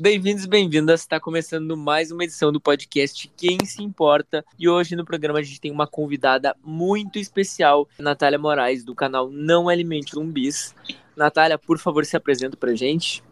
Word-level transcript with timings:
Bem-vindos 0.00 0.46
bem-vindas. 0.46 1.02
Está 1.02 1.20
começando 1.20 1.76
mais 1.76 2.10
uma 2.10 2.24
edição 2.24 2.50
do 2.50 2.58
podcast 2.58 3.30
Quem 3.36 3.58
Se 3.66 3.82
Importa. 3.82 4.42
E 4.58 4.66
hoje 4.66 4.96
no 4.96 5.04
programa 5.04 5.40
a 5.40 5.42
gente 5.42 5.60
tem 5.60 5.70
uma 5.70 5.86
convidada 5.86 6.56
muito 6.64 7.18
especial, 7.18 7.86
Natália 7.98 8.38
Moraes, 8.38 8.82
do 8.82 8.94
canal 8.94 9.28
Não 9.30 9.68
Alimente 9.68 10.12
Zumbis. 10.14 10.74
Natália, 11.14 11.58
por 11.58 11.78
favor, 11.78 12.02
se 12.06 12.16
apresenta 12.16 12.56
pra 12.56 12.74
gente. 12.74 13.22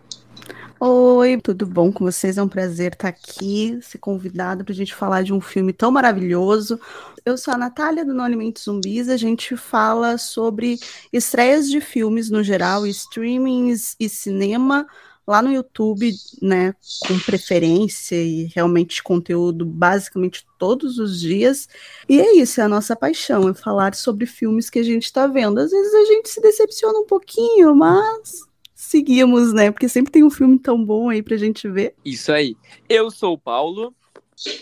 Oi, 0.78 1.40
tudo 1.42 1.64
bom 1.64 1.90
com 1.90 2.04
vocês? 2.04 2.36
É 2.36 2.42
um 2.42 2.48
prazer 2.48 2.92
estar 2.92 3.08
aqui, 3.08 3.78
ser 3.80 3.96
convidada 3.96 4.62
para 4.62 4.72
a 4.74 4.76
gente 4.76 4.94
falar 4.94 5.22
de 5.22 5.32
um 5.32 5.40
filme 5.40 5.72
tão 5.72 5.90
maravilhoso. 5.90 6.78
Eu 7.24 7.38
sou 7.38 7.54
a 7.54 7.58
Natália 7.58 8.04
do 8.04 8.12
Não 8.12 8.26
Alimente 8.26 8.60
Zumbis. 8.60 9.08
A 9.08 9.16
gente 9.16 9.56
fala 9.56 10.18
sobre 10.18 10.78
estreias 11.10 11.70
de 11.70 11.80
filmes 11.80 12.28
no 12.28 12.42
geral, 12.42 12.86
streamings 12.86 13.96
e 13.98 14.06
cinema 14.06 14.86
lá 15.28 15.42
no 15.42 15.52
YouTube, 15.52 16.10
né, 16.40 16.74
com 17.06 17.18
preferência 17.20 18.16
e 18.16 18.44
realmente 18.54 19.02
conteúdo 19.02 19.66
basicamente 19.66 20.46
todos 20.58 20.98
os 20.98 21.20
dias. 21.20 21.68
E 22.08 22.18
é 22.18 22.34
isso, 22.36 22.62
é 22.62 22.64
a 22.64 22.68
nossa 22.68 22.96
paixão, 22.96 23.46
é 23.46 23.52
falar 23.52 23.94
sobre 23.94 24.24
filmes 24.24 24.70
que 24.70 24.78
a 24.78 24.82
gente 24.82 25.04
está 25.04 25.26
vendo. 25.26 25.58
Às 25.58 25.70
vezes 25.70 25.92
a 25.92 26.04
gente 26.06 26.30
se 26.30 26.40
decepciona 26.40 26.98
um 26.98 27.04
pouquinho, 27.04 27.76
mas 27.76 28.40
seguimos, 28.74 29.52
né? 29.52 29.70
Porque 29.70 29.86
sempre 29.86 30.10
tem 30.10 30.24
um 30.24 30.30
filme 30.30 30.58
tão 30.58 30.82
bom 30.82 31.10
aí 31.10 31.22
pra 31.22 31.36
gente 31.36 31.68
ver. 31.68 31.94
Isso 32.02 32.32
aí. 32.32 32.56
Eu 32.88 33.10
sou 33.10 33.34
o 33.34 33.38
Paulo. 33.38 33.94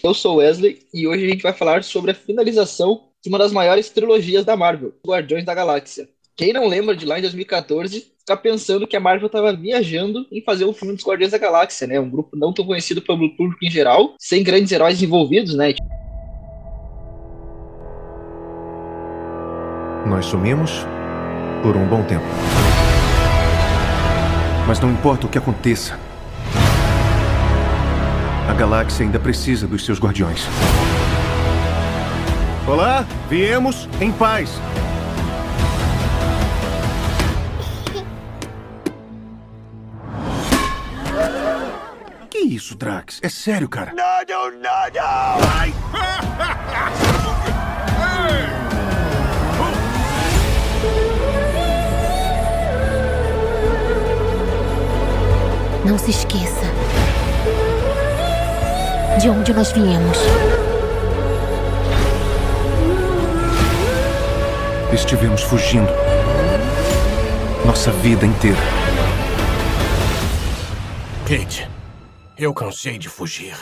Eu 0.02 0.14
sou 0.14 0.34
o 0.34 0.38
Wesley 0.38 0.84
e 0.92 1.06
hoje 1.06 1.26
a 1.26 1.28
gente 1.28 1.42
vai 1.42 1.52
falar 1.52 1.84
sobre 1.84 2.10
a 2.10 2.14
finalização 2.14 3.08
de 3.22 3.28
uma 3.28 3.38
das 3.38 3.52
maiores 3.52 3.88
trilogias 3.90 4.44
da 4.44 4.56
Marvel, 4.56 4.94
Guardiões 5.06 5.44
da 5.44 5.54
Galáxia. 5.54 6.08
Quem 6.36 6.52
não 6.52 6.66
lembra 6.66 6.94
de 6.94 7.06
lá 7.06 7.18
em 7.18 7.22
2014, 7.22 8.12
ficar 8.18 8.36
pensando 8.36 8.86
que 8.86 8.94
a 8.94 9.00
Marvel 9.00 9.28
estava 9.28 9.54
viajando 9.54 10.26
em 10.30 10.42
fazer 10.42 10.66
um 10.66 10.72
filme 10.74 10.94
dos 10.94 11.02
Guardiões 11.02 11.32
da 11.32 11.38
Galáxia, 11.38 11.86
né? 11.86 11.98
Um 11.98 12.10
grupo 12.10 12.36
não 12.36 12.52
tão 12.52 12.66
conhecido 12.66 13.00
pelo 13.00 13.34
público 13.34 13.64
em 13.64 13.70
geral, 13.70 14.14
sem 14.18 14.44
grandes 14.44 14.70
heróis 14.70 15.02
envolvidos, 15.02 15.54
né? 15.54 15.72
Nós 20.06 20.26
sumimos 20.26 20.72
por 21.62 21.74
um 21.74 21.88
bom 21.88 22.04
tempo. 22.04 22.26
Mas 24.68 24.78
não 24.78 24.92
importa 24.92 25.26
o 25.26 25.30
que 25.30 25.38
aconteça, 25.38 25.98
a 28.46 28.52
galáxia 28.52 29.06
ainda 29.06 29.18
precisa 29.18 29.66
dos 29.66 29.86
seus 29.86 29.98
guardiões. 29.98 30.44
Olá, 32.68 33.06
viemos 33.30 33.88
em 34.02 34.12
paz. 34.12 34.60
Que 42.36 42.42
isso, 42.42 42.76
Drax? 42.76 43.18
É 43.22 43.30
sério, 43.30 43.66
cara? 43.66 43.94
Não, 43.94 44.04
não, 44.28 44.60
não! 44.60 45.02
Ai! 45.56 45.72
Não 55.86 55.96
se 55.96 56.10
esqueça 56.10 56.66
de 59.18 59.30
onde 59.30 59.54
nós 59.54 59.72
viemos. 59.72 60.18
Estivemos 64.92 65.40
fugindo 65.40 65.90
nossa 67.64 67.90
vida 67.92 68.26
inteira. 68.26 68.60
Kate, 71.26 71.75
eu 72.38 72.52
cansei 72.52 72.98
de 72.98 73.08
fugir. 73.08 73.54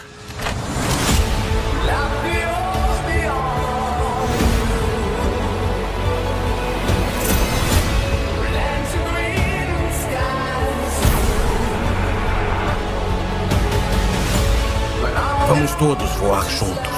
Vamos 15.46 15.74
todos 15.76 16.10
voar 16.16 16.44
juntos. 16.50 16.92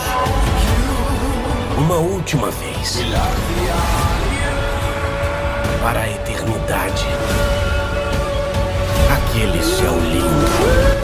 Uma 1.77 1.97
última 1.97 2.51
vez. 2.51 3.01
Para 5.83 6.01
a 6.01 6.11
eternidade. 6.11 7.07
Aquele 9.13 9.63
céu 9.63 9.93
lindo. 10.01 10.96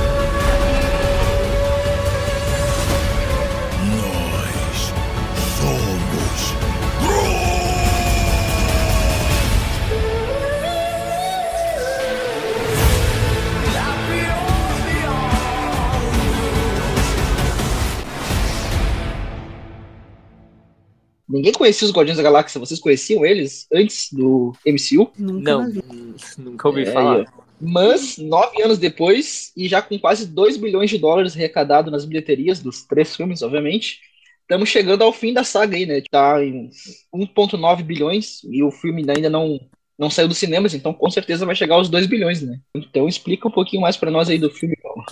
Ninguém 21.33 21.53
conhecia 21.53 21.87
os 21.87 21.95
Guardiões 21.95 22.19
da 22.19 22.23
Galáxia, 22.23 22.61
vocês 22.61 22.79
conheciam 22.79 23.25
eles 23.25 23.67
antes 23.73 24.13
do 24.13 24.53
MCU? 24.67 25.11
Nunca 25.19 25.57
Não, 25.57 25.73
nunca 26.37 26.69
ouvi 26.69 26.83
É, 26.83 26.93
falar. 26.93 27.25
Mas, 27.59 28.19
nove 28.19 28.61
anos 28.63 28.77
depois, 28.77 29.51
e 29.57 29.67
já 29.67 29.81
com 29.81 29.99
quase 29.99 30.27
2 30.27 30.59
bilhões 30.59 30.91
de 30.91 30.99
dólares 30.99 31.35
arrecadado 31.35 31.91
nas 31.91 32.05
bilheterias 32.05 32.61
dos 32.61 32.83
três 32.83 33.17
filmes, 33.17 33.41
obviamente, 33.41 34.01
estamos 34.43 34.69
chegando 34.69 35.03
ao 35.03 35.13
fim 35.13 35.33
da 35.33 35.43
saga 35.43 35.75
aí, 35.75 35.87
né? 35.87 36.03
Tá 36.11 36.45
em 36.45 36.69
1,9 37.15 37.83
bilhões 37.83 38.41
e 38.45 38.63
o 38.63 38.71
filme 38.71 39.03
ainda 39.09 39.31
não, 39.31 39.59
não 39.99 40.11
saiu 40.11 40.29
dos 40.29 40.37
cinemas, 40.37 40.75
então 40.75 40.93
com 40.93 41.11
certeza 41.11 41.47
vai 41.47 41.55
chegar 41.55 41.77
aos 41.77 41.89
2 41.89 42.07
bilhões, 42.07 42.43
né? 42.43 42.59
Então 42.77 43.09
explica 43.09 43.49
um 43.49 43.53
pouquinho 43.53 43.81
mais 43.81 43.97
pra 43.97 44.11
nós 44.11 44.29
aí 44.29 44.39
do 44.39 44.51
filme, 44.51 44.77
Paulo. 44.83 45.03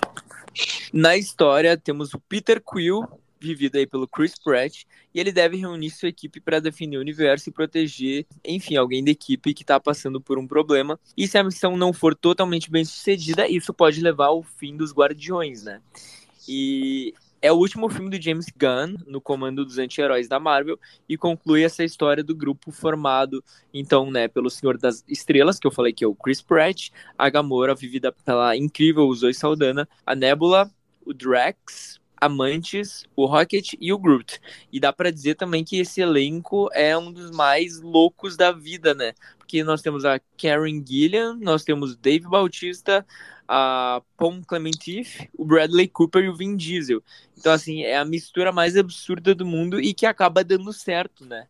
Na 0.92 1.16
história, 1.16 1.78
temos 1.78 2.12
o 2.12 2.20
Peter 2.28 2.60
Quill, 2.60 3.04
vivido 3.40 3.76
aí 3.76 3.86
pelo 3.86 4.06
Chris 4.06 4.34
Pratt, 4.38 4.84
e 5.14 5.20
ele 5.20 5.32
deve 5.32 5.56
reunir 5.56 5.90
sua 5.90 6.08
equipe 6.08 6.40
para 6.40 6.60
definir 6.60 6.98
o 6.98 7.00
universo 7.00 7.48
e 7.48 7.52
proteger, 7.52 8.26
enfim, 8.44 8.76
alguém 8.76 9.04
da 9.04 9.10
equipe 9.10 9.54
que 9.54 9.62
está 9.62 9.78
passando 9.80 10.20
por 10.20 10.38
um 10.38 10.46
problema. 10.46 10.98
E 11.16 11.26
se 11.26 11.38
a 11.38 11.44
missão 11.44 11.76
não 11.76 11.92
for 11.92 12.14
totalmente 12.14 12.70
bem 12.70 12.84
sucedida, 12.84 13.48
isso 13.48 13.72
pode 13.72 14.00
levar 14.00 14.26
ao 14.26 14.42
fim 14.42 14.76
dos 14.76 14.92
Guardiões, 14.92 15.64
né? 15.64 15.80
E 16.48 17.14
é 17.42 17.50
o 17.50 17.56
último 17.56 17.88
filme 17.88 18.10
do 18.10 18.22
James 18.22 18.46
Gunn 18.54 18.96
no 19.06 19.20
comando 19.20 19.64
dos 19.64 19.78
anti-heróis 19.78 20.28
da 20.28 20.38
Marvel 20.38 20.78
e 21.08 21.16
conclui 21.16 21.62
essa 21.62 21.82
história 21.82 22.22
do 22.22 22.34
grupo 22.34 22.70
formado, 22.70 23.42
então, 23.72 24.10
né, 24.10 24.28
pelo 24.28 24.50
Senhor 24.50 24.76
das 24.76 25.04
Estrelas, 25.08 25.58
que 25.58 25.66
eu 25.66 25.70
falei 25.70 25.92
que 25.92 26.04
é 26.04 26.06
o 26.06 26.14
Chris 26.14 26.42
Pratt, 26.42 26.90
a 27.16 27.30
Gamora, 27.30 27.74
vivida 27.74 28.12
pela 28.12 28.56
incrível 28.56 29.12
Zoe 29.14 29.32
Saldana, 29.32 29.88
a 30.04 30.14
Nebula, 30.14 30.70
o 31.04 31.14
Drax, 31.14 31.99
a 32.20 32.28
Mantis, 32.28 33.04
o 33.16 33.26
Rocket 33.26 33.72
e 33.80 33.92
o 33.92 33.98
Groot. 33.98 34.40
E 34.72 34.78
dá 34.78 34.92
pra 34.92 35.10
dizer 35.10 35.36
também 35.36 35.64
que 35.64 35.78
esse 35.78 36.00
elenco 36.00 36.68
é 36.72 36.96
um 36.96 37.10
dos 37.10 37.30
mais 37.30 37.80
loucos 37.80 38.36
da 38.36 38.52
vida, 38.52 38.94
né? 38.94 39.14
Porque 39.38 39.64
nós 39.64 39.82
temos 39.82 40.04
a 40.04 40.20
Karen 40.40 40.84
Gillian, 40.86 41.36
nós 41.40 41.64
temos 41.64 41.96
Dave 41.96 42.28
Bautista, 42.28 43.06
a 43.48 44.00
Pom 44.16 44.42
Clementif, 44.42 45.28
o 45.36 45.44
Bradley 45.44 45.88
Cooper 45.88 46.24
e 46.24 46.28
o 46.28 46.36
Vin 46.36 46.56
Diesel. 46.56 47.02
Então, 47.36 47.52
assim, 47.52 47.82
é 47.82 47.96
a 47.96 48.04
mistura 48.04 48.52
mais 48.52 48.76
absurda 48.76 49.34
do 49.34 49.44
mundo 49.44 49.80
e 49.80 49.94
que 49.94 50.06
acaba 50.06 50.44
dando 50.44 50.72
certo, 50.72 51.24
né? 51.24 51.46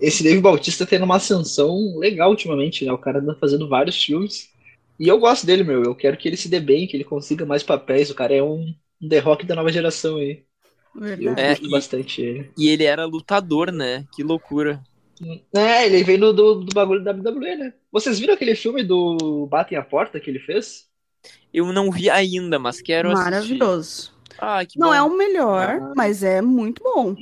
Esse 0.00 0.22
Dave 0.22 0.40
Bautista 0.40 0.86
tendo 0.86 1.04
uma 1.04 1.16
ascensão 1.16 1.98
legal 1.98 2.30
ultimamente, 2.30 2.84
né? 2.84 2.92
O 2.92 2.98
cara 2.98 3.18
anda 3.18 3.34
fazendo 3.34 3.68
vários 3.68 4.02
filmes. 4.02 4.50
E 4.98 5.08
eu 5.08 5.18
gosto 5.18 5.44
dele, 5.44 5.64
meu. 5.64 5.82
Eu 5.82 5.94
quero 5.94 6.16
que 6.16 6.28
ele 6.28 6.36
se 6.36 6.48
dê 6.48 6.60
bem, 6.60 6.86
que 6.86 6.96
ele 6.96 7.04
consiga 7.04 7.44
mais 7.44 7.62
papéis. 7.62 8.10
O 8.10 8.14
cara 8.14 8.34
é 8.34 8.42
um, 8.42 8.74
um 9.02 9.08
The 9.08 9.18
Rock 9.20 9.46
da 9.46 9.54
nova 9.54 9.70
geração 9.72 10.16
aí. 10.16 10.44
Eu 10.94 11.00
Verdade. 11.00 11.40
É, 11.40 11.48
gosto 11.50 11.66
e- 11.66 11.70
bastante 11.70 12.22
ele. 12.22 12.50
E 12.56 12.68
ele 12.68 12.84
era 12.84 13.04
lutador, 13.04 13.72
né? 13.72 14.04
Que 14.14 14.22
loucura. 14.22 14.82
É, 15.54 15.86
ele 15.86 16.02
veio 16.04 16.18
do, 16.20 16.32
do, 16.32 16.54
do 16.64 16.74
bagulho 16.74 17.02
da 17.02 17.12
WWE, 17.12 17.56
né? 17.56 17.72
Vocês 17.92 18.18
viram 18.18 18.34
aquele 18.34 18.54
filme 18.54 18.82
do 18.82 19.46
Batem 19.46 19.78
a 19.78 19.82
Porta 19.82 20.18
que 20.20 20.28
ele 20.30 20.40
fez? 20.40 20.88
Eu 21.52 21.72
não 21.72 21.90
vi 21.90 22.10
ainda, 22.10 22.58
mas 22.58 22.80
quero 22.80 23.10
assistir. 23.12 23.30
Maravilhoso. 23.30 24.12
Ah, 24.38 24.64
que 24.66 24.78
Não 24.78 24.88
bom. 24.88 24.94
é 24.94 25.02
o 25.02 25.16
melhor, 25.16 25.78
Ah. 25.80 25.92
mas 25.96 26.22
é 26.24 26.42
muito 26.42 26.82
bom. 26.82 27.14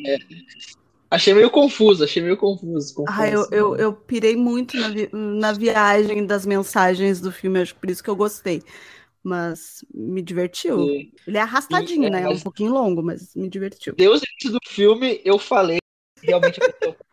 Achei 1.10 1.34
meio 1.34 1.50
confuso, 1.50 2.02
achei 2.04 2.22
meio 2.22 2.38
confuso. 2.38 2.94
confesso. 2.94 3.20
Ah, 3.20 3.28
eu, 3.28 3.46
eu, 3.50 3.76
eu 3.76 3.92
pirei 3.92 4.34
muito 4.34 4.76
na, 4.78 4.88
vi- 4.88 5.10
na 5.12 5.52
viagem 5.52 6.24
das 6.24 6.46
mensagens 6.46 7.20
do 7.20 7.30
filme, 7.30 7.60
acho 7.60 7.74
que 7.74 7.80
por 7.80 7.90
isso 7.90 8.02
que 8.02 8.08
eu 8.08 8.16
gostei. 8.16 8.62
Mas 9.22 9.84
me 9.94 10.20
divertiu. 10.20 10.80
E 10.88 11.12
Ele 11.26 11.38
é 11.38 11.40
arrastadinho, 11.40 12.04
E, 12.04 12.06
é, 12.06 12.10
né? 12.10 12.22
É 12.22 12.28
um 12.28 12.40
pouquinho 12.40 12.72
longo, 12.72 13.02
mas 13.02 13.34
me 13.36 13.48
divertiu. 13.48 13.94
Deus 13.94 14.20
antes 14.34 14.50
do 14.50 14.58
filme, 14.66 15.20
eu 15.24 15.38
falei 15.38 15.78
realmente 16.22 16.60
aconteceu. 16.62 16.96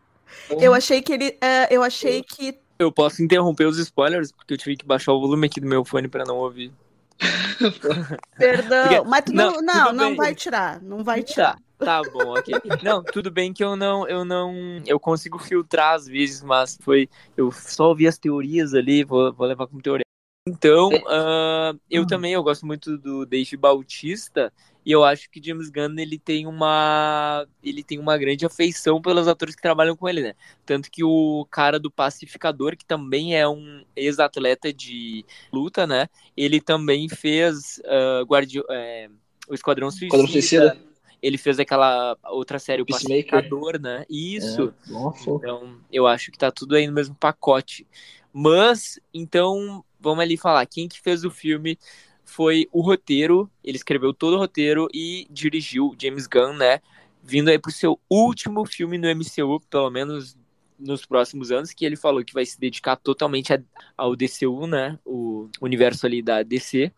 Eu 0.62 0.74
achei 0.74 1.02
que 1.02 1.12
ele. 1.14 1.38
é, 1.42 1.76
eu 1.76 1.84
achei 1.84 2.24
que. 2.24 2.60
Eu 2.80 2.92
posso 2.92 3.22
interromper 3.22 3.66
os 3.66 3.78
spoilers, 3.78 4.32
porque 4.32 4.54
eu 4.54 4.58
tive 4.58 4.78
que 4.78 4.86
baixar 4.86 5.12
o 5.12 5.20
volume 5.20 5.48
aqui 5.48 5.60
do 5.60 5.68
meu 5.68 5.84
fone 5.84 6.08
pra 6.08 6.24
não 6.24 6.38
ouvir. 6.38 6.72
Perdão, 8.38 8.88
Porque- 8.88 9.10
mas 9.10 9.24
tu 9.26 9.34
não, 9.34 9.52
não, 9.56 9.62
não, 9.62 9.94
não 9.94 10.16
vai 10.16 10.34
tirar, 10.34 10.82
não 10.82 11.04
vai 11.04 11.22
tirar. 11.22 11.58
Tá, 11.78 12.02
tá 12.04 12.10
bom, 12.12 12.38
ok. 12.38 12.54
Não, 12.84 13.04
tudo 13.04 13.32
bem 13.32 13.54
que 13.54 13.64
eu 13.64 13.76
não, 13.76 14.08
eu 14.08 14.24
não, 14.26 14.54
eu 14.86 15.00
consigo 15.00 15.40
filtrar 15.40 15.96
às 15.96 16.08
vezes, 16.08 16.42
mas 16.42 16.78
foi, 16.82 17.10
eu 17.38 17.52
só 17.52 17.90
ouvi 17.90 18.08
as 18.08 18.18
teorias 18.18 18.74
ali, 18.74 19.04
vou, 19.04 19.32
vou 19.34 19.48
levar 19.48 19.66
como 19.68 19.82
teoria. 19.82 20.04
Então, 20.48 20.90
ah, 21.08 21.74
eu 21.90 22.04
Hum. 22.04 22.08
também, 22.08 22.34
eu 22.34 22.42
gosto 22.44 22.66
muito 22.66 22.98
do 22.98 23.26
Dave 23.26 23.56
Bautista, 23.58 24.52
e 24.86 24.92
eu 24.92 25.04
acho 25.04 25.30
que 25.30 25.42
James 25.44 25.70
Gunn, 25.70 26.00
ele 26.00 26.18
tem 26.18 26.48
uma, 26.48 27.46
ele 27.62 27.84
tem 27.84 28.00
uma 28.00 28.18
grande 28.18 28.46
afeição 28.46 29.00
pelos 29.02 29.28
atores 29.28 29.56
que 29.56 29.62
trabalham 29.62 29.96
com 29.96 30.10
ele, 30.10 30.24
né? 30.24 30.34
Tanto 30.66 30.90
que 30.90 31.04
o 31.04 31.46
cara 31.52 31.78
do 31.80 31.92
Pacificador, 31.92 32.76
que 32.76 32.86
também 32.86 33.36
é 33.38 33.48
um 33.48 33.84
ex-atleta 33.96 34.74
de 34.74 35.24
luta, 35.54 35.86
né? 35.86 36.08
Ele 36.36 36.60
também 36.60 37.08
fez 37.10 37.80
ah, 37.86 38.24
Guardi- 38.26 38.64
é, 38.70 39.10
o 39.48 39.54
Esquadrão 39.54 39.92
Suicida. 39.92 40.16
Esquadrão 40.16 40.28
Suicida. 40.28 40.90
Ele 41.22 41.38
fez 41.38 41.60
aquela 41.60 42.18
outra 42.32 42.58
série, 42.58 42.82
o. 42.82 42.86
Pacificador, 42.86 43.80
né? 43.80 44.06
Isso. 44.10 44.74
É, 44.88 44.92
nossa. 44.92 45.30
Então, 45.32 45.78
eu 45.92 46.08
acho 46.08 46.32
que 46.32 46.38
tá 46.38 46.50
tudo 46.50 46.76
aí 46.76 46.88
no 46.88 46.94
mesmo 46.94 47.14
pacote. 47.14 47.86
Mas, 48.34 49.00
então, 49.14 49.84
vamos 50.00 50.20
ali 50.20 50.38
falar. 50.38 50.66
Quem 50.66 50.88
que 50.88 51.00
fez 51.00 51.24
o 51.24 51.32
filme 51.32 51.78
foi 52.24 52.68
o 52.72 52.82
roteiro. 52.82 53.50
Ele 53.64 53.78
escreveu 53.78 54.14
todo 54.14 54.36
o 54.36 54.40
roteiro 54.40 54.88
e 54.94 55.28
dirigiu 55.30 55.96
James 56.00 56.28
Gunn, 56.28 56.54
né? 56.54 56.80
Vindo 57.24 57.50
aí 57.50 57.60
pro 57.60 57.72
seu 57.72 58.00
último 58.10 58.66
filme 58.66 58.98
no 58.98 59.08
MCU, 59.10 59.60
pelo 59.70 59.90
menos 59.90 60.38
nos 60.80 61.06
próximos 61.06 61.52
anos, 61.52 61.74
que 61.74 61.86
ele 61.86 61.98
falou 61.98 62.24
que 62.24 62.34
vai 62.34 62.46
se 62.46 62.58
dedicar 62.58 62.96
totalmente 62.96 63.52
ao 63.98 64.16
DCU, 64.16 64.66
né? 64.66 64.98
O 65.06 65.50
universo 65.62 66.06
ali 66.06 66.22
da 66.22 66.42
DC. 66.42 66.92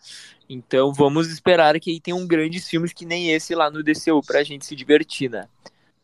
Então, 0.47 0.93
vamos 0.93 1.29
esperar 1.29 1.79
que 1.79 1.89
aí 1.89 1.99
tenham 1.99 2.25
grandes 2.27 2.67
filmes 2.67 2.93
que 2.93 3.05
nem 3.05 3.31
esse 3.31 3.55
lá 3.55 3.71
no 3.71 3.81
DCU 3.81 4.21
pra 4.21 4.43
gente 4.43 4.65
se 4.65 4.75
divertir, 4.75 5.29
né? 5.29 5.47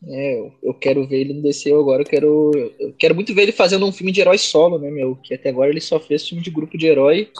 É, 0.06 0.38
eu- 0.38 0.54
eu 0.62 0.74
quero 0.74 1.06
ver 1.08 1.20
ele 1.20 1.34
no 1.34 1.42
DCU 1.42 1.80
agora, 1.80 2.02
eu 2.02 2.06
quero, 2.06 2.52
eu 2.78 2.94
quero 2.98 3.14
muito 3.14 3.34
ver 3.34 3.42
ele 3.42 3.52
fazendo 3.52 3.84
um 3.86 3.92
filme 3.92 4.12
de 4.12 4.20
herói 4.20 4.38
solo, 4.38 4.78
né, 4.78 4.90
meu? 4.90 5.16
Que 5.16 5.34
até 5.34 5.48
agora 5.50 5.70
ele 5.70 5.80
só 5.80 5.98
fez 5.98 6.26
filme 6.28 6.42
de 6.42 6.50
grupo 6.50 6.78
de 6.78 6.86
herói. 6.86 7.32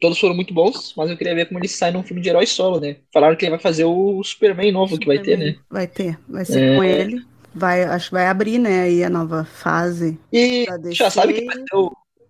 Todos 0.00 0.18
foram 0.18 0.34
muito 0.34 0.52
bons, 0.52 0.92
mas 0.96 1.08
eu 1.10 1.16
queria 1.16 1.34
ver 1.34 1.46
como 1.46 1.60
ele 1.60 1.68
sai 1.68 1.92
num 1.92 2.02
filme 2.02 2.20
de 2.20 2.28
herói 2.28 2.46
solo, 2.46 2.80
né? 2.80 2.96
Falaram 3.12 3.36
que 3.36 3.44
ele 3.44 3.50
vai 3.52 3.60
fazer 3.60 3.84
o 3.84 4.22
Superman 4.24 4.72
novo 4.72 4.98
que 4.98 5.06
vai 5.06 5.18
ter, 5.18 5.38
né? 5.38 5.56
Vai 5.70 5.86
ter, 5.88 6.18
vai 6.28 6.44
ser 6.44 6.62
É. 6.62 6.76
com 6.76 6.82
ele. 6.84 7.24
Vai, 7.54 7.84
acho 7.84 8.08
que 8.08 8.14
vai 8.14 8.26
abrir, 8.28 8.58
né, 8.58 8.82
aí 8.82 9.04
a 9.04 9.10
nova 9.10 9.44
fase 9.44 10.18
E 10.32 10.66
já 10.90 11.10
sabe 11.10 11.34
quem 11.34 11.44
vai 11.46 11.56
ser 11.56 11.76
o, 11.76 11.86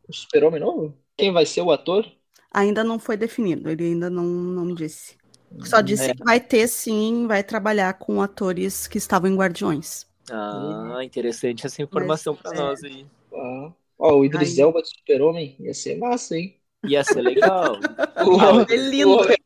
o 0.08 0.12
Super-Homem 0.12 0.60
novo? 0.60 0.98
Quem 1.16 1.32
vai 1.32 1.46
ser 1.46 1.60
o 1.62 1.70
ator? 1.70 2.04
Ainda 2.52 2.84
não 2.84 2.98
foi 3.00 3.16
definido, 3.16 3.68
ele 3.68 3.84
ainda 3.84 4.08
não, 4.08 4.24
não 4.24 4.72
disse. 4.74 5.16
Só 5.64 5.80
disse 5.80 6.10
É. 6.10 6.14
que 6.14 6.24
vai 6.24 6.40
ter 6.40 6.66
sim, 6.68 7.26
vai 7.26 7.42
trabalhar 7.42 7.94
com 7.94 8.20
atores 8.22 8.86
que 8.86 8.98
estavam 8.98 9.30
em 9.30 9.36
Guardiões. 9.36 10.06
Ah, 10.30 11.00
interessante 11.02 11.66
essa 11.66 11.82
informação 11.82 12.34
Mas, 12.34 12.42
pra 12.42 12.52
é. 12.52 12.64
nós 12.64 12.84
aí. 12.84 13.06
Ah, 13.34 13.72
ó, 13.98 14.14
o 14.16 14.24
Idris. 14.24 14.58
Elba 14.58 14.82
de 14.82 14.88
Super-Homem 14.88 15.56
ia 15.58 15.74
ser 15.74 15.96
massa, 15.98 16.36
hein? 16.36 16.56
Ia 16.86 17.04
ser 17.04 17.22
legal. 17.22 17.78
O 18.26 18.36
homem, 18.36 18.66
É 18.70 18.76
lindo. 18.76 19.08
o 19.10 19.16
homem- 19.20 19.36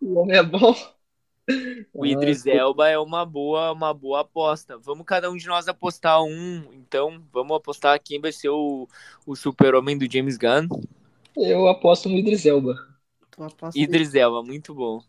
o 0.00 0.18
homem 0.18 0.36
é 0.38 0.42
bom. 0.42 0.74
O 1.92 2.06
Idris 2.06 2.46
Elba 2.46 2.88
é 2.88 2.98
uma 2.98 3.24
boa, 3.26 3.72
uma 3.72 3.92
boa 3.92 4.20
aposta. 4.20 4.78
Vamos 4.78 5.04
cada 5.04 5.30
um 5.30 5.36
de 5.36 5.46
nós 5.46 5.68
apostar 5.68 6.22
um. 6.22 6.64
Então, 6.72 7.22
vamos 7.32 7.56
apostar 7.56 8.00
quem 8.02 8.20
vai 8.20 8.32
ser 8.32 8.48
o, 8.48 8.88
o 9.26 9.34
super-homem 9.36 9.98
do 9.98 10.10
James 10.10 10.36
Gunn. 10.36 10.68
Eu 11.36 11.68
aposto 11.68 12.08
no 12.08 12.16
Idris 12.16 12.46
Elba. 12.46 12.74
Idris 13.74 14.14
Elba, 14.14 14.42
muito 14.42 14.74
bom. 14.74 15.02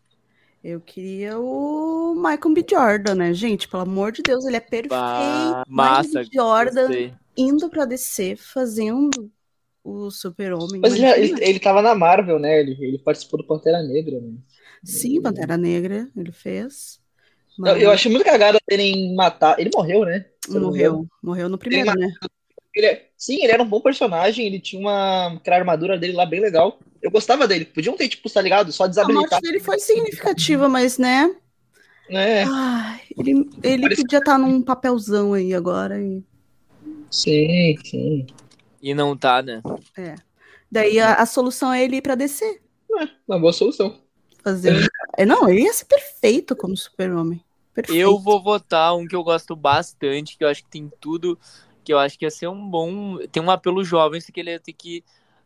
Eu 0.64 0.80
queria 0.80 1.38
o 1.38 2.14
Michael 2.14 2.54
B. 2.54 2.64
Jordan, 2.68 3.14
né? 3.16 3.34
Gente, 3.34 3.68
pelo 3.68 3.82
amor 3.82 4.12
de 4.12 4.22
Deus, 4.22 4.46
ele 4.46 4.56
é 4.56 4.60
perfeito. 4.60 4.88
Bah, 4.88 5.62
massa. 5.68 6.08
Michael 6.08 6.24
B. 6.24 6.30
Jordan 6.32 6.86
gostei. 6.86 7.14
indo 7.36 7.68
pra 7.68 7.84
DC, 7.84 8.34
fazendo 8.36 9.30
o 9.84 10.10
super-homem. 10.10 10.80
Mas 10.80 10.94
ele, 10.94 11.04
ele, 11.06 11.44
ele 11.44 11.60
tava 11.60 11.82
na 11.82 11.94
Marvel, 11.94 12.38
né? 12.38 12.60
Ele, 12.60 12.78
ele 12.80 12.98
participou 12.98 13.38
do 13.42 13.46
Pantera 13.46 13.82
Negra, 13.82 14.18
né? 14.18 14.32
Sim, 14.82 15.20
Pantera 15.20 15.58
Negra, 15.58 16.08
ele 16.16 16.32
fez. 16.32 16.98
Eu, 17.58 17.62
Mas 17.62 17.82
eu 17.82 17.90
achei 17.90 18.10
muito 18.10 18.24
cagada 18.24 18.58
terem 18.66 19.14
matado. 19.14 19.60
Ele 19.60 19.70
morreu, 19.74 20.06
né? 20.06 20.24
Eu 20.48 20.60
morreu, 20.62 21.06
morreu 21.22 21.48
no 21.50 21.58
primeiro, 21.58 21.92
né? 21.94 22.10
Ele 22.74 22.86
é- 22.86 23.08
Sim, 23.16 23.42
ele 23.42 23.52
era 23.52 23.62
um 23.62 23.68
bom 23.68 23.80
personagem, 23.80 24.46
ele 24.46 24.58
tinha 24.60 24.80
uma. 24.80 25.34
Aquela 25.34 25.56
armadura 25.56 25.98
dele 25.98 26.14
lá 26.14 26.26
bem 26.26 26.40
legal. 26.40 26.78
Eu 27.04 27.10
gostava 27.10 27.46
dele. 27.46 27.66
Podiam 27.66 27.94
ter, 27.98 28.08
tipo, 28.08 28.30
tá 28.30 28.40
ligado? 28.40 28.72
Só 28.72 28.84
A 28.84 28.86
morte 28.86 28.96
desabilitar. 28.96 29.40
dele 29.42 29.60
foi 29.60 29.78
significativa, 29.78 30.70
mas, 30.70 30.96
né? 30.96 31.36
É, 32.08 32.44
Ai, 32.44 33.00
ele, 33.14 33.50
ele 33.62 33.94
podia 33.94 34.20
estar 34.20 34.38
num 34.38 34.62
papelzão 34.62 35.34
aí 35.34 35.52
agora. 35.52 36.00
E... 36.00 36.24
sim, 37.10 37.76
sim. 37.84 38.26
E 38.82 38.94
não 38.94 39.14
tá, 39.14 39.42
né? 39.42 39.62
Daí 40.70 40.98
a, 40.98 41.14
a 41.16 41.26
solução 41.26 41.70
é 41.70 41.84
ele 41.84 41.96
ir 41.96 42.02
pra 42.02 42.14
DC. 42.14 42.58
Uma 43.28 43.38
boa 43.38 43.52
solução. 43.52 44.00
Fazer. 44.42 44.90
É, 45.18 45.26
Não, 45.26 45.46
ele 45.46 45.62
ia 45.62 45.72
ser 45.74 45.84
perfeito 45.84 46.56
como 46.56 46.74
super-homem. 46.74 47.44
Perfeito. 47.74 48.00
Eu 48.00 48.18
vou 48.18 48.42
votar 48.42 48.96
um 48.96 49.06
que 49.06 49.14
eu 49.16 49.22
gosto 49.22 49.54
bastante, 49.54 50.38
que 50.38 50.44
eu 50.44 50.48
acho 50.48 50.62
que 50.62 50.70
tem 50.70 50.90
tudo, 51.00 51.38
que 51.84 51.92
eu 51.92 51.98
acho 51.98 52.18
que 52.18 52.24
ia 52.24 52.30
ser 52.30 52.48
um 52.48 52.66
bom. 52.66 53.18
Tem 53.30 53.42
um 53.42 53.50
apelo 53.50 53.84
jovem, 53.84 54.18
isso 54.18 54.32
que 54.32 54.40
ele 54.40 54.50
ia 54.52 54.60
ter 54.60 54.72
que 54.72 55.04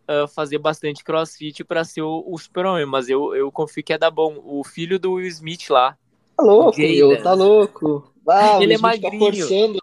ah, 0.09 0.27
fazer 0.27 0.59
bastante 0.59 1.05
crossfit 1.05 1.63
pra 1.63 1.85
ser 1.85 2.03
o, 2.03 2.25
o 2.27 2.37
super-homem, 2.39 2.87
mas 2.87 3.09
eu, 3.09 3.35
eu 3.37 3.53
confio 3.53 3.85
que 3.85 3.93
é 3.93 3.99
dar 3.99 4.11
bom. 4.11 4.41
O 4.45 4.65
filho 4.65 4.99
do 4.99 5.13
Will 5.13 5.29
Smith 5.29 5.69
lá. 5.71 5.97
Tá 6.37 6.43
louco, 6.43 6.79
meu, 6.79 7.23
tá 7.23 7.33
louco. 7.35 8.13
Ah, 8.29 8.59
Ele 8.63 8.73
é 8.73 8.77
o 8.77 8.79
Smith 8.79 8.95
fica 8.95 9.09
magrinho. 9.11 9.25
forçando. 9.47 9.79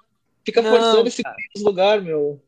Fica 0.45 0.61
Não, 0.61 0.69
forçando 0.71 1.07
esse 1.07 1.23
lugar, 1.63 2.01
meu. 2.01 2.41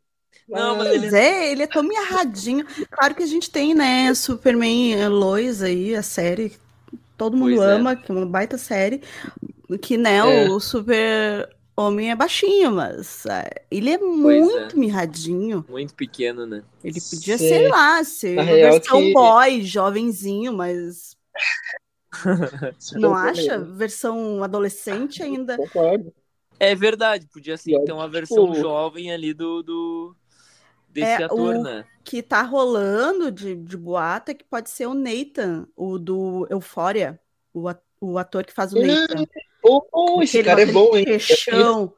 Não, 0.48 0.78
mas 0.78 1.04
ele- 1.04 1.16
é, 1.18 1.52
ele 1.52 1.64
é 1.64 1.68
tão 1.68 1.84
mirradinho. 1.84 2.66
Claro 2.92 3.14
que 3.16 3.24
a 3.24 3.28
gente 3.28 3.50
tem, 3.50 3.74
né, 3.74 4.14
Superman 4.14 4.94
eh, 4.94 5.10
Lois 5.10 5.62
aí, 5.62 5.94
a 5.96 6.02
série. 6.04 6.50
que 6.52 6.58
Todo 7.18 7.36
mundo 7.36 7.56
Pois 7.58 7.68
é. 7.70 7.74
ama, 7.74 7.96
que 7.96 8.10
é 8.12 8.16
uma 8.16 8.26
baita 8.26 8.58
série. 8.58 9.02
Que, 9.82 9.98
né, 9.98 10.18
É. 10.20 10.50
o 10.50 10.60
super 10.60 11.50
homem 11.78 12.12
é 12.12 12.16
baixinho, 12.16 12.72
mas 12.72 13.26
eh, 13.26 13.66
ele 13.70 13.92
é 13.92 13.98
Pois 13.98 14.18
muito 14.46 14.78
mirradinho. 14.80 15.66
Muito 15.70 15.94
pequeno, 15.94 16.46
né? 16.46 16.64
Ele 16.84 17.00
podia, 17.00 17.38
Sim. 17.38 17.48
sei 17.48 17.70
lá, 17.70 18.04
ser 18.04 18.36
Na 18.36 18.42
uma 18.44 18.52
real 18.52 18.72
versão 18.74 19.02
que- 19.02 19.14
boy, 19.14 19.62
jovenzinho, 19.62 20.54
mas 20.54 21.16
não 22.96 23.14
acha? 23.16 23.58
mesmo. 23.60 23.76
Versão 23.76 24.44
adolescente 24.44 25.22
ainda. 25.24 25.58
Concordo. 25.58 26.14
É 26.60 26.74
verdade, 26.74 27.28
podia 27.32 27.56
ser 27.56 27.74
olha 27.76 27.84
então 27.84 27.98
uma 27.98 28.08
que, 28.08 28.14
versão 28.14 28.48
tipo, 28.48 28.62
jovem 28.62 29.12
ali 29.12 29.34
do, 29.34 29.62
do 29.62 30.16
desse 30.90 31.22
É, 31.22 31.26
ator, 31.26 31.54
o- 31.56 31.64
né? 31.64 31.86
Que 32.04 32.24
tá 32.24 32.42
rolando 32.42 33.32
de, 33.32 33.54
de 33.56 33.78
boato 33.78 34.32
é 34.32 34.34
que 34.34 34.44
pode 34.46 34.70
ser 34.70 34.88
o 34.88 34.94
Nathan, 34.96 35.68
o 35.76 36.00
do 36.00 36.48
Euphoria, 36.50 37.20
o, 37.54 37.68
a- 37.70 37.78
o 38.02 38.18
ator 38.18 38.44
que 38.46 38.54
faz 38.54 38.74
o 38.74 38.78
Hum, 38.78 38.88
Nathan. 38.88 39.26
Oh, 39.68 39.88
oh, 39.92 40.22
esse 40.24 40.42
cara 40.44 40.62
é 40.62 40.66
bom, 40.66 40.96
hein? 40.96 41.02
aquele 41.04 41.18
Queixão, 41.20 41.94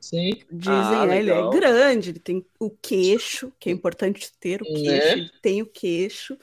Sim. 0.00 0.42
dizem, 0.50 0.74
Ah, 0.74 1.06
né, 1.06 1.18
ele 1.18 1.30
é 1.30 1.50
grande, 1.50 2.10
ele 2.10 2.18
tem 2.18 2.44
o 2.58 2.70
queixo, 2.70 3.52
que 3.58 3.70
é 3.70 3.72
importante 3.72 4.32
ter 4.38 4.60
o 4.62 4.64
Né? 4.64 4.74
queixo, 4.74 5.16
ele 5.18 5.30
tem 5.40 5.62
o 5.62 5.66
queixo. 5.66 6.36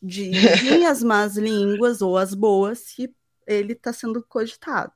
Dizem 0.00 0.86
as 0.86 1.02
más 1.04 1.36
línguas 1.36 2.02
ou 2.02 2.16
as 2.16 2.34
boas 2.34 2.90
que 2.92 3.14
ele 3.46 3.74
tá 3.74 3.92
sendo 3.92 4.22
cogitado. 4.22 4.92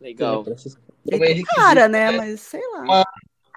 Legal. 0.00 0.44
É, 0.46 1.14
Ele 1.14 1.24
é 1.24 1.28
requisito, 1.28 1.56
cara, 1.56 1.88
né? 1.88 2.12
né? 2.12 2.16
Mas 2.18 2.40
sei 2.40 2.60
lá. 2.72 2.82
Uma- 2.82 3.04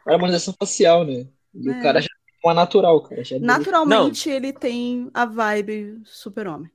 harmonização 0.08 0.56
facial, 0.58 1.06
né? 1.06 1.28
E 1.54 1.70
É. 1.70 1.80
o 1.80 1.82
cara 1.84 2.02
já 2.02 2.08
é 2.08 2.48
uma 2.48 2.54
natural, 2.56 3.00
cara. 3.04 3.24
Já 3.24 3.36
é. 3.36 3.40
Naturalmente 3.40 4.30
ele 4.30 4.52
tem 4.52 5.12
a 5.14 5.26
vibe 5.26 6.02
super-homem. 6.06 6.72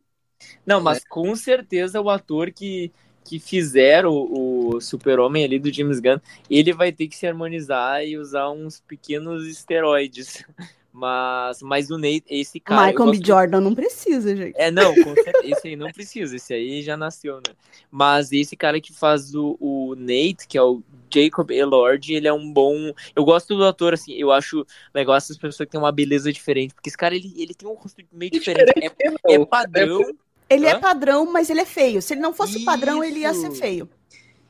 Não, 0.65 0.81
mas 0.81 1.05
com 1.09 1.35
certeza 1.35 2.01
o 2.01 2.11
ator 2.11 2.51
que, 2.51 2.93
que 3.25 3.39
fizer 3.39 4.07
o, 4.07 4.75
o 4.75 4.81
super-homem 4.81 5.45
ali 5.45 5.59
do 5.59 5.73
James 5.73 6.01
Gunn, 6.01 6.19
ele 6.49 6.73
vai 6.73 6.93
ter 6.93 7.09
que 7.09 7.17
se 7.17 7.27
harmonizar 7.27 8.05
e 8.05 8.17
usar 8.17 8.51
uns 8.51 8.81
pequenos 8.81 9.47
esteroides. 9.47 10.45
Mas, 10.99 11.61
mas 11.61 11.91
o 11.91 11.99
Nate, 11.99 12.25
esse 12.27 12.59
cara... 12.59 12.87
Michael 12.87 13.11
B. 13.11 13.21
Jordan 13.23 13.61
não 13.61 13.75
precisa, 13.75 14.35
gente. 14.35 14.55
É, 14.57 14.71
não, 14.71 14.95
com 14.95 15.15
certeza, 15.15 15.45
esse 15.45 15.69
aí 15.69 15.77
não 15.77 15.93
precisa, 15.93 16.37
esse 16.37 16.55
aí 16.55 16.81
já 16.81 16.97
nasceu, 16.97 17.37
né? 17.37 17.55
Mas 17.91 18.33
esse 18.33 18.57
cara 18.57 18.81
que 18.81 18.95
faz 18.95 19.35
o, 19.35 19.59
o 19.61 19.95
Nate, 19.95 20.49
que 20.49 20.57
é 20.57 20.63
o 20.63 20.83
Jacob 21.13 21.51
Elord, 21.51 22.15
ele 22.15 22.27
é 22.27 22.33
um 22.33 22.51
bom. 22.51 22.95
Eu 23.15 23.27
gosto 23.27 23.55
do 23.55 23.65
ator, 23.65 23.93
assim, 23.93 24.15
eu 24.15 24.33
acho 24.33 24.67
legal 24.95 25.15
essas 25.15 25.37
pessoas 25.37 25.67
que 25.67 25.73
têm 25.73 25.81
uma 25.81 25.93
beleza 25.93 26.33
diferente, 26.33 26.73
porque 26.75 26.89
esse 26.89 26.97
cara 26.97 27.15
ele, 27.15 27.31
ele 27.37 27.53
tem 27.53 27.69
um 27.69 27.75
rosto 27.75 28.03
meio 28.11 28.31
diferente. 28.31 28.73
É, 28.77 29.35
é 29.35 29.45
padrão, 29.45 30.01
Ele 30.49 30.67
é 30.67 30.73
Hã? 30.73 30.81
padrão, 30.81 31.31
mas 31.33 31.51
ele 31.51 31.61
é 31.61 31.65
feio. 31.67 32.01
Se 32.01 32.15
ele 32.15 32.21
não 32.21 32.33
fosse 32.33 32.65
padrão, 32.65 33.03
ele 33.03 33.21
ia 33.21 33.35
ser 33.35 33.49
Isso. 33.49 33.61
feio. 33.61 33.89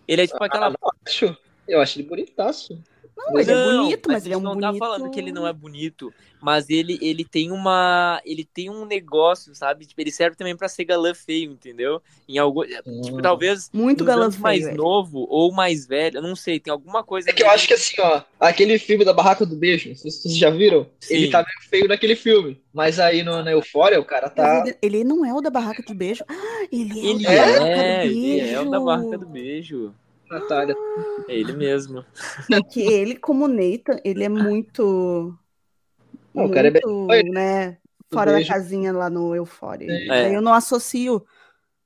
ele 0.07 0.23
é 0.23 0.27
tipo 0.27 0.43
aquela. 0.45 0.69
Eu 0.69 0.91
acho, 1.07 1.37
eu 1.67 1.81
acho 1.81 1.99
ele 1.99 2.09
bonitaço. 2.09 2.79
Não, 3.17 3.39
ele 3.41 3.51
é 3.51 3.65
bonito, 3.65 4.09
mas 4.09 4.23
a 4.23 4.27
ele 4.27 4.35
é 4.35 4.37
um 4.37 4.41
gente 4.41 4.45
não 4.49 4.55
bonito. 4.55 4.73
tá 4.73 4.79
falando 4.79 5.11
que 5.11 5.19
ele 5.19 5.33
não 5.33 5.47
é 5.47 5.53
bonito, 5.53 6.13
mas 6.41 6.69
ele, 6.69 6.99
ele 7.01 7.25
tem 7.25 7.51
uma. 7.51 8.21
Ele 8.25 8.45
tem 8.45 8.69
um 8.69 8.85
negócio, 8.85 9.55
sabe? 9.55 9.87
Tipo, 9.87 10.01
ele 10.03 10.13
serve 10.13 10.37
também 10.37 10.55
pra 10.55 10.69
ser 10.69 10.85
galã 10.85 11.15
feio, 11.15 11.51
entendeu? 11.51 12.03
Em 12.29 12.37
algo. 12.39 12.65
Tipo, 12.67 13.19
Hum. 13.19 13.23
talvez 13.23 13.71
Muito 13.73 14.05
galã 14.05 14.25
anos 14.25 14.37
mais 14.37 14.59
feio, 14.61 14.71
ele. 14.73 14.77
novo 14.77 15.27
ou 15.31 15.51
mais 15.51 15.87
velho, 15.87 16.19
eu 16.19 16.23
não 16.23 16.37
sei, 16.37 16.61
tem 16.61 16.71
alguma 16.71 17.03
coisa. 17.03 17.31
É 17.31 17.33
que 17.33 17.43
eu 17.43 17.49
acho 17.51 17.67
que 17.67 17.75
assim, 17.75 17.95
ó, 18.01 18.23
aquele 18.39 18.79
filme 18.79 19.05
da 19.05 19.13
Barraca 19.15 19.47
do 19.47 19.57
Beijo, 19.57 19.89
não 19.89 19.97
sei 19.97 20.11
se 20.11 20.23
vocês 20.23 20.37
já 20.37 20.51
viram, 20.51 20.87
Sim. 21.01 21.15
ele 21.15 21.31
tá 21.31 21.39
meio 21.39 21.71
feio 21.71 21.89
naquele 21.89 22.15
filme. 22.17 22.61
Mas 22.73 23.01
aí 23.01 23.23
no, 23.23 23.43
na 23.43 23.53
Eufória, 23.53 23.99
o 23.99 24.05
cara 24.05 24.29
tá. 24.29 24.63
Ele, 24.67 24.77
ele 24.83 25.05
não 25.05 25.25
é 25.25 25.33
o 25.33 25.41
da 25.41 25.49
barraca 25.49 25.83
de 25.83 25.95
beijo. 25.95 26.23
Ah, 26.29 26.67
ele 26.71 27.01
é 27.01 27.05
Ele 27.07 27.17
o 27.17 27.23
da 27.23 27.33
é, 27.33 27.39
barraca 27.39 28.05
do 28.05 28.13
ele 28.13 28.41
é 28.51 28.61
o 28.61 28.71
da 28.71 28.81
barca 28.81 29.19
do 29.19 29.27
beijo. 29.27 29.95
Natália. 30.31 30.75
É 31.29 31.35
ele 31.35 31.53
mesmo. 31.53 32.05
É 32.53 32.61
que 32.63 32.81
ele, 32.83 33.17
como 33.17 33.49
Nathan, 33.49 33.99
ele 34.05 34.25
é 34.25 34.29
muito. 34.29 35.37
Não, 36.35 36.47
o 36.47 36.51
cara 36.51 36.69
é 36.69 36.71
bem- 36.71 36.83
muito, 36.85 37.33
né? 37.33 37.79
Fora 38.13 38.33
beijo. 38.33 38.49
da 38.49 38.55
casinha 38.55 38.93
lá 38.93 39.11
no 39.11 39.35
Euphoria. 39.35 39.91
É. 40.13 40.35
Eu 40.35 40.41
não 40.41 40.53
associo 40.55 41.25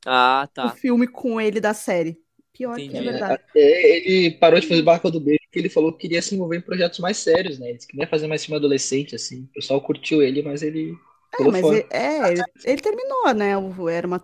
Ah, 0.04 0.44
o 0.50 0.54
tá. 0.54 0.70
filme 0.70 1.06
com 1.06 1.40
ele 1.40 1.60
da 1.60 1.72
série. 1.72 2.18
Pior 2.52 2.74
que 2.76 2.82
é 2.82 2.84
Entendi. 2.86 3.04
verdade. 3.04 3.34
Até 3.34 3.60
ele 3.96 4.32
parou 4.32 4.60
de 4.60 4.66
fazer 4.66 4.82
Barraca 4.82 5.10
do 5.10 5.20
Beijo 5.20 5.40
porque 5.44 5.58
ele 5.58 5.68
falou 5.70 5.92
que 5.92 6.00
queria 6.00 6.20
se 6.20 6.34
envolver 6.34 6.58
em 6.58 6.60
projetos 6.60 6.98
mais 6.98 7.16
sérios, 7.16 7.58
né? 7.58 7.70
Ele 7.70 7.78
queria 7.78 8.06
fazer 8.06 8.26
mais 8.26 8.44
filme 8.44 8.56
adolescente, 8.58 9.14
assim. 9.14 9.44
O 9.44 9.52
pessoal 9.54 9.80
curtiu 9.80 10.20
ele, 10.22 10.42
mas 10.42 10.62
ele 10.62 10.94
É, 11.38 11.44
mas 11.44 11.64
ele, 11.64 11.86
é, 11.90 12.32
ele, 12.32 12.42
ele 12.64 12.80
terminou, 12.82 13.32
né? 13.34 13.56
o- 13.56 13.88
Era 13.88 14.06
uma 14.06 14.22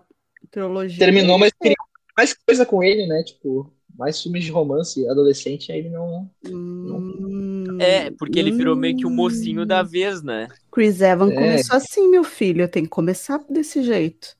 trilogia. 0.51 0.99
Terminou, 0.99 1.39
mas 1.39 1.51
É. 1.51 1.63
queria 1.63 1.77
mais 2.15 2.33
coisa 2.33 2.65
com 2.65 2.83
ele, 2.83 3.07
né? 3.07 3.23
Tipo, 3.23 3.73
mais 3.97 4.21
filmes 4.21 4.43
de 4.43 4.51
romance 4.51 5.07
adolescente, 5.09 5.71
aí 5.71 5.79
ele 5.79 5.89
não. 5.89 6.29
Hum, 6.47 7.77
É, 7.79 8.11
porque 8.11 8.37
ele 8.39 8.51
virou 8.51 8.75
meio 8.75 8.95
que 8.95 9.05
o 9.05 9.09
hum. 9.09 9.13
mocinho 9.13 9.65
da 9.65 9.81
vez, 9.83 10.21
né? 10.21 10.47
Chris 10.71 11.01
Evans 11.01 11.31
É. 11.31 11.35
começou 11.35 11.75
assim, 11.75 12.07
meu 12.09 12.23
filho. 12.23 12.67
Tem 12.69 12.83
que 12.83 12.89
começar 12.89 13.43
desse 13.49 13.81
jeito. 13.83 14.37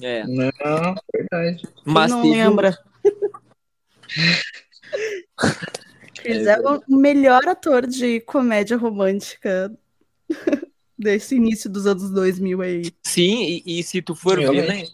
É. 0.00 0.24
Não, 0.26 0.94
verdade. 1.14 1.62
Mas 1.84 2.10
não 2.10 2.22
teve 2.22 2.36
lembra? 2.36 2.78
Chris 6.16 6.46
É 6.46 6.52
Evans, 6.54 6.80
o 6.88 6.96
melhor 6.96 7.46
ator 7.48 7.86
de 7.86 8.20
comédia 8.20 8.76
romântica 8.76 9.72
desse 10.96 11.34
início 11.34 11.68
dos 11.68 11.86
anos 11.86 12.10
2000 12.10 12.62
aí. 12.62 12.82
Sim, 13.02 13.42
e, 13.66 13.80
e 13.80 13.82
se 13.82 14.00
tu 14.00 14.14
for 14.14 14.38
ver, 14.38 14.66
né? 14.68 14.84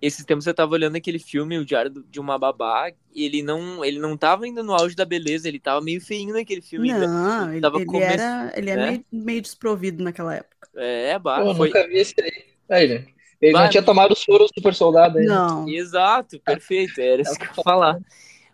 Esses 0.00 0.24
tempos 0.24 0.46
eu 0.46 0.54
tava 0.54 0.72
olhando 0.72 0.96
aquele 0.96 1.18
filme, 1.18 1.58
O 1.58 1.64
Diário 1.64 1.90
de 1.90 2.20
uma 2.20 2.38
Babá, 2.38 2.90
e 3.14 3.24
ele 3.24 3.42
não, 3.42 3.84
ele 3.84 3.98
não 3.98 4.16
tava 4.16 4.44
ainda 4.44 4.62
no 4.62 4.74
auge 4.74 4.94
da 4.94 5.04
beleza, 5.04 5.48
ele 5.48 5.58
tava 5.58 5.80
meio 5.80 6.00
feinho 6.00 6.34
naquele 6.34 6.60
filme 6.60 6.90
ainda. 6.90 7.06
Não, 7.06 7.52
ele, 7.52 7.60
tava 7.62 7.78
ele 7.78 7.86
come- 7.86 8.02
era, 8.02 8.52
ele 8.56 8.70
é 8.70 8.76
né? 8.76 8.90
meio, 8.90 9.04
meio 9.10 9.42
desprovido 9.42 10.04
naquela 10.04 10.34
época. 10.34 10.68
É, 10.76 11.18
bah, 11.18 11.42
Pô, 11.42 11.54
foi. 11.54 11.68
nunca 11.68 11.88
vi 11.88 11.98
esse 11.98 12.14
aí. 12.20 12.44
Aí, 12.68 12.88
né? 12.88 13.06
Ele 13.40 13.52
Vai. 13.52 13.64
não 13.64 13.70
tinha 13.70 13.82
tomado 13.82 14.12
o 14.12 14.16
soro 14.16 14.46
super 14.54 14.74
soldado 14.74 15.18
ainda. 15.18 15.30
Não. 15.30 15.68
Exato, 15.68 16.40
perfeito, 16.40 17.00
era 17.00 17.22
isso 17.22 17.38
que 17.38 17.44
eu 17.44 17.48
ia 17.48 17.62
falar. 17.62 17.98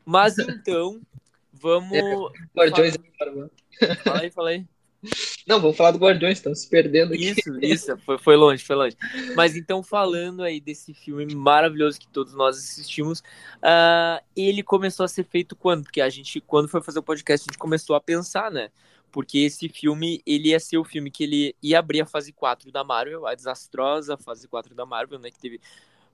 Mas 0.05 0.39
então, 0.39 1.01
vamos. 1.53 1.91
Fala 4.05 4.21
aí, 4.21 4.31
fala 4.31 4.51
aí. 4.51 4.67
Não, 5.47 5.61
vamos 5.61 5.77
falar 5.77 5.91
do 5.91 5.99
Guardiões, 5.99 6.39
estamos 6.39 6.65
perdendo 6.65 7.13
aqui. 7.13 7.31
Isso, 7.31 7.59
isso, 7.61 7.97
foi, 7.99 8.19
foi 8.19 8.37
longe, 8.37 8.65
foi 8.65 8.77
longe. 8.77 8.97
Mas 9.35 9.57
então, 9.57 9.83
falando 9.83 10.43
aí 10.43 10.61
desse 10.61 10.95
filme 10.95 11.35
maravilhoso 11.35 11.99
que 11.99 12.07
todos 12.07 12.33
nós 12.35 12.57
assistimos, 12.57 13.23
ah, 13.61 14.23
ele 14.37 14.63
começou 14.63 15.05
a 15.05 15.09
ser 15.09 15.25
feito 15.25 15.57
quando? 15.57 15.83
Porque 15.83 16.01
a 16.01 16.09
gente, 16.09 16.41
quando 16.41 16.69
foi 16.69 16.81
fazer 16.81 17.01
o 17.01 17.03
podcast, 17.03 17.49
a 17.49 17.51
gente 17.51 17.59
começou 17.59 17.97
a 17.97 18.01
pensar, 18.01 18.51
né? 18.51 18.71
Porque 19.11 19.39
esse 19.39 19.69
filme, 19.69 20.23
ele 20.25 20.51
ia 20.51 20.61
ser 20.61 20.79
o 20.79 20.85
filme 20.85 21.11
que 21.11 21.25
ele 21.25 21.57
ia 21.63 21.81
abrir 21.81 22.01
a 22.01 22.07
fase 22.07 22.33
4 22.33 22.71
da 22.71 22.85
Marvel, 22.85 23.27
a 23.27 23.35
desastrosa 23.35 24.17
fase 24.17 24.47
4 24.47 24.75
da 24.75 24.87
Marvel, 24.87 25.19
né? 25.19 25.31
Que 25.31 25.39
teve 25.39 25.61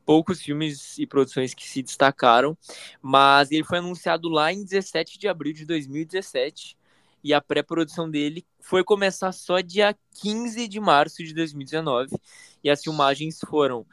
poucos 0.07 0.41
filmes 0.41 0.99
e 0.99 1.07
produções 1.07 1.53
que 1.53 1.69
se 1.69 1.83
destacaram, 1.83 2.57
mas 3.03 3.53
ele 3.53 3.63
foi 3.63 3.77
anunciado 3.77 4.31
lá 4.31 4.51
em 4.51 4.65
17 4.65 5.19
de 5.19 5.29
abril 5.29 5.53
de 5.53 5.67
2017 5.67 6.79
e 7.23 7.35
a 7.35 7.41
pré-produção 7.41 8.11
dele 8.11 8.45
foi 8.61 8.85
começar 8.85 9.33
só 9.33 9.61
dia 9.61 9.97
15 10.21 10.69
de 10.69 10.81
março 10.81 11.23
de 11.23 11.35
2019 11.35 12.17
e 12.63 12.71
as 12.71 12.83
filmagens 12.83 13.39
foram 13.49 13.85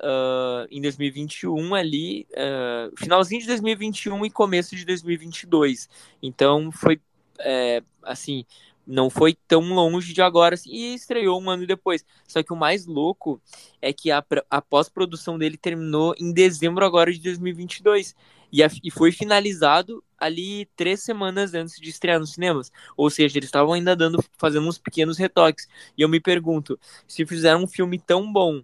ah, 0.00 0.66
em 0.70 0.80
2021 0.80 1.74
ali, 1.74 2.26
ah, 2.36 2.90
finalzinho 2.96 3.40
de 3.40 3.46
2021 3.46 4.26
e 4.26 4.30
começo 4.30 4.76
de 4.76 4.84
2022. 4.84 5.88
Então 6.22 6.70
foi 6.72 7.00
é, 7.38 7.82
assim, 8.02 8.44
não 8.86 9.08
foi 9.08 9.36
tão 9.48 9.60
longe 9.74 10.12
de 10.12 10.22
agora 10.22 10.54
assim, 10.54 10.70
e 10.70 10.94
estreou 10.94 11.40
um 11.40 11.50
ano 11.50 11.66
depois. 11.66 12.04
Só 12.26 12.42
que 12.42 12.52
o 12.52 12.56
mais 12.56 12.86
louco 12.86 13.40
é 13.80 13.92
que 13.92 14.10
a, 14.10 14.24
a 14.50 14.60
pós-produção 14.60 15.38
dele 15.38 15.56
terminou 15.56 16.14
em 16.18 16.32
dezembro 16.32 16.84
agora 16.84 17.12
de 17.12 17.20
2022 17.20 18.14
e, 18.54 18.62
a- 18.62 18.70
e 18.84 18.90
foi 18.90 19.10
finalizado 19.10 20.02
ali 20.16 20.66
três 20.76 21.02
semanas 21.02 21.54
antes 21.54 21.74
de 21.80 21.90
estrear 21.90 22.20
nos 22.20 22.34
cinemas. 22.34 22.70
Ou 22.96 23.10
seja, 23.10 23.36
eles 23.36 23.48
estavam 23.48 23.72
ainda 23.72 23.96
dando, 23.96 24.22
fazendo 24.38 24.68
uns 24.68 24.78
pequenos 24.78 25.18
retoques. 25.18 25.66
E 25.98 26.02
eu 26.02 26.08
me 26.08 26.20
pergunto, 26.20 26.78
se 27.08 27.26
fizeram 27.26 27.64
um 27.64 27.66
filme 27.66 27.98
tão 27.98 28.32
bom 28.32 28.62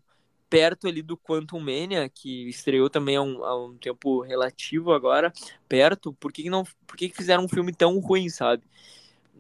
perto 0.49 0.87
ali 0.87 1.03
do 1.03 1.17
Quantum 1.17 1.59
Mania, 1.59 2.09
que 2.09 2.49
estreou 2.49 2.89
também 2.89 3.17
há 3.17 3.23
um, 3.23 3.45
há 3.45 3.67
um 3.67 3.77
tempo 3.77 4.21
relativo 4.21 4.93
agora, 4.93 5.33
perto, 5.69 6.13
por 6.13 6.33
que, 6.33 6.45
que 6.45 6.51
não, 6.51 6.65
por 6.87 6.97
que, 6.97 7.09
que 7.09 7.17
fizeram 7.17 7.45
um 7.45 7.49
filme 7.49 7.73
tão 7.73 7.99
ruim, 7.99 8.29
sabe? 8.29 8.63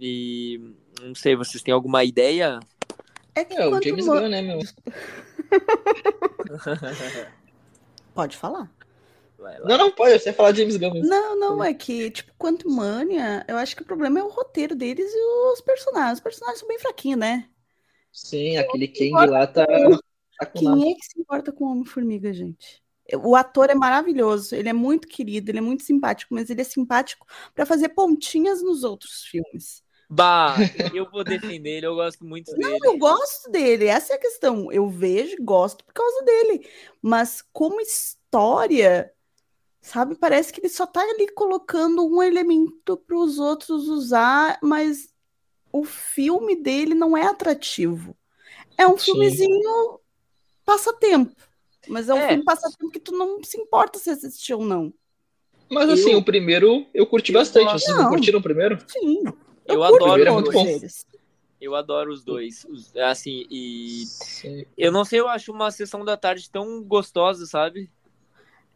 E 0.00 0.60
não 1.00 1.14
sei, 1.14 1.36
vocês 1.36 1.62
têm 1.62 1.72
alguma 1.72 2.02
ideia? 2.02 2.58
É 3.36 3.44
que 3.44 3.54
É, 3.56 3.68
o 3.68 3.80
James 3.80 4.06
Gunn, 4.06 4.28
né, 4.28 4.42
meu? 4.42 4.58
Pode 8.14 8.36
falar. 8.36 8.68
Não, 9.64 9.78
não, 9.78 9.90
pode, 9.90 10.18
você 10.18 10.32
falar 10.32 10.52
de 10.52 10.58
James 10.58 10.76
Gunn. 10.76 11.00
Não, 11.02 11.38
não, 11.38 11.64
é 11.64 11.72
que, 11.72 12.10
tipo, 12.10 12.32
Quantum 12.38 12.70
Mania, 12.70 13.44
eu 13.48 13.56
acho 13.56 13.74
que 13.74 13.82
o 13.82 13.86
problema 13.86 14.20
é 14.20 14.22
o 14.22 14.28
roteiro 14.28 14.74
deles 14.74 15.10
e 15.12 15.52
os 15.52 15.60
personagens. 15.60 16.18
Os 16.18 16.20
personagens 16.22 16.60
são 16.60 16.68
bem 16.68 16.78
fraquinhos, 16.78 17.18
né? 17.18 17.48
Sim, 18.12 18.56
aquele 18.56 18.88
Kang 18.88 19.30
lá 19.30 19.46
tá, 19.46 19.66
tá 19.66 19.78
nada. 19.78 20.00
Quem 20.54 20.92
é 20.92 20.94
que 20.94 21.04
se 21.04 21.20
importa 21.20 21.52
com 21.52 21.64
o 21.64 21.70
Homem-Formiga, 21.70 22.32
gente? 22.32 22.82
O 23.22 23.34
ator 23.34 23.70
é 23.70 23.74
maravilhoso, 23.74 24.54
ele 24.54 24.68
é 24.68 24.72
muito 24.72 25.08
querido, 25.08 25.50
ele 25.50 25.58
é 25.58 25.62
muito 25.62 25.82
simpático, 25.82 26.34
mas 26.34 26.48
ele 26.48 26.60
é 26.60 26.64
simpático 26.64 27.26
pra 27.54 27.66
fazer 27.66 27.90
pontinhas 27.90 28.62
nos 28.62 28.84
outros 28.84 29.24
filmes. 29.24 29.82
Bah, 30.08 30.56
eu 30.92 31.08
vou 31.08 31.22
defender 31.22 31.78
ele, 31.78 31.86
eu 31.86 31.94
gosto 31.94 32.24
muito 32.24 32.52
dele. 32.52 32.78
Eu 32.82 32.98
gosto 32.98 33.48
dele, 33.50 33.86
essa 33.86 34.12
é 34.12 34.16
a 34.16 34.20
questão. 34.20 34.70
Eu 34.72 34.88
vejo 34.88 35.36
e 35.38 35.42
gosto 35.42 35.84
por 35.84 35.92
causa 35.94 36.24
dele. 36.24 36.68
Mas 37.00 37.42
como 37.52 37.80
história, 37.80 39.12
sabe, 39.80 40.14
parece 40.14 40.52
que 40.52 40.60
ele 40.60 40.68
só 40.68 40.86
tá 40.86 41.00
ali 41.00 41.28
colocando 41.32 42.06
um 42.06 42.22
elemento 42.22 42.96
para 42.96 43.16
os 43.16 43.38
outros 43.38 43.88
usar, 43.88 44.58
mas 44.62 45.12
o 45.72 45.84
filme 45.84 46.56
dele 46.56 46.94
não 46.94 47.16
é 47.16 47.26
atrativo. 47.26 48.16
É 48.76 48.86
um 48.86 48.96
Sim. 48.98 49.12
filmezinho 49.12 50.00
passatempo. 50.64 51.34
Mas 51.88 52.08
é 52.08 52.14
um 52.14 52.18
É. 52.18 52.28
filme 52.28 52.44
passatempo 52.44 52.90
que 52.90 53.00
tu 53.00 53.12
não 53.16 53.42
se 53.42 53.58
importa 53.58 53.98
se 53.98 54.10
assistir 54.10 54.54
ou 54.54 54.64
não. 54.64 54.92
Mas 55.70 55.88
assim, 55.88 56.12
Eu- 56.12 56.18
o 56.18 56.24
primeiro 56.24 56.86
eu 56.92 57.06
curti 57.06 57.32
eu 57.32 57.38
bastante. 57.40 57.64
gosto. 57.64 57.84
Vocês 57.84 57.96
não 57.96 58.04
Não. 58.04 58.10
curtiram 58.10 58.38
o 58.38 58.42
primeiro? 58.42 58.78
Sim. 58.88 59.22
Eu 59.66 59.80
curto 59.80 60.04
adoro 60.04 60.24
é 60.24 60.28
os 60.30 60.34
muito 60.34 60.52
bom. 60.52 60.66
eles. 60.66 61.06
Eu 61.60 61.74
adoro 61.74 62.12
os 62.12 62.24
dois. 62.24 62.64
Os- 62.68 62.94
assim, 62.96 63.46
e 63.50 64.04
Sim. 64.06 64.64
eu 64.76 64.90
não 64.90 65.04
sei, 65.04 65.20
eu 65.20 65.28
acho 65.28 65.52
uma 65.52 65.70
sessão 65.70 66.04
da 66.04 66.16
tarde 66.16 66.50
tão 66.50 66.82
gostosa, 66.82 67.46
sabe? 67.46 67.90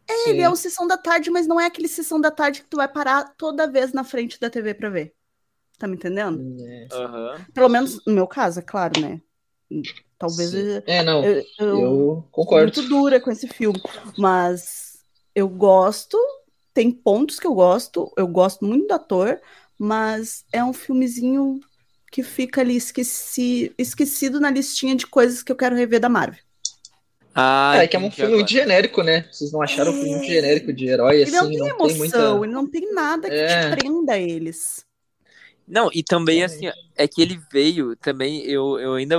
Ele 0.07 0.41
é 0.41 0.49
o 0.49 0.55
Sessão 0.55 0.87
da 0.87 0.97
Tarde, 0.97 1.29
mas 1.31 1.47
não 1.47 1.59
é 1.59 1.65
aquele 1.65 1.87
Sessão 1.87 2.19
da 2.19 2.31
Tarde 2.31 2.61
que 2.61 2.69
tu 2.69 2.77
vai 2.77 2.87
parar 2.87 3.33
toda 3.37 3.69
vez 3.69 3.91
na 3.93 4.03
frente 4.03 4.39
da 4.39 4.49
TV 4.49 4.73
pra 4.73 4.89
ver. 4.89 5.13
Tá 5.77 5.87
me 5.87 5.95
entendendo? 5.95 6.41
É, 6.61 6.87
Aham. 6.93 7.45
Pelo 7.53 7.69
menos 7.69 8.01
no 8.05 8.13
meu 8.13 8.27
caso, 8.27 8.59
é 8.59 8.63
claro, 8.63 8.99
né? 9.01 9.21
Talvez 10.17 10.53
eu, 10.53 10.83
É, 10.87 11.03
não, 11.03 11.23
eu, 11.23 11.33
eu 11.33 11.45
eu 11.67 12.27
concordo. 12.31 12.71
muito 12.71 12.89
dura 12.89 13.19
com 13.19 13.31
esse 13.31 13.47
filme, 13.47 13.81
mas 14.17 15.03
eu 15.33 15.49
gosto, 15.49 16.17
tem 16.73 16.91
pontos 16.91 17.39
que 17.39 17.47
eu 17.47 17.53
gosto, 17.53 18.11
eu 18.15 18.27
gosto 18.27 18.63
muito 18.65 18.87
do 18.87 18.93
ator, 18.93 19.41
mas 19.77 20.45
é 20.51 20.63
um 20.63 20.71
filmezinho 20.73 21.59
que 22.11 22.23
fica 22.23 22.61
ali 22.61 22.77
esqueci, 22.77 23.73
esquecido 23.77 24.39
na 24.39 24.49
listinha 24.49 24.95
de 24.95 25.05
coisas 25.05 25.43
que 25.43 25.51
eu 25.51 25.55
quero 25.55 25.75
rever 25.75 25.99
da 25.99 26.07
Marvel. 26.07 26.39
Ah, 27.35 27.73
É, 27.77 27.87
que 27.87 27.95
é 27.95 27.99
um 27.99 28.09
filme 28.09 28.35
agora. 28.35 28.35
muito 28.37 28.51
genérico, 28.51 29.03
né? 29.03 29.27
Vocês 29.31 29.51
não 29.51 29.61
acharam 29.61 29.91
um 29.91 29.95
filme 29.95 30.11
muito 30.11 30.25
genérico 30.27 30.71
de 30.73 30.87
herói, 30.87 31.15
Ele 31.21 31.23
assim, 31.23 31.33
não 31.35 31.49
tem 31.49 31.57
não 31.57 31.67
emoção, 31.67 31.87
tem 31.89 31.97
muita... 31.97 32.17
ele 32.45 32.53
não 32.53 32.67
tem 32.67 32.93
nada 32.93 33.29
que 33.29 33.35
É. 33.35 33.69
te 33.71 33.75
prenda 33.75 34.13
a 34.13 34.17
eles. 34.19 34.85
Não, 35.67 35.89
e 35.93 36.03
também 36.03 36.37
Realmente. 36.39 36.67
assim, 36.67 36.81
é 36.95 37.07
que 37.07 37.21
ele 37.21 37.39
veio 37.51 37.95
também, 37.97 38.41
eu, 38.45 38.79
eu 38.79 38.93
ainda 38.93 39.17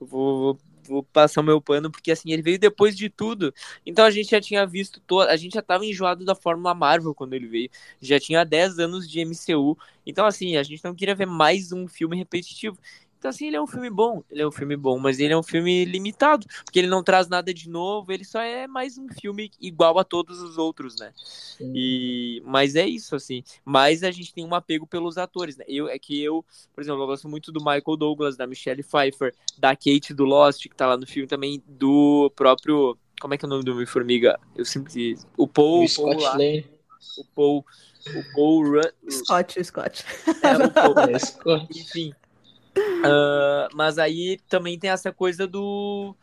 vou 0.00 0.58
vou 0.88 1.02
passar 1.02 1.40
o 1.40 1.44
meu 1.44 1.60
pano, 1.60 1.90
porque 1.90 2.12
assim, 2.12 2.32
ele 2.32 2.42
veio 2.42 2.58
depois 2.60 2.96
de 2.96 3.10
tudo. 3.10 3.52
Então 3.84 4.04
a 4.04 4.10
gente 4.10 4.30
já 4.30 4.40
tinha 4.40 4.64
visto 4.64 5.00
todo. 5.00 5.28
A 5.28 5.36
gente 5.36 5.54
já 5.54 5.62
tava 5.62 5.84
enjoado 5.84 6.24
da 6.24 6.34
Fórmula 6.34 6.74
Marvel 6.76 7.12
quando 7.14 7.34
ele 7.34 7.48
veio. 7.48 7.68
Já 8.00 8.20
tinha 8.20 8.44
10 8.44 8.78
anos 8.78 9.08
de 9.10 9.18
MCU. 9.20 9.76
Então, 10.06 10.24
assim, 10.24 10.56
a 10.56 10.62
gente 10.62 10.84
não 10.84 10.94
queria 10.94 11.14
ver 11.16 11.26
mais 11.26 11.72
um 11.72 11.88
filme 11.88 12.16
repetitivo. 12.16 12.78
Então, 13.26 13.30
assim, 13.34 13.46
ele 13.48 13.56
é 13.56 13.60
um 13.60 13.66
filme 13.66 13.90
bom, 13.90 14.22
ele 14.30 14.40
é 14.40 14.46
um 14.46 14.52
filme 14.52 14.76
bom, 14.76 15.00
mas 15.00 15.18
ele 15.18 15.32
é 15.32 15.36
um 15.36 15.42
filme 15.42 15.84
limitado, 15.84 16.46
porque 16.64 16.78
ele 16.78 16.86
não 16.86 17.02
traz 17.02 17.26
nada 17.26 17.52
de 17.52 17.68
novo, 17.68 18.12
ele 18.12 18.24
só 18.24 18.40
é 18.40 18.68
mais 18.68 18.96
um 18.96 19.08
filme 19.08 19.50
igual 19.60 19.98
a 19.98 20.04
todos 20.04 20.40
os 20.40 20.56
outros, 20.56 20.96
né? 21.00 21.12
E, 21.60 22.40
mas 22.44 22.76
é 22.76 22.86
isso, 22.86 23.16
assim. 23.16 23.42
Mas 23.64 24.04
a 24.04 24.12
gente 24.12 24.32
tem 24.32 24.44
um 24.44 24.54
apego 24.54 24.86
pelos 24.86 25.18
atores, 25.18 25.56
né? 25.56 25.64
Eu, 25.66 25.88
é 25.88 25.98
que 25.98 26.22
eu, 26.22 26.44
por 26.72 26.80
exemplo, 26.80 27.02
eu 27.02 27.06
gosto 27.08 27.28
muito 27.28 27.50
do 27.50 27.58
Michael 27.58 27.96
Douglas, 27.96 28.36
da 28.36 28.46
Michelle 28.46 28.84
Pfeiffer, 28.84 29.34
da 29.58 29.74
Kate 29.74 30.14
do 30.14 30.24
Lost, 30.24 30.62
que 30.62 30.76
tá 30.76 30.86
lá 30.86 30.96
no 30.96 31.06
filme 31.06 31.26
também, 31.26 31.60
do 31.66 32.30
próprio. 32.36 32.96
Como 33.20 33.34
é 33.34 33.36
que 33.36 33.44
é 33.44 33.48
o 33.48 33.50
nome 33.50 33.64
do 33.64 33.72
Homem-Formiga? 33.72 34.38
Eu 34.54 34.64
sempre. 34.64 35.18
O 35.36 35.48
Paul. 35.48 35.82
O 35.82 35.88
Scott 35.88 36.14
Paul 36.14 36.22
lá, 36.22 36.36
o 37.18 37.24
Paul. 37.34 37.66
O 38.06 38.34
Paul 38.36 38.70
Run. 38.70 39.10
Scott, 39.10 39.64
Scott. 39.64 40.04
É, 40.44 40.64
o 40.64 40.70
Paul. 40.70 41.10
É, 41.10 41.18
Scott. 41.18 41.66
Enfim. 41.76 42.14
Ah, 43.04 43.68
mas 43.74 43.98
aí 43.98 44.38
também 44.48 44.78
tem 44.78 44.90
essa 44.90 45.12
coisa 45.12 45.46
do 45.46 46.14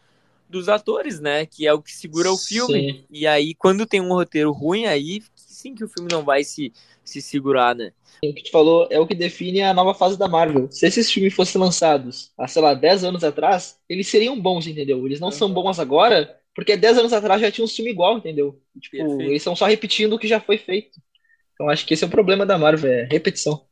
dos 0.50 0.70
atores, 0.70 1.20
né? 1.20 1.46
Que 1.48 1.66
é 1.66 1.74
o 1.74 1.82
que 1.82 1.92
segura 1.92 2.32
o 2.32 2.38
filme. 2.38 2.94
Sim. 2.94 3.06
E 3.10 3.26
aí, 3.26 3.56
quando 3.56 3.88
tem 3.88 4.00
um 4.00 4.10
roteiro 4.10 4.52
ruim, 4.52 4.86
aí 4.86 5.22
sim 5.36 5.74
que 5.74 5.84
o 5.84 5.88
filme 5.88 6.12
não 6.12 6.24
vai 6.24 6.44
se, 6.44 6.72
se 7.04 7.22
segurar, 7.22 7.74
né? 7.76 7.92
O 8.24 8.34
que 8.34 8.44
tu 8.44 8.52
falou 8.52 8.88
é 8.92 9.00
o 9.00 9.08
que 9.08 9.16
define 9.16 9.62
a 9.62 9.74
nova 9.74 9.94
fase 9.94 10.18
da 10.18 10.28
Marvel. 10.28 10.72
Se 10.72 10.86
esses 10.86 11.12
filmes 11.12 11.34
fossem 11.34 11.60
lançados 11.60 12.32
há, 12.38 12.48
sei 12.48 12.62
lá, 12.62 12.74
10 12.74 13.04
anos 13.04 13.24
atrás, 13.24 13.80
eles 13.90 14.08
seriam 14.08 14.40
bons, 14.40 14.68
entendeu? 14.68 15.06
Eles 15.06 15.20
não 15.20 15.32
são 15.32 15.48
Uhum. 15.48 15.54
bons 15.56 15.80
agora, 15.80 16.40
porque 16.56 16.78
10 16.78 16.98
anos 17.00 17.14
atrás 17.14 17.42
já 17.42 17.52
tinha 17.52 17.66
um 17.66 17.68
filme 17.68 17.90
igual, 17.92 18.18
entendeu? 18.18 18.62
Tipo, 18.80 18.96
Perfeito. 18.98 19.22
eles 19.24 19.42
estão 19.42 19.56
só 19.56 19.66
repetindo 19.66 20.14
o 20.14 20.20
que 20.20 20.28
já 20.28 20.40
foi 20.40 20.58
feito. 20.58 21.02
Então 21.54 21.70
acho 21.70 21.86
que 21.86 21.94
esse 21.94 22.04
é 22.04 22.08
o 22.08 22.12
problema 22.12 22.46
da 22.46 22.58
Marvel, 22.58 22.92
é 22.92 23.04
repetição. 23.12 23.66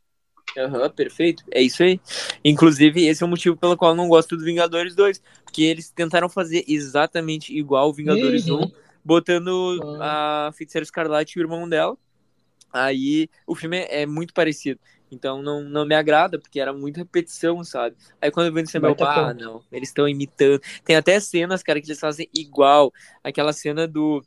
Aham, 0.58 0.90
perfeito. 0.90 1.44
É 1.52 1.62
isso 1.62 1.82
aí. 1.84 2.00
Inclusive, 2.44 3.06
esse 3.06 3.24
é 3.24 3.26
o 3.26 3.30
motivo 3.30 3.56
pelo 3.56 3.78
qual 3.78 3.92
eu 3.92 3.96
não 3.96 4.08
gosto 4.10 4.36
do 4.36 4.44
Vingadores 4.44 4.96
2. 4.96 5.22
Porque 5.44 5.64
eles 5.64 5.90
tentaram 5.90 6.30
fazer 6.30 6.64
exatamente 6.68 7.56
igual 7.58 7.90
o 7.90 7.94
Vingadores 7.94 8.48
Uhum. 8.48 8.66
1, 8.66 8.72
botando 9.04 9.80
a 10.02 10.52
Feiticeira 10.56 10.84
Escarlate 10.84 11.38
e 11.38 11.42
o 11.42 11.44
irmão 11.44 11.68
dela. 11.68 11.98
Aí 12.74 13.30
o 13.46 13.56
filme 13.56 13.78
é, 13.78 14.02
é 14.02 14.06
muito 14.06 14.34
parecido. 14.34 14.80
Então 15.12 15.42
não, 15.42 15.62
não 15.62 15.86
me 15.86 15.94
agrada, 15.94 16.40
porque 16.40 16.60
era 16.60 16.72
muita 16.72 17.02
repetição, 17.02 17.62
sabe? 17.66 17.98
Aí 18.22 18.32
quando 18.32 18.48
eu 18.48 18.54
vejo 18.54 18.70
esse 18.70 18.80
meu, 18.80 18.96
Baita 18.96 19.06
ah, 19.06 19.34
não, 19.34 19.62
eles 19.70 19.90
estão 19.90 20.08
imitando. 20.08 20.62
Tem 20.86 20.96
até 20.96 21.20
cenas, 21.20 21.62
cara, 21.62 21.82
que 21.82 21.88
eles 21.88 22.00
fazem 22.00 22.30
igual. 22.34 22.94
Aquela 23.22 23.52
cena 23.52 23.86
do. 23.86 24.24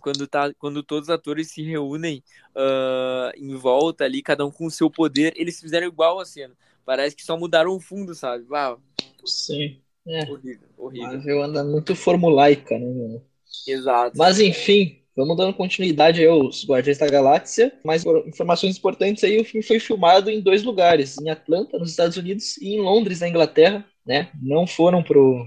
Quando, 0.00 0.26
tá, 0.26 0.52
quando 0.54 0.82
todos 0.82 1.08
os 1.08 1.14
atores 1.14 1.50
se 1.50 1.62
reúnem 1.62 2.22
ah, 2.54 3.32
em 3.36 3.54
volta 3.54 4.04
ali, 4.04 4.22
cada 4.22 4.44
um 4.44 4.50
com 4.50 4.66
o 4.66 4.70
seu 4.70 4.90
poder, 4.90 5.32
eles 5.36 5.60
fizeram 5.60 5.86
igual 5.86 6.20
a 6.20 6.24
cena. 6.24 6.54
Parece 6.84 7.16
que 7.16 7.24
só 7.24 7.36
mudaram 7.36 7.74
o 7.74 7.80
fundo, 7.80 8.14
sabe? 8.14 8.44
Uau, 8.50 8.80
Sim. 9.24 9.80
É, 10.06 10.30
horrível, 10.30 10.68
horrível. 10.76 11.08
Marvel 11.08 11.42
anda 11.42 11.64
muito 11.64 11.96
formulaica, 11.96 12.78
né? 12.78 13.20
Exato. 13.66 14.16
Mas 14.18 14.38
enfim, 14.38 15.00
vamos 15.16 15.36
dando 15.36 15.54
continuidade 15.54 16.20
aí 16.20 16.26
aos 16.26 16.66
Guardiões 16.66 16.98
da 16.98 17.08
Galáxia. 17.08 17.72
Mais 17.82 18.04
informações 18.26 18.76
importantes 18.76 19.24
aí, 19.24 19.40
o 19.40 19.44
filme 19.44 19.64
foi 19.64 19.80
filmado 19.80 20.30
em 20.30 20.42
dois 20.42 20.62
lugares, 20.62 21.16
em 21.18 21.30
Atlanta, 21.30 21.78
nos 21.78 21.90
Estados 21.90 22.18
Unidos, 22.18 22.58
e 22.58 22.74
em 22.74 22.80
Londres, 22.80 23.20
na 23.20 23.28
Inglaterra, 23.28 23.84
né? 24.04 24.30
Não 24.42 24.66
foram 24.66 25.02
pro, 25.02 25.46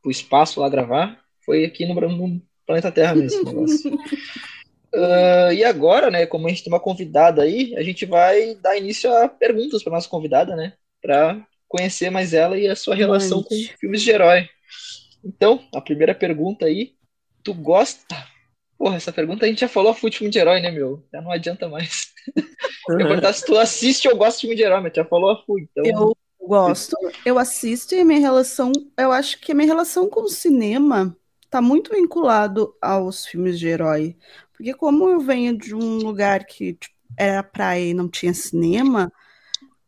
pro 0.00 0.10
espaço 0.10 0.60
lá 0.60 0.68
gravar, 0.68 1.20
foi 1.44 1.64
aqui 1.64 1.84
no, 1.86 1.94
no 1.94 2.42
planeta 2.70 2.92
Terra 2.92 3.14
mesmo. 3.14 3.98
Ah, 4.92 5.52
e 5.52 5.62
agora, 5.64 6.10
né, 6.10 6.26
como 6.26 6.46
a 6.46 6.50
gente 6.50 6.64
tem 6.64 6.72
uma 6.72 6.80
convidada 6.80 7.42
aí, 7.42 7.74
a 7.76 7.82
gente 7.82 8.04
vai 8.04 8.54
dar 8.56 8.76
início 8.76 9.12
a 9.12 9.28
perguntas 9.28 9.82
para 9.82 9.92
nossa 9.92 10.08
convidada, 10.08 10.56
né? 10.56 10.72
Para 11.00 11.46
conhecer 11.68 12.10
mais 12.10 12.34
ela 12.34 12.58
e 12.58 12.66
a 12.66 12.76
sua 12.76 12.94
relação 12.94 13.42
com 13.42 13.54
filmes 13.78 14.02
de 14.02 14.10
herói. 14.10 14.48
Então, 15.24 15.62
a 15.74 15.80
primeira 15.80 16.14
pergunta 16.14 16.66
aí, 16.66 16.94
tu 17.42 17.54
gosta. 17.54 18.16
Porra, 18.76 18.96
essa 18.96 19.12
pergunta 19.12 19.44
a 19.44 19.48
gente 19.48 19.60
já 19.60 19.68
falou 19.68 19.92
a 19.92 19.94
filme 19.94 20.28
de 20.30 20.38
herói, 20.38 20.60
né, 20.60 20.70
meu? 20.70 21.04
Já 21.12 21.20
não 21.20 21.30
adianta 21.30 21.68
mais. 21.68 22.08
Eu 22.88 22.98
ia 22.98 23.06
perguntar 23.06 23.32
se 23.32 23.44
tu 23.44 23.56
assiste 23.56 24.08
ou 24.08 24.16
gosta 24.16 24.38
de 24.38 24.40
filme 24.40 24.56
de 24.56 24.62
herói, 24.62 24.80
mas 24.80 24.92
já 24.92 25.04
falou 25.04 25.30
a 25.30 25.42
FU, 25.44 25.58
então. 25.58 25.84
Eu 25.84 26.16
gosto, 26.40 26.96
eu 27.24 27.38
assisto 27.38 27.94
e 27.94 28.00
a 28.00 28.04
minha 28.04 28.18
relação, 28.18 28.72
eu 28.98 29.12
acho 29.12 29.38
que 29.40 29.52
a 29.52 29.54
minha 29.54 29.68
relação 29.68 30.08
com 30.08 30.22
o 30.22 30.28
cinema 30.28 31.16
tá 31.50 31.60
muito 31.60 31.92
vinculado 31.92 32.74
aos 32.80 33.26
filmes 33.26 33.58
de 33.58 33.68
herói. 33.68 34.16
Porque 34.52 34.72
como 34.74 35.08
eu 35.08 35.20
venho 35.20 35.56
de 35.58 35.74
um 35.74 35.98
lugar 35.98 36.44
que 36.44 36.74
tipo, 36.74 36.94
era 37.16 37.42
praia 37.42 37.90
e 37.90 37.94
não 37.94 38.08
tinha 38.08 38.32
cinema, 38.32 39.12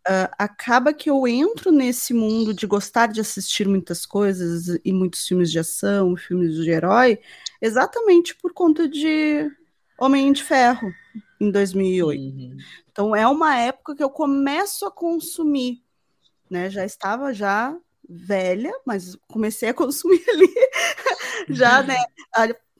ah, 0.06 0.30
acaba 0.36 0.92
que 0.92 1.08
eu 1.08 1.26
entro 1.28 1.70
nesse 1.70 2.12
mundo 2.12 2.52
de 2.52 2.66
gostar 2.66 3.06
de 3.06 3.20
assistir 3.20 3.68
muitas 3.68 4.04
coisas 4.04 4.80
e 4.84 4.92
muitos 4.92 5.26
filmes 5.26 5.50
de 5.50 5.60
ação, 5.60 6.16
filmes 6.16 6.56
de 6.56 6.70
herói, 6.70 7.20
exatamente 7.60 8.34
por 8.34 8.52
conta 8.52 8.88
de 8.88 9.48
Homem 9.98 10.32
de 10.32 10.42
Ferro, 10.42 10.92
em 11.40 11.50
2008. 11.50 12.20
Uhum. 12.20 12.56
Então 12.90 13.14
é 13.14 13.26
uma 13.28 13.56
época 13.56 13.94
que 13.94 14.02
eu 14.02 14.10
começo 14.10 14.84
a 14.84 14.90
consumir, 14.90 15.82
né? 16.50 16.68
Já 16.68 16.84
estava 16.84 17.32
já 17.32 17.76
velha, 18.08 18.72
mas 18.84 19.16
comecei 19.28 19.68
a 19.68 19.74
consumir 19.74 20.22
ali 20.28 20.52
já, 21.48 21.82
né? 21.82 21.96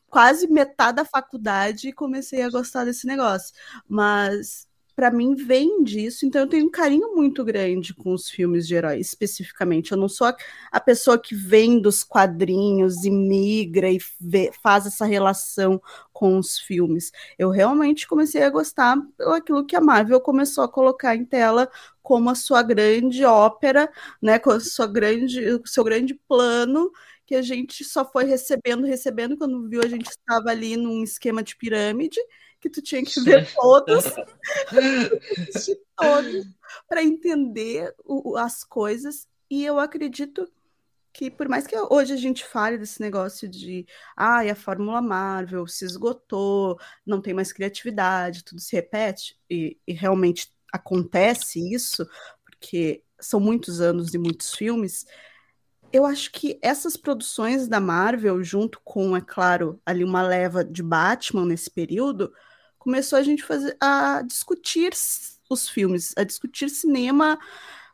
Quase 0.08 0.46
metade 0.46 0.96
da 0.96 1.04
faculdade 1.06 1.92
comecei 1.92 2.42
a 2.42 2.50
gostar 2.50 2.84
desse 2.84 3.06
negócio. 3.06 3.54
Mas 3.88 4.66
para 4.94 5.10
mim 5.10 5.34
vem 5.34 5.82
disso, 5.82 6.26
então 6.26 6.42
eu 6.42 6.46
tenho 6.46 6.66
um 6.66 6.70
carinho 6.70 7.14
muito 7.16 7.42
grande 7.42 7.94
com 7.94 8.12
os 8.12 8.28
filmes 8.28 8.68
de 8.68 8.74
herói, 8.74 8.98
especificamente. 9.00 9.90
Eu 9.90 9.96
não 9.96 10.08
sou 10.08 10.26
a, 10.26 10.36
a 10.70 10.78
pessoa 10.78 11.18
que 11.18 11.34
vem 11.34 11.80
dos 11.80 12.04
quadrinhos 12.04 13.02
e 13.04 13.10
migra 13.10 13.90
e 13.90 13.98
vê- 14.20 14.52
faz 14.62 14.84
essa 14.86 15.06
relação 15.06 15.80
com 16.12 16.38
os 16.38 16.58
filmes 16.58 17.10
eu 17.38 17.50
realmente 17.50 18.06
comecei 18.06 18.42
a 18.44 18.50
gostar 18.50 18.96
pelo 19.16 19.32
aquilo 19.32 19.66
que 19.66 19.74
a 19.74 19.80
Marvel 19.80 20.20
começou 20.20 20.62
a 20.62 20.68
colocar 20.68 21.16
em 21.16 21.24
tela 21.24 21.68
como 22.02 22.30
a 22.30 22.34
sua 22.34 22.62
grande 22.62 23.24
ópera, 23.24 23.90
né, 24.20 24.38
com 24.38 24.50
a 24.50 24.60
sua 24.60 24.86
grande, 24.86 25.40
o 25.54 25.66
seu 25.66 25.82
grande 25.82 26.14
plano 26.14 26.92
que 27.32 27.36
a 27.36 27.40
gente 27.40 27.82
só 27.82 28.04
foi 28.04 28.24
recebendo, 28.24 28.84
recebendo 28.86 29.38
quando 29.38 29.66
viu 29.66 29.80
a 29.82 29.88
gente 29.88 30.10
estava 30.10 30.50
ali 30.50 30.76
num 30.76 31.02
esquema 31.02 31.42
de 31.42 31.56
pirâmide 31.56 32.20
que 32.60 32.68
tu 32.68 32.82
tinha 32.82 33.02
que 33.02 33.18
ver 33.22 33.50
todos, 33.54 34.04
todos 35.96 36.44
para 36.86 37.02
entender 37.02 37.94
o- 38.04 38.36
as 38.36 38.62
coisas. 38.62 39.26
E 39.50 39.64
eu 39.64 39.78
acredito 39.78 40.46
que 41.10 41.30
por 41.30 41.48
mais 41.48 41.66
que 41.66 41.74
hoje 41.90 42.12
a 42.12 42.16
gente 42.18 42.44
fale 42.44 42.76
desse 42.76 43.00
negócio 43.00 43.48
de 43.48 43.86
ai, 44.14 44.50
a 44.50 44.54
Fórmula 44.54 45.00
Marvel 45.00 45.66
se 45.66 45.86
esgotou, 45.86 46.78
não 47.06 47.18
tem 47.22 47.32
mais 47.32 47.50
criatividade, 47.50 48.44
tudo 48.44 48.60
se 48.60 48.76
repete, 48.76 49.38
e, 49.48 49.78
e 49.86 49.94
realmente 49.94 50.52
acontece 50.70 51.58
isso, 51.74 52.06
porque 52.44 53.02
são 53.18 53.40
muitos 53.40 53.80
anos 53.80 54.12
e 54.12 54.18
muitos 54.18 54.54
filmes, 54.54 55.06
eu 55.92 56.06
acho 56.06 56.32
que 56.32 56.58
essas 56.62 56.96
produções 56.96 57.68
da 57.68 57.80
Marvel, 57.80 58.42
junto 58.42 58.80
com, 58.82 59.16
é 59.16 59.20
claro, 59.20 59.80
ali 59.84 60.02
uma 60.04 60.22
leva 60.22 60.64
de 60.64 60.82
Batman 60.82 61.44
nesse 61.44 61.70
período, 61.70 62.32
começou 62.78 63.18
a 63.18 63.22
gente 63.22 63.42
fazer, 63.42 63.76
a 63.80 64.22
discutir 64.22 64.92
os 65.48 65.68
filmes, 65.68 66.12
a 66.16 66.24
discutir 66.24 66.68
cinema, 66.70 67.38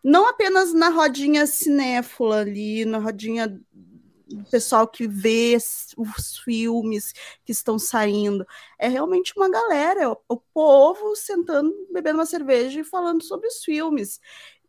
não 0.03 0.29
apenas 0.29 0.73
na 0.73 0.89
rodinha 0.91 1.47
cinéfila 1.47 2.41
ali, 2.41 2.85
na 2.85 2.99
rodinha 2.99 3.49
do 4.29 4.45
pessoal 4.51 4.87
que 4.87 5.09
vê 5.09 5.57
os 5.97 6.39
filmes 6.39 7.13
que 7.45 7.53
estão 7.53 7.79
saindo. 7.79 8.47
É 8.79 8.87
realmente 8.89 9.33
uma 9.37 9.49
galera, 9.49 10.17
o 10.29 10.37
povo 10.37 11.17
sentando, 11.17 11.75
bebendo 11.91 12.19
uma 12.19 12.27
cerveja 12.27 12.81
e 12.81 12.85
falando 12.85 13.23
sobre 13.25 13.49
os 13.49 13.65
filmes. 13.65 14.21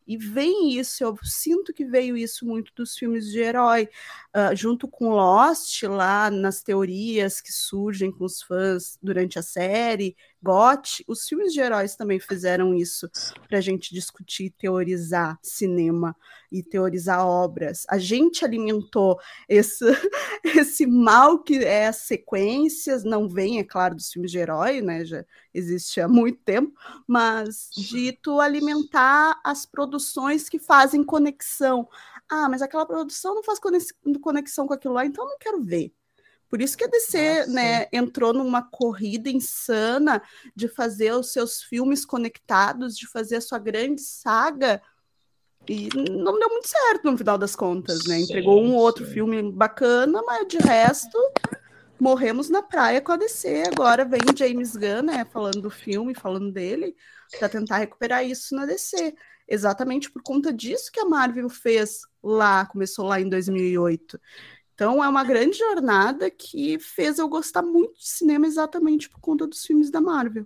E 0.09 0.17
vem 0.17 0.73
isso, 0.79 1.03
eu 1.03 1.15
sinto 1.23 1.71
que 1.71 1.85
veio 1.85 2.17
isso 2.17 2.43
muito 2.43 2.73
dos 2.75 2.97
filmes 2.97 3.27
de 3.27 3.37
herói, 3.39 3.87
ah, 4.31 4.53
junto 4.53 4.87
com 4.87 5.09
Lost, 5.09 5.81
lá 5.83 6.29
nas 6.29 6.61
teorias 6.61 7.41
que 7.41 7.51
surgem 7.51 8.11
com 8.11 8.25
os 8.25 8.41
fãs 8.43 8.97
durante 9.01 9.39
a 9.39 9.41
série, 9.41 10.15
GOT, 10.41 11.03
os 11.07 11.27
filmes 11.27 11.51
de 11.51 11.59
heróis 11.59 11.95
também 11.95 12.19
fizeram 12.19 12.73
isso 12.73 13.09
para 13.47 13.57
a 13.57 13.61
gente 13.61 13.93
discutir 13.93 14.45
e 14.45 14.49
teorizar 14.49 15.37
cinema 15.41 16.15
e 16.51 16.63
teorizar 16.63 17.25
obras. 17.25 17.85
A 17.89 17.97
gente 17.97 18.45
alimentou 18.45 19.19
esse, 19.49 19.83
esse 20.45 20.85
mal 20.85 21.39
que 21.39 21.57
é 21.57 21.87
as 21.87 21.97
sequências, 21.97 23.03
não 23.03 23.27
vem, 23.27 23.59
é 23.59 23.63
claro, 23.63 23.95
dos 23.95 24.11
filmes 24.11 24.31
de 24.31 24.37
herói, 24.37 24.79
né? 24.79 25.03
Já 25.03 25.25
existe 25.53 25.99
há 25.99 26.07
muito 26.07 26.39
tempo, 26.43 26.73
mas 27.05 27.69
de 27.75 28.13
tu 28.13 28.39
alimentar 28.39 29.39
as 29.43 29.65
produções 29.65 30.47
que 30.47 30.59
fazem 30.59 31.03
conexão. 31.03 31.87
Ah, 32.29 32.47
mas 32.47 32.61
aquela 32.61 32.85
produção 32.85 33.33
não 33.35 33.43
faz 33.43 33.59
conex- 33.59 33.93
conexão 34.21 34.67
com 34.67 34.73
aquilo 34.73 34.93
lá, 34.93 35.05
então 35.05 35.25
eu 35.25 35.29
não 35.31 35.37
quero 35.39 35.61
ver. 35.63 35.91
Por 36.49 36.61
isso 36.61 36.75
que 36.75 36.83
a 36.83 36.87
DC, 36.87 37.39
Nossa. 37.39 37.51
né, 37.51 37.87
entrou 37.91 38.33
numa 38.33 38.61
corrida 38.63 39.29
insana 39.29 40.21
de 40.55 40.67
fazer 40.67 41.13
os 41.13 41.31
seus 41.31 41.61
filmes 41.61 42.03
conectados, 42.03 42.97
de 42.97 43.07
fazer 43.07 43.35
a 43.35 43.41
sua 43.41 43.59
grande 43.59 44.01
saga. 44.01 44.81
E 45.67 45.89
não 45.95 46.39
deu 46.39 46.49
muito 46.49 46.67
certo 46.67 47.11
no 47.11 47.17
final 47.17 47.37
das 47.37 47.55
contas, 47.55 48.05
né? 48.07 48.19
Entregou 48.19 48.63
um 48.63 48.73
outro 48.75 49.05
sim. 49.05 49.13
filme 49.13 49.51
bacana, 49.51 50.23
mas 50.23 50.47
de 50.47 50.57
resto, 50.57 51.17
morremos 51.99 52.49
na 52.49 52.63
praia 52.63 52.99
com 52.99 53.11
a 53.11 53.17
DC. 53.17 53.65
Agora 53.71 54.03
vem 54.03 54.21
James 54.35 54.75
Gunn, 54.75 55.03
né, 55.03 55.25
falando 55.25 55.61
do 55.61 55.69
filme, 55.69 56.15
falando 56.15 56.51
dele, 56.51 56.95
para 57.37 57.47
tentar 57.49 57.77
recuperar 57.77 58.25
isso 58.25 58.55
na 58.55 58.65
DC. 58.65 59.13
Exatamente 59.47 60.11
por 60.11 60.23
conta 60.23 60.51
disso 60.51 60.91
que 60.91 60.99
a 60.99 61.05
Marvel 61.05 61.49
fez 61.49 62.01
lá, 62.23 62.65
começou 62.65 63.05
lá 63.05 63.19
em 63.19 63.29
2008. 63.29 64.19
Então 64.73 65.03
é 65.03 65.09
uma 65.09 65.23
grande 65.23 65.57
jornada 65.57 66.29
que 66.29 66.79
fez 66.79 67.19
eu 67.19 67.27
gostar 67.27 67.61
muito 67.61 67.99
de 67.99 68.07
cinema 68.07 68.47
exatamente 68.47 69.09
por 69.09 69.19
conta 69.19 69.45
dos 69.45 69.65
filmes 69.65 69.91
da 69.91 69.99
Marvel. 69.99 70.45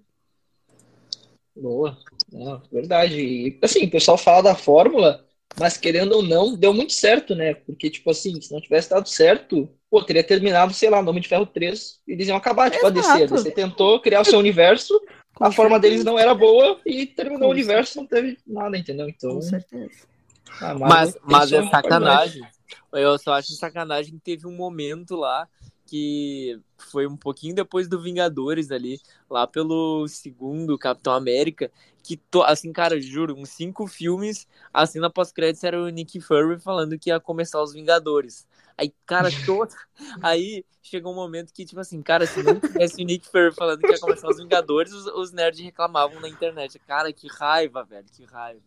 Boa. 1.56 1.98
Não, 2.32 2.62
verdade. 2.72 3.20
E, 3.22 3.60
assim, 3.62 3.86
o 3.86 3.92
pessoal 3.92 4.18
fala 4.18 4.42
da 4.42 4.56
fórmula, 4.56 5.24
mas 5.60 5.78
querendo 5.78 6.14
ou 6.14 6.24
não, 6.24 6.56
deu 6.56 6.74
muito 6.74 6.94
certo, 6.94 7.36
né? 7.36 7.54
Porque, 7.54 7.90
tipo 7.90 8.10
assim, 8.10 8.42
se 8.42 8.52
não 8.52 8.60
tivesse 8.60 8.90
dado 8.90 9.08
certo, 9.08 9.70
pô, 9.90 10.04
teria 10.04 10.24
terminado, 10.24 10.74
sei 10.74 10.90
lá, 10.90 11.02
Nome 11.02 11.20
de 11.20 11.28
Ferro 11.28 11.46
3 11.46 12.00
e 12.08 12.14
eles 12.14 12.28
iam 12.28 12.38
acabar, 12.38 12.72
tipo, 12.72 12.88
a 12.88 12.90
DC. 12.90 13.08
A 13.08 13.18
Exato. 13.18 13.36
DC 13.36 13.52
tentou 13.52 14.02
criar 14.02 14.22
o 14.22 14.26
seu 14.26 14.40
universo, 14.40 15.00
Com 15.36 15.46
a 15.46 15.52
forma 15.52 15.80
deles 15.80 16.04
não 16.04 16.18
era 16.18 16.34
boa 16.34 16.80
e 16.86 17.06
terminou 17.06 17.42
Com 17.42 17.48
o 17.48 17.52
universo, 17.52 17.98
não 17.98 18.08
teve 18.08 18.38
nada, 18.48 18.78
entendeu? 18.78 19.08
Então, 19.08 19.36
Com 19.36 19.42
certeza. 19.42 20.13
A 20.62 20.74
Marvel 20.74 20.80
Mas, 20.80 21.18
mas 21.24 21.52
é 21.52 21.70
sacanagem. 21.70 22.42
qualidade. 22.42 22.64
Eu 22.92 23.18
só 23.18 23.34
acho 23.34 23.54
sacanagem 23.54 24.14
que 24.14 24.20
teve 24.20 24.48
um 24.48 24.56
momento 24.56 25.16
lá 25.16 25.48
que 25.86 26.60
foi 26.78 27.06
um 27.06 27.16
pouquinho 27.16 27.54
depois 27.54 27.88
do 27.88 28.02
Vingadores 28.02 28.72
ali, 28.72 29.00
lá 29.30 29.46
pelo 29.46 30.08
segundo 30.08 30.78
Capitão 30.78 31.14
América, 31.14 31.72
que, 32.02 32.18
to, 32.18 32.42
assim, 32.42 32.72
cara, 32.74 33.00
juro, 33.00 33.36
uns 33.36 33.50
cinco 33.50 33.86
filmes, 33.86 34.48
assim, 34.74 35.00
na 35.00 35.10
pós-créditos 35.10 35.64
era 35.64 35.82
o 35.82 35.90
Nick 35.90 36.20
Fury 36.20 36.60
falando 36.60 36.98
que 36.98 37.10
ia 37.10 37.20
começar 37.20 37.62
os 37.62 37.74
Vingadores. 37.74 38.48
Aí, 38.78 38.94
cara, 39.06 39.30
todo... 39.46 39.72
aí 40.22 40.66
chegou 40.82 41.14
um 41.14 41.16
momento 41.16 41.54
que, 41.54 41.66
tipo 41.66 41.80
assim, 41.80 42.02
cara, 42.02 42.26
se 42.26 42.42
não 42.42 42.60
tivesse 42.60 43.02
o 43.02 43.06
Nick 43.06 43.30
Fury 43.30 43.54
falando 43.54 43.80
que 43.80 43.92
ia 43.92 44.00
começar 44.00 44.30
os 44.30 44.38
Vingadores, 44.38 44.92
os, 44.94 45.06
os 45.06 45.32
nerds 45.32 45.62
reclamavam 45.62 46.20
na 46.20 46.28
internet. 46.28 46.80
Cara, 46.80 47.14
que 47.14 47.28
raiva, 47.28 47.84
velho, 47.84 48.08
que 48.12 48.26
raiva. 48.26 48.62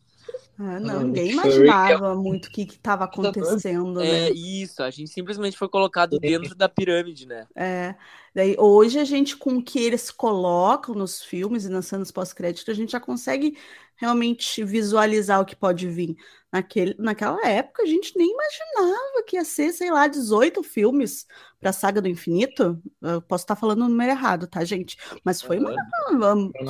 Ah, 0.58 0.80
não, 0.80 1.02
ninguém 1.02 1.32
imaginava 1.32 2.14
muito 2.14 2.46
o 2.46 2.50
que 2.50 2.62
estava 2.62 3.04
acontecendo, 3.04 4.00
né? 4.00 4.28
É 4.28 4.30
isso, 4.30 4.82
a 4.82 4.90
gente 4.90 5.10
simplesmente 5.10 5.56
foi 5.56 5.68
colocado 5.68 6.18
dentro 6.18 6.54
da 6.54 6.66
pirâmide, 6.66 7.26
né? 7.26 7.46
É, 7.54 7.94
daí 8.34 8.56
hoje 8.58 8.98
a 8.98 9.04
gente, 9.04 9.36
com 9.36 9.56
o 9.56 9.62
que 9.62 9.78
eles 9.78 10.10
colocam 10.10 10.94
nos 10.94 11.22
filmes 11.22 11.66
e 11.66 11.68
nas 11.68 11.86
cenas 11.86 12.10
pós-crédito, 12.10 12.70
a 12.70 12.74
gente 12.74 12.92
já 12.92 13.00
consegue 13.00 13.58
realmente 13.96 14.62
visualizar 14.62 15.40
o 15.40 15.44
que 15.44 15.56
pode 15.56 15.88
vir. 15.88 16.16
Naquele, 16.52 16.94
naquela 16.98 17.46
época, 17.46 17.82
a 17.82 17.86
gente 17.86 18.16
nem 18.16 18.30
imaginava 18.30 19.22
que 19.26 19.36
ia 19.36 19.44
ser, 19.44 19.72
sei 19.72 19.90
lá, 19.90 20.06
18 20.06 20.62
filmes 20.62 21.26
para 21.58 21.70
a 21.70 21.72
Saga 21.72 22.00
do 22.00 22.08
Infinito. 22.08 22.80
Eu 23.02 23.20
posso 23.20 23.44
estar 23.44 23.56
falando 23.56 23.82
o 23.82 23.88
número 23.88 24.12
errado, 24.12 24.46
tá, 24.46 24.64
gente? 24.64 24.96
Mas 25.24 25.42
foi, 25.42 25.58
uma, 25.58 25.74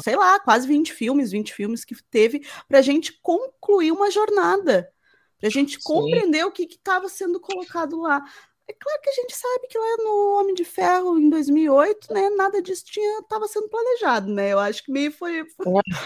sei 0.02 0.16
lá, 0.16 0.40
quase 0.40 0.66
20 0.66 0.92
filmes, 0.92 1.30
20 1.30 1.52
filmes 1.52 1.84
que 1.84 1.94
teve 2.10 2.44
para 2.66 2.78
a 2.78 2.82
gente 2.82 3.20
concluir 3.20 3.92
uma 3.92 4.10
jornada, 4.10 4.90
para 5.38 5.48
a 5.48 5.50
gente 5.50 5.74
Sim. 5.74 5.82
compreender 5.84 6.44
o 6.44 6.50
que 6.50 6.64
estava 6.64 7.08
sendo 7.08 7.38
colocado 7.38 8.00
lá. 8.00 8.24
É 8.68 8.72
claro 8.72 9.00
que 9.00 9.10
a 9.10 9.12
gente 9.12 9.36
sabe 9.36 9.68
que 9.68 9.78
lá 9.78 9.96
no 9.98 10.40
Homem 10.40 10.54
de 10.54 10.64
Ferro, 10.64 11.16
em 11.18 11.30
2008, 11.30 12.12
né, 12.12 12.28
nada 12.30 12.60
disso 12.60 12.84
tinha 12.86 13.20
estava 13.20 13.46
sendo 13.46 13.68
planejado, 13.68 14.28
né? 14.32 14.52
Eu 14.52 14.58
acho 14.58 14.82
que 14.82 14.90
meio 14.90 15.12
foi, 15.12 15.46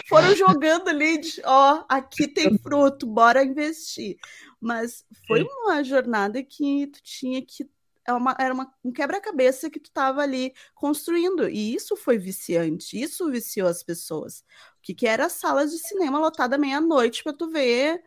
foram 0.07 0.35
jogando 0.37 0.89
ali, 0.89 1.19
de, 1.19 1.41
ó, 1.45 1.85
aqui 1.89 2.29
tem 2.29 2.59
fruto, 2.59 3.07
bora 3.07 3.43
investir. 3.43 4.19
Mas 4.61 5.05
foi 5.27 5.43
uma 5.43 5.83
jornada 5.83 6.43
que 6.43 6.87
tu 6.89 7.03
tinha 7.03 7.41
que 7.45 7.67
é 8.07 8.13
uma- 8.13 8.37
era 8.41 8.53
uma- 8.53 8.75
um 8.85 8.93
quebra-cabeça 8.93 9.71
que 9.71 9.79
tu 9.79 9.87
estava 9.87 10.21
ali 10.23 10.53
construindo. 10.75 11.49
E 11.49 11.75
isso 11.75 11.97
foi 11.97 12.19
viciante, 12.19 13.01
isso 13.01 13.31
viciou 13.31 13.69
as 13.69 13.83
pessoas. 13.83 14.41
O 14.79 14.83
que, 14.83 14.95
que 14.95 15.07
era 15.07 15.29
salas 15.29 15.71
de 15.71 15.79
cinema 15.79 16.19
lotada 16.19 16.59
meia-noite 16.59 17.23
para 17.23 17.33
tu 17.33 17.49
ver 17.51 18.03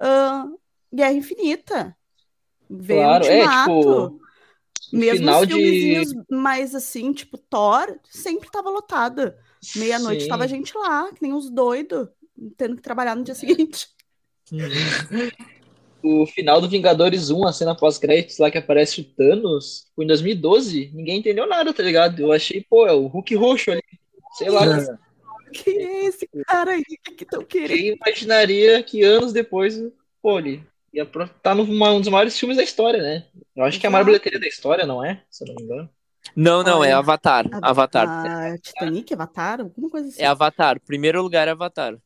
ah, 0.00 0.46
Guerra 0.92 1.12
Infinita. 1.12 1.96
Ver 2.70 2.94
Claro, 2.94 3.24
é, 3.24 3.36
Ultimato. 3.38 3.70
tipo, 3.70 4.20
no 4.92 4.98
Mesmo 4.98 5.30
os 5.30 5.46
de- 5.46 5.54
filmezinhos 5.54 6.14
mais 6.30 6.74
assim, 6.74 7.12
tipo 7.12 7.36
Thor, 7.38 7.98
sempre 8.10 8.50
tava 8.50 8.70
lotada. 8.70 9.38
Meia-noite 9.76 10.22
Sim. 10.24 10.28
tava 10.28 10.46
gente 10.48 10.76
lá, 10.76 11.12
que 11.12 11.20
nem 11.22 11.32
uns 11.32 11.50
doidos, 11.50 12.08
tendo 12.56 12.76
que 12.76 12.82
trabalhar 12.82 13.14
no 13.14 13.24
dia 13.24 13.34
seguinte. 13.34 13.88
O 16.00 16.24
final 16.26 16.60
do 16.60 16.68
Vingadores 16.68 17.28
1, 17.28 17.44
a 17.44 17.52
cena 17.52 17.74
pós-créditos 17.76 18.38
lá 18.38 18.50
que 18.52 18.56
aparece 18.58 19.00
o 19.00 19.04
Thanos, 19.04 19.88
foi 19.96 20.04
em 20.04 20.08
2012, 20.08 20.92
ninguém 20.94 21.18
entendeu 21.18 21.44
nada, 21.44 21.74
tá 21.74 21.82
ligado? 21.82 22.20
Eu 22.20 22.30
achei, 22.32 22.64
pô, 22.70 22.86
é 22.86 22.92
o 22.92 23.08
Hulk 23.08 23.34
roxo 23.34 23.72
ali. 23.72 23.82
Sei 24.34 24.48
lá, 24.48 24.64
Quem 25.52 25.76
é 25.82 26.04
esse 26.06 26.28
cara 26.46 26.70
aí? 26.70 26.84
Que 26.84 27.24
estão 27.24 27.42
querendo? 27.44 27.76
quem 27.76 27.96
imaginaria 28.00 28.80
que 28.82 29.02
anos 29.02 29.32
depois, 29.32 29.76
pô, 30.22 30.38
ele 30.38 30.64
ia 30.98 31.06
pro- 31.06 31.28
tá 31.42 31.54
numa- 31.54 31.92
um 31.92 32.00
dos 32.00 32.08
maiores 32.08 32.38
filmes 32.38 32.56
da 32.56 32.62
história, 32.62 33.02
né? 33.02 33.26
Eu 33.56 33.64
acho 33.64 33.78
que 33.80 33.86
é 33.86 33.88
a 33.88 33.90
maior 33.90 34.04
bilheteria 34.04 34.38
da 34.40 34.46
história, 34.46 34.86
não 34.86 35.04
é? 35.04 35.22
Se 35.30 35.44
eu 35.44 35.48
não 35.48 35.54
me 35.56 35.62
engano. 35.62 35.90
Não, 36.36 36.62
não, 36.62 36.84
é 36.84 36.92
Avatar. 36.92 37.46
Avatar. 37.62 38.06
Ah, 38.08 38.58
Titanic, 38.58 39.12
Avatar, 39.14 39.60
alguma 39.60 39.88
coisa 39.90 40.08
assim. 40.08 40.22
É 40.22 40.26
Avatar. 40.26 40.80
Primeiro 40.80 41.22
lugar 41.22 41.48
é 41.48 41.52
Avatar. 41.52 41.96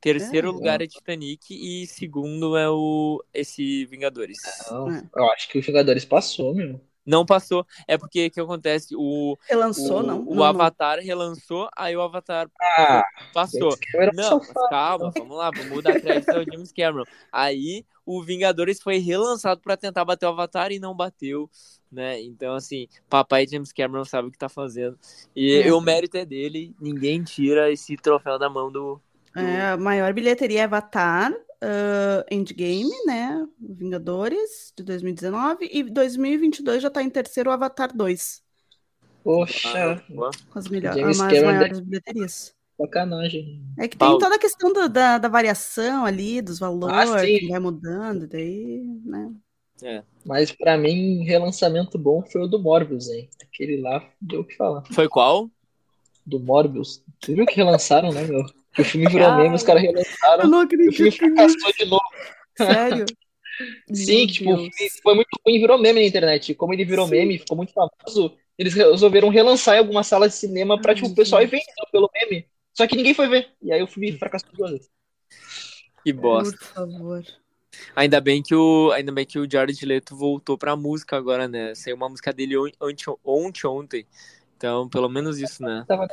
Terceiro 0.00 0.48
É, 0.48 0.52
lugar 0.52 0.80
é 0.82 0.86
Titanic 0.86 1.40
e 1.50 1.86
segundo 1.86 2.56
é 2.56 2.68
o 2.70 3.22
esse 3.34 3.84
Vingadores. 3.86 4.38
Não, 4.70 4.90
É. 4.90 5.02
eu 5.14 5.30
acho 5.32 5.48
que 5.48 5.58
o 5.58 5.62
Vingadores 5.62 6.04
passou, 6.04 6.54
meu. 6.54 6.80
Não 7.04 7.24
passou. 7.24 7.66
É 7.88 7.96
porque 7.96 8.26
o 8.26 8.30
que 8.30 8.40
acontece? 8.40 8.94
O, 8.96 9.36
Relançou, 9.48 10.00
o, 10.00 10.02
não? 10.02 10.20
o 10.20 10.24
Não, 10.26 10.34
não. 10.36 10.44
Avatar 10.44 10.98
relançou, 11.00 11.68
aí 11.76 11.96
o 11.96 12.02
Avatar 12.02 12.48
Ah, 12.60 13.02
passou. 13.32 13.76
Não, 14.14 14.40
calma, 14.68 15.10
vamos 15.10 15.36
lá, 15.36 15.50
vamos 15.50 15.82
dar 15.82 16.00
crédito 16.00 16.30
ao 16.30 16.44
James 16.44 16.72
Cameron. 16.72 17.04
Aí 17.32 17.84
o 18.04 18.22
Vingadores 18.22 18.80
foi 18.82 18.98
relançado 18.98 19.60
pra 19.60 19.76
tentar 19.76 20.04
bater 20.04 20.26
o 20.26 20.30
Avatar 20.30 20.70
e 20.72 20.78
não 20.78 20.94
bateu, 20.94 21.48
né? 21.90 22.20
Então, 22.20 22.54
assim, 22.54 22.86
papai 23.08 23.46
James 23.46 23.72
Cameron 23.72 24.04
sabe 24.04 24.28
o 24.28 24.30
que 24.30 24.38
tá 24.38 24.48
fazendo. 24.48 24.98
E 25.34 25.62
É. 25.62 25.72
o 25.72 25.80
mérito 25.80 26.16
é 26.16 26.24
dele, 26.24 26.74
ninguém 26.80 27.22
tira 27.22 27.70
esse 27.72 27.96
troféu 27.96 28.38
da 28.38 28.48
mão 28.50 28.70
do. 28.70 29.00
É, 29.36 29.62
a 29.70 29.76
maior 29.76 30.12
bilheteria 30.12 30.60
é 30.60 30.64
Avatar, 30.64 31.32
ah, 31.62 32.24
Endgame, 32.30 32.90
né? 33.06 33.46
Vingadores, 33.58 34.72
de 34.76 34.82
2019, 34.84 35.68
e 35.72 35.82
2022 35.84 36.82
já 36.82 36.90
tá 36.90 37.02
em 37.02 37.10
terceiro 37.10 37.50
o 37.50 37.52
Avatar 37.52 37.94
2, 37.96 38.42
Poxa, 39.24 40.02
Boa. 40.08 40.30
com 40.50 40.58
as, 40.58 40.68
melhor, 40.68 40.94
James 40.94 41.18
as 41.18 41.26
Cameron 41.26 41.46
maiores 41.46 41.80
bilheterias. 41.80 42.54
sacanagem. 42.76 43.62
É 43.78 43.88
que 43.88 43.96
tem 43.96 43.98
Paulo. 43.98 44.18
toda 44.18 44.34
a 44.36 44.38
questão 44.38 44.72
do- 44.72 44.88
da, 44.88 45.18
da 45.18 45.28
variação 45.28 46.04
ali, 46.04 46.42
dos 46.42 46.58
valores, 46.58 47.10
Ah, 47.10 47.16
que 47.24 47.48
vai 47.48 47.58
mudando, 47.58 48.26
daí, 48.28 48.82
né? 49.04 49.34
Mas 50.24 50.52
pra 50.52 50.76
mim, 50.76 51.24
relançamento 51.24 51.98
bom 51.98 52.22
foi 52.30 52.42
o 52.42 52.46
do 52.46 52.58
Morbius, 52.58 53.08
hein? 53.08 53.28
Aquele 53.42 53.80
lá 53.80 54.06
deu 54.20 54.40
o 54.40 54.44
que 54.44 54.56
falar. 54.56 54.82
Foi 54.92 55.08
qual? 55.08 55.50
Do 56.26 56.40
Morbius. 56.40 57.02
Tu 57.20 57.34
viu 57.34 57.44
que 57.46 57.56
relançaram, 57.56 58.10
né, 58.12 58.24
meu? 58.26 58.42
Que 58.74 58.82
o 58.82 58.84
filme 58.84 59.08
virou 59.08 59.28
Cara. 59.28 59.42
meme, 59.42 59.54
os 59.56 59.62
caras 59.62 59.82
Eu 59.84 59.90
relançaram. 59.92 60.48
não 60.48 60.62
E 60.62 60.64
o 60.64 60.68
filme 60.68 60.88
acredito 60.88 61.16
fracassou 61.18 61.72
de 61.78 61.84
novo. 61.86 62.02
sério. 62.56 63.06
Sim, 63.92 64.16
Meu 64.18 64.26
tipo, 64.28 64.56
Deus. 64.56 64.70
foi 65.02 65.14
muito 65.14 65.28
ruim, 65.44 65.58
virou 65.58 65.78
meme 65.78 66.00
na 66.00 66.06
internet. 66.06 66.54
Como 66.54 66.72
ele 66.72 66.84
virou 66.84 67.04
Sim. 67.06 67.10
meme, 67.10 67.38
ficou 67.38 67.56
muito 67.56 67.72
famoso, 67.74 68.34
eles 68.56 68.72
resolveram 68.74 69.28
relançar 69.28 69.74
em 69.76 69.78
algumas 69.80 70.06
salas 70.06 70.32
de 70.32 70.38
cinema 70.38 70.80
pra, 70.80 70.92
Ai, 70.92 70.96
tipo, 70.96 71.08
o 71.08 71.14
pessoal 71.14 71.42
ir 71.42 71.46
vendo 71.46 71.62
pelo 71.92 72.08
meme. 72.14 72.46
Só 72.72 72.86
que 72.86 72.96
ninguém 72.96 73.12
foi 73.12 73.28
ver. 73.28 73.48
E 73.60 73.70
aí 73.72 73.82
o 73.82 73.86
filme 73.86 74.12
fracassou 74.16 74.48
duas 74.54 74.70
vezes. 74.70 74.88
Que 76.04 76.12
bosta. 76.12 76.56
Por 76.56 76.66
favor. 76.68 77.24
Ainda 77.94 78.20
bem 78.20 78.42
que 78.42 78.54
o, 78.54 78.90
ainda 78.92 79.12
bem 79.12 79.26
que 79.26 79.38
o 79.38 79.50
Jared 79.50 79.84
Leto 79.84 80.16
voltou 80.16 80.56
pra 80.56 80.74
música 80.76 81.16
agora, 81.16 81.46
né? 81.46 81.74
Saiu 81.74 81.96
uma 81.96 82.08
música 82.08 82.32
dele 82.32 82.56
on- 82.56 82.70
ontem, 82.80 83.04
ontem, 83.24 83.66
ontem. 83.66 84.06
Então, 84.56 84.88
pelo 84.88 85.08
menos 85.08 85.38
isso, 85.38 85.62
né? 85.62 85.84
Tava- 85.86 86.08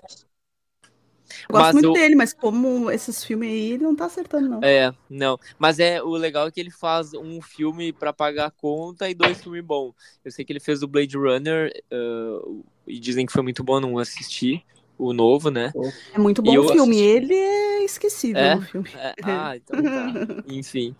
Gosto 1.49 1.51
Mas 1.51 1.73
muito 1.73 1.89
o- 1.89 1.93
dele, 1.93 2.15
mas 2.15 2.33
como 2.33 2.89
esses 2.91 3.23
filmes 3.23 3.49
aí, 3.49 3.71
ele 3.73 3.83
não 3.83 3.95
tá 3.95 4.05
acertando, 4.05 4.47
não. 4.49 4.63
É, 4.63 4.93
não. 5.09 5.37
Mas 5.59 5.79
é 5.79 6.01
o 6.01 6.11
legal 6.11 6.47
é 6.47 6.51
que 6.51 6.59
ele 6.59 6.71
faz 6.71 7.13
um 7.13 7.41
filme 7.41 7.91
pra 7.93 8.13
pagar 8.13 8.47
a 8.47 8.51
conta 8.51 9.09
e 9.09 9.13
dois 9.13 9.41
filmes 9.41 9.63
bons. 9.63 9.93
Eu 10.23 10.31
sei 10.31 10.45
que 10.45 10.51
ele 10.53 10.59
fez 10.59 10.81
o 10.83 10.87
Blade 10.87 11.17
Runner 11.17 11.71
uh, 11.91 12.63
e 12.87 12.99
dizem 12.99 13.25
que 13.25 13.31
foi 13.33 13.41
muito 13.43 13.63
bom, 13.63 13.79
não 13.79 13.97
assisti 13.99 14.63
o 14.97 15.13
novo, 15.13 15.51
né? 15.51 15.71
É 16.13 16.17
muito 16.17 16.41
bom 16.41 16.53
E 16.53 16.57
o 16.57 16.63
eu 16.63 16.69
filme. 16.69 16.95
assisti. 16.95 17.09
Ele 17.09 17.33
é 17.35 17.83
esquecível 17.83 18.41
É? 18.41 18.55
no 18.55 18.61
filme. 18.61 18.89
É, 18.95 19.13
ah, 19.23 19.55
então 19.55 19.83
tá. 19.83 20.13
Enfim. 20.47 20.95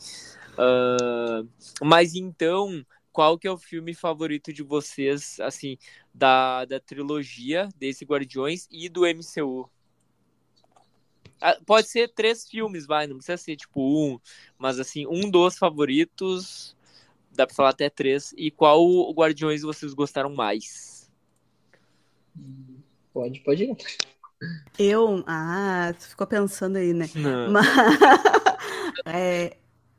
Uh, 0.58 1.48
mas 1.84 2.16
então, 2.16 2.86
qual 3.12 3.38
que 3.38 3.48
é 3.48 3.52
o 3.52 3.58
filme 3.58 3.94
favorito 3.94 4.52
de 4.54 4.64
vocês, 4.64 5.40
assim, 5.40 5.78
da, 6.14 6.66
da 6.66 6.80
trilogia 6.80 7.70
desse 7.76 8.06
Guardiões 8.06 8.68
e 8.72 8.90
do 8.90 9.06
MCU? 9.06 9.70
Ah, 11.42 11.58
pode 11.66 11.88
ser 11.88 12.10
três 12.10 12.48
filmes, 12.48 12.86
vai, 12.86 13.08
não 13.08 13.18
precisa 13.18 13.38
ser 13.38 13.56
tipo 13.56 13.82
um, 13.82 14.20
mas 14.58 14.80
assim, 14.80 15.06
um 15.08 15.30
dos 15.30 15.58
favoritos, 15.58 16.76
dá 17.32 17.46
pra 17.46 17.56
falar 17.56 17.70
até 17.70 17.90
três. 17.90 18.34
E 18.38 18.50
qual 18.52 19.12
Guardiões 19.12 19.62
vocês 19.62 19.94
gostaram 19.94 20.34
mais? 20.34 21.10
Pode, 23.14 23.40
pode 23.42 23.64
ir. 23.64 23.78
Eu, 24.78 25.24
ah, 25.26 25.94
tu 25.98 26.10
ficou 26.10 26.28
pensando 26.28 26.78
aí, 26.78 26.94
né? 26.94 27.10
Não. 27.16 27.52
Mas 27.52 27.66
é, 29.06 29.58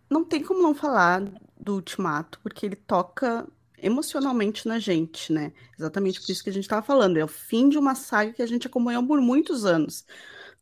não 0.09 0.25
tem 0.25 0.43
como 0.43 0.63
não 0.63 0.75
falar 0.75 1.25
do 1.59 1.75
Ultimato, 1.75 2.39
porque 2.41 2.65
ele 2.65 2.77
toca 2.77 3.47
emocionalmente 3.81 4.67
na 4.67 4.79
gente, 4.79 5.33
né? 5.33 5.53
Exatamente 5.79 6.21
por 6.21 6.31
isso 6.31 6.43
que 6.43 6.51
a 6.51 6.53
gente 6.53 6.65
estava 6.65 6.83
falando. 6.83 7.17
É 7.17 7.25
o 7.25 7.29
fim 7.29 7.69
de 7.69 7.79
uma 7.79 7.95
saga 7.95 8.33
que 8.33 8.43
a 8.43 8.47
gente 8.47 8.67
acompanhou 8.67 9.05
por 9.07 9.21
muitos 9.21 9.65
anos. 9.65 10.05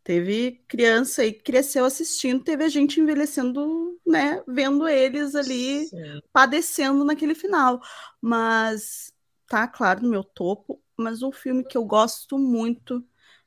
Teve 0.07 0.63
criança 0.69 1.23
aí 1.23 1.33
que 1.33 1.43
cresceu 1.43 1.85
assistindo, 1.85 2.45
teve 2.45 2.63
a 2.63 2.69
gente 2.69 3.01
envelhecendo, 3.01 4.01
né? 4.07 4.41
Vendo 4.47 4.87
eles 4.89 5.35
ali 5.35 5.85
Sim. 5.89 6.21
padecendo 6.33 7.05
naquele 7.05 7.35
final. 7.35 7.81
Mas 8.21 9.13
tá, 9.49 9.67
claro, 9.67 10.03
no 10.05 10.09
meu 10.11 10.23
topo. 10.23 10.81
Mas 10.97 11.23
um 11.23 11.33
filme 11.33 11.65
que 11.65 11.77
eu 11.77 11.85
gosto 11.85 12.39
muito, 12.39 13.01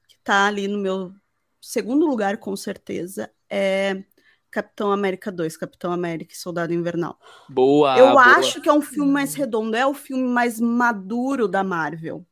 que 0.07 0.17
tá 0.21 0.47
ali 0.47 0.67
no 0.67 0.77
meu 0.77 1.13
segundo 1.61 2.05
lugar, 2.05 2.37
com 2.37 2.55
certeza, 2.57 3.31
é 3.49 4.03
Capitão 4.51 4.91
América 4.91 5.31
2, 5.31 5.55
Capitão 5.55 5.93
América 5.93 6.33
e 6.33 6.37
Soldado 6.37 6.73
Invernal. 6.73 7.17
Boa. 7.47 7.97
eu 7.97 8.19
boa. 8.19 8.23
acho 8.23 8.61
que 8.61 8.67
é 8.69 8.73
um 8.73 8.81
filme 8.81 9.11
mais 9.11 9.33
redondo, 9.33 9.75
é 9.77 9.85
o 9.85 9.93
filme 9.93 10.23
mais 10.27 10.59
maduro 10.59 11.47
da 11.47 11.63
Marvel, 11.63 12.25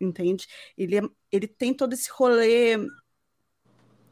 entende? 0.00 0.46
Ele, 0.76 0.98
é- 0.98 1.10
ele 1.32 1.46
tem 1.48 1.74
todo 1.74 1.92
esse 1.92 2.10
rolê 2.10 2.76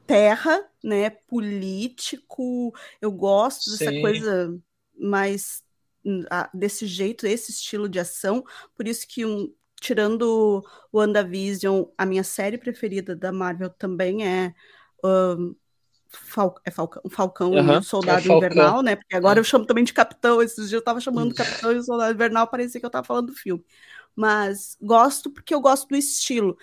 terra, 0.06 0.64
né, 0.82 1.10
político. 1.10 2.74
Eu 3.00 3.12
gosto 3.12 3.70
dessa 3.70 3.92
Sim. 3.92 4.00
coisa 4.00 4.58
mais 4.98 5.62
hum, 6.04 6.22
desse 6.54 6.86
jeito, 6.86 7.26
esse 7.26 7.50
estilo 7.50 7.88
de 7.88 7.98
ação. 8.00 8.44
Por 8.74 8.86
isso 8.88 9.06
que 9.08 9.24
um, 9.26 9.52
tirando 9.80 10.62
o 10.92 10.98
WandaVision, 10.98 11.84
a 11.98 12.06
minha 12.06 12.24
série 12.24 12.58
preferida 12.58 13.14
da 13.16 13.32
Marvel 13.32 13.70
também 13.70 14.26
é 14.26 14.54
hum, 15.04 15.54
Fal 16.08 16.54
é 16.64 16.70
Falcão, 16.70 17.02
Falcão 17.10 17.58
e 17.58 17.60
Aham. 17.60 17.78
o 17.78 17.82
Soldado 17.82 18.20
É 18.20 18.28
Falcão. 18.28 18.32
Invernal, 18.36 18.82
né? 18.82 18.96
Porque 18.96 19.14
agora 19.16 19.38
eu 19.40 19.44
chamo 19.44 19.66
também 19.66 19.84
de 19.84 19.92
Capitão. 19.92 20.40
Esses 20.42 20.68
dias 20.68 20.72
eu 20.80 20.82
tava 20.84 21.00
chamando 21.00 21.34
Capitão 21.34 21.72
e 21.72 21.76
o 21.76 21.82
Soldado 21.82 22.14
Invernal, 22.14 22.46
parecia 22.48 22.80
que 22.80 22.86
eu 22.86 22.90
tava 22.90 23.06
falando 23.06 23.26
do 23.28 23.34
filme. 23.34 23.64
Mas 24.14 24.76
gosto 24.80 25.30
porque 25.30 25.54
eu 25.54 25.60
gosto 25.60 25.88
do 25.88 25.96
estilo. 25.96 26.56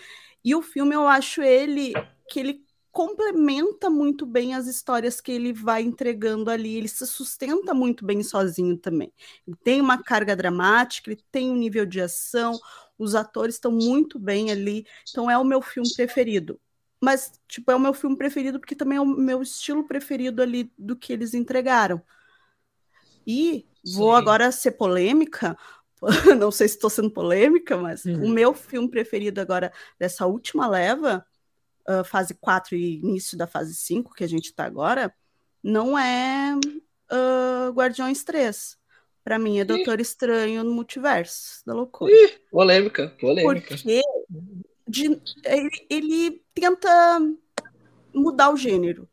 E 0.43 0.55
o 0.55 0.61
filme 0.61 0.95
eu 0.95 1.07
acho 1.07 1.41
ele 1.41 1.93
que 2.27 2.39
ele 2.39 2.65
complementa 2.93 3.89
muito 3.89 4.25
bem 4.25 4.55
as 4.55 4.67
histórias 4.67 5.21
que 5.21 5.31
ele 5.33 5.53
vai 5.53 5.83
entregando 5.83 6.51
ali. 6.51 6.77
Ele 6.77 6.89
se 6.89 7.07
sustenta 7.07 7.73
muito 7.75 8.05
bem 8.05 8.23
sozinho 8.23 8.77
também. 8.77 9.13
Ele 9.47 9.57
tem 9.63 9.81
uma 9.81 10.01
carga 10.03 10.35
dramática, 10.37 11.11
ele 11.11 11.23
tem 11.31 11.51
um 11.51 11.57
nível 11.57 11.85
de 11.85 12.01
ação, 12.01 12.61
os 12.97 13.15
atores 13.15 13.55
estão 13.57 13.71
muito 13.73 14.19
bem 14.19 14.51
ali. 14.51 14.85
Então 15.11 15.29
é 15.31 15.37
o 15.37 15.45
meu 15.45 15.61
filme 15.61 15.91
preferido. 15.93 16.59
Mas, 17.01 17.33
tipo, 17.49 17.71
é 17.71 17.75
o 17.75 17.79
meu 17.79 17.93
filme 17.93 18.17
preferido 18.17 18.59
porque 18.59 18.75
também 18.75 18.97
é 18.97 19.01
o 19.01 19.05
meu 19.05 19.41
estilo 19.43 19.85
preferido 19.87 20.41
ali 20.41 20.71
do 20.77 20.95
que 20.95 21.11
eles 21.13 21.33
entregaram. 21.35 22.01
E 23.25 23.67
vou 23.83 24.13
Sim. 24.13 24.15
agora 24.15 24.51
ser 24.51 24.71
polêmica. 24.73 25.57
Não 26.39 26.51
sei 26.51 26.67
se 26.67 26.75
estou 26.75 26.89
sendo 26.89 27.11
polêmica, 27.11 27.77
mas 27.77 28.05
Hum. 28.05 28.19
o 28.19 28.27
meu 28.29 28.53
filme 28.53 28.89
preferido 28.89 29.39
agora 29.41 29.71
dessa 29.99 30.25
última 30.25 30.67
leva, 30.67 31.25
ah, 31.87 32.03
fase 32.03 32.33
4 32.33 32.75
e 32.75 32.99
início 32.99 33.37
da 33.37 33.47
fase 33.47 33.75
5, 33.75 34.13
que 34.13 34.23
a 34.23 34.27
gente 34.27 34.45
está 34.45 34.65
agora, 34.65 35.13
não 35.61 35.97
é 35.97 36.55
ah, 37.09 37.69
Guardiões 37.73 38.23
3. 38.23 38.77
Para 39.23 39.39
mim 39.39 39.57
é 39.59 39.63
Doutor 39.63 40.01
Estranho 40.01 40.63
no 40.63 40.73
Multiverso 40.73 41.61
da 41.65 41.73
Loucura. 41.73 42.11
Polêmica, 42.51 43.07
polêmica. 43.19 43.69
Porque 43.69 44.01
de- 44.85 45.21
ele, 45.45 45.87
ele 45.89 46.43
tenta 46.53 46.89
mudar 48.13 48.51
o 48.51 48.57
gênero. 48.57 49.07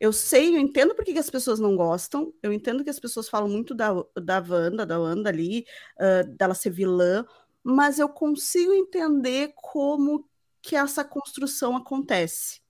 Eu 0.00 0.12
sei, 0.12 0.56
eu 0.56 0.60
entendo 0.60 0.94
por 0.94 1.04
que 1.04 1.16
as 1.16 1.30
pessoas 1.30 1.60
não 1.60 1.76
gostam, 1.76 2.34
eu 2.42 2.52
entendo 2.52 2.82
que 2.82 2.90
as 2.90 2.98
pessoas 2.98 3.28
falam 3.28 3.48
muito 3.48 3.74
da, 3.74 3.92
da 4.20 4.44
Wanda, 4.46 4.84
da 4.84 4.98
Wanda 4.98 5.30
ali, 5.30 5.64
ah, 5.98 6.22
dela 6.36 6.54
ser 6.54 6.70
vilã, 6.70 7.24
mas 7.62 7.98
eu 7.98 8.08
consigo 8.08 8.74
entender 8.74 9.52
como 9.54 10.28
que 10.64 10.74
essa 10.74 11.04
construção 11.04 11.76
acontece. 11.76 12.60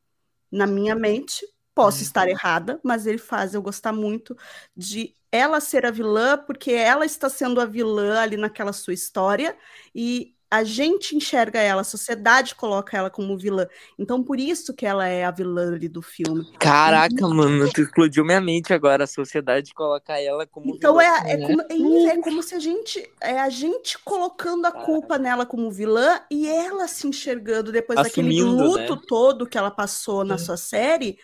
Na 0.50 0.66
minha 0.66 0.96
mente, 0.96 1.46
posso 1.72 2.02
estar 2.02 2.28
errada, 2.28 2.80
mas 2.82 3.06
ele 3.06 3.18
faz 3.18 3.54
eu 3.54 3.62
gostar 3.62 3.92
muito 3.92 4.36
de 4.76 5.14
ela 5.30 5.60
ser 5.60 5.86
a 5.86 5.92
vilã, 5.92 6.36
porque 6.36 6.72
ela 6.72 7.06
está 7.06 7.28
sendo 7.28 7.60
a 7.60 7.64
vilã 7.64 8.20
ali 8.20 8.36
naquela 8.36 8.72
sua 8.72 8.92
história, 8.92 9.56
e 9.94 10.33
a 10.54 10.64
gente 10.64 11.16
enxerga 11.16 11.58
ela, 11.60 11.80
a 11.80 11.84
sociedade 11.84 12.54
coloca 12.54 12.96
ela 12.96 13.10
como 13.10 13.36
vilã. 13.36 13.66
Então, 13.98 14.22
por 14.22 14.38
isso 14.38 14.72
que 14.72 14.86
ela 14.86 15.06
é 15.08 15.24
a 15.24 15.30
vilã 15.30 15.74
ali 15.74 15.88
do 15.88 16.00
filme. 16.00 16.46
Caraca, 16.58 17.26
mano, 17.28 17.68
tu 17.72 17.80
explodiu 17.82 18.24
minha 18.24 18.40
mente 18.40 18.72
agora. 18.72 19.04
A 19.04 19.06
sociedade 19.06 19.74
coloca 19.74 20.18
ela 20.20 20.46
como 20.46 20.70
Então 20.70 20.98
vilã. 20.98 21.02
é, 21.02 21.32
é, 21.32 21.36
como, 21.38 21.62
é 21.62 21.74
isso, 21.74 22.08
é 22.08 22.18
como 22.18 22.42
se 22.42 22.54
a 22.54 22.58
gente 22.60 23.12
é 23.20 23.40
a 23.40 23.48
gente 23.48 23.98
colocando 24.04 24.66
a 24.66 24.72
culpa 24.72 25.18
nela 25.18 25.44
como 25.44 25.70
vilã 25.70 26.20
e 26.30 26.46
ela 26.48 26.86
se 26.86 27.06
enxergando 27.08 27.72
depois 27.72 28.00
daquele 28.00 28.30
Assumindo, 28.30 28.64
luto 28.64 28.94
né? 28.96 29.02
todo 29.08 29.46
que 29.46 29.58
ela 29.58 29.70
passou 29.70 30.24
na 30.24 30.38
sua 30.38 30.56
série, 30.56 31.18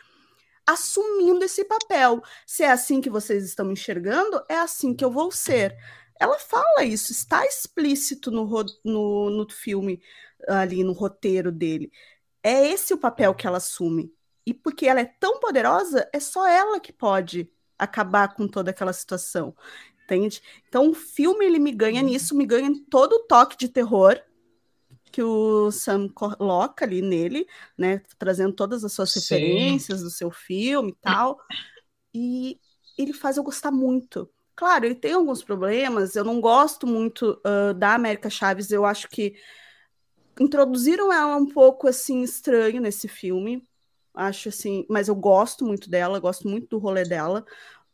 assumindo 0.66 1.44
esse 1.44 1.64
papel. 1.64 2.22
Se 2.46 2.62
é 2.64 2.70
assim 2.70 3.00
que 3.00 3.10
vocês 3.10 3.44
estão 3.44 3.64
me 3.66 3.74
enxergando, 3.74 4.42
é 4.48 4.56
assim 4.56 4.94
que 4.94 5.04
eu 5.04 5.10
vou 5.10 5.30
ser. 5.30 5.76
Ela 6.20 6.38
fala 6.38 6.84
isso, 6.84 7.10
está 7.12 7.46
explícito 7.46 8.30
no, 8.30 8.46
no, 8.84 9.30
no 9.30 9.48
filme, 9.48 10.02
ali 10.46 10.84
no 10.84 10.92
roteiro 10.92 11.50
dele. 11.50 11.90
É 12.42 12.68
esse 12.68 12.92
o 12.92 12.98
papel 12.98 13.34
que 13.34 13.46
ela 13.46 13.56
assume. 13.56 14.12
E 14.44 14.52
porque 14.52 14.86
ela 14.86 15.00
é 15.00 15.04
tão 15.04 15.40
poderosa, 15.40 16.06
é 16.12 16.20
só 16.20 16.46
ela 16.46 16.78
que 16.78 16.92
pode 16.92 17.50
acabar 17.78 18.34
com 18.34 18.46
toda 18.46 18.70
aquela 18.70 18.92
situação. 18.92 19.56
Entende? 20.04 20.42
Então 20.68 20.90
o 20.90 20.94
filme 20.94 21.46
ele 21.46 21.58
me 21.58 21.72
ganha 21.72 22.02
nisso, 22.02 22.36
me 22.36 22.44
ganha 22.44 22.68
em 22.68 22.84
todo 22.84 23.14
o 23.14 23.20
toque 23.20 23.56
de 23.56 23.68
terror 23.68 24.20
que 25.10 25.22
o 25.22 25.70
Sam 25.70 26.08
coloca 26.08 26.84
ali 26.84 27.00
nele, 27.00 27.46
né? 27.76 28.02
Trazendo 28.18 28.52
todas 28.52 28.84
as 28.84 28.92
suas 28.92 29.12
Sim. 29.12 29.20
referências 29.20 30.02
do 30.02 30.10
seu 30.10 30.30
filme 30.30 30.90
e 30.90 30.96
tal. 31.00 31.40
E 32.14 32.60
ele 32.98 33.12
faz 33.12 33.36
eu 33.36 33.42
gostar 33.42 33.70
muito. 33.70 34.30
Claro, 34.60 34.84
ele 34.84 34.94
tem 34.94 35.14
alguns 35.14 35.42
problemas. 35.42 36.14
Eu 36.14 36.22
não 36.22 36.38
gosto 36.38 36.86
muito 36.86 37.40
ah, 37.42 37.72
da 37.72 37.94
América 37.94 38.28
Chaves. 38.28 38.70
Eu 38.70 38.84
acho 38.84 39.08
que 39.08 39.34
introduziram 40.38 41.10
ela 41.10 41.34
um 41.34 41.46
pouco 41.46 41.88
assim 41.88 42.20
estranho 42.22 42.78
nesse 42.78 43.08
filme. 43.08 43.66
Acho 44.12 44.50
assim, 44.50 44.84
mas 44.86 45.08
eu 45.08 45.14
gosto 45.14 45.64
muito 45.64 45.88
dela, 45.88 46.20
gosto 46.20 46.46
muito 46.46 46.68
do 46.68 46.78
rolê 46.78 47.04
dela, 47.04 47.42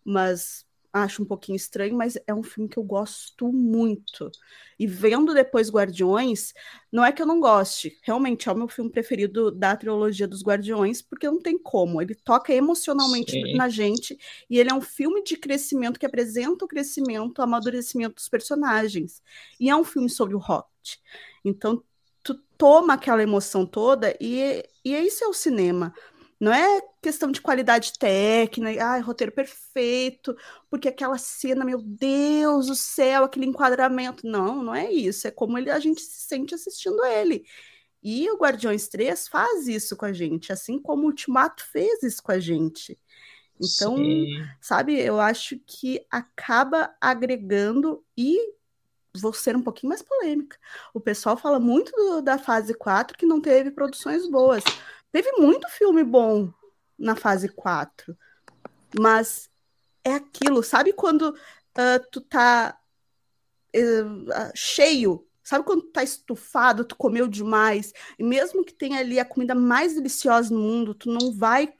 mas 0.04 0.65
acho 1.02 1.22
um 1.22 1.26
pouquinho 1.26 1.56
estranho, 1.56 1.96
mas 1.96 2.16
é 2.26 2.34
um 2.34 2.42
filme 2.42 2.68
que 2.68 2.78
eu 2.78 2.82
gosto 2.82 3.52
muito. 3.52 4.30
E 4.78 4.86
vendo 4.86 5.34
depois 5.34 5.70
Guardiões, 5.70 6.52
não 6.90 7.04
é 7.04 7.12
que 7.12 7.20
eu 7.20 7.26
não 7.26 7.40
goste, 7.40 7.98
realmente 8.02 8.48
é 8.48 8.52
o 8.52 8.56
meu 8.56 8.68
filme 8.68 8.90
preferido 8.90 9.50
da 9.50 9.76
trilogia 9.76 10.26
dos 10.26 10.42
Guardiões, 10.42 11.02
porque 11.02 11.26
não 11.26 11.40
tem 11.40 11.58
como, 11.58 12.00
ele 12.00 12.14
toca 12.14 12.52
emocionalmente 12.52 13.32
Sim. 13.32 13.54
na 13.54 13.68
gente, 13.68 14.16
e 14.48 14.58
ele 14.58 14.70
é 14.70 14.74
um 14.74 14.80
filme 14.80 15.22
de 15.22 15.36
crescimento 15.36 16.00
que 16.00 16.06
apresenta 16.06 16.64
o 16.64 16.68
crescimento, 16.68 17.38
o 17.38 17.42
amadurecimento 17.42 18.14
dos 18.14 18.28
personagens. 18.28 19.22
E 19.60 19.68
é 19.68 19.76
um 19.76 19.84
filme 19.84 20.08
sobre 20.08 20.34
o 20.34 20.38
Rocket. 20.38 20.96
Então, 21.44 21.82
tu 22.22 22.34
toma 22.56 22.94
aquela 22.94 23.22
emoção 23.22 23.66
toda 23.66 24.16
e, 24.20 24.64
e 24.84 24.96
isso 24.96 25.24
é 25.24 25.28
o 25.28 25.32
cinema. 25.32 25.94
Não 26.38 26.52
é 26.52 26.82
questão 27.00 27.30
de 27.30 27.40
qualidade 27.40 27.98
técnica, 27.98 28.84
ai, 28.84 29.00
roteiro 29.00 29.32
perfeito, 29.32 30.36
porque 30.68 30.88
aquela 30.88 31.16
cena, 31.16 31.64
meu 31.64 31.80
Deus 31.80 32.66
do 32.66 32.74
céu, 32.74 33.24
aquele 33.24 33.46
enquadramento. 33.46 34.26
Não, 34.26 34.62
não 34.62 34.74
é 34.74 34.90
isso. 34.92 35.26
É 35.26 35.30
como 35.30 35.56
ele, 35.56 35.70
a 35.70 35.78
gente 35.78 36.00
se 36.00 36.26
sente 36.26 36.54
assistindo 36.54 37.04
ele. 37.04 37.44
E 38.02 38.30
o 38.30 38.36
Guardiões 38.36 38.86
3 38.88 39.26
faz 39.26 39.66
isso 39.66 39.96
com 39.96 40.04
a 40.04 40.12
gente, 40.12 40.52
assim 40.52 40.78
como 40.78 41.04
o 41.04 41.06
Ultimato 41.06 41.64
fez 41.72 42.02
isso 42.02 42.22
com 42.22 42.32
a 42.32 42.38
gente. 42.38 42.98
Então, 43.56 43.96
Sim. 43.96 44.26
sabe, 44.60 45.00
eu 45.00 45.18
acho 45.18 45.58
que 45.66 46.04
acaba 46.10 46.94
agregando 47.00 48.04
e 48.16 48.38
vou 49.18 49.32
ser 49.32 49.56
um 49.56 49.62
pouquinho 49.62 49.88
mais 49.88 50.02
polêmica. 50.02 50.58
O 50.92 51.00
pessoal 51.00 51.36
fala 51.36 51.58
muito 51.58 51.90
do- 51.92 52.20
da 52.20 52.38
fase 52.38 52.74
4 52.74 53.16
que 53.16 53.24
não 53.26 53.40
teve 53.40 53.70
produções 53.70 54.28
boas. 54.28 54.62
Teve 55.16 55.32
muito 55.38 55.66
filme 55.70 56.04
bom 56.04 56.52
na 56.98 57.16
fase 57.16 57.48
4, 57.48 58.14
mas 59.00 59.48
é 60.04 60.12
aquilo. 60.12 60.62
Sabe 60.62 60.92
quando 60.92 61.34
ah, 61.74 61.98
tu 62.12 62.20
tá 62.20 62.78
ah, 64.34 64.52
cheio? 64.54 65.26
Sabe 65.42 65.64
quando 65.64 65.84
tu 65.84 65.92
tá 65.92 66.02
estufado, 66.02 66.84
tu 66.84 66.94
comeu 66.96 67.26
demais, 67.26 67.94
e 68.18 68.22
mesmo 68.22 68.62
que 68.62 68.74
tenha 68.74 68.98
ali 68.98 69.18
a 69.18 69.24
comida 69.24 69.54
mais 69.54 69.94
deliciosa 69.94 70.52
no 70.52 70.60
mundo, 70.60 70.94
tu 70.94 71.10
não 71.10 71.32
vai 71.32 71.72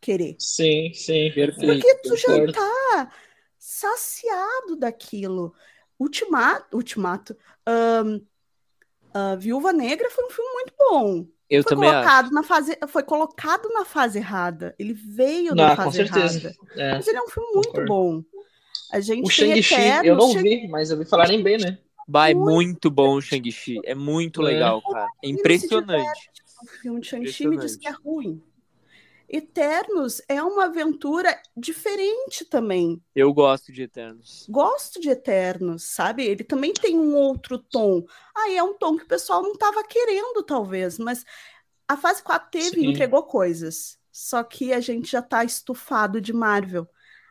querer. 0.00 0.34
Sim, 0.38 0.90
sim. 0.94 1.30
Perfeito. 1.34 1.66
Porque 1.66 1.94
tu 1.96 2.16
já 2.16 2.50
tá 2.50 3.12
saciado 3.58 4.74
daquilo. 4.74 5.54
Ultimato, 6.00 6.78
Ultimato. 6.78 7.36
ah, 7.66 9.36
Viúva 9.36 9.70
Negra 9.70 10.08
foi 10.08 10.24
um 10.24 10.30
filme 10.30 10.50
muito 10.54 10.72
bom. 10.78 11.33
Eu 11.48 11.62
Foi 11.62 11.70
também 11.76 11.88
acho. 11.90 11.98
colocado, 12.08 12.30
na 12.32 12.42
fase, 12.42 12.78
foi 12.88 13.02
colocado 13.02 13.68
na 13.68 13.84
fase 13.84 14.18
errada. 14.18 14.74
Ele 14.78 14.94
veio 14.94 15.54
com 15.54 15.76
fase 15.76 15.96
certeza. 15.98 16.38
errada. 16.48 16.56
É. 16.76 16.94
Mas 16.94 17.06
ele 17.06 17.18
é 17.18 17.22
um 17.22 17.28
filme 17.28 17.48
muito 17.54 17.68
Concordo. 17.68 17.86
bom. 17.88 18.22
A 18.92 19.00
gente 19.00 19.26
O 19.26 19.30
Shang-Chi, 19.30 19.74
eu 20.04 20.16
não 20.16 20.32
Shang- 20.32 20.42
vi, 20.42 20.68
mas 20.68 20.90
eu 20.90 20.98
vi 20.98 21.04
falarem 21.04 21.42
bem, 21.42 21.58
né? 21.58 21.78
Bah, 22.06 22.30
é 22.30 22.34
Muito. 22.34 22.52
muito 22.54 22.90
bom 22.90 23.14
o 23.16 23.20
Shang-Chi. 23.20 23.80
É 23.84 23.94
muito 23.94 24.40
É. 24.42 24.44
legal, 24.44 24.80
cara. 24.82 25.08
É 25.22 25.28
impressionante. 25.28 26.30
O 26.62 26.66
filme 26.80 27.00
de 27.00 27.08
Shang-Chi 27.08 27.46
me 27.48 27.56
diz 27.58 27.76
que 27.76 27.88
é 27.88 27.90
ruim. 27.90 28.42
Eternos 29.36 30.22
é 30.28 30.40
uma 30.40 30.66
aventura 30.66 31.36
diferente 31.56 32.44
também. 32.44 33.02
Eu 33.16 33.34
gosto 33.34 33.72
de 33.72 33.82
Eternos. 33.82 34.46
Gosto 34.48 35.00
de 35.00 35.08
Eternos, 35.10 35.82
sabe? 35.82 36.24
Ele 36.24 36.44
também 36.44 36.72
tem 36.72 36.96
um 36.96 37.16
outro 37.16 37.58
tom. 37.58 38.04
Aí 38.36 38.56
é 38.56 38.62
um 38.62 38.74
tom 38.74 38.96
que 38.96 39.02
o 39.02 39.08
pessoal 39.08 39.42
não 39.42 39.54
estava 39.54 39.82
querendo, 39.82 40.40
talvez, 40.44 41.00
mas 41.00 41.24
a 41.88 41.96
fase 41.96 42.22
4 42.22 42.48
teve 42.48 42.80
e 42.80 42.86
entregou 42.86 43.24
coisas. 43.24 43.98
Só 44.12 44.44
que 44.44 44.72
a 44.72 44.78
gente 44.78 45.10
já 45.10 45.20
tá 45.20 45.44
estufado 45.44 46.20
de 46.20 46.32
Marvel. 46.32 46.88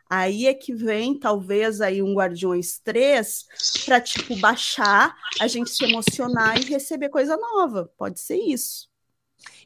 Aí 0.08 0.46
é 0.46 0.52
que 0.52 0.74
vem, 0.74 1.18
talvez, 1.18 1.80
aí 1.80 2.02
um 2.02 2.14
Guardiões 2.14 2.78
3 2.80 3.46
para 3.86 3.98
tipo, 3.98 4.36
baixar, 4.36 5.16
a 5.40 5.46
gente 5.46 5.70
se 5.70 5.82
emocionar 5.84 6.60
e 6.60 6.66
receber 6.66 7.08
coisa 7.08 7.34
nova. 7.38 7.90
Pode 7.96 8.20
ser 8.20 8.36
isso. 8.36 8.92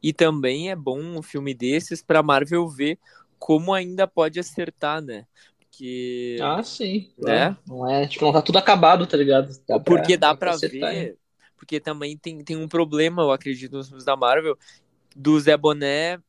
E 0.02 0.12
também 0.12 0.70
é 0.70 0.76
bom 0.76 1.00
um 1.00 1.22
filme 1.22 1.54
desses 1.54 2.02
pra 2.02 2.22
Marvel 2.22 2.68
ver 2.68 2.98
como 3.38 3.72
ainda 3.72 4.06
pode 4.06 4.40
acertar, 4.40 5.00
né? 5.00 5.26
Porque. 5.58 6.38
Ah, 6.42 6.62
sim. 6.62 7.10
Né? 7.18 7.56
Não 7.66 7.88
é, 7.88 8.06
tipo, 8.06 8.24
não 8.24 8.32
tá 8.32 8.42
tudo 8.42 8.58
acabado, 8.58 9.06
tá 9.06 9.16
ligado? 9.16 9.56
Dá 9.66 9.78
porque 9.78 10.16
dá 10.16 10.34
pra 10.34 10.52
hein? 10.52 10.58
ver. 10.60 11.16
Porque 11.56 11.80
também 11.80 12.16
tem, 12.16 12.42
tem 12.44 12.56
um 12.56 12.68
problema, 12.68 13.22
eu 13.22 13.32
acredito, 13.32 13.76
nos 13.76 13.88
filmes 13.88 14.04
da 14.04 14.16
Marvel, 14.16 14.56
do 15.14 15.38
Zé 15.40 15.56
Boné 15.56 16.20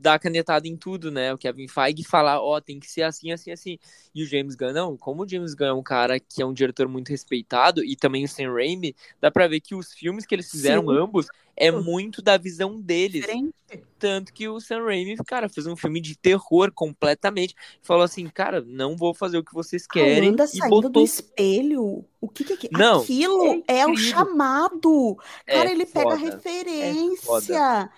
dar 0.00 0.18
canetada 0.18 0.66
em 0.68 0.76
tudo, 0.76 1.10
né? 1.10 1.32
O 1.32 1.38
Kevin 1.38 1.68
Feige 1.68 2.04
falar, 2.04 2.40
ó, 2.40 2.60
tem 2.60 2.78
que 2.80 2.90
ser 2.90 3.02
assim, 3.02 3.32
assim, 3.32 3.50
assim. 3.50 3.78
E 4.14 4.22
o 4.22 4.26
James 4.26 4.54
Gunn, 4.54 4.72
não. 4.72 4.96
Como 4.96 5.22
o 5.24 5.28
James 5.28 5.54
Gunn 5.54 5.66
é 5.66 5.72
um 5.74 5.82
cara 5.82 6.18
que 6.20 6.40
é 6.42 6.46
um 6.46 6.52
diretor 6.52 6.88
muito 6.88 7.08
respeitado, 7.08 7.84
e 7.84 7.96
também 7.96 8.24
o 8.24 8.28
Sam 8.28 8.52
Raimi, 8.52 8.94
dá 9.20 9.30
pra 9.30 9.46
ver 9.48 9.60
que 9.60 9.74
os 9.74 9.92
filmes 9.92 10.24
que 10.26 10.34
eles 10.34 10.50
fizeram 10.50 10.82
Sim. 10.84 10.98
ambos 10.98 11.26
é 11.56 11.70
muito 11.70 12.20
da 12.20 12.36
visão 12.36 12.80
deles. 12.80 13.20
Diferente. 13.22 13.54
Tanto 13.98 14.32
que 14.32 14.48
o 14.48 14.60
Sam 14.60 14.84
Raimi, 14.84 15.16
cara, 15.24 15.48
fez 15.48 15.66
um 15.66 15.76
filme 15.76 16.00
de 16.00 16.16
terror 16.16 16.70
completamente. 16.72 17.54
Falou 17.80 18.02
assim, 18.02 18.28
cara, 18.28 18.60
não 18.60 18.96
vou 18.96 19.14
fazer 19.14 19.38
o 19.38 19.44
que 19.44 19.54
vocês 19.54 19.86
querem. 19.86 20.30
Wanda 20.30 20.44
E 20.44 20.48
saindo 20.48 20.88
do 20.90 21.00
botou. 21.00 21.04
espelho. 21.04 22.04
O 22.20 22.28
que, 22.28 22.44
que 22.44 22.52
é 22.52 22.56
aquilo? 22.56 22.72
Não, 22.78 23.00
Aquilo 23.02 23.62
é, 23.68 23.86
o 23.86 23.90
incrível. 23.90 24.10
chamado. 24.12 25.16
Cara, 25.46 25.68
É 25.68 25.72
ele 25.72 25.86
pega 25.86 26.16
foda. 26.16 26.16
referência. 26.16 27.54
É, 27.54 27.88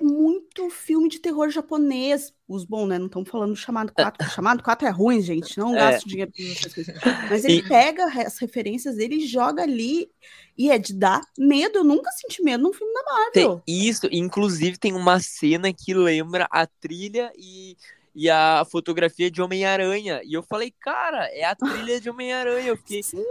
muito 0.00 0.68
filme 0.70 1.08
de 1.08 1.20
terror 1.20 1.50
japonês. 1.50 2.32
Os 2.48 2.64
bons, 2.64 2.86
né? 2.86 2.98
Não 2.98 3.06
estamos 3.06 3.28
falando 3.28 3.50
do 3.50 3.56
chamado 3.56 3.92
4. 3.92 4.26
O 4.26 4.30
chamado 4.30 4.62
4 4.62 4.88
é 4.88 4.90
ruim, 4.90 5.20
gente. 5.20 5.56
Não 5.58 5.76
É. 5.76 5.92
gasto 5.92 6.08
dinheiro 6.08 6.32
com 6.32 6.42
essas 6.42 6.74
coisas. 6.74 6.94
Mas 7.30 7.44
ele 7.44 7.58
E- 7.58 7.68
pega 7.68 8.04
as 8.06 8.38
referências 8.38 8.96
dele 8.96 9.16
e 9.16 9.26
joga 9.26 9.62
ali. 9.62 10.10
E 10.56 10.70
é 10.70 10.78
de 10.78 10.92
dar 10.94 11.20
medo. 11.38 11.78
Eu 11.78 11.84
nunca 11.84 12.10
senti 12.10 12.42
medo 12.42 12.62
num 12.64 12.72
filme 12.72 12.92
da 12.92 13.30
Tem 13.32 13.44
Marvel. 13.46 13.62
isso, 13.68 14.08
inclusive 14.10 14.76
tem 14.78 14.92
uma 14.94 15.20
cena 15.20 15.72
que 15.72 15.94
lembra 15.94 16.48
a 16.50 16.66
trilha 16.66 17.30
e, 17.36 17.76
e 18.12 18.28
a 18.28 18.64
fotografia 18.68 19.30
de 19.30 19.40
Homem-Aranha. 19.40 20.20
E 20.24 20.34
eu 20.34 20.42
falei, 20.42 20.72
cara, 20.80 21.26
é 21.32 21.44
a 21.44 21.54
trilha 21.54 22.00
de 22.00 22.10
Homem-Aranha. 22.10 22.66
Eu 22.68 22.76
fiquei. 22.76 23.02
Sim. 23.04 23.22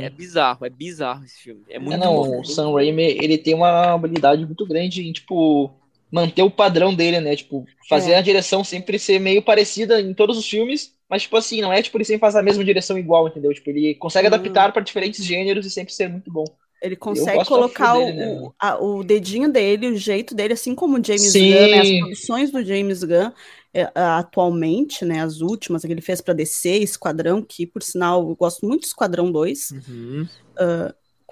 É 0.00 0.10
bizarro, 0.10 0.66
é 0.66 0.70
bizarro 0.70 1.24
esse 1.24 1.38
filme. 1.38 1.62
É 1.68 1.76
É, 1.76 1.78
muito 1.78 1.98
não, 2.00 2.14
bom. 2.14 2.40
o 2.40 2.44
Sam 2.44 2.72
Raimi, 2.72 3.02
ele 3.22 3.38
tem 3.38 3.54
uma 3.54 3.92
habilidade 3.94 4.44
muito 4.44 4.66
grande 4.66 5.06
em, 5.06 5.12
tipo, 5.12 5.70
manter 6.14 6.42
o 6.42 6.50
padrão 6.50 6.94
dele, 6.94 7.20
né? 7.20 7.36
Tipo, 7.36 7.68
fazer 7.88 8.14
É. 8.14 8.18
a 8.18 8.20
direção 8.22 8.62
sempre 8.64 8.98
ser 8.98 9.18
meio 9.18 9.42
parecida 9.42 10.00
em 10.00 10.14
todos 10.14 10.38
os 10.38 10.48
filmes, 10.48 10.94
mas, 11.08 11.22
tipo 11.22 11.36
assim, 11.36 11.60
não 11.60 11.72
é, 11.72 11.82
tipo, 11.82 11.96
ele 11.96 12.04
sempre 12.04 12.20
faz 12.20 12.36
a 12.36 12.42
mesma 12.42 12.64
direção 12.64 12.98
igual, 12.98 13.28
entendeu? 13.28 13.52
Tipo, 13.54 13.70
ele 13.70 13.94
consegue 13.96 14.26
Hum. 14.26 14.28
adaptar 14.28 14.72
para 14.72 14.82
diferentes 14.82 15.24
gêneros 15.24 15.66
e 15.66 15.70
sempre 15.70 15.92
ser 15.92 16.08
muito 16.08 16.30
bom. 16.32 16.44
Ele 16.80 16.96
consegue 16.96 17.44
colocar 17.46 17.98
dele, 17.98 18.12
o, 18.18 18.52
né? 18.52 18.52
a- 18.58 18.76
o 18.78 19.02
dedinho 19.02 19.50
dele, 19.50 19.88
o 19.88 19.96
jeito 19.96 20.34
dele, 20.34 20.52
assim 20.52 20.74
como 20.74 20.98
o 20.98 21.04
James 21.04 21.32
Sim. 21.32 21.40
Gunn, 21.40 21.68
né, 21.68 21.80
as 21.80 21.90
produções 21.92 22.50
do 22.50 22.62
James 22.62 23.02
Gunn 23.02 23.32
é, 23.72 23.84
atualmente, 23.96 25.02
né, 25.04 25.20
as 25.22 25.40
últimas 25.40 25.82
que 25.82 25.90
ele 25.90 26.02
fez 26.02 26.20
para 26.20 26.34
DC, 26.34 26.76
Esquadrão, 26.78 27.42
que 27.42 27.66
por 27.66 27.82
sinal 27.82 28.28
eu 28.28 28.36
gosto 28.36 28.66
muito 28.66 28.82
do 28.82 28.86
Esquadrão 28.86 29.32
2, 29.32 29.74
Uhum. 29.74 30.30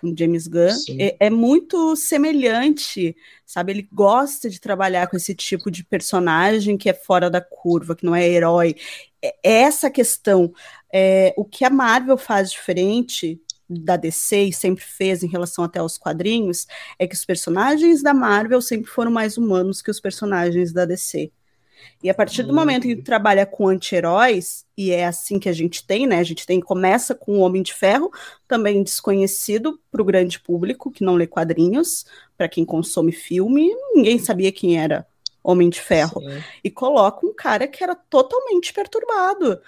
Com 0.03 0.13
James 0.17 0.49
Gunn, 0.49 0.75
é, 0.99 1.17
é 1.21 1.31
muito 1.31 1.95
semelhante, 1.95 3.17
sabe? 3.47 3.71
Ele 3.71 3.89
gosta 3.93 4.51
de 4.51 4.61
trabalhar 4.61 5.07
com 5.07 5.17
esse 5.17 5.33
tipo 5.33 5.71
de 5.71 5.85
personagem 5.85 6.77
que 6.77 6.91
é 6.91 6.93
fora 6.93 7.31
da 7.31 7.41
curva, 7.41 7.95
que 7.95 8.05
não 8.05 8.15
é 8.15 8.29
herói. 8.29 8.75
É, 9.23 9.35
é 9.45 9.53
essa 9.63 9.89
questão. 9.89 10.53
É, 10.93 11.33
o 11.37 11.45
que 11.45 11.65
a 11.65 11.71
Marvel 11.71 12.19
faz 12.19 12.51
diferente 12.51 13.41
da 13.71 13.97
DC 13.97 14.43
e 14.43 14.53
sempre 14.53 14.85
fez 14.85 15.23
em 15.23 15.29
relação 15.29 15.65
até 15.65 15.79
aos 15.79 15.97
quadrinhos 15.97 16.67
é 16.99 17.07
que 17.07 17.15
os 17.15 17.25
personagens 17.25 18.03
da 18.03 18.13
Marvel 18.13 18.61
sempre 18.61 18.91
foram 18.91 19.11
mais 19.11 19.39
humanos 19.39 19.81
que 19.81 19.91
os 19.91 20.01
personagens 20.01 20.73
da 20.73 20.85
DC. 20.85 21.31
E 22.03 22.11
a 22.11 22.15
partir 22.15 22.43
do 22.43 22.53
momento 22.53 22.87
em 22.87 22.91
que 22.91 22.97
tu 22.97 23.05
trabalha 23.05 23.47
com 23.47 23.69
anti-heróis, 23.69 24.65
e 24.77 24.91
é 24.91 25.07
assim 25.07 25.39
que 25.39 25.49
a 25.49 25.53
gente 25.53 25.87
tem, 25.87 26.07
né? 26.07 26.19
A 26.19 26.25
gente 26.25 26.45
tem, 26.45 26.61
começa 26.61 27.15
com 27.15 27.39
o 27.39 27.41
Homem 27.41 27.63
de 27.63 27.73
Ferro, 27.73 28.11
também 28.49 28.83
desconhecido 28.83 29.81
para 29.91 30.03
o 30.03 30.05
grande 30.05 30.41
público 30.41 30.91
que 30.91 31.05
não 31.05 31.15
lê 31.15 31.27
quadrinhos, 31.27 32.05
para 32.37 32.49
quem 32.49 32.65
consome 32.65 33.13
filme, 33.13 33.71
ninguém 33.95 34.19
sabia 34.19 34.51
quem 34.51 34.81
era 34.81 35.07
Homem 35.43 35.69
de 35.69 35.81
Ferro. 35.81 36.21
Sim. 36.21 36.43
E 36.65 36.71
coloca 36.71 37.27
um 37.27 37.35
cara 37.35 37.67
que 37.67 37.83
era 37.83 37.95
totalmente 37.95 38.73
perturbado, 38.73 39.61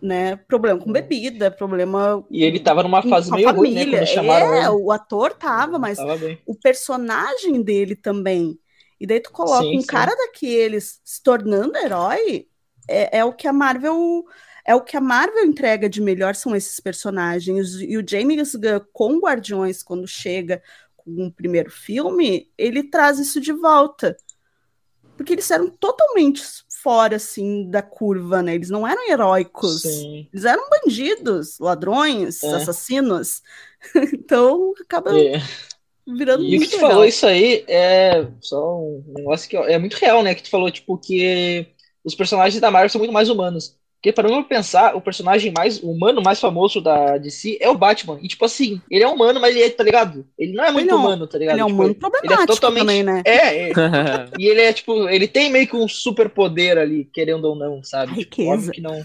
né? 0.00 0.36
Problema 0.36 0.78
com 0.78 0.86
Sim. 0.86 0.92
bebida, 0.92 1.50
problema 1.50 2.24
E 2.30 2.44
ele 2.44 2.60
tava 2.60 2.82
numa 2.82 3.02
fase 3.02 3.30
meio 3.30 3.50
ruim, 3.52 3.72
né? 3.72 3.80
família. 3.80 3.98
Quando 4.00 4.08
chamaram 4.08 4.54
é, 4.54 4.60
ele. 4.60 4.68
o 4.68 4.92
ator 4.92 5.32
tava, 5.34 5.78
mas 5.78 5.96
Tava 5.96 6.18
o 6.46 6.54
personagem 6.54 7.62
dele 7.62 7.96
também. 7.96 8.58
E 9.00 9.06
daí 9.06 9.20
tu 9.20 9.30
coloca 9.32 9.62
Sim, 9.62 9.78
um 9.78 9.80
sim. 9.80 9.86
cara 9.86 10.14
daqueles 10.14 11.00
se 11.04 11.22
tornando 11.22 11.76
herói, 11.76 12.48
é, 12.88 13.18
é 13.18 13.24
o 13.24 13.32
que 13.32 13.46
a 13.48 13.52
Marvel 13.52 14.24
é 14.64 14.74
o 14.74 14.80
que 14.82 14.96
a 14.96 15.00
Marvel 15.00 15.44
entrega 15.44 15.88
de 15.88 16.00
melhor 16.00 16.34
são 16.34 16.54
esses 16.56 16.80
personagens. 16.80 17.74
E 17.80 17.96
o 17.96 18.04
James 18.08 18.54
Gunn 18.56 18.80
com 18.92 19.18
Guardiões, 19.20 19.80
quando 19.82 20.08
chega 20.08 20.60
com 20.96 21.26
o 21.28 21.32
primeiro 21.32 21.70
filme, 21.70 22.50
ele 22.58 22.82
traz 22.82 23.20
isso 23.20 23.40
de 23.40 23.52
volta. 23.52 24.16
Porque 25.16 25.32
eles 25.32 25.50
eram 25.50 25.70
totalmente 25.70 26.42
fora, 26.82 27.16
assim, 27.16 27.70
da 27.70 27.80
curva, 27.80 28.42
né? 28.42 28.54
Eles 28.54 28.68
não 28.68 28.86
eram 28.86 29.08
heróicos. 29.08 29.82
Sim. 29.82 30.28
Eles 30.32 30.44
eram 30.44 30.68
bandidos, 30.68 31.58
ladrões, 31.58 32.42
É. 32.42 32.54
assassinos. 32.56 33.42
então, 34.12 34.74
acaba 34.80 35.16
É. 35.18 35.40
virando 36.06 36.44
E 36.44 36.46
o 36.46 36.50
que 36.50 36.56
muito 36.58 36.70
tu 36.70 36.76
legal. 36.76 36.90
falou 36.90 37.04
isso 37.04 37.26
aí 37.26 37.64
é 37.68 38.26
só 38.40 38.78
um 38.78 39.02
negócio 39.16 39.48
que 39.48 39.56
é 39.56 39.78
muito 39.78 39.94
real, 39.94 40.22
né? 40.22 40.34
Que 40.34 40.42
tu 40.42 40.50
falou, 40.50 40.70
tipo, 40.70 40.96
que 40.98 41.66
os 42.04 42.14
personagens 42.14 42.60
da 42.60 42.70
Marvel 42.70 42.88
são 42.90 42.98
muito 42.98 43.12
mais 43.12 43.28
humanos. 43.28 43.74
Porque 43.96 44.12
para 44.12 44.28
eu 44.28 44.44
pensar, 44.44 44.94
o 44.94 45.00
personagem 45.00 45.52
mais 45.56 45.82
humano, 45.82 46.22
mais 46.22 46.38
famoso 46.38 46.80
da 46.80 47.16
DC 47.18 47.58
é 47.60 47.68
o 47.68 47.76
Batman. 47.76 48.18
E 48.22 48.28
tipo 48.28 48.44
assim, 48.44 48.80
ele 48.90 49.02
é 49.02 49.08
humano, 49.08 49.40
mas 49.40 49.56
ele 49.56 49.64
é, 49.64 49.70
tá 49.70 49.82
ligado? 49.82 50.24
Ele 50.38 50.52
não 50.52 50.62
é 50.64 50.70
muito 50.70 50.84
Ele 50.84 50.90
é 50.90 50.94
um- 50.94 50.98
humano, 50.98 51.26
tá 51.26 51.38
ligado? 51.38 51.54
Ele 51.54 51.60
é 51.62 51.64
um 51.64 51.68
Tipo, 51.68 51.76
humano 51.80 51.90
ele 51.92 51.98
problemático 52.00 52.46
totalmente- 52.54 52.80
também, 52.82 53.02
né? 53.02 53.22
É, 53.24 53.70
é. 53.70 53.72
e 54.38 54.46
ele 54.46 54.60
é 54.60 54.72
tipo, 54.72 55.08
ele 55.08 55.26
tem 55.26 55.50
meio 55.50 55.66
que 55.66 55.74
um 55.74 55.88
super 55.88 56.28
poder 56.28 56.78
ali, 56.78 57.06
querendo 57.12 57.46
ou 57.46 57.56
não, 57.56 57.82
sabe? 57.82 58.12
Tipo, 58.18 58.42
riqueza. 58.42 58.52
óbvio 58.52 58.72
que 58.72 58.80
não. 58.80 59.02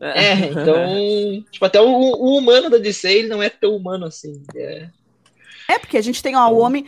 É, 0.00 0.32
então, 0.50 1.44
tipo, 1.52 1.64
até 1.64 1.80
o, 1.80 1.86
o 1.86 2.36
humano 2.36 2.68
da 2.68 2.78
DC, 2.78 3.12
ele 3.12 3.28
não 3.28 3.40
é 3.40 3.48
tão 3.48 3.76
humano 3.76 4.06
assim. 4.06 4.42
É, 4.56 4.88
É, 5.68 5.78
porque 5.78 5.96
a 5.96 6.00
gente 6.02 6.22
tem 6.22 6.36
ó, 6.36 6.48
o 6.48 6.58
homem. 6.58 6.86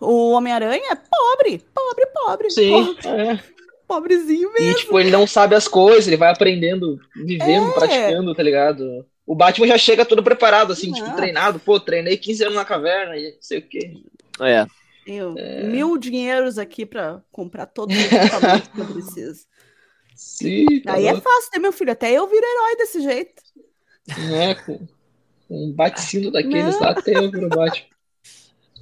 O 0.00 0.32
Homem-Aranha 0.32 0.92
é 0.92 0.94
pobre, 0.96 1.64
pobre, 1.72 2.06
pobre. 2.12 2.50
sim, 2.50 2.94
pobre, 2.94 3.08
é. 3.08 3.40
pobrezinho 3.86 4.52
mesmo. 4.52 4.70
E, 4.70 4.74
tipo, 4.74 4.98
ele 5.00 5.10
não 5.10 5.26
sabe 5.26 5.54
as 5.54 5.66
coisas, 5.68 6.06
ele 6.06 6.16
vai 6.16 6.30
aprendendo, 6.30 6.98
vivendo, 7.14 7.70
É. 7.70 7.72
praticando, 7.72 8.34
tá 8.34 8.42
ligado? 8.42 9.06
O 9.26 9.34
Batman 9.34 9.66
já 9.68 9.78
chega 9.78 10.04
todo 10.04 10.22
preparado, 10.22 10.72
assim, 10.72 10.88
Não. 10.88 10.94
tipo, 10.94 11.16
treinado. 11.16 11.58
Pô, 11.58 11.80
treinei 11.80 12.16
15 12.18 12.42
anos 12.44 12.56
na 12.56 12.64
caverna 12.64 13.16
e 13.16 13.32
não 13.32 13.38
sei 13.40 13.58
o 13.60 13.62
quê. 13.62 13.94
É. 14.40 14.66
Eu, 15.06 15.34
É. 15.38 15.62
Mil 15.62 15.96
dinheiros 15.96 16.58
aqui 16.58 16.84
pra 16.84 17.22
comprar 17.32 17.66
todos 17.66 17.96
os 17.96 18.02
equipamentos 18.12 18.68
que 18.68 18.80
eu 18.80 18.86
preciso. 18.86 19.46
Sim, 20.14 20.80
tá 20.80 20.94
Aí 20.94 21.06
é 21.06 21.12
louco, 21.12 21.28
fácil, 21.28 21.50
né, 21.54 21.58
meu 21.60 21.72
filho? 21.72 21.92
Até 21.92 22.12
eu 22.12 22.26
viro 22.26 22.44
herói 22.44 22.76
desse 22.76 23.00
jeito. 23.00 23.42
né? 24.30 24.54
Um 25.50 25.72
bate-sino 25.72 26.30
daqueles 26.30 26.80
lá, 26.80 26.90
até 26.90 27.18
eu 27.18 27.30
viro 27.30 27.48
Batman. 27.48 27.94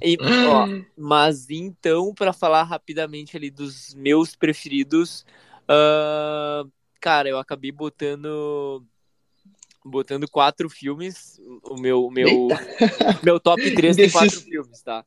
E, 0.01 0.17
ó, 0.47 0.67
mas 0.97 1.49
então, 1.49 2.13
pra 2.13 2.33
falar 2.33 2.63
rapidamente 2.63 3.37
ali 3.37 3.49
dos 3.49 3.93
meus 3.93 4.35
preferidos, 4.35 5.25
ah, 5.67 6.63
cara, 6.99 7.29
eu 7.29 7.37
acabei 7.37 7.71
botando 7.71 8.83
botando 9.85 10.29
quatro 10.29 10.69
filmes. 10.69 11.39
O 11.63 11.77
meu, 11.79 12.05
o 12.05 12.11
meu, 12.11 12.49
meu 13.23 13.39
top 13.39 13.61
3 13.71 13.95
tem 13.95 14.09
quatro 14.09 14.41
filmes, 14.41 14.81
tá? 14.81 15.05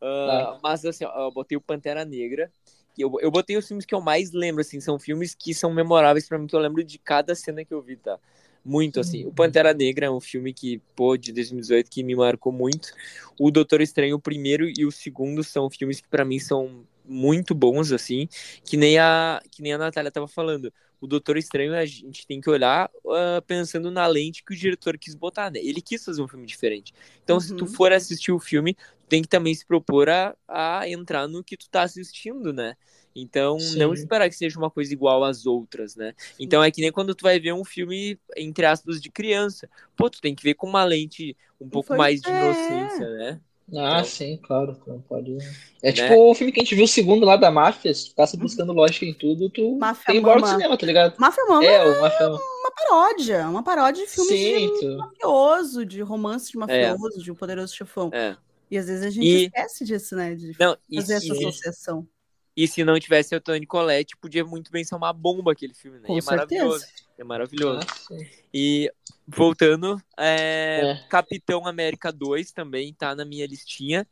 Ah, 0.00 0.58
Mas 0.62 0.84
assim, 0.84 1.04
ó, 1.04 1.26
eu 1.26 1.32
botei 1.32 1.56
o 1.56 1.60
Pantera 1.60 2.04
Negra. 2.04 2.50
e 2.96 3.02
Eu, 3.02 3.12
eu 3.20 3.30
botei 3.30 3.56
os 3.56 3.66
filmes 3.66 3.84
que 3.84 3.94
eu 3.94 4.00
mais 4.00 4.32
lembro, 4.32 4.60
assim, 4.60 4.80
são 4.80 4.98
filmes 4.98 5.34
que 5.34 5.54
são 5.54 5.72
memoráveis 5.72 6.28
pra 6.28 6.38
mim, 6.38 6.46
que 6.46 6.56
eu 6.56 6.60
lembro 6.60 6.82
de 6.84 6.98
cada 6.98 7.34
cena 7.34 7.64
que 7.64 7.74
eu 7.74 7.82
vi, 7.82 7.96
tá? 7.96 8.18
Muito, 8.64 9.00
assim. 9.00 9.24
O 9.24 9.32
Pantera 9.32 9.72
Negra 9.72 10.06
é 10.06 10.10
um 10.10 10.20
filme 10.20 10.52
que, 10.52 10.78
pô, 10.94 11.16
de 11.16 11.32
2018, 11.32 11.90
que 11.90 12.02
me 12.02 12.14
marcou 12.14 12.52
muito. 12.52 12.90
O 13.38 13.50
Doutor 13.50 13.80
Estranho, 13.80 14.16
o 14.16 14.20
primeiro 14.20 14.68
e 14.68 14.84
o 14.84 14.92
segundo, 14.92 15.42
são 15.42 15.70
filmes 15.70 16.00
que 16.00 16.08
pra 16.08 16.24
mim 16.24 16.38
são 16.38 16.86
muito 17.04 17.54
bons, 17.54 17.90
assim, 17.90 18.28
que 18.64 18.76
nem 18.76 18.98
a, 18.98 19.42
que 19.50 19.62
nem 19.62 19.72
a 19.72 19.78
Natália 19.78 20.10
tava 20.10 20.28
falando. 20.28 20.72
O 21.00 21.06
Doutor 21.06 21.38
Estranho, 21.38 21.74
a 21.74 21.84
gente 21.86 22.26
tem 22.26 22.40
que 22.40 22.50
olhar 22.50 22.90
ah, 23.08 23.42
pensando 23.46 23.90
na 23.90 24.06
lente 24.06 24.44
que 24.44 24.52
o 24.52 24.56
diretor 24.56 24.98
quis 24.98 25.14
botar, 25.14 25.50
né? 25.50 25.58
Ele 25.60 25.80
quis 25.80 26.04
fazer 26.04 26.20
um 26.22 26.28
filme 26.28 26.46
diferente. 26.46 26.92
Então, 27.24 27.40
se 27.40 27.54
tu 27.54 27.64
Uhum. 27.64 27.66
for 27.66 27.90
assistir 27.92 28.30
o 28.32 28.38
filme, 28.38 28.76
tem 29.08 29.22
que 29.22 29.28
também 29.28 29.54
se 29.54 29.64
propor 29.66 30.10
a, 30.10 30.36
a 30.46 30.86
entrar 30.88 31.26
no 31.26 31.42
que 31.42 31.56
tu 31.56 31.68
tá 31.70 31.82
assistindo, 31.82 32.52
né? 32.52 32.76
Então, 33.14 33.58
não 33.76 33.94
Sim. 33.94 34.02
esperar 34.02 34.28
que 34.28 34.36
seja 34.36 34.58
uma 34.58 34.70
coisa 34.70 34.92
igual 34.92 35.24
às 35.24 35.44
outras, 35.46 35.96
né? 35.96 36.14
Então, 36.38 36.62
é 36.62 36.70
que 36.70 36.80
nem 36.80 36.92
quando 36.92 37.14
tu 37.14 37.22
vai 37.22 37.40
ver 37.40 37.52
um 37.52 37.64
filme, 37.64 38.18
entre 38.36 38.64
aspas, 38.66 39.00
de 39.00 39.10
criança. 39.10 39.68
Pô, 39.96 40.08
tu 40.08 40.20
tem 40.20 40.34
que 40.34 40.42
ver 40.44 40.54
com 40.54 40.66
uma 40.68 40.84
lente 40.84 41.36
um 41.60 41.68
pouco 41.68 41.88
Foi- 41.88 41.98
mais 41.98 42.20
de 42.20 42.30
é. 42.30 42.32
inocência, 42.32 43.10
né? 43.10 43.40
Ah, 43.72 43.98
Então- 43.98 44.04
sim, 44.04 44.36
claro. 44.42 44.74
tu 44.74 44.90
não 44.90 45.00
pode... 45.00 45.36
É 45.82 45.86
Né? 45.88 45.92
tipo 45.92 46.14
o 46.30 46.34
filme 46.34 46.52
que 46.52 46.60
a 46.60 46.64
gente 46.64 46.74
viu, 46.74 46.84
o 46.84 46.88
segundo 46.88 47.24
lá 47.24 47.36
da 47.36 47.50
máfia. 47.52 47.92
Se 47.94 48.06
tu 48.06 48.08
ficasse 48.10 48.36
buscando 48.36 48.72
lógica 48.72 49.04
em 49.06 49.14
tudo, 49.14 49.48
tu 49.48 49.76
Máfia 49.76 50.06
tem 50.06 50.16
embora 50.16 50.40
do 50.40 50.46
cinema, 50.48 50.76
tá 50.76 50.86
ligado? 50.86 51.14
Máfia 51.18 51.44
Mama 51.46 51.64
É, 51.64 51.84
o 51.84 52.00
Máfia. 52.00 52.28
uma 52.28 52.70
paródia. 52.76 53.48
Uma 53.48 53.62
paródia 53.62 54.04
de 54.04 54.10
filmes 54.10 54.32
Sim, 54.40 54.72
de 54.74 54.80
tu... 54.80 54.96
mafioso, 54.98 55.86
de 55.86 56.00
romance 56.02 56.50
de 56.50 56.58
mafioso, 56.58 57.22
de 57.22 57.30
um 57.30 57.34
poderoso 57.34 57.74
chefão. 57.74 58.10
É. 58.12 58.36
E 58.70 58.76
às 58.78 58.86
vezes 58.86 59.04
a 59.04 59.10
gente 59.10 59.26
E- 59.26 59.44
esquece 59.46 59.84
disso, 59.84 60.16
né? 60.16 60.34
De 60.34 60.52
Não, 60.58 60.76
e, 60.88 60.96
fazer 60.96 61.14
essa 61.14 61.26
e, 61.26 61.30
associação. 61.32 62.06
e 62.06 62.19
se 62.66 62.84
não 62.84 62.98
tivesse 62.98 63.34
o 63.34 63.40
Tony 63.40 63.66
Collette, 63.66 64.16
podia 64.16 64.44
muito 64.44 64.70
bem 64.70 64.84
ser 64.84 64.94
uma 64.94 65.12
bomba 65.12 65.52
aquele 65.52 65.74
filme, 65.74 65.98
né? 65.98 66.06
Com 66.06 66.16
E 66.16 66.18
é 66.18 66.22
maravilhoso. 66.22 66.80
certeza. 66.80 67.02
É 67.18 67.24
maravilhoso. 67.24 67.80
Ah, 67.86 67.94
sim. 68.08 68.26
E 68.52 68.92
voltando, 69.26 70.00
é, 70.18 70.80
É. 70.82 71.08
Capitão 71.08 71.66
América 71.66 72.10
2 72.10 72.50
também 72.52 72.92
tá 72.92 73.14
na 73.14 73.24
minha 73.24 73.46
listinha. 73.46 74.06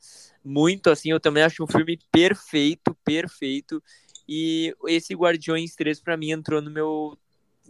Muito 0.44 0.90
assim, 0.90 1.10
eu 1.10 1.18
também 1.20 1.42
acho 1.42 1.64
um 1.64 1.66
filme 1.66 1.98
perfeito, 2.12 2.94
perfeito. 3.04 3.82
E 4.28 4.74
esse 4.86 5.14
Guardiões 5.14 5.74
3 5.74 6.00
pra 6.00 6.16
mim 6.16 6.30
entrou 6.30 6.60
no 6.60 6.70
meu 6.70 7.18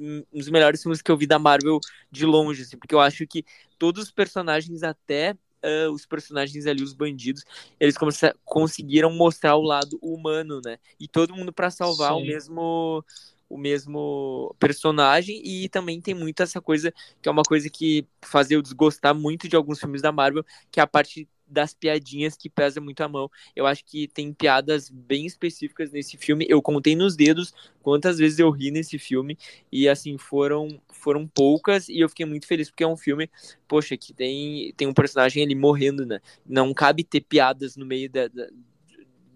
um 0.00 0.22
dos 0.32 0.48
melhores 0.48 0.80
filmes 0.80 1.02
que 1.02 1.10
eu 1.10 1.16
vi 1.16 1.26
da 1.26 1.38
Marvel 1.40 1.80
de 2.10 2.24
longe, 2.24 2.62
assim, 2.62 2.76
porque 2.76 2.94
eu 2.94 3.00
acho 3.00 3.26
que 3.26 3.44
todos 3.78 4.04
os 4.04 4.10
personagens 4.12 4.82
até 4.84 5.36
ah, 5.62 5.90
os 5.90 6.06
personagens 6.06 6.66
ali, 6.66 6.82
os 6.82 6.92
bandidos, 6.92 7.44
eles 7.78 7.96
conseguiram 8.44 9.10
mostrar 9.12 9.56
o 9.56 9.62
lado 9.62 9.98
humano, 10.02 10.60
né? 10.64 10.78
E 10.98 11.08
todo 11.08 11.34
mundo 11.34 11.52
pra 11.52 11.70
salvar 11.70 12.14
o 12.14 12.20
Sim. 12.20 12.26
mesmo 12.26 13.04
o 13.48 13.56
mesmo 13.56 14.54
personagem 14.58 15.40
e 15.42 15.70
também 15.70 16.02
tem 16.02 16.12
muito 16.14 16.42
essa 16.42 16.60
coisa 16.60 16.92
que 17.22 17.28
é 17.28 17.32
uma 17.32 17.42
coisa 17.42 17.70
que 17.70 18.06
faz 18.22 18.50
eu 18.50 18.60
desgostar 18.60 19.14
muito 19.14 19.48
de 19.48 19.56
alguns 19.56 19.80
filmes 19.80 20.02
da 20.02 20.12
Marvel, 20.12 20.44
que 20.70 20.80
é 20.80 20.82
a 20.82 20.86
parte 20.86 21.26
das 21.48 21.74
piadinhas 21.74 22.36
que 22.36 22.48
pesa 22.48 22.80
muito 22.80 23.00
a 23.00 23.08
mão. 23.08 23.30
Eu 23.54 23.66
acho 23.66 23.84
que 23.84 24.08
tem 24.08 24.32
piadas 24.32 24.90
bem 24.90 25.26
específicas 25.26 25.92
nesse 25.92 26.16
filme. 26.16 26.46
Eu 26.48 26.60
contei 26.60 26.94
nos 26.94 27.16
dedos 27.16 27.52
quantas 27.82 28.18
vezes 28.18 28.38
eu 28.38 28.50
ri 28.50 28.70
nesse 28.70 28.98
filme 28.98 29.38
e 29.72 29.88
assim 29.88 30.18
foram 30.18 30.80
foram 30.88 31.26
poucas 31.26 31.88
e 31.88 32.00
eu 32.00 32.08
fiquei 32.08 32.26
muito 32.26 32.46
feliz 32.46 32.68
porque 32.70 32.84
é 32.84 32.88
um 32.88 32.96
filme, 32.96 33.30
poxa, 33.66 33.96
que 33.96 34.12
tem 34.12 34.72
tem 34.76 34.88
um 34.88 34.94
personagem 34.94 35.42
ali 35.42 35.54
morrendo, 35.54 36.04
né? 36.04 36.20
Não 36.46 36.74
cabe 36.74 37.04
ter 37.04 37.20
piadas 37.20 37.76
no 37.76 37.86
meio 37.86 38.10
da, 38.10 38.28
da 38.28 38.48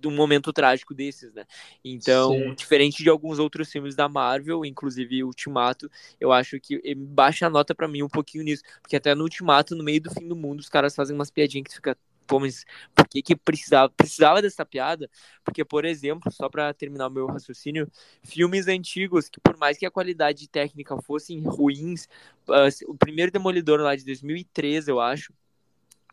de 0.03 0.09
um 0.09 0.17
momento 0.17 0.53
trágico 0.53 0.93
desses, 0.93 1.33
né? 1.33 1.45
Então, 1.85 2.35
Sim. 2.35 2.55
diferente 2.55 3.03
de 3.03 3.09
alguns 3.09 3.39
outros 3.39 3.71
filmes 3.71 3.95
da 3.95 4.09
Marvel, 4.09 4.65
inclusive 4.65 5.23
Ultimato, 5.25 5.91
eu 6.21 6.33
acho 6.33 6.59
que 6.61 6.81
eh, 6.85 6.95
baixa 6.95 7.47
a 7.47 7.51
nota 7.51 7.75
pra 7.75 7.89
mim 7.89 8.03
um 8.03 8.09
pouquinho 8.09 8.45
nisso, 8.45 8.63
porque 8.83 8.97
até 8.97 9.15
no 9.15 9.23
Ultimato, 9.23 9.77
no 9.77 9.85
meio 9.85 10.01
do 10.01 10.11
fim 10.11 10.27
do 10.27 10.37
mundo, 10.37 10.61
os 10.61 10.69
caras 10.69 10.95
fazem 10.95 11.15
umas 11.15 11.31
piadinhas 11.31 11.69
que 11.69 11.75
fica, 11.77 11.97
pô, 12.27 12.41
mas 12.41 12.65
por 12.95 13.07
que 13.09 13.23
que 13.23 13.37
precisava, 13.37 13.89
precisava 13.91 14.43
dessa 14.43 14.65
piada? 14.67 15.09
Porque, 15.45 15.65
por 15.65 15.85
exemplo, 15.85 16.31
só 16.33 16.49
pra 16.49 16.73
terminar 16.75 17.07
o 17.09 17.11
meu 17.11 17.27
raciocínio, 17.27 17.91
filmes 18.25 18.67
antigos 18.69 19.29
que 19.29 19.41
por 19.41 19.57
mais 19.57 19.79
que 19.79 19.87
a 19.87 19.91
qualidade 19.91 20.49
técnica 20.49 20.97
fossem 21.03 21.41
ruins, 21.43 22.09
ah, 22.49 22.69
o 22.89 22.97
primeiro 22.97 23.31
Demolidor 23.31 23.81
lá 23.81 23.95
de 23.95 24.05
2013, 24.05 24.91
eu 24.91 25.01
acho, 25.01 25.33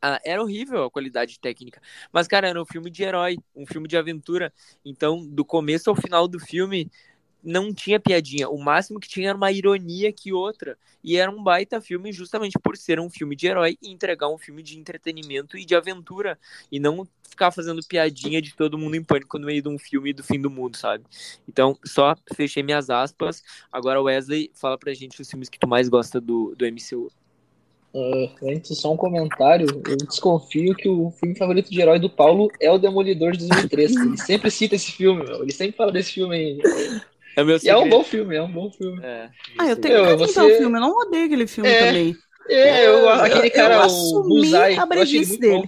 ah, 0.01 0.19
era 0.23 0.41
horrível 0.41 0.83
a 0.83 0.91
qualidade 0.91 1.39
técnica. 1.39 1.81
Mas, 2.11 2.27
cara, 2.27 2.47
era 2.47 2.61
um 2.61 2.65
filme 2.65 2.89
de 2.89 3.03
herói, 3.03 3.37
um 3.55 3.65
filme 3.65 3.87
de 3.87 3.97
aventura. 3.97 4.53
Então, 4.83 5.25
do 5.25 5.43
começo 5.43 5.89
ao 5.89 5.95
final 5.95 6.27
do 6.27 6.39
filme, 6.39 6.89
não 7.43 7.73
tinha 7.73 7.99
piadinha. 7.99 8.49
O 8.49 8.57
máximo 8.57 8.99
que 8.99 9.07
tinha 9.07 9.29
era 9.29 9.37
uma 9.37 9.51
ironia 9.51 10.11
que 10.11 10.33
outra. 10.33 10.77
E 11.03 11.17
era 11.17 11.31
um 11.31 11.41
baita 11.41 11.81
filme 11.81 12.11
justamente 12.11 12.57
por 12.61 12.75
ser 12.75 12.99
um 12.99 13.09
filme 13.09 13.35
de 13.35 13.47
herói 13.47 13.77
e 13.81 13.91
entregar 13.91 14.29
um 14.29 14.37
filme 14.37 14.61
de 14.61 14.77
entretenimento 14.77 15.57
e 15.57 15.65
de 15.65 15.75
aventura. 15.75 16.37
E 16.71 16.79
não 16.79 17.07
ficar 17.29 17.51
fazendo 17.51 17.81
piadinha 17.85 18.41
de 18.41 18.55
todo 18.55 18.77
mundo 18.77 18.95
em 18.95 19.03
pânico 19.03 19.37
no 19.39 19.45
meio 19.45 19.61
de 19.61 19.69
um 19.69 19.79
filme 19.79 20.11
do 20.13 20.23
fim 20.23 20.39
do 20.39 20.49
mundo, 20.49 20.75
sabe? 20.75 21.05
Então, 21.47 21.77
só 21.85 22.15
fechei 22.35 22.63
minhas 22.63 22.89
aspas. 22.89 23.43
Agora, 23.71 24.01
Wesley, 24.01 24.51
fala 24.53 24.77
pra 24.77 24.93
gente 24.93 25.21
os 25.21 25.29
filmes 25.29 25.49
que 25.49 25.59
tu 25.59 25.67
mais 25.67 25.87
gosta 25.87 26.19
do, 26.19 26.55
do 26.55 26.65
MCU. 26.65 27.11
Ah, 27.93 28.29
antes, 28.43 28.77
só 28.79 28.93
um 28.93 28.97
comentário. 28.97 29.65
Eu 29.87 29.97
desconfio 29.97 30.75
que 30.75 30.87
o 30.87 31.09
filme 31.11 31.35
favorito 31.37 31.71
de 31.71 31.81
herói 31.81 31.99
do 31.99 32.09
Paulo 32.09 32.47
é 32.59 32.69
o 32.71 32.77
Demolidor 32.77 33.31
de 33.31 33.39
2003. 33.47 33.95
Ele 33.95 34.17
sempre 34.17 34.51
cita 34.51 34.75
esse 34.75 34.91
filme, 34.91 35.23
meu. 35.23 35.41
Ele 35.43 35.51
sempre 35.51 35.75
fala 35.77 35.91
desse 35.91 36.13
filme 36.13 36.35
aí. 36.35 36.59
É 37.35 37.41
o 37.41 37.45
meu 37.45 37.57
E 37.61 37.69
é 37.69 37.77
um 37.77 37.89
bom 37.89 38.03
filme, 38.03 38.35
é 38.35 38.41
um 38.41 38.51
bom 38.51 38.71
filme. 38.71 38.99
É, 39.03 39.29
Ah, 39.57 39.67
eu 39.69 39.75
tenho 39.77 39.95
carinho 40.03 40.17
você- 40.19 40.33
pelo 40.39 40.57
filme, 40.57 40.77
eu 40.77 40.81
não 40.81 40.97
odeio 40.97 41.25
aquele 41.25 41.47
filme 41.47 41.69
É, 41.69 41.87
também. 41.87 42.15
É, 42.47 42.87
eu, 42.87 43.09
aquele 43.09 43.49
cara, 43.49 43.75
eu 43.75 43.87
o 43.87 44.23
Bullseye, 44.23 44.55
a 44.55 44.59
eu 44.59 44.67
achei 44.67 44.77
ele 44.79 44.85
breguice 44.87 45.37
dele. 45.39 45.57
bom. 45.57 45.67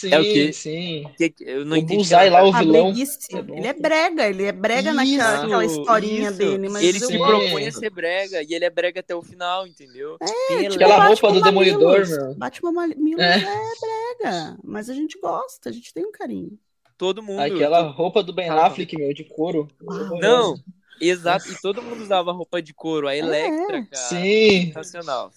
Sim, 0.00 0.12
É 0.14 0.18
o 0.18 0.22
quê? 0.22 0.52
sim. 0.52 1.06
Que- 1.18 1.34
Eu 1.40 1.64
não 1.66 1.74
O 1.74 1.76
entendi 1.76 2.10
nada. 2.10 2.30
lá, 2.30 2.42
o 2.44 2.52
vilão. 2.52 2.88
É 2.88 3.58
ele 3.58 3.66
é 3.66 3.72
brega, 3.74 4.26
ele 4.28 4.44
é 4.44 4.52
brega 4.52 4.94
naquela 4.94 5.34
Isso, 5.34 5.44
aquela 5.44 5.64
historinha 5.66 6.28
isso. 6.30 6.38
dele. 6.38 6.68
Mas 6.70 6.82
ele 6.82 7.00
se 7.00 7.18
propõe 7.18 7.66
a 7.66 7.72
ser 7.72 7.90
brega 7.90 8.42
e 8.42 8.54
ele 8.54 8.64
é 8.64 8.70
brega 8.70 9.00
até 9.00 9.14
o 9.14 9.22
final, 9.22 9.66
entendeu? 9.66 10.16
É, 10.22 10.62
tipo, 10.62 10.74
Aquela 10.76 11.06
roupa 11.06 11.32
do 11.32 11.42
Demolidor, 11.42 12.08
meu. 12.08 12.34
Batman 12.34 12.72
Mamilos 12.72 13.20
É. 13.22 13.36
é. 13.40 14.20
brega, 14.22 14.56
mas 14.64 14.88
a 14.88 14.94
gente 14.94 15.18
gosta, 15.20 15.68
a 15.68 15.72
gente 15.72 15.92
tem 15.92 16.06
um 16.06 16.12
carinho. 16.12 16.58
Todo 16.96 17.22
mundo. 17.22 17.40
Aquela 17.40 17.82
roupa 17.82 18.22
do 18.22 18.32
Ben 18.32 18.48
Tava. 18.48 18.66
Affleck, 18.68 18.96
meu, 18.96 19.12
de 19.12 19.24
couro. 19.24 19.68
Uau. 19.82 20.18
Não, 20.18 20.54
exato. 21.00 21.50
E 21.50 21.60
todo 21.60 21.82
mundo 21.82 22.02
usava 22.02 22.32
roupa 22.32 22.62
de 22.62 22.72
couro. 22.72 23.06
A 23.06 23.14
Electra, 23.16 23.84
cara. 23.84 23.86
Sim. 24.08 24.66
Sensacional. 24.66 25.30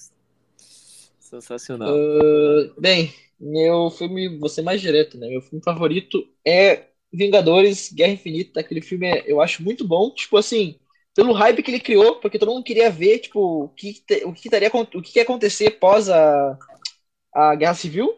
Sensacional. 1.20 1.90
Ah, 1.90 2.72
bem, 2.78 3.14
meu 3.52 3.90
filme, 3.92 4.38
vou 4.40 4.50
ser 4.50 4.62
mais 4.62 4.82
direto, 4.82 5.18
né? 5.18 5.28
Meu 5.30 5.42
filme 5.42 5.64
favorito 5.64 6.24
é 6.46 6.88
Vingadores 7.12 7.92
Guerra 7.94 8.14
Infinita. 8.14 8.60
Aquele 8.60 8.82
filme 8.82 9.08
é- 9.08 9.24
eu 9.32 9.42
acho 9.42 9.64
muito 9.64 9.88
bom. 9.88 10.12
Tipo 10.14 10.38
assim, 10.38 10.80
pelo 11.16 11.34
hype 11.34 11.62
que 11.64 11.72
ele 11.72 11.80
criou, 11.80 12.16
porque 12.20 12.40
todo 12.40 12.52
mundo 12.52 12.64
queria 12.64 12.90
ver, 12.90 13.20
tipo, 13.20 13.66
o 13.66 13.70
que, 13.70 13.94
te- 14.06 14.26
o 14.26 14.34
que, 14.34 14.48
estaria, 14.48 14.70
o 14.74 15.02
que 15.02 15.20
ia 15.20 15.24
acontecer 15.24 15.72
pós 15.72 16.10
a, 16.10 16.58
a 17.34 17.56
Guerra 17.56 17.74
Civil. 17.76 18.10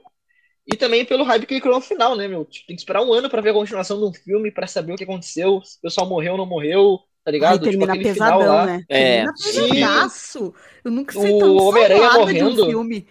E 0.67 0.75
também 0.77 1.05
pelo 1.05 1.23
hype 1.25 1.45
que 1.45 1.55
ele 1.55 1.61
criou 1.61 1.75
no 1.77 1.81
final, 1.81 2.15
né, 2.15 2.27
meu? 2.27 2.45
Tipo, 2.45 2.67
tem 2.67 2.75
que 2.75 2.81
esperar 2.81 3.03
um 3.03 3.13
ano 3.13 3.29
pra 3.29 3.41
ver 3.41 3.51
a 3.51 3.53
continuação 3.53 3.99
de 3.99 4.05
um 4.05 4.13
filme, 4.13 4.51
pra 4.51 4.67
saber 4.67 4.93
o 4.93 4.97
que 4.97 5.03
aconteceu, 5.03 5.61
se 5.63 5.77
o 5.77 5.81
pessoal 5.81 6.07
morreu 6.09 6.33
ou 6.33 6.37
não 6.39 6.45
morreu, 6.47 6.99
tá 7.23 7.31
Aí 7.43 7.59
ligado? 7.59 7.67
Tipo, 7.69 7.85
termina 7.85 7.95
final 8.03 8.39
pesadão, 8.39 8.47
lá. 8.47 8.65
né? 8.65 8.83
É, 8.89 9.25
Termina 9.25 9.33
pesadaço. 9.37 10.53
Eu 10.83 10.91
nunca 10.91 11.13
sei 11.13 11.33
O 11.33 11.37
tão 11.37 11.55
Homem-Aranha 11.57 12.09
salada 12.09 12.33
de 12.33 12.43
um 12.43 12.51
morrendo. 12.51 12.55
filme. 12.55 13.07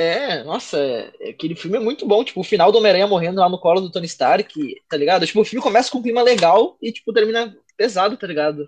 É, 0.00 0.44
nossa, 0.44 0.78
é- 0.78 1.30
aquele 1.30 1.56
filme 1.56 1.76
é 1.76 1.80
muito 1.80 2.06
bom. 2.06 2.22
Tipo, 2.22 2.40
o 2.40 2.44
final 2.44 2.70
do 2.70 2.78
Homem-Aranha 2.78 3.06
morrendo 3.08 3.40
lá 3.40 3.48
no 3.48 3.58
colo 3.58 3.80
do 3.80 3.90
Tony 3.90 4.06
Stark, 4.06 4.82
tá 4.88 4.96
ligado? 4.96 5.26
Tipo, 5.26 5.40
o 5.40 5.44
filme 5.44 5.62
começa 5.62 5.90
com 5.90 5.98
um 5.98 6.02
clima 6.02 6.22
legal 6.22 6.78
e, 6.80 6.92
tipo, 6.92 7.12
termina 7.12 7.56
pesado, 7.76 8.16
tá 8.16 8.26
ligado? 8.26 8.64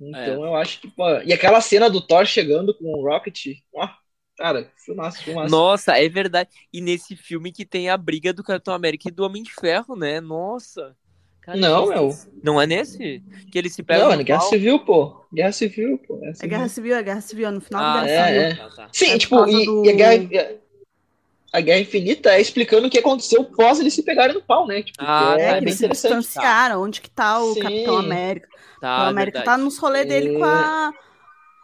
Então 0.00 0.44
eu 0.44 0.56
acho 0.56 0.80
que, 0.80 0.88
pô. 0.88 1.04
E 1.24 1.32
aquela 1.32 1.60
cena 1.60 1.88
do 1.88 2.00
Thor 2.00 2.26
chegando 2.26 2.74
com 2.74 2.86
o 2.86 3.08
Rocket, 3.08 3.46
ó, 3.74 3.88
cara, 4.36 4.70
filmaço, 4.84 5.22
filmaço. 5.22 5.50
Nossa, 5.50 5.98
é 5.98 6.08
verdade. 6.08 6.50
E 6.72 6.80
nesse 6.80 7.16
filme 7.16 7.52
que 7.52 7.64
tem 7.64 7.88
a 7.90 7.96
briga 7.96 8.32
do 8.32 8.42
Capitão 8.44 8.74
América 8.74 9.08
e 9.08 9.12
do 9.12 9.24
Homem 9.24 9.42
de 9.42 9.52
Ferro, 9.52 9.96
né? 9.96 10.20
Nossa. 10.20 10.96
Cara, 11.48 11.58
Não, 11.58 11.86
meu. 11.88 12.14
Não 12.42 12.60
é 12.60 12.66
nesse? 12.66 13.22
Que 13.50 13.58
ele 13.58 13.70
se 13.70 13.82
pega 13.82 14.04
Não, 14.04 14.14
no 14.14 14.20
é 14.20 14.24
Guerra 14.24 14.40
pau? 14.40 14.48
Civil, 14.50 14.78
pô. 14.80 15.16
Guerra 15.32 15.52
Civil, 15.52 15.98
pô. 16.06 16.16
Guerra 16.18 16.32
É. 16.42 16.46
Guerra 16.46 16.68
Civil, 16.68 16.94
é 16.96 17.02
Guerra 17.02 17.20
Civil, 17.22 17.48
é 17.48 17.50
no 17.50 17.60
final 17.62 17.82
Ah, 17.82 18.00
da 18.02 18.06
é, 18.06 18.12
Guerra 18.12 18.26
Civil. 18.28 18.42
é. 18.42 18.54
Tá, 18.54 18.76
tá. 18.76 18.88
Sim, 18.92 19.10
É 19.12 19.18
tipo, 19.18 19.48
e, 19.48 19.64
do- 19.64 19.84
e 19.86 19.88
a, 19.88 19.92
Guerra, 19.94 20.50
a 21.54 21.60
Guerra 21.62 21.80
Infinita 21.80 22.30
é 22.30 22.40
explicando 22.40 22.86
o 22.86 22.90
que 22.90 22.98
aconteceu 22.98 23.44
pós 23.44 23.80
eles 23.80 23.94
se 23.94 24.02
pegarem 24.02 24.34
no 24.34 24.42
pau, 24.42 24.66
né? 24.66 24.82
Tipo, 24.82 24.98
Ah, 25.00 25.36
É, 25.38 25.42
é, 25.42 25.46
que 25.46 25.52
bem 25.52 25.62
eles 25.62 25.74
se 25.76 25.84
interessante. 25.86 26.16
distanciaram. 26.18 26.82
Onde 26.82 27.00
que 27.00 27.08
tá 27.10 27.40
o 27.42 27.54
Sim. 27.54 27.60
Capitão 27.60 27.96
América? 27.96 28.46
o 28.48 28.80
Tá, 28.80 28.86
Capitão 28.88 29.08
América 29.08 29.38
verdade. 29.38 29.58
tá 29.58 29.64
nos 29.64 29.78
rolês 29.78 30.06
dele 30.06 30.34
É. 30.36 30.38
com 30.38 30.44
a, 30.44 30.92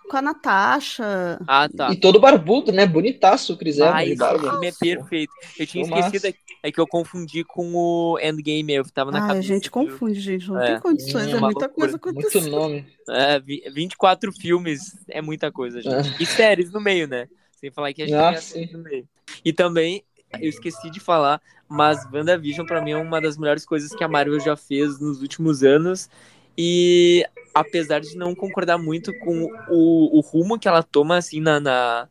com 0.09 0.17
a 0.17 0.23
Natasha. 0.23 1.41
Ah, 1.47 1.69
tá. 1.69 1.91
E 1.93 1.97
todo 1.97 2.21
barbudo, 2.21 2.71
né? 2.73 2.87
Bonitaço 2.87 3.55
o 3.55 3.57
Chris 3.57 3.81
Ah, 3.81 4.05
Evans 4.05 4.31
esse 4.31 4.39
filme 4.49 4.67
é 4.67 4.73
perfeito. 4.97 5.33
Eu 5.59 5.67
tinha 5.67 5.85
Filmaço. 5.85 6.07
esquecido, 6.17 6.37
é 6.63 6.73
que 6.73 6.81
eu 6.81 6.87
confundi 6.87 7.45
com 7.45 7.75
o 7.75 8.19
Endgame, 8.21 8.73
eu 8.75 8.85
tava 8.91 9.11
na 9.11 9.19
Ai, 9.19 9.25
a 9.25 9.29
cabeça. 9.29 9.49
gente 9.49 9.63
viu? 9.65 9.73
confunde, 9.73 10.21
gente. 10.21 10.49
Não 10.49 10.61
É. 10.61 10.67
tem 10.73 10.81
condições, 10.81 11.27
É 11.29 11.33
é 11.33 11.37
uma 11.37 11.49
muita 11.49 11.69
coisa 11.69 11.93
loucura. 11.93 12.15
Muito 12.15 12.27
acontecendo. 12.29 12.51
nome. 12.57 12.87
É, 13.09 13.41
vi- 13.41 13.63
24 13.73 14.33
filmes 14.33 14.97
é 15.09 15.21
muita 15.21 15.51
coisa, 15.53 15.81
gente. 15.81 16.09
É. 16.15 16.23
E 16.23 16.27
séries 16.27 16.71
no 16.73 16.81
meio, 16.81 17.07
né? 17.09 17.29
Sem 17.53 17.71
falar 17.71 17.93
que 17.93 18.03
a 18.03 18.07
gente 18.07 18.15
Ah, 18.17 18.33
tem 18.33 18.41
séries 18.41 18.73
no 18.73 18.79
meio. 18.79 19.07
E 19.45 19.53
também, 19.53 20.03
eu 20.41 20.49
esqueci 20.49 20.91
de 20.91 21.01
falar, 21.01 21.41
mas 21.69 22.05
WandaVision 22.13 22.67
pra 22.67 22.81
mim 22.83 22.93
é 22.93 22.97
uma 22.97 23.21
das 23.21 23.37
melhores 23.39 23.65
coisas 23.65 23.95
que 23.95 24.03
a 24.05 24.09
Marvel 24.09 24.39
já 24.41 24.57
fez 24.57 24.99
nos 25.01 25.21
últimos 25.23 25.63
anos. 25.63 26.09
E 26.57 27.25
apesar 27.55 28.01
de 28.01 28.17
não 28.17 28.35
concordar 28.35 28.79
muito 28.79 29.17
com 29.21 29.45
o, 29.69 30.19
o 30.19 30.21
rumo 30.21 30.59
que 30.59 30.67
ela 30.69 30.83
toma, 30.83 31.17
assim, 31.19 31.41
na, 31.41 31.61
na- 31.61 32.09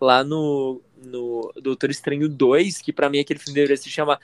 lá 0.00 0.24
no, 0.24 0.80
no 0.96 1.52
Doutor 1.62 1.90
Estranho 1.90 2.28
2, 2.28 2.78
que 2.80 2.92
pra 2.92 3.08
mim 3.10 3.18
aquele 3.20 3.38
filme 3.38 3.54
deveria 3.54 3.76
se 3.76 3.88
chamar 3.90 4.18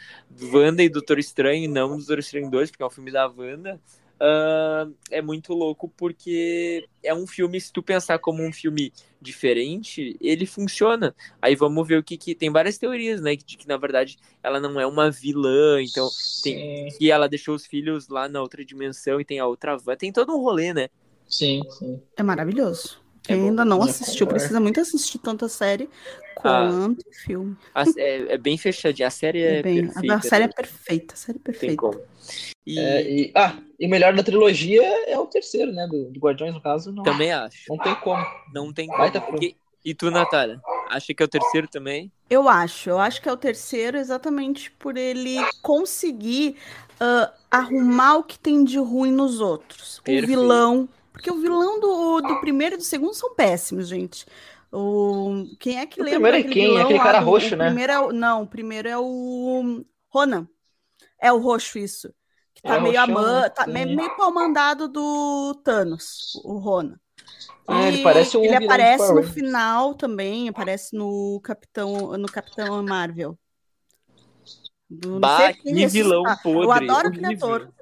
Wanda 0.52 0.82
e 0.82 0.88
Doutor 0.88 1.18
Estranho, 1.18 1.64
e 1.64 1.68
não 1.68 1.96
Doutor 1.96 2.18
Estranho 2.18 2.50
2, 2.50 2.70
porque 2.70 2.82
é 2.82 2.86
um 2.86 2.90
filme 2.90 3.10
da 3.10 3.26
Wanda. 3.28 3.80
Ah, 4.18 4.88
é 5.10 5.20
muito 5.20 5.52
louco 5.52 5.92
porque 5.96 6.88
é 7.02 7.14
um 7.14 7.26
filme, 7.26 7.60
se 7.60 7.72
tu 7.72 7.82
pensar 7.82 8.18
como 8.18 8.42
um 8.42 8.52
filme 8.52 8.92
diferente, 9.20 10.16
ele 10.20 10.46
funciona. 10.46 11.14
Aí 11.40 11.54
vamos 11.54 11.86
ver 11.86 11.98
o 11.98 12.02
que, 12.02 12.16
que 12.16 12.34
tem 12.34 12.50
várias 12.50 12.78
teorias, 12.78 13.20
né? 13.20 13.36
De 13.36 13.56
que 13.56 13.68
na 13.68 13.76
verdade 13.76 14.16
ela 14.42 14.60
não 14.60 14.80
é 14.80 14.86
uma 14.86 15.10
vilã, 15.10 15.82
então 15.82 16.08
tem 16.42 16.88
que 16.96 17.10
ela 17.10 17.28
deixou 17.28 17.54
os 17.54 17.66
filhos 17.66 18.08
lá 18.08 18.28
na 18.28 18.40
outra 18.40 18.64
dimensão 18.64 19.20
e 19.20 19.24
tem 19.24 19.38
a 19.38 19.46
outra 19.46 19.76
van. 19.76 19.96
Tem 19.96 20.12
todo 20.12 20.34
um 20.34 20.40
rolê, 20.40 20.72
né? 20.72 20.88
sim, 21.28 21.60
sim. 21.70 22.00
É 22.16 22.22
maravilhoso. 22.22 23.05
Quem 23.26 23.36
É 23.40 23.48
ainda 23.48 23.64
não 23.64 23.82
assistiu, 23.82 24.26
precisa 24.26 24.60
muito 24.60 24.80
assistir 24.80 25.18
tanto 25.18 25.44
a 25.44 25.48
série 25.48 25.88
Ah. 26.38 26.68
quanto 26.70 27.00
o 27.00 27.12
filme. 27.24 27.56
A- 27.74 27.84
é, 27.96 28.34
é 28.34 28.38
bem 28.38 28.56
fechadinha. 28.56 29.08
A 29.08 29.10
série 29.10 29.42
é, 29.42 29.58
É 29.58 29.62
bem- 29.62 29.86
perfeita. 29.86 30.14
a 30.14 30.20
série 30.20 30.44
é 30.44 30.46
né? 30.46 30.52
perfeita, 30.54 31.14
a 31.14 31.16
série 31.16 31.38
é 31.38 31.40
Tem 31.42 31.52
perfeita. 31.52 31.76
como. 31.76 32.00
E 32.66 32.78
É, 32.78 33.02
e, 33.10 33.32
ah, 33.34 33.56
e 33.78 33.86
o 33.86 33.88
melhor 33.90 34.14
da 34.14 34.22
trilogia 34.22 34.82
é 35.08 35.18
o 35.18 35.26
terceiro, 35.26 35.72
né? 35.72 35.86
Do, 35.86 36.10
do 36.10 36.18
Guardiões, 36.20 36.52
no 36.54 36.60
caso. 36.60 36.92
Não, 36.92 37.02
também 37.02 37.32
acho. 37.32 37.64
não 37.68 37.78
tem 37.78 37.94
como. 37.96 38.24
Não 38.52 38.72
tem 38.72 38.86
como. 38.88 39.10
filme. 39.38 39.56
E, 39.84 39.90
e 39.90 39.94
tu, 39.94 40.10
Natália? 40.10 40.60
Acha 40.88 41.12
que 41.14 41.22
é 41.22 41.26
o 41.26 41.28
terceiro 41.28 41.66
também? 41.68 42.10
Eu 42.30 42.48
acho, 42.48 42.90
eu 42.90 42.98
acho 42.98 43.20
que 43.22 43.28
é 43.28 43.32
o 43.32 43.36
terceiro 43.36 43.96
exatamente 43.98 44.70
por 44.72 44.96
ele 44.96 45.36
conseguir 45.62 46.56
ah, 47.00 47.32
arrumar 47.50 48.16
o 48.18 48.24
que 48.24 48.38
tem 48.38 48.64
de 48.64 48.78
ruim 48.78 49.10
nos 49.12 49.40
outros. 49.40 50.00
Perfeito. 50.04 50.24
O 50.24 50.26
vilão. 50.28 50.88
Porque 51.16 51.30
o 51.30 51.40
vilão 51.40 51.80
do, 51.80 52.20
do 52.20 52.40
primeiro 52.40 52.74
e 52.74 52.78
do 52.78 52.84
segundo 52.84 53.14
são 53.14 53.34
péssimos, 53.34 53.88
gente. 53.88 54.26
O, 54.70 55.44
quem 55.58 55.78
é 55.78 55.86
que 55.86 56.00
O 56.00 56.04
lembra 56.04 56.30
primeiro 56.32 56.36
é 56.50 56.52
quem? 56.52 56.66
vilão 56.68 56.82
Aquele 56.84 56.98
cara 56.98 57.20
do- 57.20 57.24
roxo, 57.24 57.56
né? 57.56 57.66
Primeiro 57.66 57.92
é 57.92 58.12
não, 58.12 58.42
o 58.42 58.46
primeiro 58.46 58.88
é 58.88 58.98
o 58.98 59.84
Ronan. 60.08 60.46
É 61.20 61.32
o 61.32 61.38
roxo, 61.38 61.78
isso. 61.78 62.12
Que 62.54 62.60
tá 62.62 62.76
É, 62.76 62.80
meio 62.80 63.00
roxão, 63.00 63.40
né? 63.42 63.48
tá 63.50 63.66
meio, 63.66 63.96
meio 63.96 64.16
pau 64.16 64.32
mandado 64.32 64.88
do 64.88 65.54
Thanos, 65.64 66.34
o 66.44 66.58
Ronan. 66.58 66.98
É, 67.68 67.88
ele 67.88 68.02
parece 68.02 68.36
um 68.36 68.44
ele 68.44 68.54
aparece 68.54 69.12
no 69.12 69.22
final 69.22 69.94
também, 69.94 70.48
aparece 70.48 70.94
no 70.94 71.40
Capitão, 71.42 72.16
no 72.18 72.28
Capitão 72.28 72.82
Marvel. 72.82 73.38
Do- 74.88 75.18
Bah, 75.18 75.52
que 75.52 75.86
vilão 75.86 76.22
podre. 76.42 76.64
Eu 76.64 76.72
adoro 76.72 77.08
o 77.08 77.12
criador, 77.12 77.72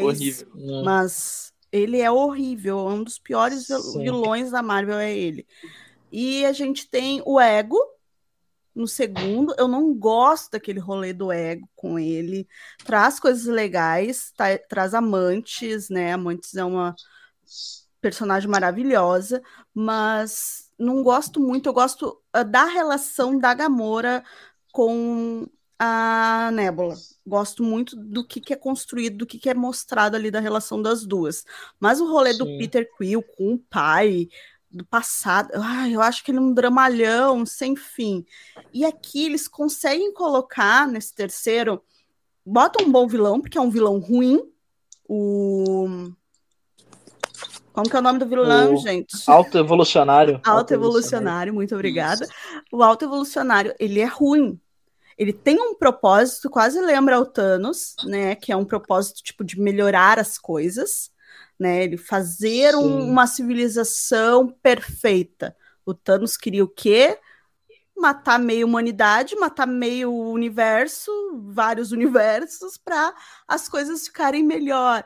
Horrível. 0.00 0.48
Hum. 0.54 0.82
mas 0.84 1.52
ele 1.70 2.00
é 2.00 2.10
horrível, 2.10 2.78
é 2.78 2.92
um 2.92 3.04
dos 3.04 3.18
piores 3.18 3.66
Sim. 3.66 4.02
vilões 4.02 4.50
da 4.50 4.62
Marvel 4.62 4.98
é 4.98 5.16
ele. 5.16 5.46
E 6.10 6.44
a 6.44 6.52
gente 6.52 6.88
tem 6.88 7.22
o 7.26 7.38
Ego 7.38 7.78
no 8.74 8.86
segundo. 8.86 9.54
Eu 9.58 9.68
não 9.68 9.92
gosto 9.92 10.52
daquele 10.52 10.78
rolê 10.78 11.12
do 11.12 11.30
Ego 11.30 11.68
com 11.74 11.98
ele. 11.98 12.48
Traz 12.84 13.20
coisas 13.20 13.44
legais, 13.46 14.32
tá- 14.36 14.58
traz 14.68 14.94
amantes, 14.94 15.90
né? 15.90 16.12
Amantes 16.12 16.54
é 16.54 16.64
uma 16.64 16.94
personagem 18.00 18.48
maravilhosa, 18.48 19.42
mas 19.74 20.70
não 20.78 21.02
gosto 21.02 21.40
muito. 21.40 21.68
Eu 21.68 21.72
gosto 21.72 22.22
ah, 22.32 22.42
da 22.42 22.64
relação 22.64 23.38
da 23.38 23.52
Gamora 23.52 24.24
com 24.72 25.46
a 25.78 26.50
Nebula. 26.52 26.96
Gosto 27.26 27.62
muito 27.62 27.94
do 27.94 28.26
que, 28.26 28.40
que 28.40 28.52
é 28.52 28.56
construído, 28.56 29.18
do 29.18 29.26
que, 29.26 29.38
que 29.38 29.48
é 29.48 29.54
mostrado 29.54 30.16
ali 30.16 30.30
da 30.30 30.40
relação 30.40 30.82
das 30.82 31.06
duas. 31.06 31.44
Mas 31.78 32.00
o 32.00 32.10
rolê 32.10 32.34
do 32.34 32.44
Sim. 32.44 32.58
Peter 32.58 32.88
Quill 32.96 33.22
com 33.22 33.54
o 33.54 33.58
pai 33.58 34.28
do 34.70 34.84
passado, 34.84 35.50
ai, 35.54 35.94
eu 35.94 36.02
acho 36.02 36.22
que 36.22 36.30
ele 36.30 36.38
é 36.38 36.42
um 36.42 36.52
dramalhão 36.52 37.46
sem 37.46 37.74
fim. 37.74 38.24
E 38.72 38.84
aqui 38.84 39.24
eles 39.24 39.48
conseguem 39.48 40.12
colocar 40.12 40.86
nesse 40.86 41.14
terceiro, 41.14 41.82
bota 42.44 42.82
um 42.82 42.90
bom 42.90 43.06
vilão, 43.06 43.40
porque 43.40 43.56
é 43.56 43.60
um 43.60 43.70
vilão 43.70 43.98
ruim. 43.98 44.42
O 45.08 46.12
como 47.78 47.88
que 47.88 47.94
é 47.94 48.00
o 48.00 48.02
nome 48.02 48.18
do 48.18 48.26
vilão, 48.26 48.74
O 48.74 48.76
gente? 48.78 49.16
Alto 49.28 49.56
evolucionário. 49.56 50.40
Alto 50.44 50.74
evolucionário, 50.74 51.54
muito 51.54 51.76
obrigada. 51.76 52.26
O 52.72 52.82
alto 52.82 53.04
evolucionário, 53.04 53.72
ele 53.78 54.00
é 54.00 54.04
ruim. 54.04 54.60
Ele 55.18 55.32
tem 55.32 55.60
um 55.60 55.74
propósito, 55.74 56.48
quase 56.48 56.80
lembra 56.80 57.18
o 57.20 57.26
Thanos, 57.26 57.96
né? 58.04 58.34
Que 58.36 58.52
é 58.52 58.56
um 58.56 58.64
propósito 58.64 59.22
tipo 59.22 59.44
de 59.44 59.60
melhorar 59.60 60.18
as 60.18 60.38
coisas, 60.38 61.10
né? 61.58 61.84
Ele 61.84 61.96
fazer 61.96 62.74
um- 62.76 63.10
uma 63.10 63.26
civilização 63.26 64.48
perfeita. 64.62 65.56
O 65.84 65.92
Thanos 65.94 66.36
queria 66.36 66.64
o 66.64 66.68
quê? 66.68 67.18
Matar 67.96 68.38
meio 68.38 68.66
humanidade, 68.66 69.34
matar 69.36 69.66
meio 69.66 70.12
universo, 70.12 71.10
vários 71.50 71.90
universos, 71.92 72.78
para 72.78 73.12
as 73.48 73.68
coisas 73.68 74.06
ficarem 74.06 74.44
melhor. 74.44 75.04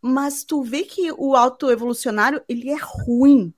Mas 0.00 0.42
tu 0.44 0.62
vê 0.62 0.82
que 0.82 1.12
o 1.12 1.36
auto 1.36 1.70
evolucionário 1.70 2.42
ele 2.48 2.68
é 2.70 2.76
ruim 2.80 3.54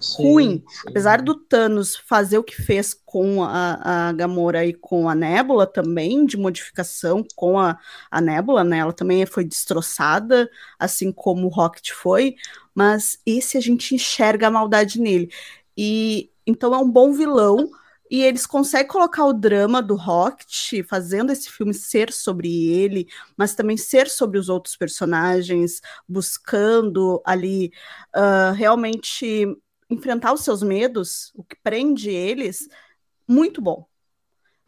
Sim, 0.00 0.22
ruim. 0.22 0.64
sim. 0.68 0.90
Apesar 0.90 1.22
do 1.22 1.34
Thanos 1.34 1.96
fazer 1.96 2.38
o 2.38 2.44
que 2.44 2.54
fez 2.54 2.94
com 2.94 3.42
a, 3.42 4.08
a 4.08 4.12
Gamora 4.12 4.64
e 4.64 4.72
com 4.72 5.08
a 5.08 5.14
Nebula 5.14 5.66
também, 5.66 6.24
de 6.26 6.36
modificação 6.36 7.24
com 7.34 7.58
a, 7.58 7.78
a 8.10 8.20
Nebula, 8.20 8.62
né? 8.62 8.78
Ela 8.78 8.92
também 8.92 9.24
foi 9.26 9.44
destroçada, 9.44 10.48
assim 10.78 11.10
como 11.10 11.46
o 11.46 11.50
Rocket 11.50 11.90
foi, 11.92 12.36
mas 12.74 13.18
esse 13.24 13.56
a 13.56 13.60
gente 13.60 13.94
enxerga 13.94 14.48
a 14.48 14.50
maldade 14.50 15.00
nele. 15.00 15.30
E 15.76 16.30
então 16.46 16.74
é 16.74 16.78
um 16.78 16.90
bom 16.90 17.12
vilão. 17.12 17.68
E 18.08 18.22
eles 18.22 18.46
conseguem 18.46 18.86
colocar 18.86 19.24
o 19.24 19.32
drama 19.32 19.82
do 19.82 19.96
Rocket, 19.96 20.86
fazendo 20.88 21.32
esse 21.32 21.50
filme 21.50 21.74
ser 21.74 22.12
sobre 22.12 22.68
ele, 22.68 23.08
mas 23.36 23.56
também 23.56 23.76
ser 23.76 24.08
sobre 24.08 24.38
os 24.38 24.48
outros 24.48 24.76
personagens, 24.76 25.80
buscando 26.08 27.20
ali 27.26 27.72
ah, 28.14 28.52
realmente 28.56 29.58
enfrentar 29.90 30.32
os 30.32 30.42
seus 30.42 30.62
medos, 30.62 31.32
o 31.34 31.44
que 31.44 31.56
prende 31.56 32.10
eles, 32.10 32.68
muito 33.28 33.60
bom. 33.62 33.86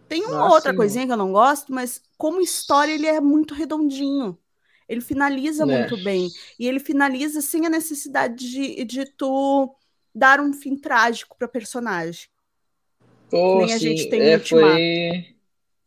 Tem 0.09 0.25
uma 0.25 0.47
Ah, 0.47 0.51
outra 0.55 0.73
sim. 0.73 0.75
coisinha 0.75 1.07
que 1.07 1.13
eu 1.13 1.17
não 1.17 1.33
gosto, 1.33 1.73
mas 1.73 2.03
como 2.17 2.41
história 2.41 2.93
ele 2.93 3.07
é 3.07 3.21
muito 3.21 3.55
redondinho. 3.55 4.39
Ele 4.89 5.01
finaliza 5.03 5.67
Né. 5.67 5.67
muito 5.67 5.97
bem. 5.99 6.33
E 6.59 6.67
ele 6.67 6.81
finaliza 6.81 7.41
sem 7.43 7.67
a 7.67 7.71
necessidade 7.71 8.51
de, 8.51 8.85
de 8.85 9.05
tu 9.07 9.75
dar 10.15 10.41
um 10.41 10.53
fim 10.53 10.77
trágico 10.77 11.37
para 11.39 11.47
personagem. 11.49 12.29
Pô, 13.31 13.39
nem 13.53 13.73
a 13.73 13.79
sim, 13.79 13.79
gente 13.79 14.09
tem 14.09 14.23
é, 14.23 14.37
no 14.37 14.39
Ultimato. 14.39 14.85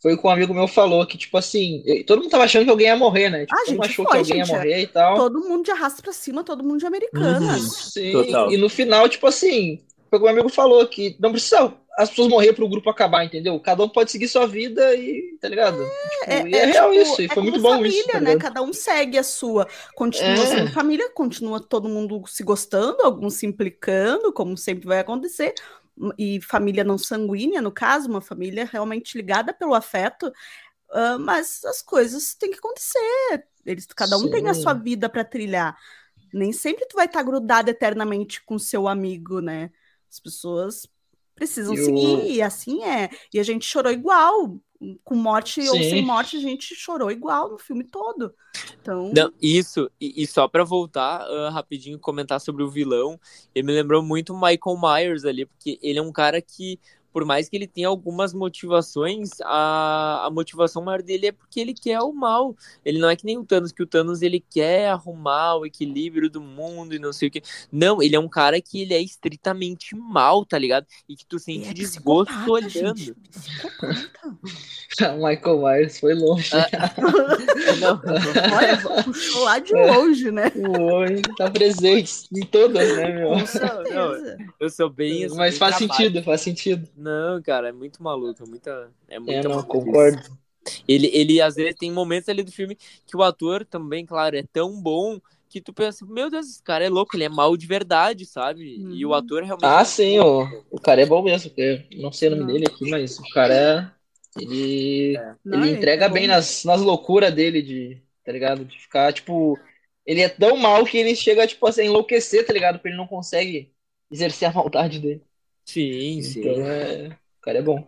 Foi, 0.01 0.13
foi 0.13 0.17
com 0.17 0.27
um 0.27 0.31
amigo 0.31 0.53
meu 0.53 0.67
falou 0.67 1.05
que, 1.05 1.17
tipo 1.17 1.37
assim, 1.37 1.83
todo 2.07 2.21
mundo 2.21 2.31
tava 2.31 2.43
achando 2.43 2.63
que 2.65 2.69
alguém 2.71 2.87
ia 2.87 2.95
morrer, 2.95 3.29
né? 3.29 3.45
Tipo, 3.45 3.55
Ah, 3.55 3.65
gente, 3.65 3.85
achou 3.85 4.05
foi, 4.05 4.11
que 4.11 4.17
alguém 4.17 4.35
gente, 4.37 4.49
ia 4.49 4.55
morrer 4.57 4.81
e 4.81 4.87
tal. 4.87 5.15
Todo 5.15 5.39
mundo 5.41 5.63
de 5.63 5.71
arrasta 5.71 6.01
pra 6.01 6.13
cima, 6.13 6.43
todo 6.43 6.63
mundo 6.63 6.79
de 6.79 6.85
americana. 6.85 7.53
Uhum. 7.53 7.59
Sim, 7.59 8.11
Total. 8.11 8.51
e 8.51 8.57
no 8.57 8.69
final, 8.69 9.07
tipo 9.07 9.27
assim, 9.27 9.79
foi 10.09 10.19
o 10.19 10.21
que 10.21 10.27
o 10.27 10.31
amigo 10.31 10.49
falou, 10.49 10.85
que 10.87 11.15
não 11.19 11.31
precisa 11.31 11.73
as 11.97 12.09
pessoas 12.09 12.29
morrer 12.29 12.53
pro 12.53 12.69
grupo 12.69 12.89
acabar, 12.89 13.23
entendeu? 13.25 13.59
Cada 13.59 13.83
um 13.83 13.89
pode 13.89 14.11
seguir 14.11 14.27
sua 14.29 14.47
vida 14.47 14.95
e, 14.95 15.37
tá 15.41 15.49
ligado? 15.49 15.77
Tipo, 15.77 16.47
e 16.47 16.55
é, 16.55 16.65
real 16.65 16.89
tipo, 16.91 17.01
isso, 17.01 17.21
e 17.21 17.25
é 17.25 17.27
foi 17.27 17.43
muito 17.43 17.59
bom 17.61 17.71
família, 17.71 17.99
isso, 17.99 18.07
tá 18.07 18.19
né? 18.21 18.37
Cada 18.37 18.61
um 18.61 18.71
segue 18.71 19.17
a 19.17 19.23
sua. 19.23 19.67
Continua 19.93 20.43
É. 20.43 20.45
sendo 20.45 20.71
família, 20.71 21.09
continua 21.11 21.59
todo 21.59 21.89
mundo 21.89 22.23
se 22.27 22.43
gostando, 22.43 23.03
alguns 23.03 23.33
se 23.35 23.45
implicando, 23.45 24.31
como 24.31 24.57
sempre 24.57 24.87
vai 24.87 24.99
acontecer. 24.99 25.53
E 26.17 26.41
família 26.41 26.83
não 26.83 26.97
sanguínea, 26.97 27.61
no 27.61 27.71
caso, 27.71 28.09
uma 28.09 28.21
família 28.21 28.65
realmente 28.65 29.17
ligada 29.17 29.53
pelo 29.53 29.73
afeto. 29.73 30.31
Uh, 30.89 31.19
mas 31.19 31.63
as 31.65 31.81
coisas 31.81 32.33
têm 32.33 32.51
que 32.51 32.57
acontecer. 32.57 33.45
Eles, 33.65 33.85
cada 33.85 34.17
um 34.17 34.21
Sim. 34.21 34.31
tem 34.31 34.49
a 34.49 34.53
sua 34.53 34.73
vida 34.73 35.07
para 35.07 35.23
trilhar. 35.23 35.77
Nem 36.33 36.51
sempre 36.51 36.85
tu 36.85 36.95
vai 36.95 37.05
estar 37.05 37.23
grudado 37.23 37.69
eternamente 37.69 38.41
com 38.43 38.57
seu 38.57 38.87
amigo, 38.87 39.39
né? 39.39 39.71
As 40.09 40.19
pessoas 40.19 40.87
precisam 41.35 41.75
seguir, 41.75 42.31
e 42.31 42.41
assim 42.41 42.83
é. 42.83 43.09
E 43.33 43.39
a 43.39 43.43
gente 43.43 43.65
chorou 43.65 43.91
igual. 43.91 44.59
Com 45.03 45.15
morte 45.15 45.59
ou 45.61 45.75
Sim. 45.75 45.89
sem 45.89 46.01
morte, 46.01 46.37
a 46.37 46.39
gente 46.39 46.73
chorou 46.75 47.11
igual 47.11 47.51
no 47.51 47.57
filme 47.57 47.83
todo. 47.83 48.33
Então, 48.81 49.11
Não, 49.15 49.31
isso, 49.41 49.89
e, 49.99 50.23
e 50.23 50.25
só 50.25 50.47
pra 50.47 50.63
voltar 50.63 51.21
ah, 51.21 51.49
rapidinho 51.51 51.99
comentar 51.99 52.41
sobre 52.41 52.63
o 52.63 52.69
vilão, 52.69 53.19
ele 53.53 53.67
me 53.67 53.73
lembrou 53.73 54.01
muito 54.01 54.33
o 54.33 54.35
Michael 54.35 54.79
Myers 54.81 55.23
ali, 55.23 55.45
porque 55.45 55.79
ele 55.83 55.99
é 55.99 56.01
um 56.01 56.11
cara 56.11 56.41
que, 56.41 56.79
por 57.11 57.25
mais 57.25 57.49
que 57.49 57.55
ele 57.55 57.67
tenha 57.67 57.87
algumas 57.87 58.33
motivações, 58.33 59.29
a, 59.43 60.25
a 60.27 60.29
motivação 60.31 60.81
maior 60.83 61.01
dele 61.01 61.27
é 61.27 61.31
porque 61.31 61.59
ele 61.59 61.73
quer 61.73 61.99
o 61.99 62.13
mal. 62.13 62.55
Ele 62.85 62.99
não 62.99 63.09
é 63.09 63.15
que 63.15 63.25
nem 63.25 63.37
o 63.37 63.43
Thanos, 63.45 63.71
que 63.71 63.83
o 63.83 63.87
Thanos 63.87 64.21
ele 64.21 64.39
quer 64.39 64.89
arrumar 64.89 65.55
o 65.55 65.65
equilíbrio 65.65 66.29
do 66.29 66.41
mundo 66.41 66.95
e 66.95 66.99
não 66.99 67.11
sei 67.13 67.27
o 67.27 67.31
que. 67.31 67.41
Não, 67.71 68.01
ele 68.01 68.15
é 68.15 68.19
um 68.19 68.29
cara 68.29 68.61
que 68.61 68.81
ele 68.81 68.93
é 68.93 69.01
estritamente 69.01 69.95
mal, 69.95 70.45
tá 70.45 70.57
ligado? 70.57 70.85
E 71.07 71.15
que 71.15 71.25
tu 71.25 71.37
sente 71.39 71.69
é 71.69 71.73
desgosto 71.73 72.33
olhando. 72.51 72.97
gente. 72.97 73.13
Michael 75.17 75.59
Myers 75.61 75.99
foi 75.99 76.13
longe. 76.13 76.49
Ah, 76.53 76.69
Não, 77.79 78.01
Olha, 78.55 79.03
puxou 79.03 79.43
lá 79.43 79.59
de 79.59 79.75
É. 79.75 79.91
longe, 79.91 80.31
né? 80.31 80.51
O 80.55 80.81
homem 80.83 81.21
tá 81.37 81.49
presente 81.49 82.27
em 82.35 82.45
todas, 82.45 82.95
né, 82.97 83.13
meu? 83.13 83.29
Com 83.29 83.45
certeza. 83.45 84.37
eu 84.59 84.69
sou 84.69 84.89
bem. 84.89 85.23
eu 85.23 85.29
sou 85.29 85.37
Mas 85.37 85.51
bem 85.53 85.59
faz 85.59 85.75
dramático. 85.77 85.95
sentido, 86.03 86.23
faz 86.23 86.41
sentido. 86.41 86.89
Não, 87.01 87.41
cara, 87.41 87.69
é 87.69 87.71
muito 87.71 88.01
maluco, 88.03 88.43
é 88.43 88.45
muita. 88.45 88.93
É 89.07 89.19
muita 89.19 89.31
É, 89.35 89.43
não, 89.43 89.63
maluquice. 89.63 89.63
concordo. 89.63 90.37
Ele, 90.87 91.07
ele, 91.13 91.41
às 91.41 91.55
vezes, 91.55 91.75
tem 91.77 91.91
momentos 91.91 92.29
ali 92.29 92.43
do 92.43 92.51
filme 92.51 92.75
que 93.07 93.17
o 93.17 93.23
ator 93.23 93.65
também, 93.65 94.05
claro, 94.05 94.37
é 94.37 94.43
tão 94.43 94.81
bom 94.81 95.19
que 95.49 95.61
tu 95.61 95.73
pensa, 95.73 96.05
meu 96.05 96.29
Deus, 96.29 96.47
esse 96.49 96.63
cara 96.63 96.85
é 96.85 96.89
louco, 96.89 97.15
ele 97.15 97.25
é 97.25 97.29
mal 97.29 97.57
de 97.57 97.67
verdade, 97.67 98.25
sabe? 98.25 98.85
E 98.89 99.05
o 99.05 99.13
Uhum. 99.13 99.15
ator 99.15 99.43
realmente. 99.43 99.77
Ah, 99.77 99.85
sim, 99.85 100.19
o, 100.19 100.65
o 100.71 100.79
cara 100.79 101.01
é 101.01 101.05
bom 101.05 101.21
mesmo. 101.23 101.51
Eu 101.57 101.83
não 102.01 102.11
sei 102.11 102.27
o 102.29 102.31
nome 102.31 102.45
Não. 102.45 102.45
dele 102.45 102.65
aqui, 102.65 102.85
mas 102.89 103.19
o 103.19 103.29
cara 103.29 103.53
é. 103.53 103.91
Ele, 104.35 105.27
Não, 105.43 105.65
ele 105.65 105.69
entrega 105.69 106.07
é 106.07 106.09
bem 106.09 106.27
nas, 106.27 106.63
nas 106.63 106.81
loucuras 106.81 107.33
dele, 107.33 107.61
de, 107.61 108.01
tá 108.23 108.31
ligado? 108.31 108.65
De 108.65 108.79
ficar, 108.79 109.13
tipo. 109.13 109.59
Ele 110.05 110.21
é 110.21 110.29
tão 110.29 110.57
mal 110.57 110.83
que 110.85 110.97
ele 110.97 111.15
chega, 111.15 111.45
tipo, 111.47 111.65
assim, 111.67 111.81
a 111.81 111.85
enlouquecer, 111.85 112.45
tá 112.45 112.53
ligado? 112.53 112.75
Porque 112.77 112.89
ele 112.89 112.97
não 112.97 113.07
consegue 113.07 113.73
exercer 114.09 114.49
a 114.49 114.53
maldade 114.53 114.99
dele. 114.99 115.23
Sim, 115.65 116.21
sim. 116.21 116.39
Então, 116.39 116.67
é, 116.67 117.07
o 117.07 117.41
cara 117.41 117.59
é 117.59 117.61
bom. 117.61 117.85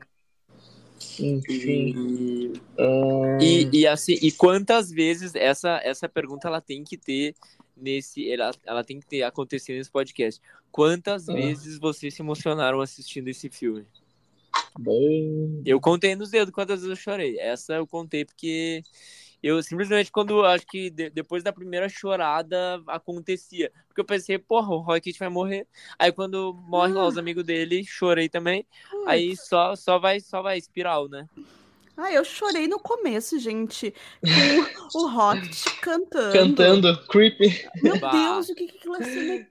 Enfim. 1.19 1.93
E, 1.95 2.53
ahn, 2.79 3.41
e, 3.41 3.69
e 3.71 3.87
assim, 3.87 4.17
e 4.21 4.31
quantas 4.31 4.91
vezes 4.91 5.35
essa, 5.35 5.79
essa 5.83 6.07
pergunta 6.07 6.47
ela 6.47 6.61
tem 6.61 6.83
que 6.83 6.97
ter 6.97 7.35
nesse. 7.75 8.29
Ela, 8.31 8.51
ela 8.65 8.83
tem 8.83 8.99
que 8.99 9.05
ter 9.05 9.23
acontecido 9.23 9.77
nesse 9.77 9.91
podcast. 9.91 10.41
Quantas 10.71 11.29
Ah. 11.29 11.33
vezes 11.33 11.77
vocês 11.77 12.13
se 12.13 12.21
emocionaram 12.21 12.81
assistindo 12.81 13.27
esse 13.27 13.49
filme? 13.49 13.85
Eu 15.65 15.79
contei 15.79 16.15
nos 16.15 16.31
dedos 16.31 16.53
quantas 16.53 16.81
vezes 16.81 16.97
eu 16.97 17.01
chorei. 17.03 17.39
Essa 17.39 17.75
eu 17.75 17.85
contei 17.85 18.25
porque 18.25 18.81
eu 19.43 19.61
simplesmente, 19.61 20.11
quando 20.11 20.43
acho 20.45 20.65
que 20.67 20.89
de- 20.89 21.09
depois 21.09 21.43
da 21.43 21.53
primeira 21.53 21.89
chorada 21.89 22.81
acontecia. 22.87 23.71
Porque 23.87 24.01
eu 24.01 24.05
pensei, 24.05 24.37
porra, 24.39 24.69
o 24.73 24.79
Rocket 24.79 25.17
vai 25.19 25.29
morrer. 25.29 25.67
Aí 25.99 26.11
quando 26.11 26.53
morre 26.53 26.93
lá 26.93 27.05
os 27.07 27.17
amigos 27.17 27.43
dele, 27.43 27.83
chorei 27.85 28.29
também. 28.29 28.65
Aí 29.05 29.35
só, 29.37 29.75
só 29.75 29.99
vai, 29.99 30.19
só 30.19 30.41
vai 30.41 30.57
espiral, 30.57 31.09
né? 31.09 31.27
Ah, 31.95 32.11
eu 32.11 32.23
chorei 32.25 32.67
no 32.67 32.79
começo, 32.79 33.37
gente, 33.39 33.93
com 34.31 34.65
o 34.93 35.07
Rocket 35.07 35.67
cantando. 35.79 36.53
Cantando, 36.55 37.05
creepy. 37.07 37.49
Meu 37.81 37.97
Bah. 38.01 38.09
Deus, 38.09 38.49
o 38.49 38.55
que 38.55 38.67
que 38.67 38.77
aquilo 38.77 38.95
é 38.95 39.01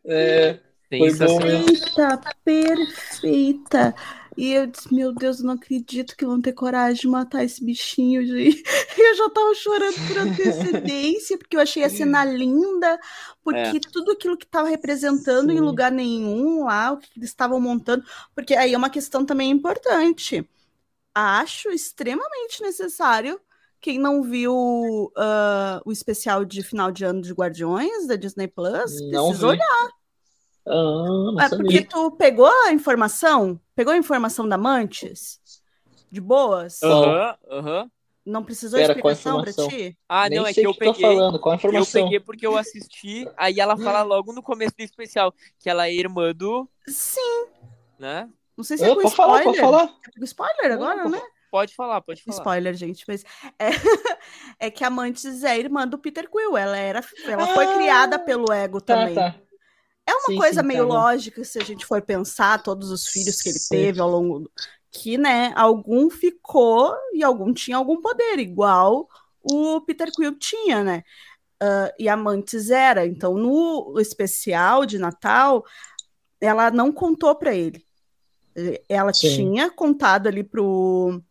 É, 0.05 0.59
Foi 0.97 1.12
bom 1.14 1.40
mesmo. 1.40 1.72
perfeita, 1.72 2.20
perfeita. 2.45 3.95
E 4.37 4.53
eu 4.53 4.66
disse, 4.66 4.93
meu 4.93 5.12
Deus, 5.12 5.41
eu 5.41 5.47
não 5.47 5.55
acredito 5.55 6.16
que 6.16 6.24
vão 6.24 6.41
ter 6.41 6.53
coragem 6.53 7.03
de 7.03 7.09
matar 7.09 7.45
esse 7.45 7.64
bichinho, 7.64 8.24
gente. 8.24 8.62
E 8.97 9.01
eu 9.11 9.14
já 9.16 9.30
tava 9.30 9.55
chorando 9.55 9.95
por 10.07 10.18
antecedência, 10.18 11.37
porque 11.39 11.57
eu 11.57 11.61
achei 11.61 11.85
a 11.85 11.91
cena 11.91 12.24
linda, 12.24 12.99
porque 13.43 13.80
tudo 13.80 14.12
aquilo 14.12 14.37
que 14.37 14.47
tava 14.47 14.68
representando 14.68 15.51
em 15.51 15.57
Sim. 15.59 15.62
lugar 15.62 15.93
nenhum 15.93 16.64
lá, 16.64 16.93
o 16.93 16.99
que 16.99 17.09
eles 17.16 17.28
estavam 17.28 17.61
montando, 17.61 18.05
porque 18.35 18.55
aí 18.55 18.72
é 18.72 18.78
uma 18.78 18.91
questão 18.91 19.24
também 19.24 19.51
importante. 19.51 20.49
Acho 21.14 21.70
extremamente 21.70 22.62
necessário. 22.62 23.39
Quem 23.80 23.99
não 23.99 24.22
viu 24.22 25.12
ah, 25.16 25.80
o 25.85 25.93
especial 25.93 26.45
de 26.45 26.62
final 26.62 26.91
de 26.91 27.05
ano 27.05 27.20
de 27.20 27.33
Guardiões 27.33 28.07
da 28.07 28.16
Disney 28.16 28.49
Plus, 28.49 28.93
não 29.11 29.28
precisa 29.28 29.47
vi. 29.49 29.53
olhar. 29.53 30.01
Ah, 30.66 31.44
É 31.44 31.48
porque 31.48 31.82
tu 31.82 32.10
pegou 32.12 32.46
a 32.66 32.72
informação? 32.72 33.60
Pegou 33.74 33.92
a 33.92 33.96
informação 33.96 34.48
da 34.48 34.56
Mantis? 34.58 35.40
De 36.10 36.20
boas? 36.20 36.80
Aham, 36.82 37.36
aham. 37.50 37.90
Não 38.24 38.44
precisou 38.44 38.78
Pera, 38.78 38.94
qual 38.94 39.12
explicação 39.12 39.40
pra 39.40 39.52
informação? 39.52 39.68
ti? 39.68 39.98
Ah, 40.08 40.28
Nem 40.28 40.30
não, 40.30 40.46
é 40.46 40.54
que 40.54 40.66
eu 40.66 40.74
que 40.74 40.80
tá 40.80 40.92
peguei. 40.92 40.94
falando, 40.94 41.38
qual 41.40 41.52
a 41.52 41.56
Eu 41.70 41.86
informação? 41.86 41.90
peguei 41.92 42.20
porque 42.20 42.46
eu 42.46 42.56
assisti, 42.56 43.30
aí 43.36 43.60
ela 43.60 43.76
fala 43.78 44.02
logo 44.02 44.32
no 44.32 44.42
começo 44.42 44.74
do 44.76 44.82
especial 44.82 45.32
que 45.58 45.70
ela 45.70 45.86
é 45.88 45.94
irmã 45.94 46.32
do, 46.34 46.68
Sim. 46.88 47.46
né? 47.98 48.28
Não 48.56 48.64
sei 48.64 48.78
se 48.78 48.86
é 48.86 48.90
com 48.90 49.00
pode 49.00 49.14
falar, 49.14 49.40
spoiler. 49.40 49.44
pode 49.44 49.58
falar. 49.60 49.94
É 50.06 50.18
com 50.18 50.24
spoiler 50.24 50.72
agora, 50.72 51.04
Não, 51.04 51.10
né? 51.10 51.18
Pode 51.50 51.74
falar, 51.74 52.00
pode 52.00 52.22
falar. 52.24 52.38
Spoiler, 52.38 52.74
gente, 52.74 53.04
mas 53.08 53.24
é, 53.58 53.70
é 54.66 54.70
que 54.70 54.84
a 54.84 54.90
Mantis 54.90 55.42
é 55.44 55.58
irmã 55.58 55.86
do 55.88 55.98
Peter 55.98 56.28
Quill. 56.30 56.56
Ela 56.56 56.76
era, 56.76 57.00
ela 57.26 57.48
foi 57.48 57.66
Ah, 57.66 57.66
criada 57.66 58.18
pelo 58.18 58.52
ego 58.52 58.80
Tá, 58.86 59.08
também. 59.08 59.14
tá. 59.14 59.41
É 60.12 60.14
uma 60.14 60.26
Sim, 60.26 60.36
coisa 60.36 60.60
sim, 60.60 60.66
meio 60.66 60.86
tá 60.86 60.94
lógica 60.94 61.44
se 61.44 61.58
a 61.58 61.64
gente 61.64 61.86
for 61.86 62.02
pensar 62.02 62.62
todos 62.62 62.90
os 62.90 63.06
filhos 63.06 63.40
que 63.40 63.48
ele 63.48 63.58
Sim. 63.58 63.68
teve 63.76 64.00
ao 64.00 64.10
longo 64.10 64.40
do... 64.40 64.50
que, 64.90 65.16
né, 65.16 65.52
algum 65.56 66.10
ficou 66.10 66.94
e 67.14 67.22
algum 67.24 67.52
tinha 67.52 67.76
algum 67.76 68.00
poder, 68.00 68.38
igual 68.38 69.08
o 69.42 69.80
Peter 69.80 70.10
Quill 70.12 70.38
tinha, 70.38 70.84
né? 70.84 71.02
Ah, 71.60 71.92
e 71.98 72.08
a 72.08 72.16
Mantis 72.16 72.70
era. 72.70 73.06
Então, 73.06 73.34
no 73.34 73.98
especial 74.00 74.84
de 74.84 74.98
Natal, 74.98 75.64
ela 76.40 76.70
não 76.70 76.92
contou 76.92 77.34
para 77.36 77.54
ele. 77.54 77.86
Ela 78.88 79.12
tinha 79.12 79.70
contado 79.70 80.26
ali 80.26 80.44
pro 80.44 81.22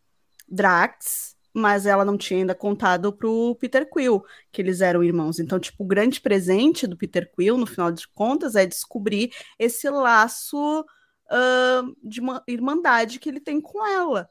Drax, 0.48 1.36
mas 1.54 1.86
ela 1.86 2.06
não 2.06 2.18
tinha 2.18 2.40
ainda 2.40 2.56
contado 2.56 3.12
pro 3.14 3.56
Peter 3.60 3.90
Quill 3.90 4.24
que 4.52 4.62
eles 4.62 4.82
eram 4.82 5.04
irmãos. 5.04 5.40
Então, 5.40 5.60
tipo, 5.60 5.84
o 5.84 5.88
grande 5.88 6.22
presente 6.22 6.88
do 6.88 6.98
Peter 6.98 7.30
Quill, 7.36 7.58
no 7.58 7.66
final 7.68 7.92
de 7.92 8.08
contas, 8.10 8.56
é 8.56 8.66
descobrir 8.66 9.32
esse 9.60 9.90
laço 9.90 10.86
ah, 11.30 11.84
de 12.04 12.20
uma 12.20 12.44
irmandade 12.48 13.20
que 13.20 13.30
ele 13.30 13.40
tem 13.40 13.62
com 13.62 13.86
ela. 13.86 14.30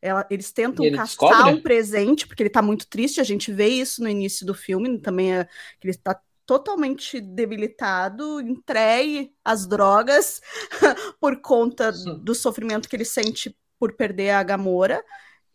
Ela- 0.00 0.26
eles 0.30 0.52
tentam 0.52 0.84
ele 0.86 0.96
caçar 0.96 1.06
descobre? 1.06 1.52
um 1.52 1.60
presente, 1.62 2.26
porque 2.26 2.42
ele 2.42 2.50
tá 2.50 2.62
muito 2.62 2.88
triste, 2.88 3.20
a 3.20 3.24
gente 3.24 3.52
vê 3.52 3.68
isso 3.68 4.02
no 4.02 4.08
início 4.08 4.46
do 4.46 4.54
filme, 4.54 4.98
também 5.00 5.34
é 5.36 5.44
que 5.80 5.88
ele 5.88 5.96
tá 5.98 6.20
totalmente 6.46 7.20
debilitado, 7.20 8.40
entregue 8.40 9.34
às 9.44 9.66
drogas 9.66 10.40
por 11.20 11.40
conta 11.42 11.92
do 11.92 12.34
sofrimento 12.34 12.88
que 12.88 12.96
ele 12.96 13.04
sente 13.04 13.56
por 13.78 13.94
perder 13.94 14.30
a 14.30 14.42
Gamora. 14.42 15.04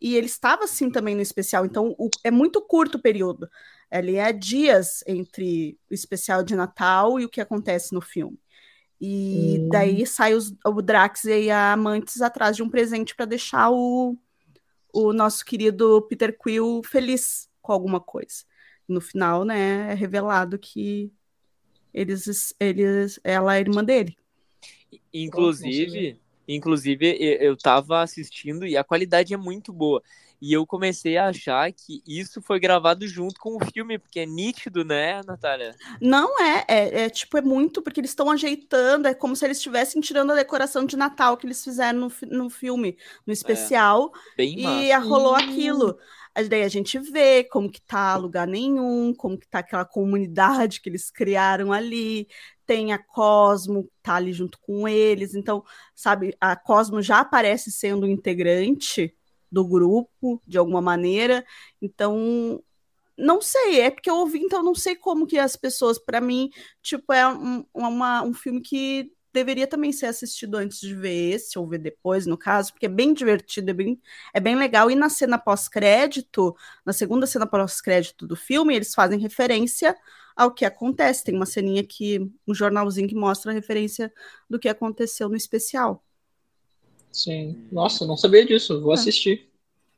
E 0.04 0.16
ele 0.18 0.26
estava 0.28 0.66
assim 0.66 0.92
também 0.92 1.16
no 1.16 1.22
especial, 1.22 1.66
então 1.66 1.96
o- 1.98 2.10
é 2.26 2.30
muito 2.30 2.62
curto 2.62 2.98
o 2.98 3.02
período. 3.02 3.50
Ele 3.90 4.18
é 4.18 4.34
dias 4.34 5.02
entre 5.08 5.80
o 5.90 5.94
especial 5.94 6.44
de 6.44 6.56
Natal 6.56 7.22
e 7.22 7.26
o 7.26 7.30
que 7.30 7.40
acontece 7.40 7.94
no 7.94 8.02
filme. 8.02 8.38
E 9.00 9.60
Hum. 9.60 9.70
daí 9.70 10.06
sai 10.06 10.34
os- 10.34 10.54
o 10.66 10.82
Drax 10.82 11.24
e 11.26 11.50
a 11.50 11.76
Mantis 11.78 12.22
atrás 12.22 12.56
de 12.58 12.64
um 12.64 12.70
presente 12.70 13.16
para 13.16 13.26
deixar 13.26 13.72
o, 13.72 14.18
o 14.94 15.14
nosso 15.14 15.46
querido 15.46 16.02
Peter 16.10 16.38
Quill 16.38 16.82
feliz 16.86 17.50
com 17.62 17.72
alguma 17.72 18.02
coisa. 18.02 18.44
No 18.88 19.00
final, 19.00 19.46
né, 19.46 19.92
é 19.92 19.94
revelado 19.94 20.60
que 20.60 21.12
eles, 21.94 22.54
eles, 22.60 23.20
ela 23.24 23.56
é 23.56 23.62
irmã 23.62 23.84
dele. 23.84 24.18
Inclusive, 25.14 26.20
inclusive 26.48 27.18
eu 27.20 27.58
tava 27.58 28.02
assistindo 28.02 28.66
e 28.66 28.76
a 28.78 28.84
qualidade 28.84 29.34
é 29.34 29.38
muito 29.38 29.72
boa. 29.74 30.02
E 30.42 30.52
eu 30.52 30.68
comecei 30.68 31.16
a 31.16 31.30
achar 31.30 31.72
que 31.72 32.04
isso 32.06 32.42
foi 32.42 32.60
gravado 32.60 33.08
junto 33.08 33.40
com 33.40 33.56
o 33.56 33.66
filme, 33.72 33.98
porque 33.98 34.20
é 34.20 34.26
nítido, 34.26 34.84
né, 34.84 35.22
Natália? 35.24 35.74
Não 36.02 36.38
é, 36.38 36.66
é, 36.68 37.02
é 37.04 37.10
tipo, 37.10 37.38
é 37.38 37.42
muito, 37.42 37.82
porque 37.82 38.02
eles 38.02 38.12
estão 38.12 38.30
ajeitando, 38.30 39.08
é 39.08 39.14
como 39.14 39.38
se 39.38 39.46
eles 39.46 39.56
estivessem 39.56 40.02
tirando 40.02 40.32
a 40.32 40.36
decoração 40.36 40.86
de 40.86 40.98
Natal 40.98 41.38
que 41.38 41.46
eles 41.46 41.64
fizeram 41.64 42.00
no, 42.00 42.12
no 42.30 42.50
filme, 42.50 42.98
no 43.26 43.32
especial, 43.32 44.12
Bem 44.36 44.60
e 44.60 44.64
massa. 44.64 44.98
rolou 45.00 45.34
aquilo. 45.34 45.98
Aí 46.36 46.50
daí 46.50 46.64
a 46.64 46.68
gente 46.68 46.98
vê 47.00 47.44
como 47.44 47.72
que 47.72 47.82
tá 47.82 48.18
lugar 48.18 48.48
nenhum, 48.48 49.14
como 49.14 49.38
que 49.38 49.48
tá 49.48 49.60
aquela 49.60 49.86
comunidade 49.86 50.82
que 50.82 50.90
eles 50.90 51.12
criaram 51.12 51.72
ali, 51.72 52.28
tem 52.66 52.94
a 52.94 52.98
Cosmo, 52.98 53.90
tá 54.02 54.16
ali 54.16 54.34
junto 54.34 54.60
com 54.60 54.88
eles, 54.88 55.36
então, 55.36 55.64
sabe, 55.96 56.36
a 56.40 56.56
Cosmo 56.56 57.02
já 57.02 57.20
aparece 57.20 57.72
sendo 57.72 58.08
integrante 58.08 59.16
do 59.52 59.66
grupo, 59.68 60.42
de 60.48 60.58
alguma 60.58 60.82
maneira. 60.82 61.46
Então, 61.82 62.62
não 63.18 63.42
sei, 63.42 63.82
é 63.82 63.92
porque 63.92 64.10
eu 64.10 64.16
ouvi, 64.16 64.40
então 64.40 64.64
não 64.64 64.74
sei 64.76 64.96
como 64.96 65.28
que 65.28 65.38
as 65.38 65.56
pessoas, 65.56 66.00
para 66.00 66.20
mim, 66.20 66.50
tipo, 66.82 67.14
é 67.14 67.28
um, 67.28 67.64
uma, 67.74 68.24
um 68.24 68.34
filme 68.34 68.62
que 68.62 69.12
deveria 69.32 69.68
também 69.68 69.92
ser 69.92 70.06
assistido 70.06 70.56
antes 70.56 70.80
de 70.80 70.94
ver 70.94 71.34
esse, 71.34 71.58
ou 71.58 71.68
ver 71.68 71.80
depois, 71.80 72.26
no 72.26 72.38
caso, 72.38 72.72
porque 72.72 72.86
é 72.86 72.90
bem 72.90 73.14
divertido, 73.14 73.72
é 73.72 73.74
bem, 73.74 74.02
é 74.34 74.40
bem 74.40 74.56
legal. 74.56 74.92
E 74.92 74.96
na 74.96 75.10
cena 75.10 75.40
pós-crédito, 75.40 76.56
na 76.86 76.94
segunda 76.94 77.26
cena 77.26 77.48
pós-crédito 77.48 78.28
do 78.28 78.36
filme, 78.36 78.76
eles 78.76 78.94
fazem 78.94 79.20
referência 79.20 79.96
ao 80.36 80.52
que 80.54 80.66
acontece. 80.66 81.24
Tem 81.24 81.36
uma 81.36 81.46
ceninha 81.46 81.84
que, 81.84 82.20
um 82.48 82.54
jornalzinho 82.54 83.08
que 83.08 83.16
mostra 83.16 83.52
a 83.52 83.54
referência 83.54 84.12
do 84.50 84.60
que 84.60 84.70
aconteceu 84.70 85.30
no 85.30 85.36
especial. 85.36 86.04
Sim. 87.12 87.68
Nossa, 87.72 88.06
não 88.06 88.18
sabia 88.18 88.46
disso. 88.46 88.82
Vou 88.82 88.92
É. 88.92 88.96
assistir. 88.96 89.50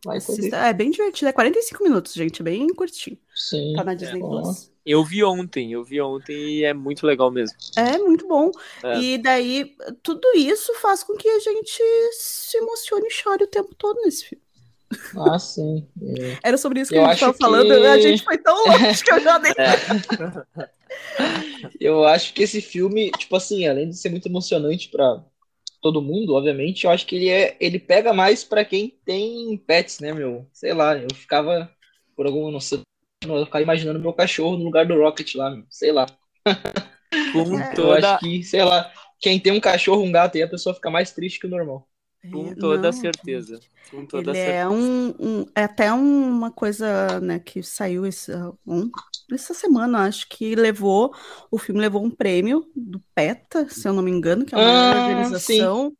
Assista- 0.08 0.58
é 0.68 0.72
bem 0.74 0.92
divertido, 0.92 1.30
é 1.30 1.34
45 1.34 1.84
minutos, 1.84 2.14
gente, 2.14 2.44
bem 2.44 2.68
curtinho. 2.76 3.18
Sim. 3.34 3.74
Tá 3.76 3.84
na 3.84 3.96
Disney 3.96 4.20
É. 4.20 4.22
Plus. 4.22 4.72
Eu 4.86 5.04
vi 5.04 5.24
ontem, 5.24 5.72
eu 5.74 5.84
vi 5.84 6.00
ontem 6.00 6.60
e 6.60 6.64
é 6.64 6.76
muito 6.76 7.08
legal 7.08 7.32
mesmo. 7.32 7.58
É 7.76 7.98
muito 7.98 8.28
bom. 8.28 8.52
É. 8.84 9.00
E 9.00 9.18
daí, 9.18 9.76
tudo 10.04 10.22
isso 10.36 10.72
faz 10.76 11.04
com 11.04 11.16
que 11.16 11.28
a 11.28 11.40
gente 11.40 11.82
se 12.12 12.56
emocione 12.58 13.08
e 13.08 13.12
chore 13.12 13.46
o 13.46 13.48
tempo 13.48 13.74
todo 13.74 14.00
nesse 14.02 14.26
filme. 14.26 14.45
Ah, 15.18 15.40
sim. 15.40 15.88
É. 16.02 16.38
Era 16.50 16.58
sobre 16.58 16.80
isso 16.82 16.92
que 16.92 16.98
Eu 16.98 17.04
a 17.06 17.08
gente 17.14 17.16
estava 17.16 17.34
falando. 17.34 17.68
que- 17.68 17.88
A 17.88 18.00
gente 18.00 18.24
foi 18.24 18.38
tão 18.38 18.56
longe 18.68 19.04
que 19.04 19.12
eu 19.12 19.20
já 19.22 19.40
nem. 19.40 19.54
Eu 21.80 22.06
acho 22.06 22.34
que 22.34 22.44
esse 22.44 22.62
filme, 22.62 23.12
tipo 23.12 23.36
assim, 23.36 23.68
além 23.68 23.90
de 23.90 23.98
ser 23.98 24.10
muito 24.10 24.28
emocionante 24.28 24.90
pra 24.90 25.24
todo 25.82 26.02
mundo, 26.02 26.34
obviamente, 26.36 26.86
eu 26.86 26.92
acho 26.92 27.06
que 27.06 27.16
ele 27.16 27.30
é, 27.30 27.56
ele 27.60 27.80
pega 27.80 28.14
mais 28.14 28.44
pra 28.44 28.66
quem 28.66 28.98
tem 29.06 29.58
pets, 29.58 30.00
né, 30.00 30.14
meu? 30.14 30.48
Sei 30.54 30.74
lá, 30.74 30.98
eu 30.98 31.08
ficava 31.14 31.70
por 32.16 32.26
alguma 32.26 32.52
não 32.52 32.60
sei, 32.60 32.82
eu 33.26 33.46
ficava 33.46 33.62
imaginando 33.64 34.00
meu 34.00 34.14
cachorro 34.14 34.58
no 34.58 34.64
lugar 34.64 34.86
do 34.86 34.96
Rocket 35.00 35.36
lá, 35.36 35.50
meu. 35.52 35.66
Sei 35.70 35.92
lá. 35.92 36.06
Com 37.32 37.60
É. 37.60 37.74
Eu 37.78 37.92
acho 37.94 38.20
que, 38.20 38.44
sei 38.44 38.64
lá, 38.64 38.92
quem 39.20 39.40
tem 39.40 39.52
um 39.54 39.60
cachorro, 39.60 40.04
um 40.04 40.12
gato, 40.12 40.36
aí 40.36 40.44
a 40.44 40.48
pessoa 40.50 40.74
fica 40.76 40.90
mais 40.90 41.12
triste 41.12 41.40
que 41.40 41.48
o 41.48 41.50
normal. 41.50 41.88
Com 42.32 42.54
toda 42.56 42.92
Não, 42.92 42.94
certeza. 42.94 43.64
Com 43.90 44.06
toda 44.06 44.34
Ele 44.34 44.36
certeza. 44.36 44.56
é 44.56 44.68
um, 44.70 45.10
um- 45.42 45.46
é 45.56 45.64
até 45.64 45.92
uma 45.94 46.52
coisa, 46.52 47.20
né, 47.22 47.40
que 47.40 47.62
saiu 47.64 48.06
esse, 48.06 48.32
um- 48.66 48.92
essa 49.32 49.54
semana, 49.54 50.06
acho 50.08 50.28
que 50.30 50.56
levou, 50.56 51.14
o 51.52 51.58
filme 51.58 51.82
levou 51.82 52.04
um 52.04 52.12
prêmio 52.12 52.70
do 52.76 53.00
PETA, 53.16 53.68
se 53.70 53.88
eu 53.88 53.94
não 53.94 54.04
me 54.04 54.12
engano, 54.12 54.46
que 54.46 54.56
é 54.56 54.58
uma 54.58 54.72
Ah, 54.72 54.96
organização 54.96 55.96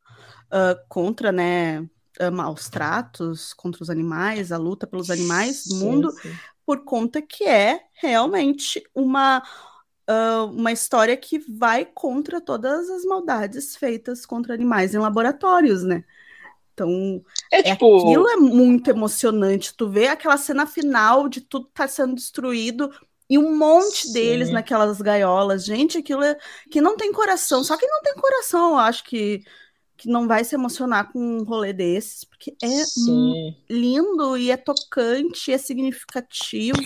ah, 0.52 0.76
contra, 0.90 1.32
né, 1.32 1.80
ah, 2.20 2.32
maus 2.32 2.70
tratos 2.70 3.54
contra 3.54 3.84
os 3.84 3.90
animais, 3.92 4.52
a 4.52 4.58
luta 4.58 4.88
pelos 4.88 5.10
animais 5.10 5.64
do 5.66 5.76
mundo, 5.76 6.14
sim. 6.22 6.42
por 6.66 6.84
conta 6.86 7.22
que 7.22 7.46
é 7.46 7.82
realmente 7.96 8.84
uma, 8.96 9.44
ah, 10.08 10.46
uma 10.46 10.72
história 10.72 11.16
que 11.18 11.40
vai 11.40 11.86
contra 11.86 12.42
todas 12.42 12.90
as 12.90 13.04
maldades 13.06 13.76
feitas 13.76 14.26
contra 14.26 14.54
animais 14.54 14.94
em 14.94 15.00
laboratórios, 15.00 15.84
né? 15.84 16.04
Então, 16.76 17.24
É 17.52 17.62
é, 17.64 17.76
tipo, 17.76 17.88
aquilo 17.96 18.28
é 18.30 18.38
muito 18.38 18.90
emocionante. 18.90 19.74
Tu 19.76 19.90
vê 19.90 20.08
aquela 20.08 20.38
cena 20.38 20.68
final 20.68 21.30
de 21.30 21.42
tudo 21.42 21.68
tá 21.74 21.88
sendo 21.88 22.16
destruído 22.16 22.92
e 23.30 23.38
um 23.40 23.58
monte 23.58 24.08
Sim. 24.08 24.14
deles 24.14 24.52
naquelas 24.52 25.02
gaiolas. 25.02 25.66
Gente, 25.66 25.98
aquilo 25.98 26.24
é 26.24 26.38
que 26.72 26.82
não 26.82 26.98
tem 26.98 27.12
coração. 27.14 27.64
Só 27.64 27.78
que 27.78 27.88
não 27.88 28.02
tem 28.04 28.16
coração, 28.16 28.72
eu 28.72 28.78
acho 28.80 29.04
que, 29.06 29.44
que 29.98 30.10
não 30.10 30.28
vai 30.28 30.44
se 30.44 30.56
emocionar 30.56 31.12
com 31.12 31.20
um 31.20 31.44
rolê 31.44 31.74
desses, 31.74 32.24
porque 32.38 32.56
é 32.62 32.84
sim. 32.86 33.56
lindo 33.70 34.38
e 34.38 34.52
é 34.52 34.58
tocante, 34.58 35.52
é 35.52 35.58
significativo 35.58 36.78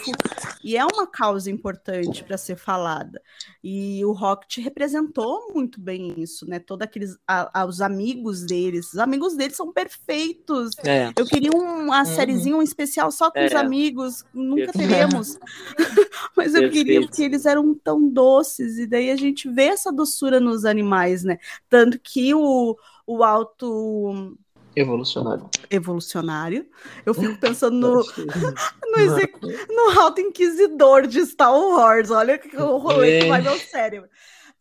e 0.63 0.77
é 0.77 0.85
uma 0.85 1.07
causa 1.07 1.49
importante 1.49 2.23
para 2.23 2.37
ser 2.37 2.55
falada. 2.55 3.21
E 3.63 4.03
o 4.05 4.11
Rocket 4.11 4.57
representou 4.63 5.51
muito 5.53 5.81
bem 5.81 6.13
isso, 6.17 6.47
né? 6.47 6.59
Todos 6.59 6.83
aqueles 6.85 7.17
a- 7.27 7.61
a- 7.61 7.65
os 7.65 7.81
amigos 7.81 8.45
deles, 8.45 8.93
os 8.93 8.99
amigos 8.99 9.35
deles 9.35 9.55
são 9.57 9.73
perfeitos. 9.73 10.71
É. 10.85 11.11
Eu 11.17 11.25
queria 11.25 11.51
uma 11.51 12.05
sériezinha, 12.05 12.55
um 12.55 12.61
especial 12.61 13.11
só 13.11 13.31
com 13.31 13.43
os 13.43 13.51
É. 13.51 13.57
amigos, 13.57 14.23
nunca 14.33 14.71
Perfeito. 14.71 14.87
teremos. 14.89 15.37
Mas 16.37 16.53
eu 16.53 16.69
queria 16.69 16.99
Perfeito. 17.01 17.07
porque 17.07 17.23
eles 17.23 17.45
eram 17.45 17.73
tão 17.73 18.07
doces 18.09 18.77
e 18.77 18.85
daí 18.87 19.09
a 19.11 19.15
gente 19.15 19.49
vê 19.49 19.63
essa 19.65 19.91
doçura 19.91 20.39
nos 20.39 20.63
animais, 20.65 21.23
né? 21.23 21.37
Tanto 21.69 21.99
que 21.99 22.33
o 22.33 22.77
o 23.11 23.23
alto 23.23 24.37
Evolucionário. 24.81 25.49
evolucionário. 25.69 26.69
Eu 27.05 27.13
fico 27.13 27.37
pensando 27.41 27.75
no, 27.75 28.03
no, 28.91 28.97
exec- 28.97 29.39
no 29.69 29.99
Alto 29.99 30.21
Inquisidor 30.21 31.05
de 31.07 31.19
Star 31.25 31.53
Wars. 31.53 32.09
Olha 32.11 32.37
que 32.37 32.55
o 32.55 32.77
rolê 32.77 33.19
que 33.21 33.27
vai 33.27 33.41
meu 33.41 33.57
cérebro. 33.59 34.09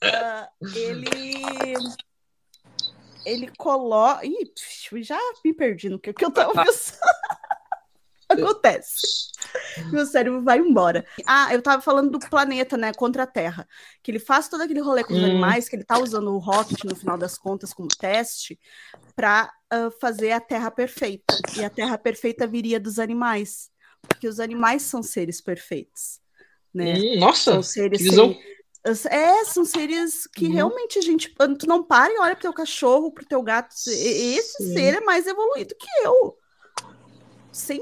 Ah, 0.03 0.49
ele. 0.75 1.75
Ele 3.25 3.51
coloca. 3.59 4.25
Ih, 4.25 4.53
já 5.03 5.19
me 5.45 5.53
perdi 5.53 5.89
no 5.89 5.99
que, 5.99 6.13
que 6.13 6.25
eu 6.25 6.31
tava 6.31 6.65
pensando. 6.65 6.99
Acontece. 8.31 9.29
Meu 9.91 10.05
cérebro 10.05 10.43
vai 10.43 10.59
embora. 10.59 11.07
Ah, 11.27 11.49
eu 11.53 11.63
tava 11.63 11.81
falando 11.81 12.11
do 12.11 12.19
planeta, 12.19 12.77
né? 12.77 12.93
Contra 12.93 13.23
a 13.23 13.27
Terra. 13.27 13.67
Que 14.03 14.11
ele 14.11 14.19
faz 14.19 14.49
todo 14.49 14.61
aquele 14.63 14.81
rolê 14.81 15.03
com 15.03 15.15
os 15.15 15.19
Hum. 15.21 15.25
animais, 15.25 15.67
que 15.69 15.77
ele 15.77 15.85
tá 15.85 15.99
usando 15.99 16.31
o 16.31 16.39
Rocket, 16.39 16.85
no 16.85 16.95
final 16.95 17.17
das 17.17 17.39
contas, 17.39 17.73
como 17.73 17.89
teste, 17.89 18.59
para 19.69 19.91
fazer 20.01 20.33
a 20.33 20.41
Terra 20.41 20.71
perfeita. 20.71 21.35
E 21.57 21.65
a 21.65 21.71
Terra 21.71 21.99
perfeita 21.99 22.47
viria 22.47 22.81
dos 22.81 22.99
animais. 22.99 23.71
Porque 24.03 24.29
os 24.29 24.41
animais 24.41 24.83
são 24.83 25.03
seres 25.03 25.41
perfeitos. 25.41 26.21
Né? 26.73 26.99
Hum, 26.99 27.19
nossa, 27.19 27.53
São 27.53 27.63
seres 27.63 28.03
É, 29.11 29.45
são 29.45 29.65
seres 29.65 30.27
que 30.29 30.47
Uhum. 30.47 30.53
realmente 30.53 30.99
a 30.99 31.03
gente. 31.03 31.35
Tu 31.59 31.67
não 31.67 31.83
para 31.83 32.13
e 32.13 32.19
olha 32.19 32.35
pro 32.35 32.43
teu 32.43 32.53
cachorro, 32.53 33.13
pro 33.13 33.27
teu 33.27 33.43
gato. 33.43 33.75
Esse 33.87 34.65
Sim. 34.65 34.73
ser 34.73 34.95
é 34.95 35.01
mais 35.01 35.27
evoluído 35.27 35.75
que 35.75 35.89
eu. 36.05 36.37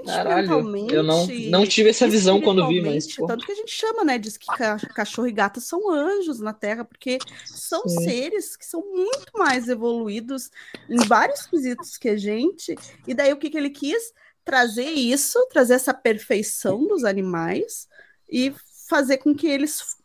Caralho, 0.04 0.46
Sentimentalmente. 0.46 0.94
eu 0.94 1.02
não, 1.02 1.26
não 1.26 1.66
tive 1.66 1.90
essa 1.90 2.08
visão 2.08 2.40
quando 2.40 2.66
vi, 2.66 2.80
mas 2.80 3.14
pô, 3.14 3.26
Tanto 3.26 3.44
que 3.44 3.52
a 3.52 3.54
gente 3.54 3.70
chama, 3.72 4.04
né? 4.04 4.18
Diz 4.18 4.36
que 4.36 4.46
ca- 4.46 4.78
cachorro 4.94 5.28
e 5.28 5.32
gato 5.32 5.60
são 5.60 5.90
anjos 5.90 6.40
na 6.40 6.52
Terra, 6.52 6.84
porque 6.84 7.18
são 7.44 7.86
Sim. 7.86 8.04
seres 8.04 8.56
que 8.56 8.64
são 8.64 8.80
muito 8.80 9.32
mais 9.34 9.68
evoluídos 9.68 10.50
em 10.88 10.98
vários 11.06 11.46
quesitos 11.46 11.98
que 11.98 12.08
a 12.08 12.16
gente. 12.16 12.74
E 13.06 13.12
daí 13.14 13.32
o 13.32 13.36
que, 13.36 13.50
que 13.50 13.58
ele 13.58 13.70
quis? 13.70 14.12
Trazer 14.44 14.90
isso, 14.90 15.44
trazer 15.50 15.74
essa 15.74 15.92
perfeição 15.92 16.86
dos 16.86 17.04
animais 17.04 17.88
e 18.30 18.54
fazer 18.88 19.18
com 19.18 19.34
que 19.34 19.46
eles 19.46 19.96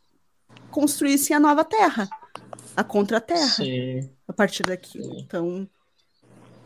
construíssem 0.70 1.36
a 1.36 1.40
nova 1.40 1.64
Terra, 1.64 2.10
a 2.76 2.84
contra-terra 2.84 3.64
a 4.28 4.34
partir 4.34 4.64
daqui. 4.64 5.02
Sim. 5.02 5.20
Então, 5.20 5.70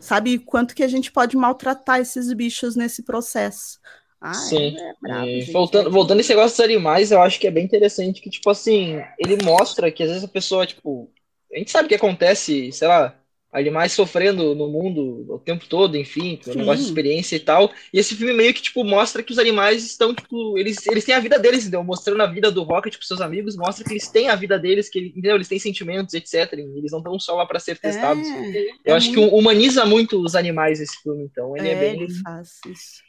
sabe 0.06 0.38
quanto 0.38 0.74
que 0.74 0.82
a 0.82 0.88
gente 0.88 1.10
pode 1.12 1.36
maltratar 1.36 2.00
esses 2.00 2.32
bichos 2.32 2.76
nesse 2.76 3.02
processo? 3.02 3.78
Ah, 4.20 4.32
Sim. 4.32 4.76
é, 4.78 4.94
brabo, 5.00 5.26
E 5.26 5.52
voltando, 5.52 5.88
é 5.88 5.92
voltando 5.92 6.20
esse 6.20 6.30
negócio 6.30 6.56
dos 6.56 6.64
animais, 6.64 7.10
eu 7.10 7.20
acho 7.20 7.38
que 7.38 7.46
é 7.46 7.50
bem 7.50 7.64
interessante 7.64 8.20
que, 8.20 8.30
tipo 8.30 8.48
assim, 8.50 9.02
ele 9.18 9.42
mostra 9.44 9.90
que 9.90 10.02
às 10.02 10.08
vezes 10.08 10.24
a 10.24 10.28
pessoa, 10.28 10.66
tipo, 10.66 11.10
a 11.52 11.58
gente 11.58 11.70
sabe 11.70 11.88
que 11.88 11.94
acontece, 11.94 12.72
sei 12.72 12.88
lá, 12.88 13.18
animais 13.56 13.92
sofrendo 13.92 14.54
no 14.54 14.68
mundo 14.68 15.24
o 15.28 15.38
tempo 15.38 15.66
todo, 15.66 15.96
enfim, 15.96 16.38
um 16.46 16.52
Sim. 16.52 16.58
negócio 16.58 16.82
de 16.82 16.88
experiência 16.88 17.36
e 17.36 17.40
tal. 17.40 17.72
E 17.92 17.98
esse 17.98 18.14
filme 18.14 18.32
meio 18.34 18.52
que, 18.52 18.60
tipo, 18.60 18.84
mostra 18.84 19.22
que 19.22 19.32
os 19.32 19.38
animais 19.38 19.84
estão, 19.84 20.14
tipo, 20.14 20.58
eles, 20.58 20.86
eles 20.86 21.04
têm 21.04 21.14
a 21.14 21.20
vida 21.20 21.38
deles, 21.38 21.62
entendeu? 21.62 21.82
Mostrando 21.82 22.22
a 22.22 22.26
vida 22.26 22.50
do 22.50 22.62
Rocket 22.62 22.94
pros 22.96 23.08
seus 23.08 23.20
amigos, 23.20 23.56
mostra 23.56 23.84
que 23.84 23.92
eles 23.92 24.08
têm 24.08 24.28
a 24.28 24.36
vida 24.36 24.58
deles, 24.58 24.88
que, 24.90 24.98
entendeu? 24.98 25.36
Eles 25.36 25.48
têm 25.48 25.58
sentimentos, 25.58 26.12
etc. 26.14 26.52
e 26.52 26.78
Eles 26.78 26.92
não 26.92 26.98
estão 26.98 27.18
só 27.18 27.34
lá 27.36 27.46
para 27.46 27.58
ser 27.58 27.78
testados. 27.78 28.26
É, 28.28 28.66
Eu 28.68 28.74
é 28.84 28.92
acho 28.92 29.10
que 29.10 29.16
muito- 29.16 29.34
humaniza 29.34 29.84
muito 29.86 30.22
os 30.22 30.34
animais 30.36 30.78
esse 30.80 31.00
filme, 31.02 31.24
então 31.24 31.56
ele 31.56 31.68
é, 31.68 31.72
é, 31.72 31.80
bem. 31.80 32.02
ele 32.02 32.14
faz 32.22 32.60
isso. 32.70 33.02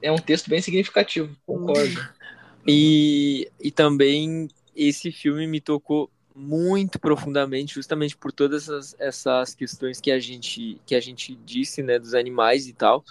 É 0.00 0.10
um 0.10 0.16
texto 0.16 0.48
bem 0.48 0.60
significativo, 0.60 1.34
concordo. 1.46 2.00
E, 2.66 3.48
e 3.60 3.70
também 3.70 4.48
esse 4.74 5.10
filme 5.12 5.46
me 5.46 5.60
tocou 5.60 6.10
muito 6.34 6.98
profundamente, 6.98 7.74
justamente 7.74 8.16
por 8.16 8.32
todas 8.32 8.64
essas, 8.64 8.96
essas 8.98 9.54
questões 9.54 10.00
que 10.00 10.10
a 10.10 10.18
gente 10.18 10.80
que 10.86 10.94
a 10.94 11.00
gente 11.00 11.34
disse, 11.44 11.82
né, 11.82 11.98
dos 11.98 12.14
animais 12.14 12.66
e 12.66 12.72
tal, 12.72 13.04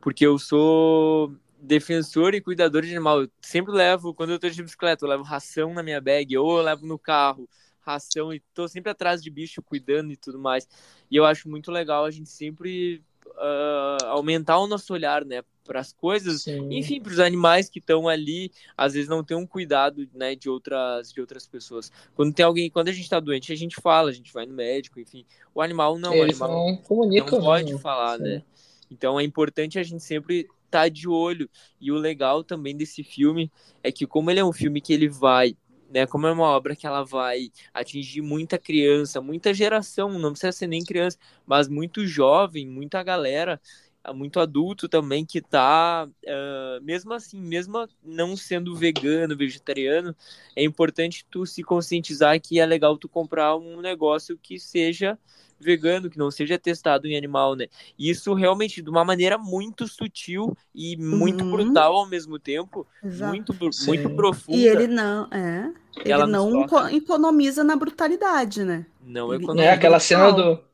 porque 0.00 0.26
eu 0.26 0.38
sou 0.38 1.34
defensor 1.60 2.34
e 2.34 2.40
cuidador 2.40 2.82
de 2.82 2.90
animal. 2.90 3.22
Eu 3.22 3.30
sempre 3.40 3.72
levo, 3.72 4.14
quando 4.14 4.30
eu 4.30 4.38
tô 4.38 4.48
de 4.48 4.62
bicicleta, 4.62 5.04
eu 5.04 5.10
levo 5.10 5.22
ração 5.22 5.72
na 5.74 5.82
minha 5.82 6.00
bag, 6.00 6.36
ou 6.36 6.58
eu 6.58 6.64
levo 6.64 6.86
no 6.86 6.98
carro 6.98 7.48
ração 7.82 8.32
e 8.32 8.40
tô 8.54 8.68
sempre 8.68 8.90
atrás 8.90 9.22
de 9.22 9.30
bicho 9.30 9.62
cuidando 9.62 10.12
e 10.12 10.16
tudo 10.16 10.38
mais. 10.38 10.66
E 11.10 11.16
eu 11.16 11.24
acho 11.24 11.48
muito 11.48 11.70
legal 11.70 12.04
a 12.04 12.10
gente 12.10 12.30
sempre 12.30 13.02
ah, 13.36 13.98
aumentar 14.06 14.58
o 14.58 14.66
nosso 14.66 14.92
olhar, 14.92 15.24
né, 15.24 15.42
para 15.64 15.80
as 15.80 15.92
coisas 15.92 16.42
Sim. 16.42 16.68
enfim, 16.72 17.00
para 17.00 17.12
os 17.12 17.18
animais 17.18 17.68
que 17.68 17.78
estão 17.78 18.08
ali, 18.08 18.50
às 18.76 18.94
vezes 18.94 19.08
não 19.08 19.22
tem 19.22 19.36
um 19.36 19.46
cuidado, 19.46 20.08
né, 20.14 20.34
de 20.34 20.48
outras, 20.48 21.12
de 21.12 21.20
outras 21.20 21.46
pessoas. 21.46 21.90
Quando 22.14 22.34
tem 22.34 22.44
alguém, 22.44 22.70
quando 22.70 22.88
a 22.88 22.92
gente 22.92 23.04
está 23.04 23.20
doente, 23.20 23.52
a 23.52 23.56
gente 23.56 23.76
fala, 23.80 24.10
a 24.10 24.12
gente 24.12 24.32
vai 24.32 24.46
no 24.46 24.54
médico, 24.54 25.00
enfim. 25.00 25.24
O 25.54 25.60
animal 25.60 25.98
não, 25.98 26.12
o 26.12 26.14
Eles 26.14 26.40
animal 26.40 26.66
não 26.66 26.76
comunicam. 26.76 27.38
não 27.38 27.44
pode 27.44 27.72
né? 27.72 27.78
falar, 27.78 28.18
Sim. 28.18 28.24
né? 28.24 28.42
Então 28.90 29.18
é 29.18 29.22
importante 29.24 29.78
a 29.78 29.82
gente 29.82 30.02
sempre 30.02 30.48
estar 30.66 30.88
de 30.88 31.08
olho. 31.08 31.48
E 31.80 31.90
o 31.90 31.96
legal 31.96 32.42
também 32.42 32.76
desse 32.76 33.02
filme 33.02 33.50
é 33.82 33.90
que 33.90 34.06
como 34.06 34.30
ele 34.30 34.40
é 34.40 34.44
um 34.44 34.52
filme 34.52 34.80
que 34.80 34.92
ele 34.92 35.08
vai 35.08 35.56
né, 35.92 36.06
como 36.06 36.26
é 36.26 36.32
uma 36.32 36.44
obra 36.44 36.74
que 36.74 36.86
ela 36.86 37.04
vai 37.04 37.52
atingir 37.74 38.22
muita 38.22 38.56
criança, 38.58 39.20
muita 39.20 39.52
geração, 39.52 40.18
não 40.18 40.30
precisa 40.30 40.50
ser 40.50 40.66
nem 40.66 40.82
criança, 40.82 41.18
mas 41.44 41.68
muito 41.68 42.06
jovem, 42.06 42.66
muita 42.66 43.02
galera, 43.02 43.60
muito 44.10 44.40
adulto 44.40 44.88
também 44.88 45.24
que 45.24 45.40
tá, 45.40 46.08
uh, 46.08 46.82
mesmo 46.82 47.12
assim, 47.12 47.40
mesmo 47.40 47.86
não 48.02 48.36
sendo 48.36 48.74
vegano, 48.74 49.36
vegetariano, 49.36 50.16
é 50.56 50.64
importante 50.64 51.26
tu 51.30 51.44
se 51.44 51.62
conscientizar 51.62 52.40
que 52.40 52.58
é 52.58 52.64
legal 52.66 52.96
tu 52.96 53.08
comprar 53.08 53.54
um 53.56 53.80
negócio 53.82 54.38
que 54.42 54.58
seja 54.58 55.18
vegano, 55.60 56.10
que 56.10 56.18
não 56.18 56.30
seja 56.30 56.58
testado 56.58 57.06
em 57.06 57.16
animal, 57.16 57.54
né? 57.54 57.66
Isso 57.98 58.34
realmente 58.34 58.82
de 58.82 58.90
uma 58.90 59.04
maneira 59.04 59.38
muito 59.38 59.86
sutil 59.86 60.56
e 60.74 60.96
muito 60.96 61.44
Uhum. 61.44 61.50
brutal 61.52 61.94
ao 61.94 62.08
mesmo 62.08 62.38
tempo, 62.38 62.84
Exato. 63.04 63.30
muito, 63.32 63.72
Sim. 63.72 63.86
muito 63.86 64.10
profunda. 64.16 64.58
E 64.58 64.66
ele 64.66 64.88
não, 64.88 65.28
é. 65.30 65.72
Ele 66.04 66.26
não 66.26 66.66
economiza 66.90 67.62
na 67.62 67.76
brutalidade, 67.76 68.64
né? 68.64 68.86
Não 69.04 69.32
Ele- 69.32 69.44
economiza. 69.44 69.68
É, 69.68 69.72
aquela 69.74 70.00
cena 70.00 70.32
do. 70.32 70.71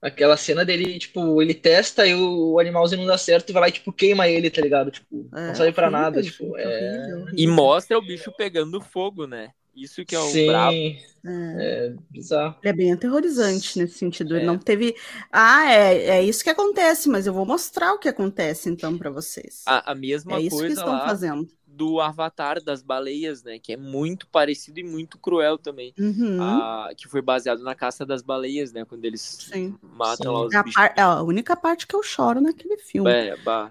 Aquela 0.00 0.36
cena 0.36 0.64
dele, 0.64 0.98
tipo, 0.98 1.42
ele 1.42 1.52
testa 1.52 2.06
e 2.06 2.14
o, 2.14 2.58
animalzinho 2.60 3.00
não 3.00 3.08
dá 3.08 3.18
certo 3.18 3.50
e 3.50 3.52
vai 3.52 3.62
lá 3.62 3.68
e, 3.68 3.72
tipo, 3.72 3.92
queima 3.92 4.28
ele, 4.28 4.48
tá 4.48 4.60
ligado? 4.60 4.90
Tipo, 4.92 5.28
É, 5.34 5.48
não 5.48 5.54
serve 5.56 5.72
pra 5.72 5.86
horrível, 5.88 6.02
nada. 6.02 6.22
Tipo, 6.22 6.56
é. 6.56 7.24
E 7.36 7.46
mostra 7.46 7.98
o 7.98 8.02
bicho 8.02 8.32
pegando 8.36 8.80
fogo, 8.80 9.26
né? 9.26 9.50
Isso 9.74 10.04
que 10.04 10.14
é 10.14 10.18
o 10.18 10.26
Sim, 10.28 10.46
brabo. 10.48 10.76
É. 10.76 10.98
é 11.24 11.94
bizarro. 12.10 12.56
Ele 12.62 12.70
é 12.70 12.72
bem 12.72 12.92
aterrorizante 12.92 13.78
nesse 13.78 13.94
sentido. 13.94 14.34
Ele 14.34 14.44
É. 14.44 14.46
não 14.46 14.58
teve. 14.58 14.94
Ah, 15.32 15.70
é, 15.72 16.18
é 16.18 16.22
isso 16.22 16.42
que 16.42 16.50
acontece, 16.50 17.08
mas 17.08 17.26
eu 17.26 17.32
vou 17.32 17.46
mostrar 17.46 17.92
o 17.92 17.98
que 17.98 18.08
acontece 18.08 18.68
então 18.68 18.98
pra 18.98 19.10
vocês. 19.10 19.62
A, 19.66 19.92
a 19.92 19.94
mesma 19.94 20.34
é 20.34 20.40
isso 20.40 20.56
que 20.56 20.62
coisa 20.62 20.80
estão 20.80 20.92
lá 20.92 21.06
fazendo. 21.06 21.48
Do 21.78 22.00
Avatar 22.00 22.62
das 22.62 22.82
baleias, 22.82 23.42
né? 23.44 23.58
Que 23.58 23.72
é 23.72 23.76
muito 23.76 24.26
parecido 24.26 24.80
e 24.80 24.84
muito 24.84 25.16
cruel 25.18 25.56
também. 25.56 25.94
Uhum, 25.98 26.36
Ah, 26.40 26.90
que 26.96 27.06
foi 27.08 27.22
baseado 27.22 27.62
na 27.62 27.74
caça 27.74 28.04
das 28.04 28.20
baleias, 28.20 28.72
né? 28.72 28.84
Quando 28.84 29.04
eles 29.04 29.20
sim. 29.20 29.74
matam 29.80 30.32
Sim. 30.34 30.38
lá 30.40 30.46
os 30.46 30.54
É 30.54 30.56
a, 30.58 30.62
bichos. 30.62 30.74
par- 30.74 30.94
é 30.96 31.00
a 31.02 31.22
única 31.22 31.56
parte 31.56 31.86
que 31.86 31.94
eu 31.94 32.02
choro 32.02 32.40
naquele 32.40 32.76
filme. 32.78 33.10
É, 33.10 33.36
bah, 33.36 33.70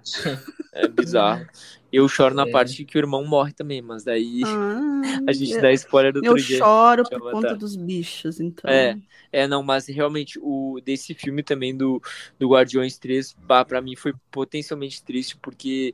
é 0.73 0.87
bizarro. 0.87 1.45
Eu 1.91 2.07
choro 2.07 2.35
na 2.35 2.43
É. 2.43 2.51
parte 2.51 2.83
que 2.85 2.97
o 2.97 2.99
irmão 2.99 3.25
morre 3.25 3.53
também, 3.53 3.81
mas 3.81 4.03
daí 4.03 4.41
Ah, 4.45 5.01
a 5.27 5.31
gente 5.31 5.53
eu, 5.53 5.61
dá 5.61 5.71
spoiler 5.73 6.13
do 6.13 6.23
eu 6.23 6.31
outro 6.31 6.45
dia. 6.45 6.57
choro 6.59 7.03
de 7.03 7.09
por 7.09 7.15
Avatar. 7.21 7.41
conta 7.41 7.55
dos 7.55 7.75
bichos, 7.75 8.39
então. 8.39 8.69
É. 8.69 8.97
É, 9.31 9.45
não, 9.47 9.61
mas 9.61 9.87
realmente 9.87 10.39
o 10.41 10.79
desse 10.83 11.13
filme 11.13 11.43
também 11.43 11.75
do, 11.75 12.01
do 12.39 12.49
Guardiões 12.49 12.97
3, 12.97 13.35
bah, 13.45 13.65
pra 13.65 13.81
mim 13.81 13.95
foi 13.95 14.13
potencialmente 14.31 15.03
triste, 15.03 15.37
porque 15.37 15.93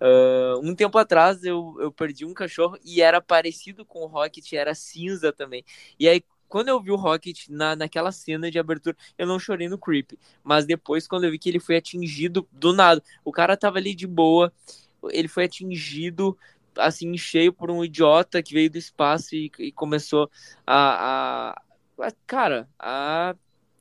ah, 0.00 0.58
um 0.62 0.74
tempo 0.74 0.98
atrás 0.98 1.44
eu, 1.44 1.76
eu 1.80 1.92
perdi 1.92 2.24
um 2.24 2.34
cachorro 2.34 2.78
e 2.84 3.00
era 3.00 3.20
parecido 3.20 3.84
com 3.84 4.00
o 4.00 4.06
Rocket, 4.06 4.52
era 4.52 4.74
cinza 4.74 5.32
também. 5.32 5.64
E 5.98 6.08
aí, 6.08 6.22
quando 6.48 6.68
eu 6.68 6.80
vi 6.80 6.90
o 6.90 6.96
Rocket 6.96 7.48
na, 7.48 7.74
naquela 7.76 8.12
cena 8.12 8.50
de 8.50 8.58
abertura, 8.58 8.96
eu 9.18 9.26
não 9.26 9.38
chorei 9.38 9.68
no 9.68 9.78
Creep, 9.78 10.12
mas 10.44 10.64
depois, 10.66 11.06
quando 11.08 11.24
eu 11.24 11.30
vi 11.30 11.38
que 11.38 11.48
ele 11.48 11.60
foi 11.60 11.76
atingido 11.76 12.48
do 12.52 12.72
nada, 12.72 13.02
o 13.24 13.32
cara 13.32 13.56
tava 13.56 13.78
ali 13.78 13.94
de 13.94 14.06
boa, 14.06 14.52
ele 15.10 15.28
foi 15.28 15.44
atingido 15.44 16.36
assim 16.76 17.16
cheio 17.16 17.52
por 17.52 17.70
um 17.70 17.84
idiota 17.84 18.42
que 18.42 18.52
veio 18.54 18.70
do 18.70 18.76
espaço 18.78 19.34
e, 19.34 19.50
e 19.58 19.72
começou 19.72 20.30
a, 20.66 21.50
a- 21.52 21.62
a- 22.00 22.12
cara, 22.26 22.68
a 22.78 23.34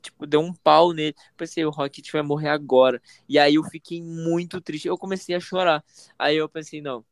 tipo 0.05 0.25
deu 0.27 0.41
um 0.41 0.53
pau 0.53 0.93
nele. 0.93 1.15
Pensei, 1.37 1.65
o 1.65 1.69
Rocket 1.69 2.11
vai 2.11 2.21
morrer 2.21 2.49
agora. 2.49 3.01
E 3.29 3.37
aí 3.39 3.55
eu 3.55 3.63
fiquei 3.63 4.01
muito 4.01 4.61
triste. 4.61 4.87
Eu 4.87 4.97
comecei 4.97 5.35
a 5.35 5.39
chorar. 5.39 5.83
Aí 6.17 6.37
eu 6.37 6.49
pensei, 6.49 6.81
não, 6.81 7.05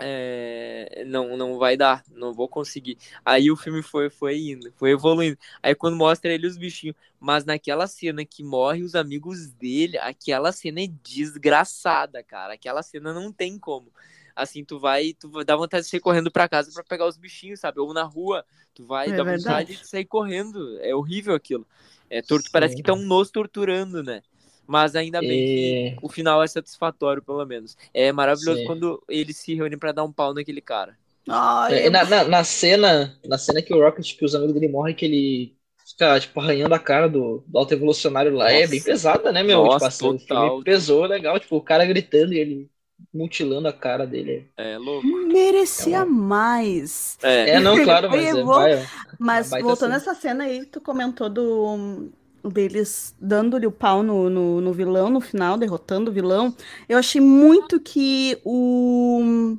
é, 0.00 1.04
não, 1.06 1.36
não 1.36 1.58
vai 1.58 1.76
dar, 1.76 2.02
não 2.10 2.32
vou 2.32 2.48
conseguir. 2.48 2.96
Aí 3.24 3.50
o 3.50 3.56
filme 3.56 3.82
foi, 3.82 4.08
foi 4.08 4.38
indo, 4.38 4.72
foi 4.76 4.92
evoluindo. 4.92 5.36
Aí 5.62 5.74
quando 5.74 5.96
mostra 5.96 6.32
ele 6.32 6.46
os 6.46 6.56
bichinhos, 6.56 6.96
mas 7.18 7.44
naquela 7.44 7.86
cena 7.86 8.24
que 8.24 8.42
morre 8.42 8.82
os 8.82 8.94
amigos 8.94 9.48
dele, 9.52 9.98
aquela 9.98 10.52
cena 10.52 10.80
é 10.82 10.86
desgraçada, 11.02 12.22
cara. 12.22 12.54
Aquela 12.54 12.82
cena 12.82 13.12
não 13.12 13.30
tem 13.32 13.58
como. 13.58 13.92
Assim, 14.34 14.64
tu 14.64 14.78
vai, 14.78 15.12
tu 15.12 15.28
vai- 15.28 15.44
dá 15.44 15.54
vontade 15.54 15.84
de 15.84 15.90
sair 15.90 16.00
correndo 16.00 16.30
pra 16.30 16.48
casa 16.48 16.72
pra 16.72 16.82
pegar 16.84 17.06
os 17.06 17.18
bichinhos, 17.18 17.60
sabe? 17.60 17.78
Ou 17.80 17.92
na 17.92 18.04
rua, 18.04 18.44
tu 18.74 18.86
vai, 18.86 19.08
É 19.08 19.16
dá 19.16 19.22
vontade 19.24 19.76
de 19.76 19.86
sair 19.86 20.06
correndo. 20.06 20.78
É 20.80 20.94
horrível 20.94 21.34
aquilo. 21.34 21.66
É, 22.10 22.22
tor- 22.22 22.44
parece 22.52 22.74
que 22.76 22.82
estão 22.82 22.96
nos 22.96 23.30
torturando, 23.30 24.02
né? 24.02 24.22
Mas 24.66 24.96
ainda 24.96 25.22
bem 25.22 25.44
que 25.44 25.78
E... 25.78 26.02
o 26.02 26.08
final 26.08 26.42
é 26.42 26.48
satisfatório, 26.48 27.22
pelo 27.22 27.44
menos. 27.46 27.76
É 27.94 28.12
maravilhoso 28.12 28.62
Sim. 28.62 28.64
quando 28.64 29.02
eles 29.08 29.36
se 29.38 29.54
reúnem 29.54 29.78
pra 29.78 29.92
dar 29.92 30.04
um 30.04 30.12
pau 30.12 30.34
naquele 30.34 30.60
cara. 30.60 30.98
Ai, 31.28 31.86
É, 31.86 31.90
na, 31.90 32.04
na, 32.04 32.24
na 32.24 32.44
cena, 32.44 33.18
na 33.24 33.38
cena 33.38 33.62
que 33.62 33.72
o 33.72 33.78
Rocket, 33.80 34.16
que 34.16 34.24
os 34.24 34.34
amigos 34.34 34.54
dele 34.54 34.68
morrem, 34.68 34.94
que 34.94 35.04
ele 35.04 35.56
fica, 35.86 36.18
tipo, 36.20 36.40
arranhando 36.40 36.74
a 36.74 36.78
cara 36.78 37.08
do, 37.08 37.44
do 37.46 37.58
alto 37.58 37.72
evolucionário 37.74 38.34
lá, 38.34 38.50
é 38.50 38.66
Nossa. 38.66 38.66
bem 38.66 38.82
pesada, 38.82 39.30
né, 39.32 39.42
meu? 39.42 39.62
Nossa, 39.62 39.68
tipo, 39.68 39.84
assim, 39.84 40.18
total. 40.18 40.64
pesou 40.64 41.04
legal, 41.04 41.38
tipo, 41.38 41.56
o 41.56 41.62
cara 41.62 41.84
gritando 41.86 42.32
e 42.34 42.38
ele 42.38 42.70
mutilando 43.14 43.68
a 43.68 43.72
cara 43.72 44.06
dele. 44.06 44.52
É 44.56 44.78
louco. 44.78 45.08
merecia 45.32 46.04
É 46.04 46.06
mais. 46.06 47.18
É, 47.22 47.56
É, 47.56 47.60
não, 47.60 47.80
claro, 47.80 48.10
mas 48.10 48.32
é, 48.32 48.44
vai, 48.44 48.74
ó. 48.84 48.88
Mas 49.20 49.50
voltando 49.50 49.92
a 49.92 49.96
essa 49.96 50.14
cena 50.14 50.44
aí, 50.44 50.64
tu 50.64 50.80
comentou 50.80 51.28
do 51.28 52.10
deles 52.42 53.14
dando-lhe 53.20 53.66
o 53.66 53.70
pau 53.72 54.02
no, 54.02 54.30
no, 54.30 54.60
no 54.62 54.72
vilão 54.72 55.10
no 55.10 55.20
final, 55.20 55.58
derrotando 55.58 56.10
o 56.10 56.14
vilão. 56.14 56.54
Eu 56.88 56.96
achei 56.98 57.20
muito 57.20 57.78
que 57.78 58.40
o 58.44 59.56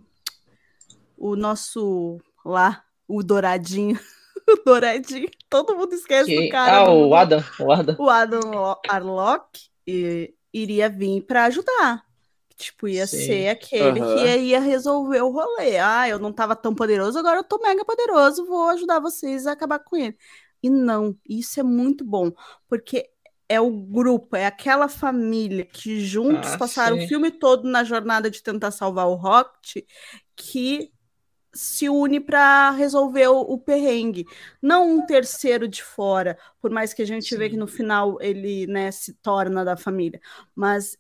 o 1.17 1.35
nosso 1.35 2.19
lá, 2.43 2.83
o 3.07 3.21
Douradinho, 3.21 3.99
o 4.49 4.55
Douradinho, 4.65 5.29
todo 5.47 5.75
mundo 5.75 5.93
esquece 5.93 6.25
Que- 6.25 6.45
do 6.45 6.49
cara. 6.51 6.77
Ah, 6.77 6.91
o 6.91 7.13
Adam, 7.13 7.43
o 7.59 7.71
Adam. 7.71 7.95
o 7.99 8.09
Adam 8.09 8.41
Lo- 8.51 8.79
Arlock 8.89 9.59
e- 9.85 10.33
iria 10.51 10.89
vir 10.89 11.21
pra 11.21 11.45
ajudar. 11.45 12.03
Tipo, 12.61 12.87
ia 12.87 13.07
Sim. 13.07 13.07
ser 13.07 13.49
aquele 13.49 14.01
Aham. 14.01 14.03
que 14.03 14.37
ia 14.37 14.59
resolver 14.59 15.21
o 15.21 15.31
rolê. 15.31 15.77
Ah, 15.79 16.07
eu 16.07 16.19
não 16.19 16.31
tava 16.33 16.55
tão 16.55 16.75
poderoso, 16.75 17.17
agora 17.19 17.39
eu 17.39 17.43
tô 17.43 17.57
mega 17.59 17.83
poderoso, 17.85 18.45
vou 18.45 18.69
ajudar 18.69 18.99
vocês 18.99 19.47
a 19.47 19.53
acabar 19.53 19.79
com 19.79 19.95
ele. 19.97 20.17
E 20.61 20.69
não, 20.69 21.17
isso 21.27 21.59
é 21.59 21.63
muito 21.63 22.05
bom, 22.05 22.31
porque 22.67 23.09
é 23.49 23.59
o 23.59 23.71
grupo, 23.71 24.35
é 24.35 24.45
aquela 24.45 24.87
família 24.87 25.65
que 25.65 25.99
juntos 26.05 26.55
Ah, 26.55 26.55
passaram 26.55 26.97
sim. 26.97 26.97
o 26.97 26.99
filme 26.99 27.31
todo 27.31 27.67
na 27.67 27.83
jornada 27.83 28.29
de 28.29 28.41
tentar 28.43 28.71
salvar 28.71 29.07
o 29.07 29.15
Rocket, 29.15 29.83
que 30.35 30.91
se 31.53 31.89
une 31.89 32.19
para 32.19 32.71
resolver 32.71 33.27
o, 33.27 33.41
o 33.41 33.57
perrengue. 33.59 34.25
Não 34.61 34.89
um 34.95 35.05
terceiro 35.05 35.67
de 35.67 35.83
fora, 35.83 36.37
por 36.61 36.71
mais 36.71 36.93
que 36.93 37.01
a 37.01 37.05
gente 37.05 37.35
vê 37.35 37.49
Sim. 37.49 37.51
que 37.51 37.57
no 37.57 37.67
final 37.67 38.17
ele 38.21 38.67
né, 38.67 38.91
se 38.91 39.13
torna 39.15 39.65
da 39.65 39.75
família, 39.75 40.19
mas 40.55 40.97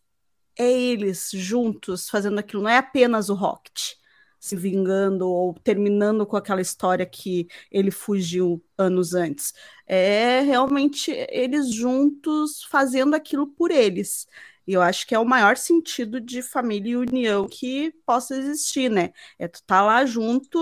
é 0.57 0.71
eles 0.71 1.29
juntos 1.33 2.09
fazendo 2.09 2.39
aquilo, 2.39 2.63
não 2.63 2.69
é 2.69 2.77
apenas 2.77 3.29
o 3.29 3.33
Rocket 3.35 3.95
se 4.41 4.55
vingando 4.55 5.29
ou 5.29 5.53
terminando 5.53 6.25
com 6.25 6.35
aquela 6.35 6.61
história 6.61 7.05
que 7.05 7.47
ele 7.71 7.91
fugiu 7.91 8.61
anos 8.75 9.13
antes. 9.13 9.53
É 9.85 10.41
realmente 10.41 11.11
eles 11.29 11.71
juntos 11.71 12.63
fazendo 12.63 13.13
aquilo 13.13 13.45
por 13.47 13.69
eles. 13.69 14.27
E 14.65 14.73
eu 14.73 14.81
acho 14.81 15.05
que 15.07 15.13
é 15.13 15.19
o 15.19 15.25
maior 15.25 15.57
sentido 15.57 16.19
de 16.19 16.41
família 16.41 16.91
e 16.93 16.97
união 16.97 17.47
que 17.47 17.91
possa 18.05 18.35
existir, 18.35 18.89
né? 18.89 19.13
É 19.37 19.47
tu 19.47 19.61
tá 19.63 19.81
lá 19.83 20.05
junto 20.05 20.59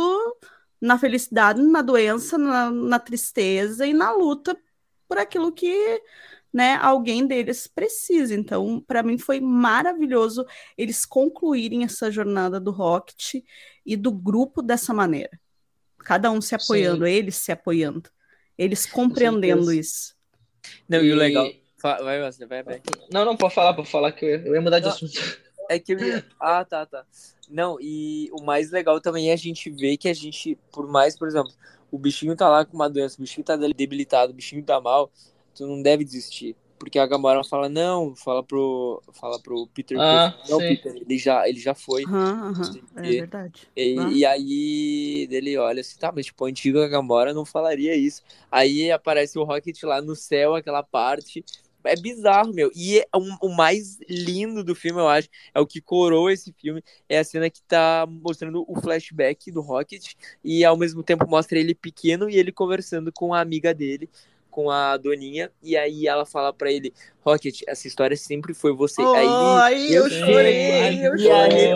na 0.81 0.97
felicidade, 0.97 1.61
na 1.61 1.81
doença, 1.81 2.37
na, 2.37 2.69
na 2.71 2.99
tristeza 2.99 3.85
e 3.85 3.93
na 3.93 4.11
luta 4.11 4.57
por 5.07 5.17
aquilo 5.17 5.51
que 5.51 6.01
né, 6.53 6.75
alguém 6.75 7.25
deles 7.25 7.67
precisa. 7.67 8.33
Então, 8.33 8.83
para 8.85 9.03
mim 9.03 9.17
foi 9.17 9.39
maravilhoso 9.39 10.45
eles 10.77 11.05
concluírem 11.05 11.83
essa 11.83 12.11
jornada 12.11 12.59
do 12.59 12.71
Rocket 12.71 13.35
e 13.85 13.95
do 13.95 14.11
grupo 14.11 14.61
dessa 14.61 14.93
maneira. 14.93 15.39
Cada 15.99 16.31
um 16.31 16.41
se 16.41 16.55
apoiando, 16.55 17.05
eles 17.05 17.35
se 17.35 17.51
apoiando, 17.51 18.09
eles 18.57 18.85
compreendendo 18.85 19.71
isso. 19.71 20.15
Não, 20.87 21.01
e 21.03 21.11
o 21.11 21.15
legal. 21.15 21.49
Vai, 21.81 22.21
Wesley, 22.21 22.47
vai, 22.47 22.61
vai. 22.61 22.81
Não, 23.11 23.23
não, 23.23 23.37
pode 23.37 23.53
falar, 23.53 23.73
pode 23.73 23.89
falar 23.89 24.11
que 24.11 24.25
eu 24.25 24.29
ia, 24.29 24.47
eu 24.47 24.55
ia 24.55 24.61
mudar 24.61 24.79
de 24.79 24.85
Não. 24.85 24.91
assunto. 24.91 25.39
É 25.69 25.79
que 25.79 25.93
eu 25.93 25.99
ia... 25.99 26.25
Ah, 26.39 26.65
tá, 26.65 26.85
tá. 26.85 27.05
Não, 27.49 27.77
e 27.79 28.29
o 28.31 28.43
mais 28.43 28.69
legal 28.69 28.99
também 28.99 29.29
é 29.29 29.33
a 29.33 29.37
gente 29.37 29.69
ver 29.69 29.97
que 29.97 30.09
a 30.09 30.13
gente, 30.13 30.57
por 30.71 30.87
mais, 30.87 31.17
por 31.17 31.27
exemplo, 31.27 31.51
o 31.91 31.97
bichinho 31.97 32.35
tá 32.35 32.49
lá 32.49 32.65
com 32.65 32.75
uma 32.75 32.89
doença, 32.89 33.15
o 33.17 33.21
bichinho 33.21 33.45
tá 33.45 33.55
debilitado, 33.55 34.31
o 34.31 34.35
bichinho 34.35 34.63
tá 34.63 34.79
mal, 34.79 35.11
tu 35.55 35.67
não 35.67 35.81
deve 35.81 36.03
desistir. 36.03 36.55
Porque 36.77 36.97
a 36.97 37.05
Gamora 37.05 37.43
fala, 37.43 37.67
não, 37.67 38.15
fala 38.15 38.41
pro, 38.41 39.01
fala 39.13 39.37
pro 39.39 39.67
Peter, 39.67 39.97
Ah, 39.99 40.33
não, 40.49 40.59
sim. 40.59 40.67
Peter, 40.67 40.95
ele 40.95 41.17
já, 41.17 41.47
ele 41.47 41.59
já 41.59 41.75
foi. 41.75 42.05
É 42.95 43.01
e- 43.01 43.17
verdade. 43.17 43.67
E, 43.75 44.19
e 44.19 44.25
aí 44.25 45.27
dele 45.29 45.57
olha 45.57 45.81
assim, 45.81 45.97
tá, 45.97 46.11
mas 46.13 46.25
tipo, 46.25 46.43
a 46.45 46.49
antiga 46.49 46.87
Gamora 46.87 47.33
não 47.33 47.45
falaria 47.45 47.95
isso. 47.95 48.21
Aí 48.51 48.91
aparece 48.91 49.37
o 49.39 49.43
Rocket 49.43 49.81
lá 49.83 50.01
no 50.01 50.15
céu, 50.15 50.55
aquela 50.55 50.83
parte, 50.83 51.43
é 51.83 51.95
bizarro, 51.95 52.53
meu. 52.53 52.69
E 52.75 52.99
é 52.99 53.05
um- 53.15 53.37
o 53.41 53.49
mais 53.55 53.97
lindo 54.09 54.63
do 54.63 54.75
filme, 54.75 54.99
eu 54.99 55.07
acho, 55.07 55.29
é 55.53 55.59
o 55.59 55.67
que 55.67 55.79
coroa 55.81 56.33
esse 56.33 56.51
filme, 56.53 56.83
é 57.07 57.19
a 57.19 57.23
cena 57.23 57.49
que 57.49 57.61
tá 57.61 58.05
mostrando 58.09 58.65
o 58.67 58.79
flashback 58.81 59.51
do 59.51 59.61
Rocket 59.61 60.13
e 60.43 60.65
ao 60.65 60.77
mesmo 60.77 61.01
tempo 61.03 61.25
mostra 61.29 61.57
ele 61.57 61.73
pequeno 61.73 62.29
e 62.29 62.35
ele 62.35 62.51
conversando 62.51 63.11
com 63.13 63.33
a 63.33 63.39
amiga 63.39 63.73
dele, 63.73 64.09
com 64.49 64.69
a 64.69 64.97
Doninha, 64.97 65.51
e 65.61 65.77
aí 65.77 66.07
ela 66.07 66.25
fala 66.25 66.51
pra 66.51 66.71
ele, 66.71 66.93
Rocket, 67.21 67.61
essa 67.67 67.87
história 67.87 68.17
sempre 68.17 68.53
foi 68.53 68.73
você. 68.73 69.01
Ai, 69.01 69.27
aí 69.27 69.93
eu 69.93 70.09
Sim, 70.09 70.19
chorei, 70.19 71.05
eu 71.05 71.17
chorei. 71.17 71.73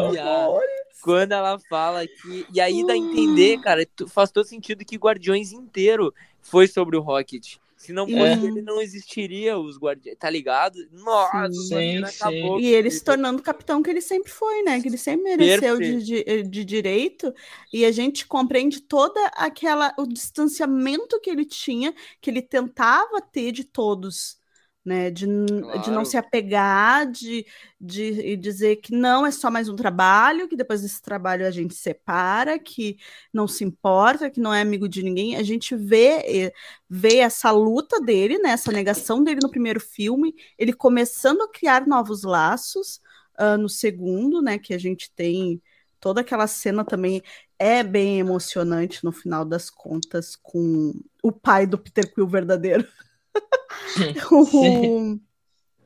quando 1.02 1.32
ela 1.34 1.60
fala 1.70 2.06
que. 2.08 2.46
E 2.54 2.60
aí 2.62 2.86
dá 2.86 2.94
a 2.94 2.98
entender, 2.98 3.58
cara, 3.60 3.86
tu- 3.96 4.08
faz 4.08 4.32
todo 4.32 4.46
sentido 4.46 4.86
que 4.86 4.96
Guardiões 4.98 5.52
inteiro 5.52 6.14
foi 6.42 6.68
sobre 6.68 6.98
o 6.98 7.02
Rocket. 7.02 7.58
Se 7.84 7.92
não 7.92 8.08
fosse 8.08 8.18
É. 8.18 8.34
ele, 8.48 8.62
não 8.62 8.82
existiria 8.82 9.58
os 9.58 9.78
Guardiões. 9.78 10.18
Tá 10.18 10.30
ligado? 10.30 10.78
Nossa, 10.92 11.52
Sim. 11.52 11.98
Sim, 11.98 12.04
acabou. 12.04 12.60
E 12.60 12.68
ele 12.68 12.90
se 12.90 13.04
tornando 13.04 13.40
o 13.40 13.44
capitão 13.44 13.84
que 13.84 13.90
ele 13.90 14.00
sempre 14.00 14.32
foi, 14.32 14.64
né? 14.64 14.80
Que 14.82 14.88
ele 14.88 14.98
sempre 14.98 15.24
mereceu 15.36 15.78
de, 15.80 16.02
de, 16.02 16.44
de 16.44 16.64
direito. 16.66 17.34
E 17.74 17.84
a 17.84 17.92
gente 17.92 18.26
compreende 18.26 18.80
toda 18.82 19.20
aquela 19.36 19.94
o 19.98 20.06
distanciamento 20.08 21.20
que 21.20 21.30
ele 21.30 21.44
tinha, 21.46 21.94
que 22.22 22.30
ele 22.30 22.42
tentava 22.42 23.20
ter 23.22 23.52
de 23.52 23.66
todos, 23.66 24.38
né? 24.86 25.10
De, 25.12 25.26
n- 25.28 25.78
de 25.80 25.92
não 25.92 26.04
Claro. 26.04 26.06
se 26.06 26.18
apegar, 26.18 27.10
de, 27.10 27.46
de 27.80 28.04
e 28.04 28.38
dizer 28.38 28.78
que 28.78 28.94
não 28.96 29.26
é 29.26 29.32
só 29.32 29.50
mais 29.52 29.70
um 29.70 29.76
trabalho, 29.76 30.48
que 30.48 30.56
depois 30.56 30.82
desse 30.82 31.02
trabalho 31.02 31.46
a 31.48 31.52
gente 31.52 31.74
separa, 31.76 32.60
que 32.60 32.98
não 33.32 33.48
se 33.48 33.64
importa, 33.64 34.30
que 34.30 34.40
não 34.40 34.54
é 34.54 34.62
amigo 34.62 34.88
de 34.90 35.04
ninguém. 35.04 35.36
A 35.36 35.44
gente 35.44 35.76
vê, 35.76 36.48
eh, 36.48 36.54
vê 36.90 37.18
essa 37.18 37.52
luta 37.52 38.02
dele, 38.02 38.38
né? 38.40 38.52
Essa 38.52 38.72
negação 38.72 39.24
dele 39.24 39.40
no 39.42 39.50
primeiro 39.52 39.80
filme 39.80 40.34
ele 40.58 40.74
começando 40.74 41.42
a 41.42 41.50
criar 41.52 41.88
novos 41.88 42.24
laços 42.24 43.02
ah, 43.36 43.58
no 43.58 43.70
segundo, 43.70 44.42
né? 44.42 44.58
Que 44.60 44.74
a 44.74 44.78
gente 44.78 45.12
tem 45.16 45.62
toda 46.00 46.22
aquela 46.22 46.48
cena 46.48 46.84
também 46.84 47.22
é 47.58 47.82
bem 47.84 48.20
emocionante 48.20 49.04
no 49.06 49.12
final 49.12 49.46
das 49.46 49.70
contas 49.70 50.36
com 50.36 50.94
o 51.22 51.32
pai 51.32 51.66
do 51.66 51.78
Peter 51.78 52.14
Quill 52.14 52.28
verdadeiro. 52.28 52.86
o... 54.32 55.20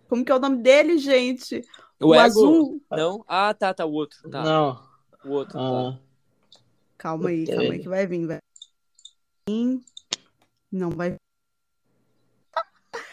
Como 0.08 0.24
que 0.24 0.32
é 0.32 0.36
o 0.36 0.40
nome 0.40 0.62
dele, 0.62 0.98
gente? 0.98 1.62
O, 2.00 2.14
Ego? 2.14 2.24
azul. 2.24 2.82
Não? 2.92 3.24
Ah, 3.28 3.54
tá, 3.54 3.74
tá. 3.74 3.86
O 3.86 3.92
outro. 3.92 4.30
Tá. 4.30 4.44
Não. 4.44 4.80
O 5.26 5.30
outro. 5.32 5.54
tá. 5.54 5.60
Ah, 5.60 6.00
Calma 6.98 7.30
aí, 7.30 7.46
calma 7.46 7.74
aí 7.74 7.80
que 7.80 7.90
vai 7.90 8.08
vir, 8.08 8.26
vai. 8.26 8.40
Não 10.72 10.90
vai. 10.90 11.16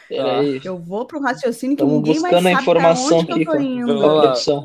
peraí. 0.09 0.61
Eu 0.65 0.79
vou 0.79 1.05
para 1.07 1.19
um 1.19 1.23
raciocínio 1.23 1.77
que 1.77 1.83
Estamos 1.83 2.03
ninguém 2.03 2.21
mais 2.21 2.35
buscando 2.35 2.49
a 2.49 2.61
informação 2.61 3.19
onde 3.19 3.27
que 3.27 3.33
eu 3.33 3.37
aqui 3.37 3.45
tô 3.45 3.57
indo. 3.57 3.87
Vamos 3.87 4.03
lá. 4.03 4.23
produção. 4.23 4.65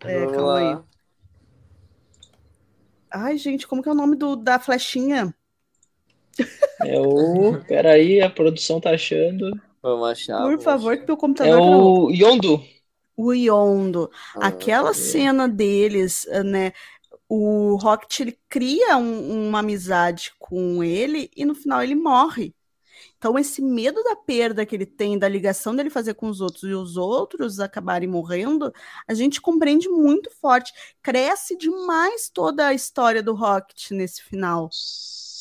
É, 0.00 0.26
calma 0.26 0.58
aí. 0.58 0.74
lá. 0.74 0.84
Ai, 3.10 3.36
gente, 3.36 3.66
como 3.66 3.82
que 3.82 3.88
é 3.88 3.92
o 3.92 3.94
nome 3.94 4.16
do, 4.16 4.36
da 4.36 4.58
flechinha? 4.58 5.34
É 6.84 6.98
o. 7.00 7.62
Peraí, 7.66 8.20
a 8.20 8.30
produção 8.30 8.80
tá 8.80 8.90
achando. 8.90 9.50
Vamos 9.82 10.08
achar. 10.10 10.38
Por 10.38 10.58
vamos 10.58 10.64
favor, 10.64 10.92
achar. 10.92 11.00
que 11.02 11.06
meu 11.06 11.16
computador 11.16 11.52
É 11.52 11.56
o 11.62 12.10
Yondo. 12.10 12.62
O 13.16 13.32
Yondo. 13.32 14.10
Ah, 14.36 14.48
Aquela 14.48 14.94
cena 14.94 15.48
deles, 15.48 16.26
eh, 16.28 16.42
né? 16.42 16.72
O 17.28 17.76
Rocket 17.76 18.20
ele 18.20 18.38
cria 18.48 18.96
um- 18.96 19.48
uma 19.48 19.60
amizade 19.60 20.32
com 20.38 20.82
ele 20.82 21.30
e 21.36 21.44
no 21.44 21.54
final 21.54 21.82
ele 21.82 21.94
morre. 21.94 22.54
Então, 23.16 23.38
esse 23.38 23.62
medo 23.62 24.02
da 24.02 24.16
perda 24.16 24.64
que 24.66 24.74
ele 24.74 24.86
tem, 24.86 25.18
da 25.18 25.28
ligação 25.28 25.76
dele 25.76 25.90
fazer 25.90 26.14
com 26.14 26.28
os 26.28 26.40
outros 26.40 26.62
e 26.64 26.74
os 26.74 26.96
outros 26.96 27.60
acabarem 27.60 28.08
morrendo, 28.08 28.72
a 29.06 29.14
gente 29.14 29.40
compreende 29.40 29.88
muito 29.88 30.30
forte. 30.40 30.72
Cresce 31.02 31.56
demais 31.56 32.30
toda 32.32 32.66
a 32.68 32.74
história 32.74 33.22
do 33.22 33.34
Rocket 33.34 33.90
nesse 33.92 34.22
final, 34.22 34.68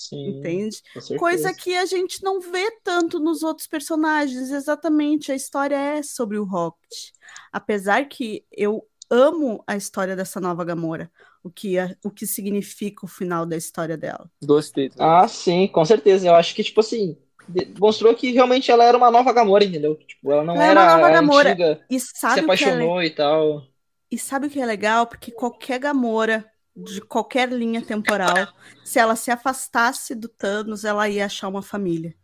Sim, 0.09 0.27
entende? 0.27 0.81
Coisa 1.15 1.53
que 1.53 1.75
a 1.75 1.85
gente 1.85 2.23
não 2.23 2.39
vê 2.39 2.71
tanto 2.83 3.19
nos 3.19 3.43
outros 3.43 3.67
personagens. 3.67 4.51
Exatamente, 4.51 5.31
a 5.31 5.35
história 5.35 5.75
é 5.75 6.03
sobre 6.03 6.37
o 6.37 6.43
Rocket. 6.43 7.11
Apesar 7.51 8.05
que 8.07 8.45
eu 8.51 8.87
amo 9.09 9.63
a 9.67 9.75
história 9.75 10.15
dessa 10.15 10.39
nova 10.39 10.63
Gamora, 10.63 11.11
o 11.43 11.49
que, 11.49 11.77
é- 11.77 11.95
o 12.03 12.11
que 12.11 12.27
significa 12.27 13.05
o 13.05 13.07
final 13.07 13.45
da 13.45 13.57
história 13.57 13.97
dela. 13.97 14.29
Gostei. 14.43 14.91
Ah, 14.97 15.27
sim, 15.27 15.67
com 15.67 15.83
certeza. 15.85 16.27
Eu 16.27 16.35
acho 16.35 16.55
que, 16.55 16.63
tipo 16.63 16.79
assim, 16.79 17.17
demonstrou 17.47 18.15
que 18.15 18.31
realmente 18.31 18.71
ela 18.71 18.83
era 18.83 18.97
uma 18.97 19.11
nova 19.11 19.33
Gamora, 19.33 19.65
entendeu? 19.65 19.95
Tipo, 19.95 20.31
ela 20.31 20.43
não 20.43 20.55
Ela 20.55 20.65
é 20.65 20.71
era 20.71 20.79
uma 20.81 20.97
nova 20.97 21.09
Gamora. 21.09 21.49
antiga 21.49 21.85
E 21.89 21.99
se 21.99 22.11
sabe, 22.15 22.49
que 22.51 22.63
é, 22.63 22.75
le- 22.75 22.93
apaixonou 22.93 23.03
e 23.03 23.09
tal. 23.09 23.65
e 24.11 24.17
sabe 24.17 24.47
o 24.47 24.49
que 24.49 24.59
é 24.59 24.65
legal? 24.65 25.07
Porque 25.07 25.31
qualquer 25.31 25.79
Gamora 25.79 26.48
de 26.75 27.01
qualquer 27.01 27.49
linha 27.51 27.81
temporal, 27.81 28.47
se 28.83 28.99
ela 28.99 29.15
se 29.15 29.31
afastasse 29.31 30.15
do 30.15 30.27
Thanos, 30.29 30.85
ela 30.85 31.09
ia 31.09 31.25
achar 31.25 31.47
uma 31.47 31.61
família. 31.61 32.15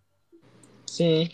Sim, 0.88 1.30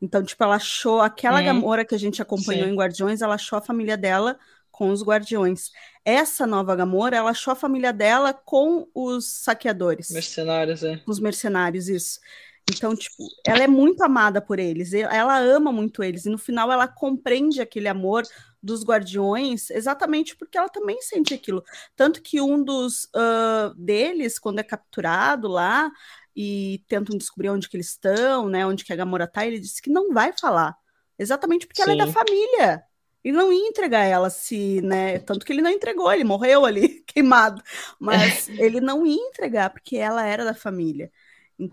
Então, 0.00 0.22
tipo, 0.24 0.42
ela 0.44 0.56
achou 0.56 1.00
aquela 1.00 1.40
Hum, 1.40 1.44
Gamora 1.44 1.84
que 1.84 1.94
a 1.94 1.98
gente 1.98 2.20
acompanhou 2.22 2.66
sim. 2.66 2.72
em 2.72 2.76
Guardiões, 2.76 3.22
ela 3.22 3.34
achou 3.36 3.58
a 3.58 3.62
família 3.62 3.96
dela 3.96 4.38
com 4.70 4.90
os 4.90 5.02
Guardiões. 5.02 5.70
Essa 6.04 6.46
nova 6.46 6.76
Gamora, 6.76 7.16
ela 7.16 7.30
achou 7.30 7.52
a 7.52 7.56
família 7.56 7.92
dela 7.92 8.32
com 8.34 8.88
os 8.94 9.42
saqueadores, 9.42 10.10
mercenários, 10.10 10.82
é. 10.84 11.02
os 11.06 11.18
mercenários, 11.18 11.88
isso. 11.88 12.20
Então, 12.68 12.96
tipo, 12.96 13.24
ela 13.46 13.62
é 13.62 13.68
muito 13.68 14.02
amada 14.02 14.40
por 14.42 14.58
eles, 14.58 14.92
ela 14.92 15.38
ama 15.38 15.72
muito 15.72 16.02
eles, 16.02 16.26
e 16.26 16.30
no 16.30 16.38
final 16.38 16.70
ela 16.70 16.88
compreende 16.88 17.60
aquele 17.60 17.88
amor 17.88 18.24
dos 18.66 18.84
Guardiões 18.84 19.70
exatamente 19.70 20.36
porque 20.36 20.58
ela 20.58 20.68
também 20.68 21.00
sente 21.00 21.32
aquilo. 21.32 21.62
Tanto 21.94 22.20
que 22.20 22.40
um 22.40 22.62
dos 22.62 23.08
ah, 23.14 23.72
deles, 23.76 24.38
quando 24.38 24.58
é 24.58 24.62
capturado 24.62 25.48
lá, 25.48 25.90
e 26.36 26.84
tentam 26.86 27.16
descobrir 27.16 27.48
onde 27.48 27.68
que 27.68 27.76
eles 27.76 27.90
estão, 27.90 28.48
né, 28.48 28.66
onde 28.66 28.84
que 28.84 28.92
a 28.92 28.96
Gamora 28.96 29.26
tá, 29.26 29.46
ele 29.46 29.58
disse 29.58 29.80
que 29.80 29.88
não 29.88 30.12
vai 30.12 30.32
falar. 30.38 30.76
Exatamente 31.18 31.66
porque 31.66 31.80
ela 31.80 31.92
é 31.92 31.96
da 31.96 32.06
Sim. 32.06 32.12
família. 32.12 32.82
E 33.24 33.32
não 33.32 33.52
ia 33.52 33.66
entregar 33.66 34.04
ela 34.04 34.28
se, 34.28 34.80
né, 34.82 35.18
tanto 35.20 35.44
que 35.44 35.52
ele 35.52 35.62
não 35.62 35.70
entregou, 35.70 36.12
ele 36.12 36.24
morreu 36.24 36.66
ali 36.66 37.02
queimado, 37.08 37.62
mas 37.98 38.48
ele 38.60 38.80
não 38.80 39.06
ia 39.06 39.20
entregar 39.20 39.70
porque 39.70 39.96
ela 39.96 40.24
era 40.24 40.44
da 40.44 40.54
família. 40.54 41.10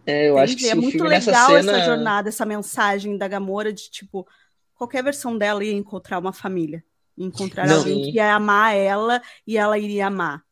É, 0.06 0.30
eu 0.30 0.38
acho 0.38 0.56
que 0.56 0.70
é 0.70 0.76
muito 0.76 1.04
legal 1.04 1.50
cena. 1.50 1.74
essa 1.74 1.86
jornada, 1.86 2.30
essa 2.30 2.46
mensagem 2.46 3.18
da 3.18 3.28
Gamora 3.28 3.74
de 3.74 3.92
tipo, 3.92 4.26
qualquer 4.76 5.04
versão 5.04 5.38
dela 5.38 5.64
ia 5.64 5.74
encontrar 5.74 6.20
uma 6.20 6.34
família, 6.34 6.84
ia 7.18 7.26
encontrar 7.26 7.68
Não. 7.68 7.78
alguém 7.78 8.04
que 8.04 8.18
ia 8.18 8.36
amar 8.36 8.76
ela 8.76 9.22
e 9.46 9.58
ela 9.58 9.78
iria 9.78 10.08
amar, 10.08 10.44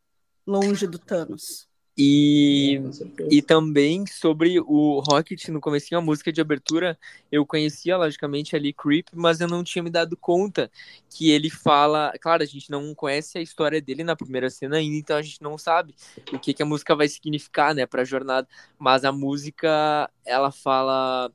longe 0.45 0.87
do 0.87 0.97
Thanos. 0.97 1.69
E 1.97 2.81
certeza. 2.93 3.29
E 3.29 3.41
também 3.41 4.05
sobre 4.07 4.59
o 4.59 5.01
Rocket, 5.01 5.49
no 5.49 5.59
comecinho, 5.59 5.99
a 5.99 6.01
música 6.01 6.31
de 6.31 6.39
abertura, 6.39 6.97
eu 7.29 7.45
conhecia, 7.45 7.97
logicamente, 7.97 8.55
ali 8.55 8.71
Creep, 8.73 9.09
mas 9.13 9.41
eu 9.41 9.47
não 9.47 9.61
tinha 9.61 9.83
me 9.83 9.89
dado 9.89 10.15
conta 10.15 10.71
que 11.09 11.29
ele 11.29 11.49
fala... 11.49 12.13
Claro, 12.19 12.41
a 12.41 12.45
gente 12.45 12.71
não 12.71 12.95
conhece 12.95 13.37
a 13.37 13.41
história 13.41 13.81
dele 13.81 14.05
na 14.05 14.15
primeira 14.15 14.49
cena 14.49 14.77
ainda, 14.77 14.95
então 14.95 15.17
a 15.17 15.21
gente 15.21 15.41
não 15.41 15.57
sabe 15.57 15.93
o 16.31 16.39
que, 16.39 16.53
que 16.53 16.63
a 16.63 16.65
música 16.65 16.95
vai 16.95 17.09
significar, 17.09 17.75
né, 17.75 17.85
pra 17.85 18.05
jornada. 18.05 18.47
Mas 18.79 19.03
a 19.03 19.11
música, 19.11 20.09
ela 20.25 20.49
fala... 20.49 21.29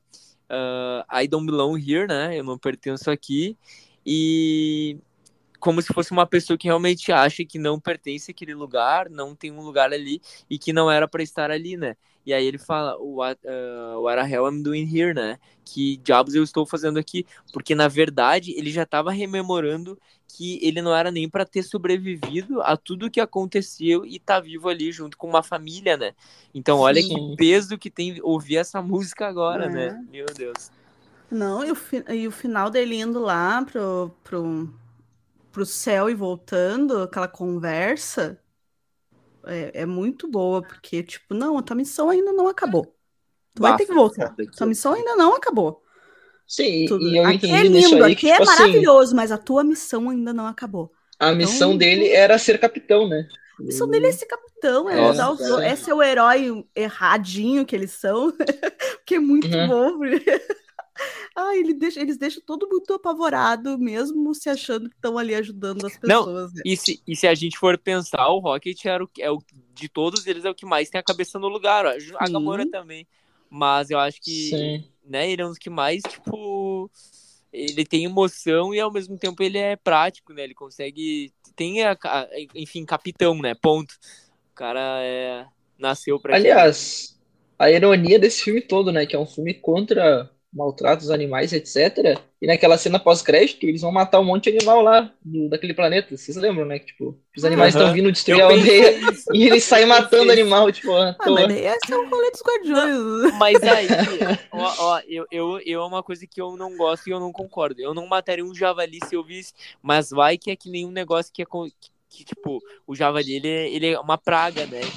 ah, 0.49 1.05
I 1.23 1.27
don't 1.27 1.45
belong 1.45 1.77
here, 1.77 2.07
né, 2.07 2.37
eu 2.39 2.43
não 2.43 2.57
pertenço 2.57 3.09
aqui. 3.11 3.57
E 4.05 4.97
como 5.59 5.81
se 5.81 5.93
fosse 5.93 6.11
uma 6.11 6.25
pessoa 6.27 6.57
que 6.57 6.67
realmente 6.67 7.11
acha 7.11 7.43
que 7.45 7.59
não 7.59 7.79
pertence 7.79 8.31
àquele 8.31 8.53
lugar, 8.53 9.09
não 9.09 9.35
tem 9.35 9.51
um 9.51 9.61
lugar 9.61 9.91
ali 9.91 10.21
e 10.49 10.57
que 10.59 10.71
não 10.71 10.89
era 10.89 11.07
para 11.07 11.23
estar 11.23 11.51
ali, 11.51 11.75
né? 11.77 11.95
E 12.27 12.33
aí 12.33 12.45
ele 12.45 12.57
fala, 12.57 12.97
what, 12.99 13.39
uh, 13.47 14.01
what 14.01 14.21
the 14.21 14.29
hell 14.29 14.45
I'm 14.51 14.61
doing 14.61 14.83
here, 14.85 15.13
né? 15.13 15.39
Que 15.63 15.95
diabos 15.95 16.35
eu 16.35 16.43
estou 16.43 16.65
fazendo 16.65 16.99
aqui? 16.99 17.25
Porque 17.53 17.73
na 17.73 17.87
verdade 17.87 18.51
ele 18.51 18.69
já 18.69 18.83
estava 18.83 19.11
rememorando 19.13 19.97
que 20.27 20.59
ele 20.61 20.81
não 20.81 20.93
era 20.93 21.09
nem 21.09 21.29
para 21.29 21.45
ter 21.45 21.63
sobrevivido 21.63 22.61
a 22.63 22.75
tudo 22.75 23.09
que 23.09 23.21
aconteceu 23.21 24.05
e 24.05 24.19
tá 24.19 24.41
vivo 24.41 24.67
ali 24.67 24.91
junto 24.91 25.17
com 25.17 25.25
uma 25.29 25.41
família, 25.41 25.95
né? 25.95 26.13
Então 26.53 26.79
olha 26.79 27.01
Sim. 27.01 27.07
que 27.07 27.35
peso 27.37 27.77
que 27.77 27.89
tem 27.89 28.19
ouvir 28.21 28.57
essa 28.57 28.81
música 28.81 29.25
agora, 29.25 29.67
É. 29.67 29.69
né? 29.69 30.05
Meu 30.11 30.25
Deus. 30.35 30.69
Não, 31.31 31.63
e 31.63 31.71
o, 31.71 31.77
e 32.13 32.27
o 32.27 32.31
final 32.31 32.69
dele 32.69 32.95
indo 32.99 33.19
lá 33.21 33.63
pro, 33.63 34.13
pro, 34.21 34.69
pro 35.51 35.65
céu 35.65 36.09
e 36.09 36.13
voltando, 36.13 37.03
aquela 37.03 37.27
conversa, 37.27 38.37
é, 39.47 39.71
é 39.81 39.85
muito 39.85 40.27
boa, 40.27 40.61
porque, 40.61 41.01
tipo, 41.03 41.33
não, 41.33 41.57
a 41.57 41.61
tua 41.63 41.75
missão 41.75 42.09
ainda 42.09 42.31
não 42.33 42.47
acabou. 42.47 42.93
Tu 43.55 43.61
vai 43.61 43.75
ter 43.77 43.85
que 43.85 43.93
voltar. 43.93 44.35
Tua 44.55 44.67
missão 44.67 44.93
ainda 44.93 45.15
não 45.15 45.35
acabou. 45.35 45.81
Sim, 46.47 46.85
Tudo- 46.87 47.07
e 47.07 47.17
eu 47.17 47.25
aqui 47.25 47.51
é 47.51 47.63
lindo, 47.63 48.03
aí 48.03 48.13
aqui 48.13 48.29
é 48.29 48.37
tipo 48.37 48.49
assim, 48.49 48.59
maravilhoso, 48.61 49.15
mas 49.15 49.31
a 49.31 49.37
tua 49.37 49.63
missão 49.63 50.09
ainda 50.09 50.31
não 50.33 50.45
acabou. 50.47 50.91
a 51.19 51.33
missão 51.33 51.69
Então- 51.69 51.77
dele 51.79 52.09
era 52.09 52.37
ser 52.37 52.59
capitão, 52.59 53.07
né? 53.09 53.27
A 53.59 53.63
missão 53.63 53.89
dele 53.89 54.05
é 54.07 54.11
ser 54.11 54.27
capitão, 54.27 54.87
é 54.87 55.09
os 55.09 55.17
outros. 55.17 55.49
É 55.61 55.75
ser 55.75 55.91
o 55.93 56.03
herói 56.03 56.63
erradinho 56.75 57.65
que 57.65 57.75
eles 57.75 57.89
são, 57.91 58.31
que 59.05 59.15
é 59.15 59.19
muito 59.19 59.47
Uhum. 59.47 59.67
bom. 59.67 59.99
Ah, 61.35 61.55
ele 61.55 61.73
deixa, 61.73 61.99
eles 62.01 62.17
deixam 62.17 62.41
todo 62.45 62.67
mundo 62.69 62.93
apavorado, 62.93 63.77
mesmo 63.77 64.33
se 64.33 64.49
achando 64.49 64.89
que 64.89 64.95
estão 64.95 65.17
ali 65.17 65.35
ajudando 65.35 65.85
as 65.85 65.97
Não, 66.05 66.23
pessoas. 66.23 66.51
né? 66.53 66.63
E 66.63 66.75
se, 66.75 67.01
e 67.07 67.15
se 67.15 67.27
a 67.27 67.35
gente 67.35 67.57
for 67.57 67.77
pensar, 67.77 68.27
o 68.29 68.39
Rocket 68.39 68.83
era 68.85 69.03
o, 69.03 69.09
é 69.19 69.31
o 69.31 69.41
de 69.73 69.87
todos 69.87 70.25
eles 70.25 70.43
é 70.43 70.49
o 70.49 70.55
que 70.55 70.65
mais 70.65 70.89
tem 70.89 70.99
a 70.99 71.03
cabeça 71.03 71.37
no 71.39 71.47
lugar. 71.47 71.85
ó. 71.85 71.91
A 72.17 72.27
Sim. 72.27 72.29
Gamora 72.29 72.65
também. 72.65 73.07
Mas 73.49 73.89
eu 73.89 73.99
acho 73.99 74.19
que 74.21 74.59
Sim. 74.59 74.91
né, 75.05 75.29
ele 75.31 75.41
é 75.41 75.45
um 75.45 75.49
dos 75.49 75.57
que 75.57 75.69
mais, 75.69 76.05
tipo, 76.05 76.91
ele 77.53 77.85
tem 77.85 78.03
emoção 78.05 78.73
e 78.73 78.79
ao 78.79 78.91
mesmo 78.91 79.17
tempo 79.17 79.41
ele 79.43 79.57
é 79.57 79.75
prático, 79.75 80.33
né? 80.33 80.43
Ele 80.43 80.53
consegue 80.55 81.31
tem 81.55 81.83
a, 81.83 81.91
a- 82.03 82.27
enfim, 82.55 82.85
capitão, 82.85 83.39
né? 83.41 83.55
Ponto. 83.55 83.93
O 84.51 84.55
cara 84.55 85.01
é 85.03 85.45
nasceu 85.77 86.19
pra 86.19 86.35
Aliás, 86.35 87.17
a 87.57 87.69
ironia 87.71 88.19
desse 88.19 88.43
filme 88.43 88.61
todo, 88.61 88.91
né? 88.91 89.05
Que 89.05 89.15
é 89.15 89.19
um 89.19 89.25
filme 89.25 89.53
contra 89.53 90.29
maltratos 90.53 91.11
animais, 91.11 91.51
etc. 91.53 92.19
E 92.41 92.47
naquela 92.47 92.77
cena 92.77 92.97
pós-crédito, 92.99 93.65
eles 93.65 93.81
vão 93.81 93.91
matar 93.91 94.19
um 94.19 94.23
monte 94.23 94.49
de 94.51 94.57
animal 94.57 94.81
lá 94.81 95.11
do- 95.23 95.49
daquele 95.49 95.73
planeta. 95.73 96.15
Vocês 96.15 96.37
lembram, 96.37 96.65
né? 96.65 96.79
Que, 96.79 96.87
tipo, 96.87 97.19
os 97.35 97.43
animais 97.43 97.75
estão 97.75 97.91
vindo 97.93 98.11
destruir 98.11 98.39
Eu 98.39 98.47
a 98.47 98.51
aldeia 98.51 98.91
isso. 99.11 99.25
e 99.33 99.43
eles 99.47 99.63
saem 99.63 99.85
matando 99.85 100.31
animal, 100.31 100.71
tipo, 100.71 100.91
Ah, 100.93 101.15
mas 101.29 101.51
esse 101.51 101.93
é 101.93 101.97
o 101.97 102.09
rolê 102.09 102.31
dos 102.31 102.41
guardiões. 102.41 103.33
Mas 103.37 103.61
aí, 103.63 103.87
ó, 104.51 104.73
ó, 104.79 105.01
eu, 105.07 105.25
eu, 105.31 105.59
eu 105.65 105.81
é 105.81 105.85
uma 105.85 106.01
coisa 106.01 106.25
que 106.25 106.41
eu 106.41 106.55
não 106.55 106.75
gosto 106.77 107.07
e 107.07 107.11
eu 107.11 107.19
não 107.19 107.31
concordo. 107.31 107.81
Eu 107.81 107.93
não 107.93 108.07
mataria 108.07 108.45
um 108.45 108.55
javali 108.55 108.99
se 109.05 109.15
eu 109.15 109.23
visse, 109.23 109.53
mas 109.81 110.09
vai 110.09 110.37
que 110.37 110.49
é 110.51 110.55
que 110.55 110.69
nem 110.69 110.85
um 110.85 110.91
negócio 110.91 111.31
que 111.33 111.41
é 111.41 111.45
com- 111.45 111.67
que, 112.09 112.23
tipo, 112.25 112.61
o 112.85 112.95
javali 112.95 113.33
ele, 113.33 113.47
é- 113.47 113.69
ele 113.71 113.87
é 113.87 113.99
uma 113.99 114.17
praga, 114.17 114.65
né? 114.67 114.91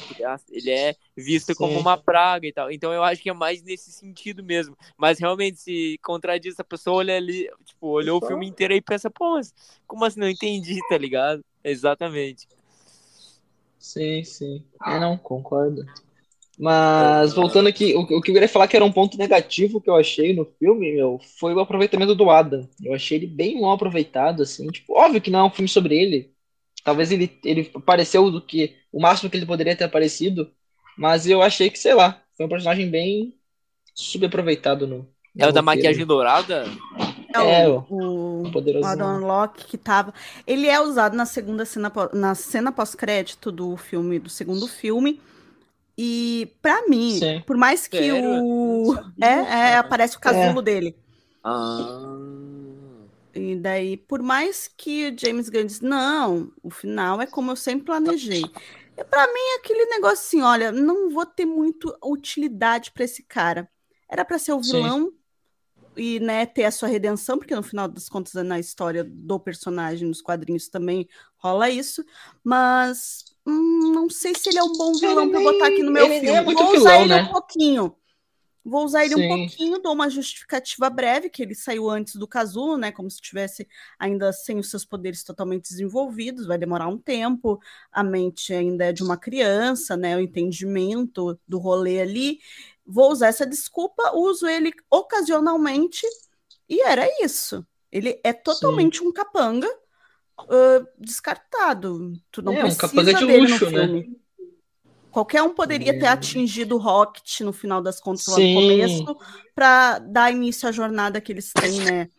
Ele 0.51 0.71
é 0.71 0.95
visto 1.17 1.55
como 1.57 1.73
Sim. 1.73 1.81
uma 1.81 1.97
praga 1.97 2.47
e 2.47 2.53
tal. 2.53 2.71
Então 2.71 2.93
eu 2.93 3.03
acho 3.03 3.23
que 3.23 3.31
é 3.31 3.33
mais 3.33 3.63
nesse 3.63 3.93
sentido 3.93 4.43
mesmo. 4.45 4.77
Mas 4.97 5.19
realmente, 5.19 5.59
se 5.59 5.99
contradiz, 6.03 6.59
a 6.61 6.65
pessoa 6.65 6.97
olha 6.99 7.17
ali, 7.17 7.49
tipo, 7.65 7.89
olhou 7.89 8.19
o 8.19 8.21
Só- 8.21 8.29
filme 8.29 8.47
inteiro 8.47 8.75
e 8.75 8.81
pensa, 8.81 9.11
pô, 9.11 9.35
mas 9.35 9.53
como 9.87 10.05
assim? 10.05 10.21
Não 10.21 10.29
entendi, 10.29 10.79
tá 10.89 10.99
ligado? 10.99 11.45
Exatamente. 11.65 12.47
Sim, 13.79 14.23
sim. 14.25 14.65
É, 14.87 14.99
não, 15.01 15.17
concordo. 15.17 15.83
Mas 16.59 17.35
voltando 17.35 17.69
aqui, 17.69 17.95
o, 17.95 18.03
o 18.03 18.07
que 18.07 18.15
eu 18.31 18.35
queria 18.35 18.49
falar 18.49 18.69
que 18.69 18.77
era 18.77 18.85
um 18.85 18.93
ponto 18.93 19.19
negativo 19.19 19.81
que 19.81 19.91
eu 19.91 19.97
achei 19.97 20.35
no 20.35 20.45
filme, 20.59 20.93
meu, 20.95 21.19
foi 21.39 21.55
o 21.55 21.61
aproveitamento 21.61 22.15
do 22.15 22.31
Adam. 22.31 22.69
Eu 22.85 22.95
achei 22.95 23.19
ele 23.19 23.27
bem 23.27 23.61
mal 23.61 23.73
aproveitado, 23.73 24.43
assim. 24.43 24.67
Tipo, 24.69 24.95
óbvio 24.99 25.21
que 25.23 25.31
não 25.31 25.41
é 25.41 25.45
um 25.45 25.51
filme 25.51 25.69
sobre 25.69 25.97
ele. 25.99 26.35
Talvez 26.85 27.13
ele, 27.13 27.39
ele 27.45 27.71
apareceu 27.75 28.31
do 28.31 28.41
que 28.41 28.77
o 28.93 29.01
máximo 29.01 29.31
que 29.31 29.37
ele 29.37 29.47
poderia 29.47 29.77
ter 29.77 29.85
aparecido, 29.85 30.51
mas 30.97 31.27
eu 31.27 31.43
achei 31.43 31.71
que, 31.71 31.79
sei 31.79 31.95
lá, 31.95 32.23
foi 32.37 32.47
um 32.47 32.49
personagem 32.49 32.89
bem 32.89 33.35
subaproveitado 33.95 34.87
no, 34.87 34.99
no 34.99 35.09
É 35.39 35.47
o 35.47 35.53
da 35.53 35.63
maquiagem 35.63 36.07
dourada? 36.07 36.65
É, 37.35 37.69
o, 37.69 37.85
o, 37.89 38.43
o 38.47 38.51
Poderosão. 38.51 38.91
Adam 38.91 39.19
Locke 39.21 39.65
que 39.67 39.79
tava. 39.79 40.13
Ele 40.47 40.67
é 40.67 40.81
usado 40.81 41.17
na 41.17 41.27
segunda 41.27 41.65
cena, 41.65 41.93
na 42.13 42.35
cena 42.35 42.73
pós-crédito 42.73 43.53
do 43.53 43.77
filme, 43.77 44.19
do 44.19 44.29
segundo 44.29 44.67
filme. 44.67 45.21
E, 45.97 46.49
pra 46.63 46.89
mim, 46.89 47.19
Sim. 47.19 47.43
por 47.47 47.57
mais 47.57 47.87
que 47.87 47.99
Sério? 47.99 48.43
O. 48.43 48.97
É, 49.21 49.27
é, 49.73 49.77
aparece 49.77 50.17
o 50.17 50.21
casulo 50.21 50.63
dele. 50.63 50.97
Ah. 51.45 52.60
E 53.35 53.55
daí, 53.57 53.97
por 53.97 54.21
mais 54.23 54.69
que 54.77 55.09
o 55.11 55.19
James 55.19 55.49
Gunn 55.49 55.65
diz, 55.67 55.81
não, 55.81 56.53
o 56.63 56.71
final 56.71 57.21
é 57.21 57.27
como 57.27 57.53
eu 57.53 57.57
sempre 57.57 57.85
planejei. 57.87 58.43
E 58.97 59.05
pra 59.05 59.27
mim, 59.29 59.41
é 59.55 59.57
aquele 59.59 59.85
negócio 59.87 60.27
assim, 60.27 60.43
olha, 60.43 60.73
não 60.73 61.11
vou 61.11 61.25
ter 61.25 61.47
muito 61.47 61.97
utilidade 62.05 62.91
pra 62.93 63.05
esse 63.05 63.23
cara. 63.23 63.71
Era 64.11 64.25
pra 64.25 64.39
ser 64.39 64.53
o 64.53 64.63
Sim. 64.63 64.73
vilão 64.73 65.13
e, 65.97 66.19
né, 66.21 66.45
ter 66.45 66.65
a 66.65 66.71
sua 66.73 66.89
redenção, 66.89 67.39
porque 67.39 67.55
no 67.55 67.63
final 67.63 67.87
das 67.87 68.09
contas, 68.09 68.33
na 68.45 68.59
história 68.59 69.05
do 69.05 69.39
personagem, 69.39 70.09
nos 70.09 70.21
quadrinhos 70.21 70.69
também 70.69 71.09
rola 71.37 71.71
isso. 71.71 72.05
Mas 72.43 73.25
hum, 73.47 73.93
não 73.93 74.11
sei 74.11 74.35
se 74.35 74.49
ele 74.49 74.59
é 74.59 74.63
um 74.63 74.73
bom 74.77 74.93
vilão 74.95 75.31
pra 75.31 75.39
nem- 75.39 75.53
botar 75.53 75.67
aqui 75.69 75.83
no 75.85 75.93
meu 75.93 76.05
ele 76.05 76.15
nem 76.15 76.21
filme. 76.23 76.39
é 76.39 76.43
muito 76.43 76.59
Vou 76.65 76.77
usar 76.77 76.79
vilão, 76.99 77.01
ele 77.03 77.09
né? 77.15 77.23
um 77.23 77.33
pouquinho. 77.33 77.97
Vou 78.65 78.85
usar 78.85 79.05
ele 79.05 79.15
um 79.15 79.19
Sim. 79.19 79.29
pouquinho, 79.29 79.81
dou 79.81 79.93
uma 79.95 80.11
justificativa 80.11 80.91
breve, 80.91 81.31
que 81.31 81.43
ele 81.43 81.55
saiu 81.55 81.89
antes 81.89 82.17
do 82.17 82.29
casulo, 82.29 82.77
né? 82.77 82.93
Como 82.93 83.11
se 83.11 83.17
estivesse 83.17 83.67
ainda 83.99 84.33
sem 84.33 84.59
os 84.59 84.71
seus 84.71 84.85
poderes 84.85 85.25
totalmente 85.25 85.69
desenvolvidos, 85.69 86.47
vai 86.47 86.59
demorar 86.59 86.89
um 86.89 86.99
tempo, 86.99 87.59
a 87.91 88.05
mente 88.05 88.53
ainda 88.53 88.85
é 88.87 88.93
de 88.93 89.03
uma 89.03 89.17
criança, 89.17 89.97
né? 89.97 90.17
O 90.17 90.21
entendimento 90.21 91.39
do 91.49 91.59
rolê 91.59 92.01
ali. 92.01 92.39
Vou 92.85 93.11
usar 93.11 93.29
essa 93.29 93.47
desculpa, 93.47 94.13
uso 94.15 94.47
ele 94.47 94.73
ocasionalmente, 94.91 96.07
e 96.69 96.83
era 96.83 97.07
isso. 97.25 97.67
Ele 97.91 98.21
é 98.23 98.33
totalmente 98.33 99.03
um 99.03 99.13
capanga 99.13 99.69
ah, 100.39 100.87
descartado. 100.99 102.13
Tu 102.31 102.43
não 102.43 102.55
É, 102.55 102.59
um 102.59 102.63
precisa 102.63 102.81
capanga 102.81 103.15
de 103.15 103.25
luxo, 103.25 103.71
né? 103.71 104.05
Qualquer 105.11 105.43
um 105.43 105.55
poderia 105.55 105.97
ter 105.99 106.07
atingido 106.07 106.77
o 106.77 106.79
Rocket 106.79 107.41
no 107.41 107.53
final 107.53 107.83
das 107.83 108.01
contas 108.01 108.27
lá 108.29 108.37
Sim. 108.37 108.45
no 108.45 108.49
começo 108.49 109.17
para 109.55 109.99
dar 109.99 110.31
início 110.33 110.69
à 110.69 110.73
jornada 110.73 111.21
que 111.21 111.33
eles 111.33 111.55
têm, 111.55 111.81
né? 111.83 112.11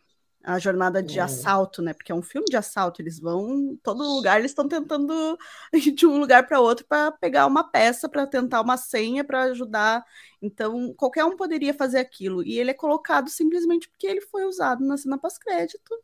A 0.44 0.60
jornada 0.60 1.04
de 1.04 1.20
É. 1.20 1.24
assalto, 1.24 1.82
né? 1.82 1.94
Porque 1.94 2.12
é 2.12 2.16
um 2.16 2.22
filme 2.24 2.50
de 2.50 2.58
assalto, 2.58 3.02
eles 3.02 3.20
vão 3.20 3.78
todo 3.84 4.04
lugar, 4.04 4.40
eles 4.40 4.52
estão 4.52 4.68
tentando 4.68 5.38
ir 5.74 5.92
de 5.92 6.06
um 6.08 6.20
lugar 6.20 6.48
para 6.48 6.60
outro 6.60 6.86
para 6.88 7.12
pegar 7.12 7.46
uma 7.48 7.64
peça, 7.72 8.10
para 8.10 8.28
tentar 8.28 8.62
uma 8.62 8.78
senha, 8.78 9.24
para 9.24 9.44
ajudar. 9.44 10.04
Então, 10.42 10.94
qualquer 10.96 11.26
um 11.26 11.36
poderia 11.38 11.74
fazer 11.74 12.00
aquilo. 12.00 12.44
E 12.44 12.60
ele 12.60 12.72
é 12.72 12.74
colocado 12.74 13.30
simplesmente 13.30 13.88
porque 13.90 14.08
ele 14.08 14.22
foi 14.22 14.46
usado 14.46 14.84
na 14.86 14.98
cena 14.98 15.18
pós-crédito. 15.18 15.96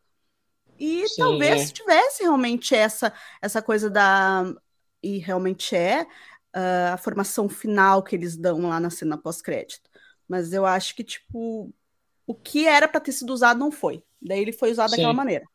E 0.79 1.09
Sim, 1.09 1.17
talvez 1.17 1.71
é. 1.71 1.73
tivesse 1.73 2.23
realmente 2.23 2.75
essa 2.75 3.11
essa 3.41 3.61
coisa 3.61 3.89
da 3.89 4.43
e 5.01 5.17
realmente 5.19 5.75
é 5.75 6.05
ah, 6.59 6.93
a 6.93 6.97
formação 6.97 7.47
final 7.47 8.01
que 8.01 8.15
eles 8.15 8.35
dão 8.35 8.67
lá 8.67 8.79
na 8.79 8.89
cena 8.89 9.15
pós-crédito. 9.15 9.87
Mas 10.27 10.51
eu 10.51 10.65
acho 10.65 10.95
que, 10.95 11.03
tipo, 11.03 11.71
o 12.25 12.33
que 12.33 12.65
era 12.67 12.87
para 12.87 12.99
ter 12.99 13.11
sido 13.11 13.31
usado 13.31 13.59
não 13.59 13.71
foi. 13.71 14.03
Daí 14.19 14.41
ele 14.41 14.51
foi 14.51 14.71
usado 14.71 14.89
Sim. 14.89 14.95
daquela 14.95 15.13
maneira. 15.13 15.45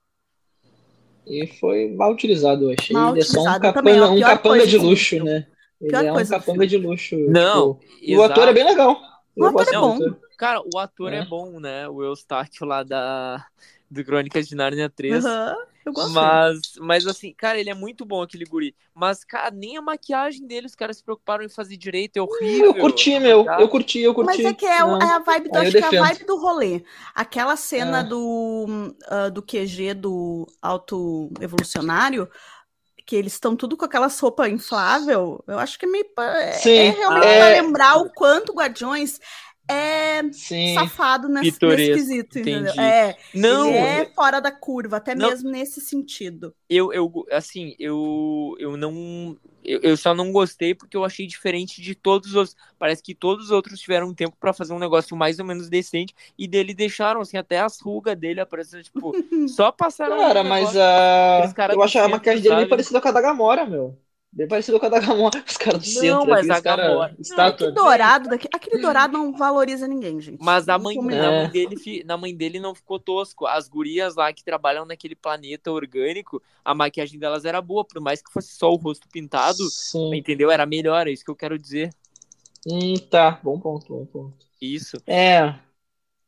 E 1.27 1.45
foi 1.59 1.93
mal 1.93 2.13
utilizado, 2.13 2.71
eu 2.71 2.77
achei. 2.79 2.95
Mal 2.95 3.13
ele 3.15 3.21
é 3.21 3.25
só 3.25 3.41
um 3.41 3.45
capanga, 3.45 3.73
também, 3.73 3.97
é 3.97 3.99
a 3.99 4.09
um 4.11 4.21
capanga 4.21 4.65
de 4.65 4.79
luxo, 4.79 5.11
filme. 5.17 5.29
né? 5.31 5.47
Ele 5.81 5.91
Pior 5.91 6.05
é 6.05 6.13
um 6.13 6.27
capanga 6.27 6.67
de 6.69 6.77
luxo. 6.77 7.17
Não, 7.29 7.75
tipo, 7.75 7.95
e 8.01 8.17
o 8.17 8.23
ator 8.23 8.47
é 8.47 8.53
bem 8.53 8.65
legal. 8.65 8.97
O 9.37 9.45
ator 9.45 9.67
é 9.69 9.73
bom. 9.73 9.95
ator. 9.97 10.21
Cara, 10.39 10.63
o 10.73 10.79
ator 10.79 11.13
é, 11.13 11.19
É. 11.19 11.25
bom, 11.25 11.59
né? 11.59 11.89
O 11.89 12.03
Eustáquio 12.03 12.65
lá 12.65 12.85
da 12.85 13.45
do 13.93 14.05
Crônicas 14.05 14.49
de 14.49 14.55
Nárnia 14.55 14.89
3. 14.89 15.25
Aham, 15.25 15.57
eu 15.85 15.93
gosto. 15.93 16.11
Mas, 16.13 16.61
mas 16.79 17.07
assim, 17.07 17.35
cara, 17.37 17.59
ele 17.59 17.69
é 17.71 17.75
muito 17.75 18.05
bom 18.05 18.23
aquele 18.23 18.45
guri. 18.45 18.75
Mas, 18.95 19.25
cara, 19.25 19.51
nem 19.51 19.77
a 19.77 19.83
maquiagem 19.83 20.47
dele 20.47 20.67
os 20.67 20.75
caras 20.75 20.97
se 20.97 21.05
preocuparam 21.05 21.45
em 21.45 21.49
fazer 21.49 21.77
direito. 21.77 22.17
É 22.17 22.23
horrível. 22.23 22.67
Eu 22.67 22.75
curti, 22.75 23.19
meu. 23.19 23.45
tá? 23.45 23.61
Eu 23.61 23.69
curti, 23.69 23.99
eu 24.01 24.15
Mas 24.15 24.37
curti. 24.37 24.47
é 24.47 24.53
que 24.55 24.65
é, 24.67 24.79
Não. 24.81 24.99
é 25.01 25.11
a 25.13 25.19
vibe 25.19 25.51
do, 25.51 25.59
acho 25.59 25.73
que 25.73 25.79
é 25.79 25.99
a 25.99 26.03
vibe 26.05 26.25
do 26.25 26.37
rolê. 26.39 26.83
Aquela 27.15 27.57
cena 27.57 27.99
É. 28.01 28.03
do, 28.05 28.95
ah, 29.09 29.29
do 29.29 29.43
QG 29.43 29.95
do 29.95 30.47
auto 30.63 31.31
evolucionário, 31.41 32.29
que 33.05 33.17
eles 33.17 33.33
estão 33.33 33.57
tudo 33.57 33.77
com 33.77 33.85
aquela 33.85 34.09
sopa 34.09 34.49
inflável, 34.49 35.43
eu 35.49 35.59
acho 35.59 35.77
que 35.77 35.85
é 35.85 35.89
meio. 35.89 36.05
pa- 36.15 36.25
É, 36.41 36.53
Sim, 36.53 36.71
é 36.71 36.91
realmente 36.91 37.27
é. 37.27 37.39
pra 37.39 37.49
lembrar 37.49 37.97
o 37.97 38.09
quanto 38.13 38.55
Guardiões 38.55 39.19
é 39.69 40.23
Sim. 40.33 40.75
safado 40.75 41.29
nesse, 41.29 41.59
nesse 41.65 41.93
quesito, 41.93 42.39
entendeu? 42.39 42.73
É, 42.79 43.17
Não, 43.35 43.69
é 43.71 44.05
fora 44.15 44.41
da 44.41 44.51
curva, 44.51 44.97
até 44.97 45.15
Não. 45.15 45.29
mesmo 45.29 45.51
nesse 45.51 45.81
sentido. 45.81 46.55
eu, 46.69 46.93
eu, 46.93 47.11
assim, 47.31 47.75
eu, 47.79 48.55
eu 48.59 48.77
não. 48.77 49.37
Eu, 49.65 49.81
eu 49.83 49.97
só 49.97 50.13
não 50.13 50.33
gostei 50.33 50.75
porque 50.75 50.97
eu 50.97 51.05
achei 51.05 51.27
diferente 51.27 51.81
de 51.81 51.95
todos 51.95 52.31
os 52.31 52.35
outros. 52.35 52.57
Parece 52.79 53.03
que 53.03 53.15
todos 53.15 53.47
os 53.47 53.51
outros 53.51 53.81
tiveram 53.81 54.13
tempo 54.13 54.37
pra 54.39 54.53
fazer 54.53 54.73
um 54.73 54.79
negócio 54.79 55.17
mais 55.17 55.39
ou 55.39 55.45
menos 55.45 55.69
decente 55.69 56.15
e 56.37 56.49
dele 56.49 56.75
deixaram, 56.75 57.21
assim, 57.21 57.37
até 57.37 57.61
as 57.61 57.81
rugas 57.81 58.17
dele 58.17 58.41
aparecendo, 58.41 58.83
tipo, 58.83 59.13
só 59.49 59.71
passaram. 59.71 60.19
Cara, 60.19 60.43
um 60.43 60.49
mas 60.49 60.77
a. 60.77 61.53
Eu 61.71 61.83
acho 61.83 61.99
a 61.99 62.09
maquiagem 62.09 62.43
dele 62.43 62.57
bem 62.57 62.69
parecida 62.69 63.01
com 63.01 63.09
a 63.09 63.13
da 63.13 63.21
Gamora, 63.21 63.65
meu. 63.65 63.97
Bem 64.35 64.49
parecido 64.49 64.81
com 64.81 64.87
a 64.87 64.89
da 64.89 64.99
Gamora. 64.99 65.45
Os 65.47 65.57
caras 65.59 65.83
do 65.85 65.93
Não, 65.95 66.01
centro. 66.01 66.27
mas 66.31 66.39
aqueles 66.39 66.57
a 66.57 66.63
cara 66.63 66.89
Gamora- 66.89 67.17
Estátua. 67.19 67.69
Que 67.69 67.75
dourado, 67.75 68.29
daqui, 68.31 68.49
aquele 68.55 68.81
dourado 68.81 69.13
não 69.13 69.37
valoriza 69.37 69.87
ninguém, 69.87 70.19
gente. 70.23 70.39
Mas 70.43 70.71
a 70.71 70.79
mãe, 70.79 70.97
na, 70.97 71.15
É. 71.15 71.43
mãe 71.43 71.51
dele, 71.51 72.03
na 72.07 72.17
mãe 72.17 72.35
dele 72.35 72.59
não 72.59 72.75
ficou 72.75 72.99
tosco. 72.99 73.47
As 73.47 73.69
gurias 73.69 74.15
lá 74.17 74.33
que 74.33 74.43
trabalham 74.43 74.87
naquele 74.87 75.15
planeta 75.15 75.71
orgânico, 75.71 76.43
a 76.65 76.75
maquiagem 76.75 77.19
delas 77.21 77.45
era 77.45 77.61
boa, 77.61 77.85
por 77.85 78.01
mais 78.01 78.23
que 78.23 78.33
fosse 78.33 78.55
só 78.55 78.73
o 78.73 78.77
rosto 78.77 79.07
pintado, 79.07 79.69
Sim. 79.69 80.15
entendeu? 80.15 80.51
Era 80.51 80.65
melhor, 80.65 81.07
é 81.07 81.11
isso 81.11 81.25
que 81.25 81.31
eu 81.31 81.37
quero 81.37 81.59
dizer. 81.59 81.91
Hum, 82.67 82.95
tá. 83.11 83.39
Bom 83.43 83.61
ponto, 83.61 83.87
bom 83.93 84.07
ponto. 84.07 84.47
Isso. 84.61 84.97
É. 85.07 85.55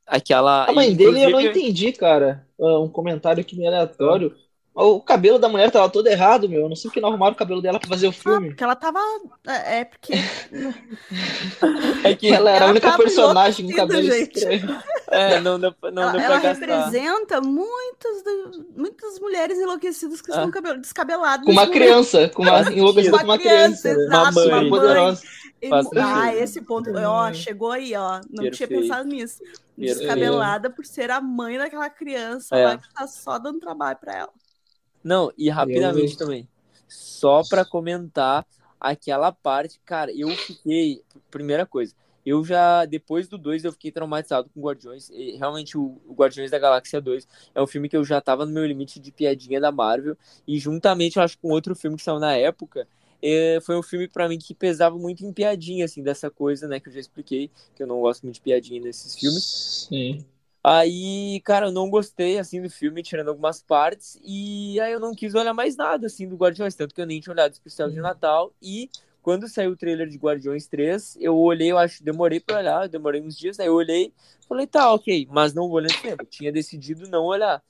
Aquela. 0.07 0.69
A 0.69 0.73
mãe 0.73 0.95
dele 0.95 1.25
eu 1.25 1.31
não 1.31 1.41
entendi, 1.41 1.91
cara. 1.93 2.47
Ah, 2.61 2.81
Um 2.81 2.89
comentário 2.89 3.41
aqui 3.41 3.57
meio 3.57 3.69
aleatório. 3.69 4.37
O 4.77 5.01
cabelo 5.01 5.39
da 5.39 5.49
mulher 5.49 5.71
tava 5.71 5.89
todo 5.89 6.09
errado, 6.09 6.49
meu. 6.49 6.63
Eu 6.63 6.69
não 6.69 6.75
sei 6.75 6.89
porque 6.91 7.01
não 7.01 7.09
arrumaram 7.11 7.33
o 7.33 7.37
cabelo 7.39 7.63
dela 7.63 7.79
pra 7.79 7.89
fazer 7.89 8.07
o 8.09 8.11
Ah, 8.11 8.13
filme. 8.13 8.49
porque 8.49 8.65
ela 8.65 8.75
tava. 8.75 8.99
É 9.47 9.79
é 9.81 9.85
porque. 9.85 10.13
É 12.05 12.15
que 12.15 12.29
Ela 12.29 12.51
era 12.51 12.59
Ela 12.59 12.67
a 12.67 12.71
única 12.71 12.97
personagem 12.97 13.67
com 13.71 13.77
cabelo 13.77 14.03
gente. 14.03 14.37
estranho. 14.37 14.83
é, 15.11 15.41
não 15.41 15.59
deu, 15.61 15.75
não 15.93 16.03
ela 16.03 16.13
deu 16.13 16.21
ela 16.21 16.41
pra 16.41 16.51
gastar. 16.51 16.67
representa 16.67 17.41
muitas, 17.41 18.23
do- 18.25 18.67
muitas 18.77 19.19
mulheres 19.21 19.59
enlouquecidas 19.59 20.21
que 20.21 20.31
Ah. 20.33 20.35
estão 20.37 20.51
cabelo, 20.51 20.81
descabeladas. 20.81 21.47
Com 21.47 21.53
uma 21.53 21.67
criança, 21.69 22.29
com 22.29 22.43
uma 22.43 22.61
enlouquecida 22.73 23.15
Uma 23.17 23.19
com 23.21 23.25
uma 23.31 23.39
criança, 23.39 23.97
uma 24.09 24.33
mãe. 24.33 24.69
poderosa. 24.69 25.23
E- 25.63 25.69
Faz 25.69 25.87
ah, 25.97 26.35
esse 26.35 26.61
ponto, 26.61 26.91
ó, 26.99 27.33
chegou 27.33 27.71
aí, 27.73 27.95
ó. 27.95 28.21
Não 28.29 28.51
tinha 28.51 28.67
Perfeito. 28.67 28.83
pensado 28.83 29.09
nisso. 29.09 29.39
Perfeito. 29.39 29.99
Descabelada 30.01 30.69
por 30.69 30.85
ser 30.85 31.11
a 31.11 31.21
mãe 31.21 31.57
daquela 31.57 31.89
criança 31.89 32.55
É. 32.57 32.65
lá 32.67 32.77
que 32.77 32.93
tá 32.93 33.07
só 33.07 33.39
dando 33.39 33.61
trabalho 33.61 33.97
pra 33.99 34.15
ela. 34.15 34.31
Não, 35.05 35.31
e 35.37 35.51
rapidamente 35.51 36.17
Realmente. 36.17 36.17
também. 36.17 36.49
Só 36.89 37.43
pra 37.45 37.65
comentar 37.65 38.47
aquela 38.81 39.31
parte, 39.31 39.79
cara, 39.85 40.11
eu 40.13 40.31
fiquei. 40.31 41.03
Primeira 41.31 41.67
coisa, 41.67 41.95
eu 42.25 42.45
já, 42.45 42.85
depois 42.87 43.29
do 43.29 43.37
2, 43.37 43.65
eu 43.65 43.73
fiquei 43.73 43.93
traumatizado 43.93 44.49
com 44.49 44.61
Guardiões. 44.61 45.11
E, 45.11 45.37
realmente, 45.37 45.77
o, 45.77 46.01
o 46.07 46.15
Guardiões 46.15 46.51
da 46.51 46.59
Galáxia 46.59 47.01
2 47.01 47.29
é 47.55 47.61
um 47.61 47.67
filme 47.67 47.89
que 47.89 47.97
eu 47.97 48.05
já 48.05 48.21
tava 48.21 48.47
no 48.47 48.53
meu 48.53 48.65
limite 48.65 48.99
de 48.99 49.13
piadinha 49.13 49.61
da 49.61 49.71
Marvel. 49.71 50.17
E 50.47 50.59
juntamente, 50.59 51.19
eu 51.19 51.23
acho, 51.23 51.39
com 51.39 51.51
outro 51.51 51.75
filme 51.75 51.97
que 51.97 52.03
saiu 52.03 52.19
na 52.19 52.35
época. 52.35 52.89
é, 53.23 53.59
foi 53.63 53.77
um 53.77 53.83
filme 53.83 54.07
pra 54.09 54.29
mim 54.29 54.39
que 54.39 54.55
pesava 54.55 54.99
muito 54.99 55.25
em 55.25 55.33
piadinha, 55.33 55.85
assim, 55.87 56.03
dessa 56.03 56.31
coisa, 56.31 56.69
né, 56.69 56.79
que 56.79 56.89
eu 56.89 56.93
já 56.93 57.01
expliquei, 57.01 57.51
que 57.75 57.83
eu 57.83 57.87
não 57.87 58.01
gosto 58.01 58.23
muito 58.23 58.35
de 58.37 58.43
piadinha 58.43 58.81
nesses 58.81 59.15
filmes. 59.15 59.87
Sim. 59.89 60.25
Aí, 60.67 61.43
cara, 61.45 61.67
eu 61.67 61.73
não 61.73 61.91
gostei, 61.91 62.39
assim, 62.39 62.63
do 62.63 62.71
filme, 62.71 63.03
tirando 63.03 63.29
algumas 63.29 63.61
partes, 63.63 64.19
e 64.25 64.81
aí 64.81 64.93
eu 64.93 64.99
não 64.99 65.15
quis 65.15 65.35
olhar 65.35 65.53
mais 65.53 65.77
nada, 65.77 66.07
assim, 66.07 66.27
do 66.27 66.37
Guardiões, 66.37 66.75
tanto 66.75 66.95
que 66.95 67.03
eu 67.03 67.07
nem 67.07 67.21
tinha 67.21 67.35
olhado 67.35 67.51
o 67.51 67.53
especial 67.53 67.91
de 67.91 68.01
Natal, 68.01 68.51
e 68.63 68.89
quando 69.21 69.47
saiu 69.47 69.73
o 69.73 69.77
trailer 69.77 70.09
de 70.09 70.17
Guardiões 70.17 70.67
3, 70.67 71.19
eu 71.21 71.37
olhei, 71.37 71.71
eu 71.71 71.77
acho, 71.77 72.03
demorei 72.03 72.41
pra 72.41 72.57
olhar, 72.57 72.89
demorei 72.89 73.21
uns 73.21 73.37
dias, 73.37 73.61
aí 73.61 73.67
eu 73.67 73.75
olhei, 73.75 74.11
falei, 74.49 74.67
tá, 74.67 74.91
ok, 74.91 75.29
mas 75.31 75.53
não 75.53 75.69
vou 75.69 75.77
olhar 75.77 76.01
tempo, 76.01 76.23
eu 76.23 76.27
tinha 76.27 76.51
decidido 76.51 77.11
não 77.11 77.25
olhar. 77.25 77.63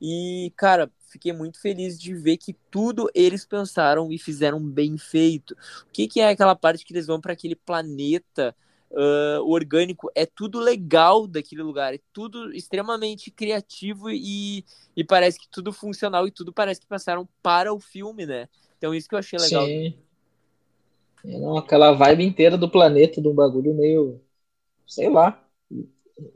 E, 0.00 0.50
cara, 0.56 0.90
fiquei 1.10 1.34
muito 1.34 1.60
feliz 1.60 1.98
de 1.98 2.14
ver 2.14 2.38
que 2.38 2.56
tudo 2.70 3.10
eles 3.14 3.44
pensaram 3.44 4.10
e 4.10 4.18
fizeram 4.18 4.58
bem 4.58 4.96
feito. 4.96 5.52
O 5.52 5.92
que 5.92 6.08
que 6.08 6.20
é 6.20 6.30
aquela 6.30 6.56
parte 6.56 6.84
que 6.84 6.94
eles 6.94 7.06
vão 7.06 7.20
para 7.20 7.34
aquele 7.34 7.56
planeta 7.56 8.56
ah, 8.94 9.40
orgânico? 9.42 10.10
É 10.14 10.26
tudo 10.26 10.58
legal 10.58 11.26
daquele 11.26 11.62
lugar, 11.62 11.94
é 11.94 12.00
tudo 12.12 12.52
extremamente 12.54 13.30
criativo 13.30 14.10
e, 14.10 14.64
e 14.96 15.04
parece 15.04 15.38
que 15.38 15.48
tudo 15.48 15.72
funcional 15.72 16.26
e 16.26 16.30
tudo 16.30 16.52
parece 16.52 16.80
que 16.80 16.86
passaram 16.86 17.28
para 17.42 17.72
o 17.72 17.80
filme, 17.80 18.26
né? 18.26 18.48
Então 18.76 18.94
isso 18.94 19.08
que 19.08 19.14
eu 19.14 19.18
achei 19.18 19.38
legal. 19.38 19.64
Sim. 19.66 19.94
É, 21.24 21.38
não, 21.38 21.56
aquela 21.58 21.92
vibe 21.92 22.24
inteira 22.24 22.56
do 22.56 22.70
planeta, 22.70 23.20
de 23.20 23.28
um 23.28 23.34
bagulho 23.34 23.74
meio. 23.74 24.20
Sei 24.86 25.10
lá. 25.10 25.42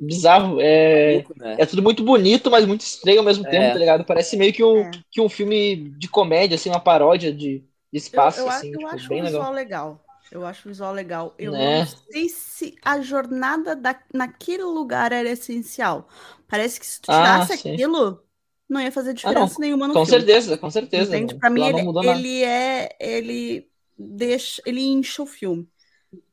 Bizarro. 0.00 0.60
É, 0.60 1.14
Maluco, 1.14 1.34
né? 1.38 1.54
é 1.58 1.66
tudo 1.66 1.82
muito 1.82 2.04
bonito, 2.04 2.50
mas 2.50 2.66
muito 2.66 2.82
estranho 2.82 3.20
ao 3.20 3.24
mesmo 3.24 3.44
tempo, 3.44 3.56
É. 3.56 3.72
tá 3.72 3.78
ligado? 3.78 4.04
Parece 4.04 4.36
meio 4.36 4.52
que 4.52 4.62
um, 4.64 4.80
É. 4.82 4.90
que 5.10 5.20
um 5.20 5.28
filme 5.28 5.90
de 5.98 6.08
comédia, 6.08 6.54
assim, 6.56 6.70
uma 6.70 6.80
paródia 6.80 7.32
de, 7.32 7.60
de 7.60 7.64
Eu, 7.94 7.98
espaço, 7.98 8.40
eu, 8.40 8.48
a- 8.48 8.56
assim, 8.56 8.72
eu 8.72 8.78
tipo, 8.78 8.86
acho 8.86 9.08
bem 9.08 9.20
o 9.20 9.24
visual 9.24 9.52
legal. 9.52 9.52
legal. 9.52 10.04
Eu 10.32 10.46
acho 10.46 10.68
o 10.68 10.70
visual 10.72 10.92
legal. 10.94 11.34
Eu 11.38 11.52
Né? 11.52 11.58
não 11.58 11.84
sei 11.84 12.28
se 12.28 12.76
a 12.82 13.00
jornada 13.02 13.76
da, 13.76 14.02
naquele 14.14 14.64
lugar 14.64 15.12
era 15.12 15.28
essencial. 15.30 16.08
Parece 16.48 16.80
que 16.80 16.86
se 16.86 17.00
tu 17.00 17.08
Ah, 17.08 17.12
tirasse 17.12 17.52
sim. 17.52 17.78
aquilo, 17.78 18.26
não 18.68 18.80
ia 18.80 18.90
fazer 18.92 19.12
diferença 19.14 19.60
nenhuma 19.60 19.86
no 19.88 19.96
Com 19.96 20.04
filme. 20.04 20.26
certeza, 20.26 20.56
com 20.58 20.70
certeza. 20.70 21.16
Entende? 21.16 21.34
Pra 21.36 21.50
mim, 21.50 21.66
ele, 21.66 21.82
ele 22.00 22.44
é. 22.44 22.90
Ele 23.00 23.70
deixa. 23.98 24.62
Ele 24.66 24.80
incha 24.82 25.22
o 25.22 25.26
filme. 25.26 25.68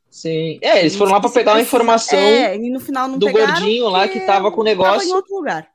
Sim. 0.09 0.59
É, 0.61 0.79
eles 0.79 0.95
foram 0.95 1.11
lá 1.11 1.19
pra 1.21 1.29
Se 1.29 1.31
pegar 1.31 1.53
uma 1.53 1.61
informação 1.61 2.17
É, 2.17 2.55
e 2.55 2.69
no 2.71 2.79
final 2.79 3.07
não 3.07 3.19
do 3.19 3.21
pegaram 3.21 3.31
gordinho 3.31 3.89
lá 3.89 4.07
que 4.07 4.19
tava 4.21 4.51
com 4.51 4.61
o 4.61 4.63
Tava 4.81 5.03
em 5.05 5.11
negócio. 5.11 5.13
outro 5.13 5.35
lugar. 5.35 5.71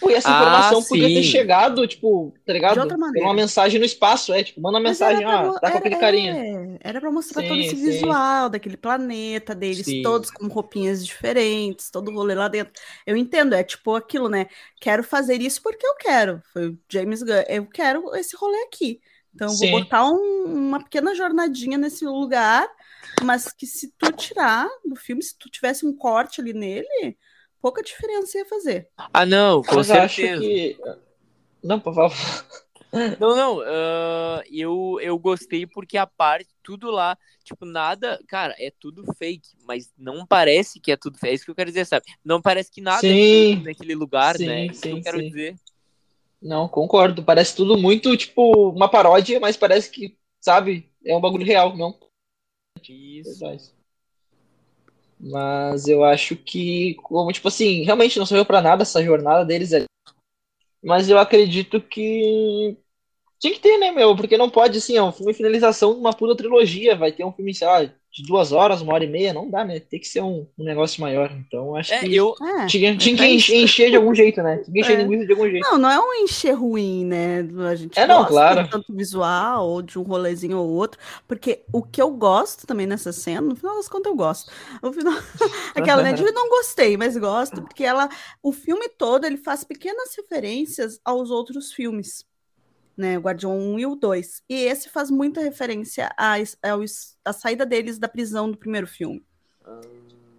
Pô, 0.00 0.10
e 0.10 0.14
essa 0.14 0.28
Ah, 0.28 0.34
informação 0.34 0.82
podia 0.84 1.08
ter 1.08 1.22
chegado, 1.22 1.86
tipo, 1.86 2.34
tá 2.44 2.52
ligado? 2.52 2.74
De 2.74 2.80
outra 2.80 2.98
maneira. 2.98 3.26
uma 3.28 3.34
mensagem 3.34 3.78
no 3.78 3.86
espaço, 3.86 4.32
é, 4.32 4.44
tipo, 4.44 4.60
manda 4.60 4.78
uma 4.78 4.84
mensagem, 4.88 5.24
ó, 5.24 5.46
mo- 5.46 5.58
tá 5.58 5.70
com 5.70 5.78
aquele 5.78 5.96
carinha. 5.96 6.32
é, 6.36 6.78
era 6.80 7.00
pra 7.00 7.10
mostrar 7.10 7.42
todo 7.42 7.54
Sim, 7.54 7.60
esse 7.60 7.76
sim. 7.76 7.82
visual 7.84 8.48
daquele 8.50 8.76
planeta 8.76 9.54
deles, 9.54 9.86
Sim. 9.86 10.02
todos 10.02 10.30
com 10.30 10.46
roupinhas 10.48 11.04
diferentes, 11.04 11.90
todo 11.90 12.10
o 12.10 12.14
rolê 12.14 12.34
lá 12.34 12.48
dentro. 12.48 12.72
Eu 13.06 13.16
entendo, 13.16 13.54
é 13.54 13.64
tipo 13.64 13.94
aquilo, 13.94 14.28
né? 14.28 14.46
Quero 14.80 15.02
fazer 15.02 15.40
isso 15.40 15.62
porque 15.62 15.86
eu 15.86 15.94
quero. 15.96 16.42
Foi 16.52 16.68
o 16.68 16.78
James 16.88 17.22
Gunn. 17.22 17.42
Eu 17.48 17.66
quero 17.66 18.14
esse 18.16 18.36
rolê 18.36 18.58
aqui. 18.64 19.00
Então, 19.34 19.48
vou 19.56 19.70
botar 19.70 20.04
um- 20.04 20.44
uma 20.46 20.82
pequena 20.82 21.14
jornadinha 21.14 21.78
nesse 21.78 22.04
lugar, 22.04 22.68
mas 23.24 23.52
que 23.52 23.66
se 23.66 23.92
tu 23.96 24.10
tirar 24.12 24.68
do 24.84 24.96
filme, 24.96 25.22
se 25.22 25.36
tu 25.38 25.48
tivesse 25.50 25.86
um 25.86 25.96
corte 25.96 26.40
ali 26.40 26.52
nele, 26.52 27.16
pouca 27.60 27.82
diferença 27.82 28.38
ia 28.38 28.46
fazer. 28.46 28.88
Ah, 28.96 29.26
não, 29.26 29.62
com 29.62 29.76
Mas 29.76 29.86
certeza. 29.86 30.42
que. 30.42 30.78
Não, 31.62 31.80
por 31.80 31.94
favor. 31.94 32.16
Não, 33.20 33.36
não, 33.36 33.60
ah, 33.60 34.42
eu, 34.50 34.98
eu 35.02 35.18
gostei 35.18 35.66
porque 35.66 35.98
a 35.98 36.06
parte, 36.06 36.48
tudo 36.62 36.90
lá, 36.90 37.18
tipo, 37.44 37.66
nada, 37.66 38.18
cara, 38.26 38.54
é 38.58 38.72
tudo 38.80 39.04
fake, 39.12 39.50
mas 39.66 39.92
não 39.98 40.26
parece 40.26 40.80
que 40.80 40.90
é 40.90 40.96
tudo 40.96 41.18
fake, 41.18 41.30
é 41.30 41.34
isso 41.34 41.44
que 41.44 41.50
eu 41.50 41.54
quero 41.54 41.68
dizer, 41.68 41.84
sabe? 41.84 42.06
Não 42.24 42.40
parece 42.40 42.70
que 42.70 42.80
nada 42.80 43.06
é 43.06 43.10
Sim. 43.10 43.56
fake 43.56 43.64
naquele 43.64 43.94
lugar, 43.94 44.38
Sim, 44.38 44.46
né? 44.46 44.66
Isso 44.68 44.80
que 44.80 44.88
sim, 44.88 44.96
eu 44.96 45.02
quero 45.02 45.18
sim. 45.18 45.26
dizer. 45.26 45.56
Não, 46.40 46.66
concordo. 46.68 47.22
Parece 47.22 47.54
tudo 47.56 47.76
muito, 47.76 48.16
tipo, 48.16 48.70
uma 48.70 48.88
paródia, 48.88 49.38
mas 49.38 49.56
parece 49.56 49.90
que, 49.90 50.16
sabe, 50.40 50.90
é 51.04 51.14
um 51.14 51.20
bagulho 51.20 51.44
real, 51.44 51.76
não. 51.76 51.98
Isso. 52.88 53.40
Verdade. 53.40 53.77
Mas 55.20 55.88
eu 55.88 56.04
acho 56.04 56.36
que, 56.36 56.94
como, 57.02 57.32
tipo 57.32 57.48
assim, 57.48 57.82
realmente 57.84 58.18
não 58.18 58.26
serviu 58.26 58.46
pra 58.46 58.62
nada 58.62 58.82
essa 58.82 59.02
jornada 59.02 59.44
deles 59.44 59.72
ali. 59.72 59.86
Mas 60.82 61.08
eu 61.08 61.18
acredito 61.18 61.80
que 61.80 62.76
tinha 63.38 63.52
que 63.54 63.60
ter, 63.60 63.78
né, 63.78 63.90
meu? 63.92 64.16
Porque 64.16 64.36
não 64.36 64.50
pode, 64.50 64.78
assim, 64.78 64.96
é 64.96 65.02
um 65.02 65.12
filme 65.12 65.34
finalização 65.34 65.94
de 65.94 66.00
uma 66.00 66.12
puta 66.14 66.36
trilogia. 66.36 66.96
Vai 66.96 67.12
ter 67.12 67.24
um 67.24 67.32
filme, 67.32 67.54
sei 67.54 67.66
lá, 67.66 67.94
de 68.12 68.22
duas 68.24 68.52
horas, 68.52 68.80
uma 68.82 68.94
hora 68.94 69.04
e 69.04 69.08
meia. 69.08 69.32
Não 69.32 69.50
dá, 69.50 69.64
né? 69.64 69.80
Tem 69.80 70.00
que 70.00 70.08
ser 70.08 70.22
um, 70.22 70.46
um 70.58 70.64
negócio 70.64 71.00
maior. 71.00 71.30
Então, 71.32 71.76
acho 71.76 71.94
É, 71.94 71.98
que 71.98 72.14
eu, 72.14 72.34
É, 72.40 72.66
tinha, 72.66 72.96
que 72.98 73.10
encher, 73.10 73.56
encher 73.56 73.90
de 73.90 73.96
algum 73.96 74.14
jeito, 74.14 74.42
né? 74.42 74.58
Tinha 74.58 74.74
que 74.74 74.80
encher 74.80 74.98
É. 75.00 75.02
linguiça 75.02 75.26
de 75.26 75.32
algum 75.32 75.48
jeito. 75.50 75.70
Não, 75.70 75.78
não 75.78 75.90
é 75.90 75.98
um 76.00 76.14
encher 76.24 76.52
ruim, 76.54 77.04
né? 77.04 77.40
A 77.70 77.74
gente 77.74 78.00
É, 78.00 78.06
não, 78.06 78.24
gosta 78.24 78.24
claro. 78.24 78.62
de 78.62 78.68
tanto 78.68 78.94
visual 78.94 79.68
ou 79.68 79.82
de 79.82 79.98
um 79.98 80.02
rolezinho 80.02 80.58
ou 80.58 80.68
outro, 80.70 81.00
porque 81.26 81.64
o 81.72 81.82
que 81.82 82.00
eu 82.00 82.10
gosto 82.12 82.66
também 82.66 82.86
nessa 82.86 83.12
cena, 83.12 83.40
no 83.42 83.56
final 83.56 83.76
das 83.76 83.88
contas 83.88 84.10
eu 84.10 84.16
gosto. 84.16 84.52
O 84.82 84.92
final, 84.92 85.14
aquela 85.74 86.02
né, 86.02 86.12
de 86.12 86.22
eu 86.22 86.32
não 86.32 86.48
gostei, 86.48 86.96
mas 86.96 87.16
gosto, 87.16 87.62
porque 87.62 87.84
ela, 87.84 88.08
o 88.42 88.52
filme 88.52 88.88
todo 88.90 89.24
ele 89.26 89.36
faz 89.36 89.64
pequenas 89.64 90.14
referências 90.16 91.00
aos 91.04 91.30
outros 91.30 91.72
filmes, 91.72 92.24
né? 92.98 93.16
O 93.16 93.22
Guardião 93.22 93.56
1 93.56 93.78
e 93.78 93.86
o 93.86 93.94
2. 93.94 94.42
E 94.48 94.54
esse 94.54 94.90
faz 94.90 95.10
muita 95.10 95.40
referência 95.40 96.10
à, 96.16 96.34
à 97.24 97.32
saída 97.32 97.64
deles 97.64 97.98
da 97.98 98.08
prisão 98.08 98.50
do 98.50 98.58
primeiro 98.58 98.86
filme. 98.86 99.24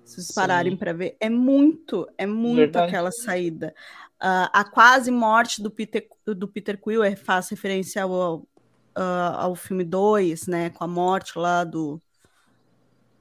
Se 0.04 0.16
vocês 0.16 0.28
Sim. 0.28 0.34
pararem 0.36 0.76
para 0.76 0.92
ver, 0.94 1.16
é 1.20 1.30
muito, 1.30 2.08
é 2.18 2.26
muito 2.26 2.58
Verdade. 2.58 2.88
aquela 2.88 3.12
saída. 3.12 3.74
Ah, 4.20 4.50
a 4.54 4.64
quase 4.64 5.10
morte 5.12 5.62
do 5.64 5.72
Peter, 5.72 6.08
do 6.26 6.48
Peter 6.48 6.78
Quill 6.80 7.04
é- 7.04 7.16
faz 7.16 7.48
referência 7.50 8.04
ao, 8.04 8.14
ao, 8.14 8.48
ah, 8.96 9.44
ao 9.46 9.56
filme 9.56 9.84
2, 9.84 10.48
né? 10.48 10.70
Com 10.72 10.84
a 10.84 10.88
morte 10.88 11.38
lá 11.40 11.64
do. 11.64 12.02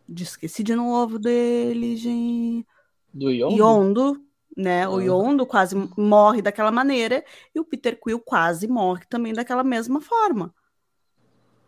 de- 0.09 0.24
Esqueci 0.24 0.62
de 0.62 0.74
novo 0.74 1.19
dele, 1.19 1.97
gente. 1.97 2.66
Do 3.12 3.31
Yondo? 3.31 3.55
Yondo, 3.56 4.24
né? 4.59 4.89
O 4.89 4.98
Ah. 4.98 5.05
Yondo 5.05 5.47
quase 5.47 5.76
morre 5.97 6.43
daquela 6.43 6.72
maneira 6.72 7.24
e 7.55 7.60
o 7.60 7.64
Peter 7.64 7.98
Quill 7.98 8.20
quase 8.20 8.66
morre 8.66 9.05
também 9.09 9.32
daquela 9.32 9.62
mesma 9.62 10.01
forma. 10.01 10.52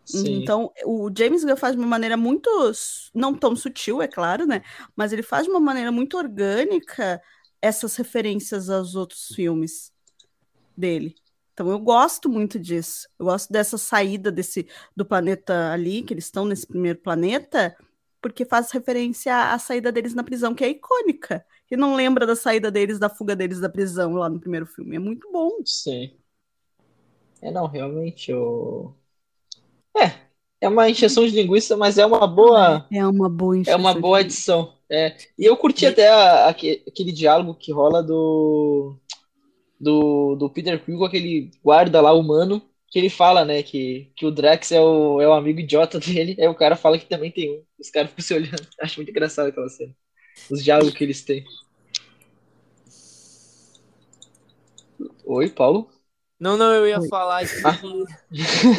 Sim. 0.05 0.43
Então, 0.43 0.73
o 0.85 1.09
James 1.17 1.45
Gunn 1.45 1.57
faz 1.57 1.75
de 1.75 1.79
uma 1.79 1.87
maneira 1.87 2.17
muito, 2.17 2.51
não 3.15 3.33
tão 3.33 3.55
sutil, 3.55 4.03
é 4.03 4.09
claro, 4.09 4.45
né? 4.45 4.63
Mas 4.97 5.13
ele 5.13 5.23
faz 5.23 5.45
de 5.45 5.51
uma 5.51 5.61
maneira 5.61 5.93
muito 5.93 6.17
orgânica 6.19 7.23
essas 7.63 7.95
referências 7.95 8.69
aos 8.69 8.97
outros 8.97 9.29
filmes 9.29 9.93
dele. 10.77 11.15
Então, 11.53 11.71
eu 11.71 11.79
gosto 11.79 12.29
muito 12.29 12.59
disso. 12.59 13.09
Eu 13.19 13.27
gosto 13.27 13.53
dessa 13.53 13.79
saída 13.79 14.33
desse 14.33 14.67
do 14.97 15.05
planeta 15.05 15.73
ali, 15.73 16.03
que 16.03 16.15
eles 16.15 16.25
estão 16.25 16.45
nesse 16.45 16.67
primeiro 16.67 16.99
planeta, 16.99 17.77
porque 18.21 18.45
faz 18.45 18.71
referência 18.73 19.53
à 19.53 19.59
saída 19.59 19.93
deles 19.93 20.15
na 20.15 20.25
prisão, 20.25 20.55
que 20.55 20.65
é 20.65 20.71
icônica. 20.71 21.45
Quem 21.71 21.79
não 21.79 21.95
lembra 21.97 22.27
da 22.27 22.37
saída 22.37 22.71
deles, 22.71 22.99
da 22.99 23.09
fuga 23.09 23.35
deles 23.37 23.61
da 23.61 23.69
prisão 23.71 24.15
lá 24.15 24.29
no 24.29 24.41
primeiro 24.41 24.67
filme? 24.67 24.97
É 24.97 24.99
muito 24.99 25.31
bom. 25.33 25.51
Sim. 25.65 26.19
É, 27.43 27.51
não, 27.51 27.67
realmente, 27.67 28.31
eu... 28.31 28.95
É, 29.97 30.13
é 30.63 30.69
uma 30.69 30.89
encheção 30.89 31.27
de 31.27 31.33
linguiça, 31.35 31.77
mas 31.77 31.99
é 31.99 32.07
uma 32.07 32.27
boa, 32.27 32.89
É 32.91 33.07
uma 33.07 33.29
boa 33.29 33.57
é 33.67 33.77
uma 33.77 33.95
boa 33.95 34.21
edição. 34.21 34.75
É, 34.91 35.17
e 35.39 35.45
eu 35.47 35.57
curti 35.57 35.87
até 35.87 36.09
a- 36.11 36.49
aque- 36.49 36.85
aquele 36.89 37.13
diálogo 37.13 37.55
que 37.55 37.73
rola 37.73 38.03
do... 38.03 38.97
do, 39.81 40.37
do 40.37 40.51
Peter 40.51 40.85
Quill 40.85 40.99
com 40.99 41.05
aquele 41.07 41.51
guarda 41.65 42.01
lá 42.01 42.13
humano, 42.15 42.63
que 42.89 42.99
ele 42.99 43.11
fala, 43.11 43.45
né, 43.45 43.63
que, 43.65 44.13
que 44.17 44.27
o 44.27 44.31
Drax 44.33 44.73
é 44.73 44.81
o, 44.81 45.21
é 45.21 45.29
o 45.29 45.35
amigo 45.35 45.61
idiota 45.61 46.01
dele, 46.01 46.37
aí 46.41 46.49
o 46.49 46.55
cara 46.57 46.77
fala 46.77 46.99
que 46.99 47.07
também 47.07 47.33
tem 47.33 47.51
um. 47.53 47.65
Os 47.81 47.91
caras 47.91 48.11
ficam 48.11 48.25
se 48.25 48.35
olhando. 48.35 48.69
Acho 48.81 48.99
muito 48.99 49.11
engraçado 49.11 49.49
aquela 49.49 49.69
cena. 49.71 49.95
Os 50.49 50.63
diálogos 50.63 50.95
que 50.95 51.05
eles 51.05 51.23
têm. 51.23 51.45
Oi, 55.25 55.49
Paulo? 55.51 55.91
Não, 56.39 56.57
não, 56.57 56.73
eu 56.73 56.89
ia 56.89 56.99
Oi. 57.01 57.09
falar 57.09 57.47
que 57.47 57.55
Ah. 57.65 57.79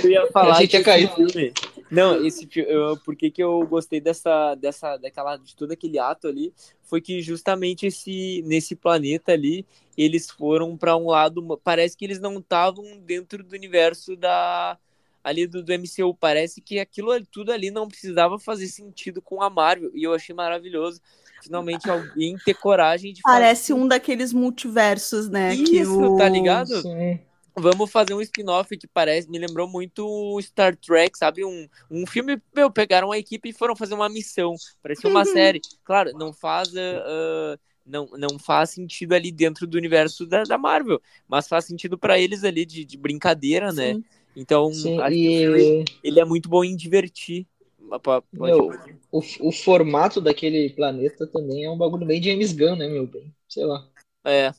eu 0.04 0.10
ia 0.10 0.28
falar 0.34 0.60
ia 0.62 0.66
esse 0.66 0.84
cair. 0.84 1.14
filme. 1.14 1.54
Não, 1.92 2.26
esse 2.26 2.48
filme, 2.48 2.72
eu, 2.72 2.98
por 2.98 3.16
que 3.16 3.30
que 3.30 3.44
eu 3.44 3.66
gostei 3.68 4.00
dessa 4.02 4.56
dessa 4.56 4.98
daquela 4.98 5.38
de 5.38 5.56
todo 5.56 5.72
aquele 5.72 6.00
ato 6.00 6.28
ali 6.28 6.54
foi 6.82 7.00
que 7.02 7.22
justamente 7.22 7.86
esse 7.86 8.42
nesse 8.46 8.76
planeta 8.76 9.32
ali 9.34 9.66
eles 9.98 10.30
foram 10.32 10.76
pra 10.78 10.96
um 10.98 11.08
lado, 11.08 11.60
parece 11.64 11.96
que 11.98 12.06
eles 12.06 12.20
não 12.20 12.40
estavam 12.40 12.98
dentro 13.00 13.44
do 13.44 13.54
universo 13.54 14.16
da 14.16 14.78
ali 15.24 15.46
do, 15.46 15.62
do 15.62 15.72
MCU, 15.74 16.16
parece 16.16 16.62
que 16.62 16.80
aquilo 16.80 17.12
ali- 17.12 17.28
tudo 17.32 17.52
ali 17.52 17.70
não 17.70 17.88
precisava 17.88 18.40
fazer 18.40 18.68
sentido 18.68 19.22
com 19.22 19.42
a 19.44 19.50
Marvel 19.52 19.92
e 19.94 20.02
eu 20.04 20.14
achei 20.14 20.34
maravilhoso 20.34 21.00
finalmente 21.42 21.90
alguém 21.90 22.38
ter 22.44 22.54
coragem 22.54 23.14
de 23.14 23.22
Parece 23.22 23.70
fazer 23.70 23.74
um 23.74 23.88
daqueles 23.88 24.34
multiversos, 24.34 25.30
né? 25.30 25.56
que 25.56 25.78
Isso, 25.78 26.00
o... 26.00 26.18
tá 26.18 26.28
ligado? 26.28 26.82
Sim. 26.82 27.20
Vamos 27.54 27.92
fazer 27.92 28.14
um 28.14 28.22
spin-off 28.22 28.78
que 28.78 28.88
parece, 28.88 29.30
me 29.30 29.38
lembrou 29.38 29.68
muito 29.68 30.08
o 30.08 30.42
Star 30.42 30.76
Trek, 30.76 31.18
sabe? 31.18 31.44
Um, 31.44 31.68
um 31.90 32.08
filme, 32.08 32.42
meu, 32.56 32.72
pegaram 32.72 33.12
a 33.12 33.18
equipe 33.18 33.50
e 33.50 33.54
foram 33.54 33.76
fazer 33.76 33.94
uma 33.94 34.08
missão. 34.08 34.56
Parecia 34.82 35.10
uma 35.10 35.26
série. 35.26 35.60
Claro, 35.84 36.12
não 36.14 36.32
faz. 36.32 36.70
ah, 36.78 37.58
não, 37.86 38.08
não 38.18 38.40
faz 38.40 38.72
sentido 38.72 39.14
ali 39.14 39.32
dentro 39.32 39.68
do 39.68 39.78
universo 39.78 40.26
da, 40.26 40.44
da 40.44 40.58
Marvel, 40.58 41.02
mas 41.28 41.48
faz 41.48 41.66
sentido 41.66 41.98
pra 41.98 42.18
eles 42.18 42.44
ali 42.44 42.66
de, 42.66 42.86
de 42.86 42.98
brincadeira, 42.98 43.72
né? 43.74 43.96
Sim. 43.96 44.04
Então, 44.36 44.74
Sim, 44.74 44.98
e 45.10 45.84
ele 46.02 46.20
é 46.20 46.24
muito 46.24 46.48
bom 46.48 46.64
em 46.64 46.76
divertir. 46.76 47.46
Pode- 48.00 48.26
pode- 48.38 48.52
Meu, 48.52 48.70
o, 49.12 49.22
o 49.42 49.52
formato 49.52 50.20
daquele 50.22 50.70
planeta 50.72 51.28
também 51.28 51.66
é 51.66 51.70
um 51.70 51.78
bagulho 51.78 52.06
bem 52.06 52.22
James 52.22 52.54
Gunn, 52.54 52.76
né, 52.76 52.88
meu 52.88 53.06
bem? 53.08 53.34
Sei 53.48 53.66
lá. 53.66 53.86
É. 54.26 54.52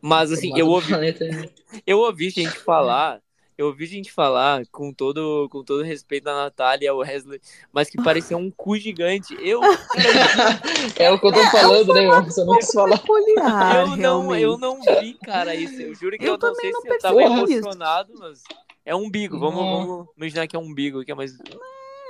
Mas 0.00 0.32
assim, 0.32 0.56
eu 0.58 0.68
ouvi, 0.68 0.88
planeta 0.88 1.24
é- 1.24 1.50
Eu 1.86 1.98
ouvi 1.98 2.30
gente 2.30 2.58
falar, 2.58 3.20
eu 3.58 3.66
ouvi 3.66 3.84
gente 3.84 4.10
falar 4.10 4.62
com 4.72 4.92
todo, 4.94 5.46
com 5.50 5.62
todo 5.62 5.82
respeito 5.82 6.28
à 6.28 6.34
Natália 6.34 6.86
e 6.86 6.88
ao 6.88 6.98
Wesley, 6.98 7.40
mas 7.72 7.90
que 7.90 8.02
parecia 8.02 8.36
um 8.36 8.50
cu 8.50 8.76
gigante. 8.76 9.36
Eu, 9.40 9.60
É 10.98 11.10
o 11.10 11.18
que 11.18 11.26
eu 11.26 11.32
tô 11.32 11.42
falando, 11.50 11.92
né, 11.92 12.00
meu? 12.02 12.22
Você 12.24 12.44
não 12.44 12.56
quis 12.56 12.72
falar. 12.72 12.98
peculiar, 12.98 13.86
eu, 13.90 13.96
não, 13.96 14.34
eu 14.36 14.58
não 14.58 14.80
vi, 14.80 15.14
cara, 15.14 15.54
isso. 15.54 15.80
Eu 15.82 15.94
juro 15.94 16.16
que 16.16 16.24
eu, 16.24 16.28
Eu 16.28 16.32
não 16.32 16.38
também 16.38 16.60
sei 16.62 16.70
não 16.72 16.80
se 16.80 16.88
eu 16.88 16.98
tava 16.98 17.16
percebi 17.16 17.42
isso. 17.42 17.52
emocionado, 17.58 18.12
mas 18.18 18.42
é 18.86 18.94
um 18.96 19.04
umbigo. 19.04 19.38
Vamos, 19.38 19.60
Não. 19.60 19.86
vamos 19.86 20.08
imaginar 20.16 20.46
que 20.46 20.56
é 20.56 20.58
um 20.58 20.62
umbigo, 20.64 21.04
que 21.04 21.12
é 21.12 21.14
mais. 21.14 21.32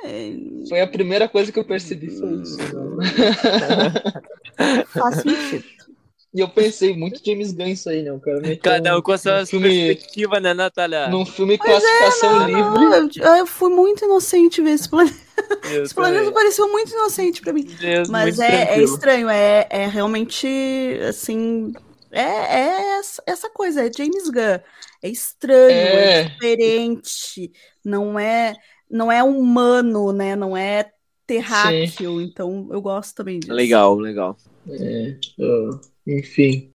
É, 0.05 0.33
Foi 0.69 0.81
a 0.81 0.87
primeira 0.87 1.29
coisa 1.29 1.51
que 1.53 1.59
eu 1.59 1.65
percebi, 1.65 2.11
foi 2.19 2.33
isso. 2.35 2.57
faz 4.93 5.17
sentido. 5.17 5.65
E 6.33 6.39
eu 6.39 6.49
pensei, 6.49 6.97
muito 6.97 7.21
James 7.27 7.53
Gunn 7.53 7.67
isso 7.67 7.89
aí, 7.91 8.03
né? 8.03 8.13
O 8.13 8.21
cara 8.21 8.41
Cada 8.63 8.97
um 8.97 9.03
com 9.03 9.11
a 9.11 9.19
sua 9.19 9.45
filme, 9.45 9.69
perspectiva, 9.69 10.39
né, 10.39 10.55
Natália? 10.55 11.09
num 11.09 11.27
filme 11.27 11.59
classificação 11.59 12.47
livre. 12.47 12.63
Não, 12.63 13.09
eu, 13.17 13.37
eu 13.39 13.47
fui 13.47 13.69
muito 13.75 14.05
inocente 14.05 14.63
ver 14.63 14.71
esse 14.71 14.89
planeta. 14.89 15.31
Esse 15.83 15.95
planeta 15.95 16.31
pareceu 16.33 16.71
muito 16.71 16.93
inocente 16.93 17.41
pra 17.41 17.51
mim. 17.53 17.65
Deus, 17.65 18.11
Mas 18.11 18.39
é, 18.39 18.75
é 18.75 18.83
estranho, 18.83 19.27
é, 19.29 19.67
é 19.71 19.87
realmente 19.87 20.47
assim. 21.09 21.73
É, 22.13 22.21
é 22.21 22.99
essa- 22.99 23.23
essa 23.27 23.49
coisa, 23.51 23.87
é 23.87 23.91
James 23.93 24.29
Gunn. 24.29 24.61
É 25.03 25.09
estranho, 25.09 25.71
é, 25.73 26.21
É. 26.21 26.25
diferente, 26.25 27.51
não 27.83 28.19
é, 28.19 28.55
não 28.91 29.11
é 29.11 29.23
humano, 29.23 30.13
né? 30.13 30.35
Não 30.35 30.57
é 30.57 30.91
terráqueo. 31.27 32.21
Então 32.21 32.69
eu 32.71 32.83
gosto 32.83 33.15
também 33.15 33.39
disso. 33.39 33.53
Legal, 33.53 33.97
legal. 33.97 34.37
É, 34.69 35.17
ó, 35.39 35.79
enfim. 36.07 36.71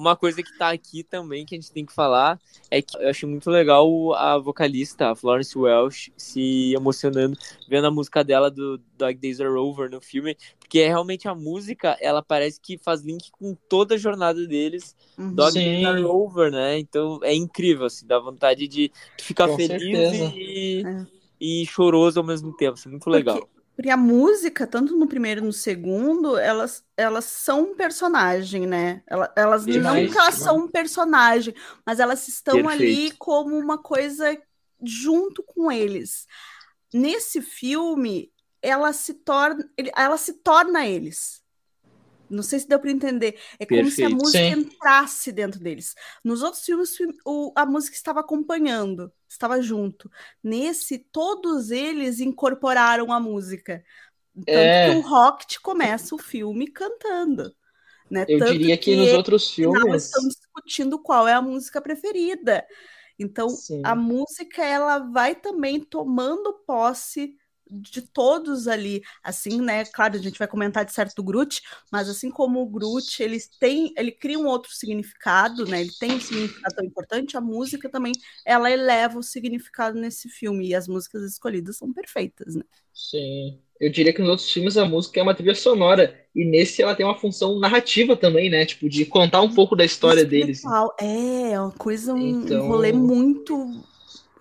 Uma 0.00 0.16
coisa 0.16 0.42
que 0.42 0.56
tá 0.56 0.70
aqui 0.70 1.02
também 1.02 1.44
que 1.44 1.54
a 1.54 1.58
gente 1.60 1.70
tem 1.70 1.84
que 1.84 1.92
falar 1.92 2.40
é 2.70 2.80
que 2.80 2.96
eu 2.96 3.10
achei 3.10 3.28
muito 3.28 3.50
legal 3.50 4.14
a 4.14 4.38
vocalista, 4.38 5.10
a 5.10 5.14
Florence 5.14 5.56
Welch, 5.58 6.10
se 6.16 6.72
emocionando 6.74 7.36
vendo 7.68 7.86
a 7.86 7.90
música 7.90 8.24
dela 8.24 8.50
do 8.50 8.80
Dog 8.96 9.14
Days 9.18 9.42
Are 9.42 9.50
Over 9.50 9.90
no 9.90 10.00
filme, 10.00 10.34
porque 10.58 10.78
é 10.78 10.88
realmente 10.88 11.28
a 11.28 11.34
música, 11.34 11.98
ela 12.00 12.22
parece 12.22 12.58
que 12.58 12.78
faz 12.78 13.02
link 13.02 13.30
com 13.30 13.54
toda 13.68 13.94
a 13.96 13.98
jornada 13.98 14.46
deles, 14.46 14.96
Uhum. 15.18 15.34
Dog 15.34 15.52
Sim. 15.52 15.60
Days 15.64 15.84
Are 15.86 16.04
Over, 16.04 16.50
né? 16.50 16.78
Então 16.78 17.20
é 17.22 17.34
incrível, 17.34 17.84
assim, 17.84 18.06
dá 18.06 18.18
vontade 18.18 18.66
de 18.66 18.90
ficar 19.20 19.48
Com 19.48 19.56
feliz 19.56 19.68
certeza. 19.80 20.32
e, 20.34 20.82
É. 20.86 21.06
e 21.38 21.66
choroso 21.66 22.18
ao 22.18 22.24
mesmo 22.24 22.56
tempo, 22.56 22.72
assim, 22.72 22.88
muito 22.88 23.10
legal. 23.10 23.36
Porque 23.38 23.59
a 23.88 23.96
música, 23.96 24.66
tanto 24.66 24.96
no 24.96 25.06
primeiro 25.06 25.40
e 25.40 25.44
no 25.44 25.52
segundo, 25.52 26.36
elas, 26.36 26.84
elas 26.96 27.24
são 27.24 27.70
um 27.70 27.74
personagem, 27.76 28.66
né? 28.66 29.02
Ela- 29.06 29.32
Elas, 29.36 29.64
Demais, 29.64 30.14
elas 30.14 30.38
né? 30.38 30.44
são 30.44 30.58
um 30.58 30.68
personagem, 30.68 31.54
mas 31.86 31.98
elas 32.00 32.26
estão 32.28 32.68
ali 32.68 32.86
Perfeito. 32.96 33.16
como 33.18 33.56
uma 33.56 33.78
coisa 33.78 34.36
junto 34.82 35.42
com 35.44 35.70
eles. 35.72 36.26
Nesse 36.92 37.40
filme, 37.40 38.30
ela 38.60 38.92
se 38.92 39.14
torna, 39.14 39.66
ela 39.96 40.16
se 40.18 40.34
torna 40.34 40.86
eles. 40.86 41.40
Não 42.28 42.42
sei 42.42 42.60
se 42.60 42.68
deu 42.68 42.78
para 42.78 42.90
entender. 42.90 43.38
É 43.58 43.66
como 43.66 43.90
se 43.90 44.02
a 44.04 44.08
Perfeito. 44.08 44.16
música 44.16 44.38
Sim. 44.44 44.60
entrasse 44.60 45.32
dentro 45.32 45.58
deles. 45.60 45.94
Nos 46.24 46.42
outros 46.42 46.64
filmes, 46.64 46.96
o- 47.24 47.52
a 47.56 47.64
música 47.66 47.96
estava 47.96 48.20
acompanhando, 48.20 49.12
estava 49.32 49.60
junto. 49.62 50.10
Nesse, 50.42 50.98
todos 50.98 51.70
eles 51.70 52.20
incorporaram 52.20 53.12
a 53.12 53.20
música. 53.20 53.82
Tanto 54.34 54.48
É. 54.48 54.90
que 54.90 54.96
o 54.96 55.00
Rocket 55.00 55.58
começa 55.62 56.14
o 56.14 56.18
filme 56.18 56.68
cantando. 56.68 57.54
Né? 58.10 58.24
Eu 58.28 58.38
Tanto 58.38 58.52
diria 58.52 58.76
que 58.78 58.96
nos 58.96 59.08
eles, 59.08 59.16
outros 59.16 59.50
filmes. 59.52 60.04
estão 60.06 60.28
discutindo 60.28 60.98
qual 61.02 61.28
é 61.28 61.34
a 61.34 61.42
música 61.42 61.80
preferida. 61.80 62.66
Então, 63.18 63.48
Sim. 63.48 63.82
a 63.84 63.94
música 63.94 64.64
ela 64.64 64.98
vai 64.98 65.34
também 65.34 65.80
tomando 65.80 66.54
posse 66.66 67.36
de 67.70 68.02
todos 68.02 68.66
ali, 68.66 69.02
assim, 69.22 69.60
né? 69.60 69.84
Claro, 69.84 70.16
a 70.16 70.18
gente 70.22 70.38
vai 70.38 70.48
comentar 70.48 70.84
de 70.84 70.92
certo 70.92 71.14
do 71.16 71.22
Groot, 71.22 71.62
mas 71.90 72.08
assim 72.08 72.30
como 72.30 72.60
o 72.60 72.66
Groot, 72.66 73.22
ele 73.22 73.38
tem, 73.58 73.92
ele 73.96 74.10
cria 74.12 74.38
um 74.38 74.46
outro 74.46 74.72
significado, 74.72 75.64
né? 75.66 75.80
Ele 75.80 75.92
tem 75.98 76.12
um 76.12 76.20
significado 76.20 76.74
tão 76.74 76.84
importante, 76.84 77.36
a 77.36 77.40
música 77.40 77.88
também, 77.88 78.12
ela 78.44 78.70
eleva 78.70 79.18
o 79.18 79.22
significado 79.22 79.98
nesse 79.98 80.28
filme 80.28 80.68
e 80.68 80.74
as 80.74 80.88
músicas 80.88 81.22
escolhidas 81.22 81.76
são 81.76 81.92
perfeitas, 81.92 82.54
né? 82.54 82.62
Sim. 82.92 83.58
Eu 83.80 83.90
diria 83.90 84.12
que 84.12 84.20
nos 84.20 84.28
outros 84.28 84.50
filmes 84.52 84.76
a 84.76 84.84
música 84.84 85.18
é 85.18 85.22
uma 85.22 85.34
trilha 85.34 85.54
sonora. 85.54 86.14
E 86.34 86.44
nesse 86.44 86.82
ela 86.82 86.94
tem 86.94 87.06
uma 87.06 87.18
função 87.18 87.58
narrativa 87.58 88.14
também, 88.14 88.50
né? 88.50 88.66
Tipo, 88.66 88.90
de 88.90 89.06
contar 89.06 89.40
um 89.40 89.54
pouco 89.54 89.74
da 89.74 89.84
história 89.84 90.22
deles. 90.22 90.62
É, 91.00 91.52
é 91.52 91.60
uma 91.60 91.72
coisa, 91.72 92.12
um, 92.12 92.18
um 92.18 92.42
Então- 92.42 92.68
rolê 92.68 92.92
muito. 92.92 93.82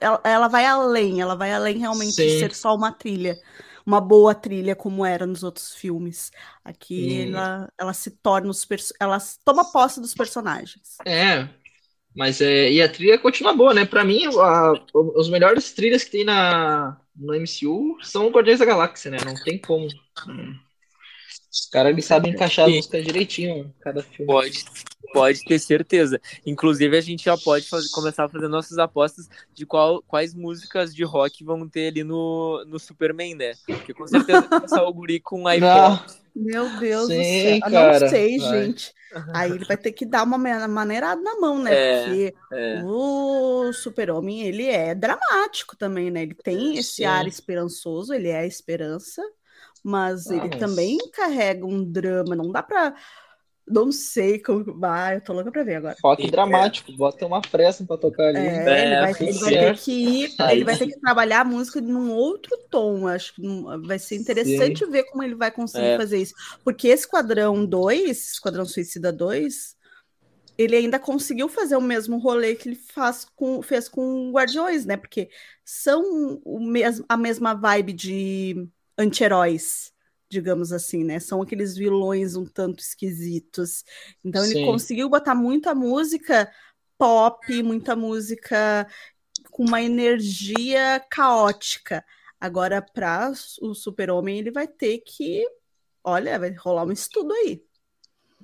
Ela, 0.02 0.22
ela 0.24 0.48
vai 0.48 0.66
além, 0.66 1.22
ela 1.22 1.36
vai 1.36 1.52
além 1.54 1.78
realmente 1.78 2.12
de 2.14 2.16
Sim. 2.16 2.40
ser 2.40 2.54
só 2.56 2.76
uma 2.76 2.92
trilha, 2.92 3.38
uma 3.86 4.00
boa 4.02 4.34
trilha 4.36 4.76
como 4.76 5.06
era 5.06 5.26
nos 5.26 5.44
outros 5.44 5.74
filmes. 5.74 6.32
Aqui 6.64 7.24
ela, 7.24 7.72
ela 7.78 7.94
se 7.94 8.12
torna 8.12 8.50
os 8.50 8.68
ela 9.00 9.18
toma 9.44 9.72
posse 9.72 10.00
dos 10.00 10.14
personagens. 10.14 10.98
É. 11.06 11.48
Mas 12.16 12.42
é. 12.42 12.72
E 12.72 12.82
a 12.82 12.90
trilha 12.92 13.20
continua 13.20 13.54
boa, 13.54 13.74
né? 13.74 13.86
Pra 13.86 14.04
mim, 14.04 14.26
a- 14.28 14.74
os 14.94 15.30
melhores 15.30 15.74
trilhas 15.74 16.04
que 16.04 16.12
tem 16.12 16.26
na, 16.26 17.00
no 17.16 17.34
MCU 17.34 17.98
são 18.04 18.28
o 18.28 18.32
Guardiões 18.32 18.60
da 18.60 18.66
Galáxia, 18.66 19.12
né? 19.12 19.18
Não 19.26 19.36
tem 19.36 19.60
como. 19.60 19.88
Hum. 20.28 20.60
Os 21.52 21.68
caras 21.68 21.92
eles 21.92 22.06
sabem 22.06 22.32
encaixar 22.34 22.66
as 22.66 22.72
Sim. 22.72 22.78
músicas 22.78 23.04
direitinho 23.06 23.74
cada 23.80 24.04
filme. 24.04 24.26
Pode, 24.28 24.66
pode 25.14 25.44
ter 25.44 25.60
certeza. 25.60 26.22
Inclusive, 26.46 26.96
a 26.98 27.02
gente 27.02 27.26
já 27.26 27.38
pode 27.38 27.68
fazer- 27.68 27.90
começar 27.90 28.26
a 28.26 28.30
fazer 28.30 28.48
nossas 28.48 28.78
apostas 28.78 29.28
de 29.54 29.66
qual, 29.66 30.02
quais 30.04 30.34
músicas 30.34 30.94
de 30.94 31.04
rock 31.04 31.44
vão 31.44 31.68
ter 31.68 31.88
ali 31.88 32.04
no, 32.04 32.64
no 32.66 32.80
Superman, 32.80 33.36
né? 33.36 33.56
Porque 33.66 33.94
com 33.94 34.06
certeza 34.08 34.42
vai 34.42 34.50
começar 34.50 34.84
o 34.84 34.94
guri 34.94 35.20
com 35.20 35.48
Não. 35.60 35.96
iPod. 35.96 36.20
Meu 36.36 36.70
Deus 36.80 37.08
do 37.08 37.16
Sim, 37.16 37.42
céu. 37.42 37.60
Ah, 37.64 37.72
cara, 37.72 38.00
não 38.00 38.10
sei, 38.10 38.38
vai. 38.38 38.62
gente. 38.62 38.94
Aí 39.34 39.52
ele 39.52 39.66
vai 39.66 39.76
ter 39.78 39.92
que 39.92 40.06
dar 40.06 40.24
uma 40.24 40.38
ma- 40.38 40.68
maneirada 40.68 41.20
na 41.22 41.40
mão, 41.40 41.62
né? 41.62 41.72
É, 41.74 42.04
Porque 42.04 42.34
É, 42.54 42.82
o 42.84 43.74
Super-Homem, 43.74 44.44
ele 44.44 44.66
é 44.68 44.94
dramático 44.94 45.76
também, 45.76 46.12
né? 46.12 46.22
Ele 46.22 46.36
tem 46.36 46.78
esse 46.78 47.04
Sim. 47.04 47.06
ar 47.06 47.28
esperançoso, 47.28 48.14
ele 48.14 48.28
é 48.28 48.40
a 48.40 48.46
esperança, 48.46 49.22
mas 49.84 50.28
Ah, 50.28 50.36
ele 50.36 50.50
mas- 50.50 50.60
também 50.60 50.98
carrega 51.14 51.66
um 51.66 51.84
drama, 51.84 52.36
não 52.36 52.52
dá 52.52 52.62
pra... 52.64 52.96
Não 53.72 53.92
sei 53.92 54.40
como... 54.40 54.84
Ah, 54.84 55.14
eu 55.14 55.22
tô 55.22 55.32
louca 55.32 55.52
pra 55.52 55.64
ver 55.64 55.76
agora. 55.76 55.96
Rock 56.04 56.24
Sim, 56.24 56.32
dramático, 56.32 56.92
bota 56.94 57.24
uma 57.28 57.40
pressa 57.40 57.86
pra 57.86 57.98
tocar 57.98 58.30
ali. 58.30 58.40
É, 58.40 58.68
É, 58.68 58.84
ele, 58.86 58.96
vai, 59.00 59.30
ele 59.30 59.40
vai 59.40 59.52
ter 59.52 59.78
que 59.78 59.92
ir, 59.92 60.36
ele 60.52 60.64
vai 60.64 60.76
ter 60.78 60.88
que 60.88 61.00
trabalhar 61.00 61.42
a 61.42 61.46
música 61.46 61.80
num 61.80 62.12
outro 62.12 62.58
tom. 62.72 63.08
Acho 63.08 63.36
que 63.36 63.42
vai 63.86 64.00
ser 64.00 64.16
interessante 64.16 64.84
ver 64.88 65.04
como 65.04 65.22
ele 65.22 65.36
vai 65.36 65.52
conseguir 65.52 65.86
É. 65.86 65.98
fazer 65.98 66.18
isso. 66.18 66.34
Porque 66.64 66.88
Esquadrão 66.88 67.64
2, 67.64 68.32
Esquadrão 68.34 68.66
Suicida 68.66 69.14
2, 69.14 69.76
ele 70.58 70.76
ainda 70.76 71.00
conseguiu 71.00 71.48
fazer 71.48 71.78
o 71.78 71.82
mesmo 71.82 72.18
rolê 72.18 72.56
que 72.56 72.70
ele 72.70 72.76
faz 72.76 73.26
com, 73.36 73.62
fez 73.62 73.88
com 73.88 74.32
Guardiões, 74.32 74.84
né? 74.86 74.98
Porque 74.98 75.30
são 75.64 76.42
o 76.44 76.60
mes 76.60 77.04
a 77.08 77.16
mesma 77.16 77.54
vibe 77.54 77.94
de 77.94 78.68
anti-heróis, 79.00 79.94
digamos 80.30 80.74
assim, 80.74 81.04
né? 81.04 81.20
São 81.20 81.42
aqueles 81.42 81.76
vilões 81.76 82.36
um 82.36 82.46
tanto 82.46 82.80
esquisitos. 82.82 83.84
Então 84.24 84.44
ele 84.44 84.56
Sim. 84.56 84.66
conseguiu 84.66 85.10
botar 85.10 85.34
muita 85.34 85.74
música 85.74 86.52
pop, 86.98 87.64
muita 87.64 87.96
música 87.96 88.86
com 89.50 89.64
uma 89.64 89.82
energia 89.82 91.02
caótica. 91.10 92.04
Agora, 92.40 92.82
para 92.82 93.32
o 93.62 93.74
Super-Homem, 93.74 94.40
ele 94.40 94.52
vai 94.52 94.68
ter 94.68 95.00
que. 95.00 95.46
Olha, 96.04 96.38
vai 96.38 96.52
rolar 96.52 96.86
um 96.86 96.92
estudo 96.92 97.34
aí. 97.34 97.64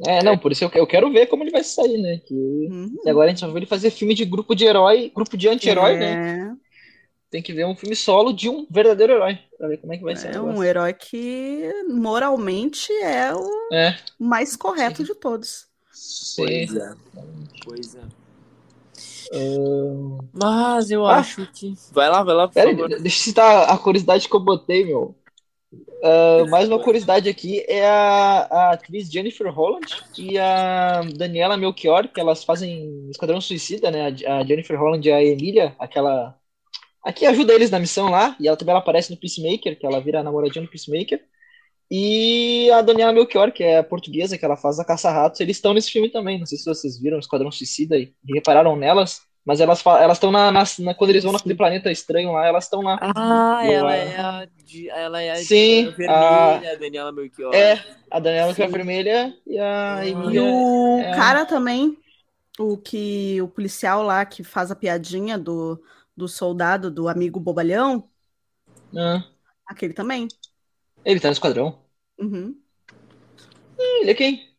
É, 0.06 0.22
não, 0.22 0.38
por 0.38 0.52
isso 0.52 0.70
eu, 0.74 0.88
quero 0.88 1.12
ver 1.12 1.28
como 1.28 1.44
ele 1.44 1.52
vai 1.52 1.64
sair, 1.64 1.98
né? 1.98 2.18
Que 2.18 2.34
Uhum. 2.34 2.98
agora 3.08 3.28
a 3.28 3.30
gente 3.30 3.40
só 3.40 3.48
viu 3.48 3.58
ele 3.58 3.66
fazer 3.66 3.92
filme 3.92 4.14
de 4.14 4.26
grupo 4.26 4.54
de 4.54 4.66
herói, 4.66 5.12
grupo 5.14 5.38
de 5.38 5.48
anti-herói, 5.48 5.98
né? 5.98 6.58
É. 7.36 7.38
Tem 7.38 7.42
que 7.44 7.54
ver 7.54 7.66
um 7.66 7.76
filme 7.76 7.96
solo 7.96 8.34
de 8.34 8.50
um 8.50 8.66
verdadeiro 8.70 9.14
herói, 9.14 9.40
pra 9.58 9.68
ver 9.68 9.78
como 9.78 9.94
é 9.94 9.98
que 9.98 10.04
vai 10.04 10.16
ser. 10.16 10.32
o 10.32 10.36
É 10.36 10.42
um 10.42 10.64
herói 10.64 10.94
que 10.94 11.72
moralmente 11.90 12.92
é 13.02 13.34
o 13.36 13.50
É, 13.72 13.96
mais 14.20 14.56
correto 14.56 15.04
de 15.04 15.14
todos. 15.16 15.68
sim. 15.92 16.68
Pois 17.64 17.96
é. 17.96 18.02
É. 19.32 19.56
Mas 20.34 20.92
eu 20.92 21.06
Ah. 21.06 21.18
acho 21.18 21.46
que. 21.52 21.74
Vai 21.92 22.10
lá, 22.10 22.24
vai 22.24 22.36
lá, 22.36 22.48
por 22.48 22.54
Pera, 22.54 22.70
favor. 22.72 22.92
aí, 22.94 23.02
deixa 23.02 23.20
eu 23.20 23.24
citar 23.24 23.70
a 23.70 23.78
curiosidade 23.78 24.28
que 24.30 24.36
eu 24.36 24.40
botei, 24.40 24.86
meu. 24.86 25.16
Ah, 26.04 26.46
mais 26.50 26.68
uma 26.70 26.82
curiosidade 26.82 27.28
aqui 27.30 27.66
é 27.68 27.86
a, 27.88 28.42
a 28.70 28.72
atriz 28.74 29.10
Jennifer 29.12 29.48
Holland 29.52 29.88
e 30.18 30.38
a 30.38 31.02
Daniela 31.16 31.58
Melchior, 31.58 32.08
que 32.10 32.20
elas 32.20 32.44
fazem 32.44 33.10
Esquadrão 33.10 33.42
Suicida, 33.42 33.90
né? 33.92 34.14
A, 34.28 34.38
a 34.40 34.46
Jennifer 34.46 34.80
Holland 34.80 35.08
e 35.08 35.12
a 35.12 35.24
Emília, 35.24 35.76
aquela. 35.80 36.40
Aqui 37.06 37.26
ajuda 37.26 37.54
eles 37.54 37.70
na 37.70 37.80
missão 37.80 38.10
lá, 38.10 38.36
e 38.40 38.48
ela 38.48 38.58
também 38.58 38.72
ela 38.72 38.80
aparece 38.80 39.12
no 39.12 39.18
Peacemaker, 39.18 39.78
que 39.80 39.86
ela 39.86 40.02
vira 40.02 40.20
a 40.20 40.24
namoradinha 40.24 40.64
no 40.64 40.70
Peacemaker. 40.70 41.22
E 41.90 42.70
a 42.72 42.82
Daniela 42.82 43.14
Melchior, 43.14 43.52
que 43.52 43.64
é 43.64 43.78
a 43.78 43.84
portuguesa, 43.84 44.38
que 44.38 44.44
ela 44.44 44.58
faz 44.58 44.80
a 44.80 44.86
Caça-Ratos, 44.86 45.40
eles 45.40 45.58
estão 45.58 45.74
nesse 45.74 45.92
filme 45.92 46.10
também. 46.10 46.40
Não 46.40 46.46
sei 46.48 46.58
se 46.58 46.66
vocês 46.66 47.00
viram 47.00 47.20
Esquadrão 47.20 47.52
Suicida 47.52 47.96
e 47.98 48.12
repararam 48.34 48.76
nelas, 48.76 49.22
mas 49.46 49.62
elas 49.62 49.86
elas 49.86 50.18
estão 50.18 50.32
na, 50.32 50.52
na- 50.52 50.64
na- 50.80 50.96
quando 50.96 51.12
eles 51.12 51.24
vão 51.24 51.32
naquele 51.32 51.54
planeta 51.54 51.92
estranho 51.92 52.32
lá, 52.32 52.48
elas 52.48 52.64
estão 52.64 52.82
lá. 52.82 52.98
Ah, 53.16 53.62
ela 53.64 53.96
é 53.96 54.18
a. 54.20 54.48
de- 54.66 54.90
Ela 54.90 55.22
é 55.22 55.30
a 55.32 55.36
Sim, 55.36 55.92
vermelha, 55.92 56.72
a 56.74 56.76
Daniela 56.76 57.12
Melchior. 57.12 57.54
É, 57.54 57.80
a 58.10 58.20
Daniela 58.20 58.56
que 58.56 58.64
é 58.64 58.66
Sim. 58.66 58.72
vermelha 58.74 59.32
e 59.46 59.60
a 59.60 59.98
Ah. 60.00 60.08
E 60.08 60.40
o 60.40 60.98
é. 61.02 61.12
cara 61.16 61.46
também, 61.46 61.96
o 62.58 62.76
que 62.78 63.40
o 63.44 63.48
policial 63.48 64.02
lá 64.02 64.26
que 64.26 64.44
faz 64.44 64.72
a 64.72 64.76
piadinha 64.76 65.38
do, 65.38 65.80
do 66.16 66.28
soldado, 66.28 66.92
do 66.92 67.08
amigo 67.08 67.40
bobalhão, 67.40 68.10
Ah, 68.96 69.26
aquele 69.66 69.94
também. 69.94 70.28
ele 71.06 71.20
tá 71.22 71.30
no 71.30 71.34
esquadrão. 71.34 71.86
Uhum. 72.18 72.64
Ih, 73.80 74.02
Ele 74.02 74.12
é 74.12 74.16
quem? 74.16 74.56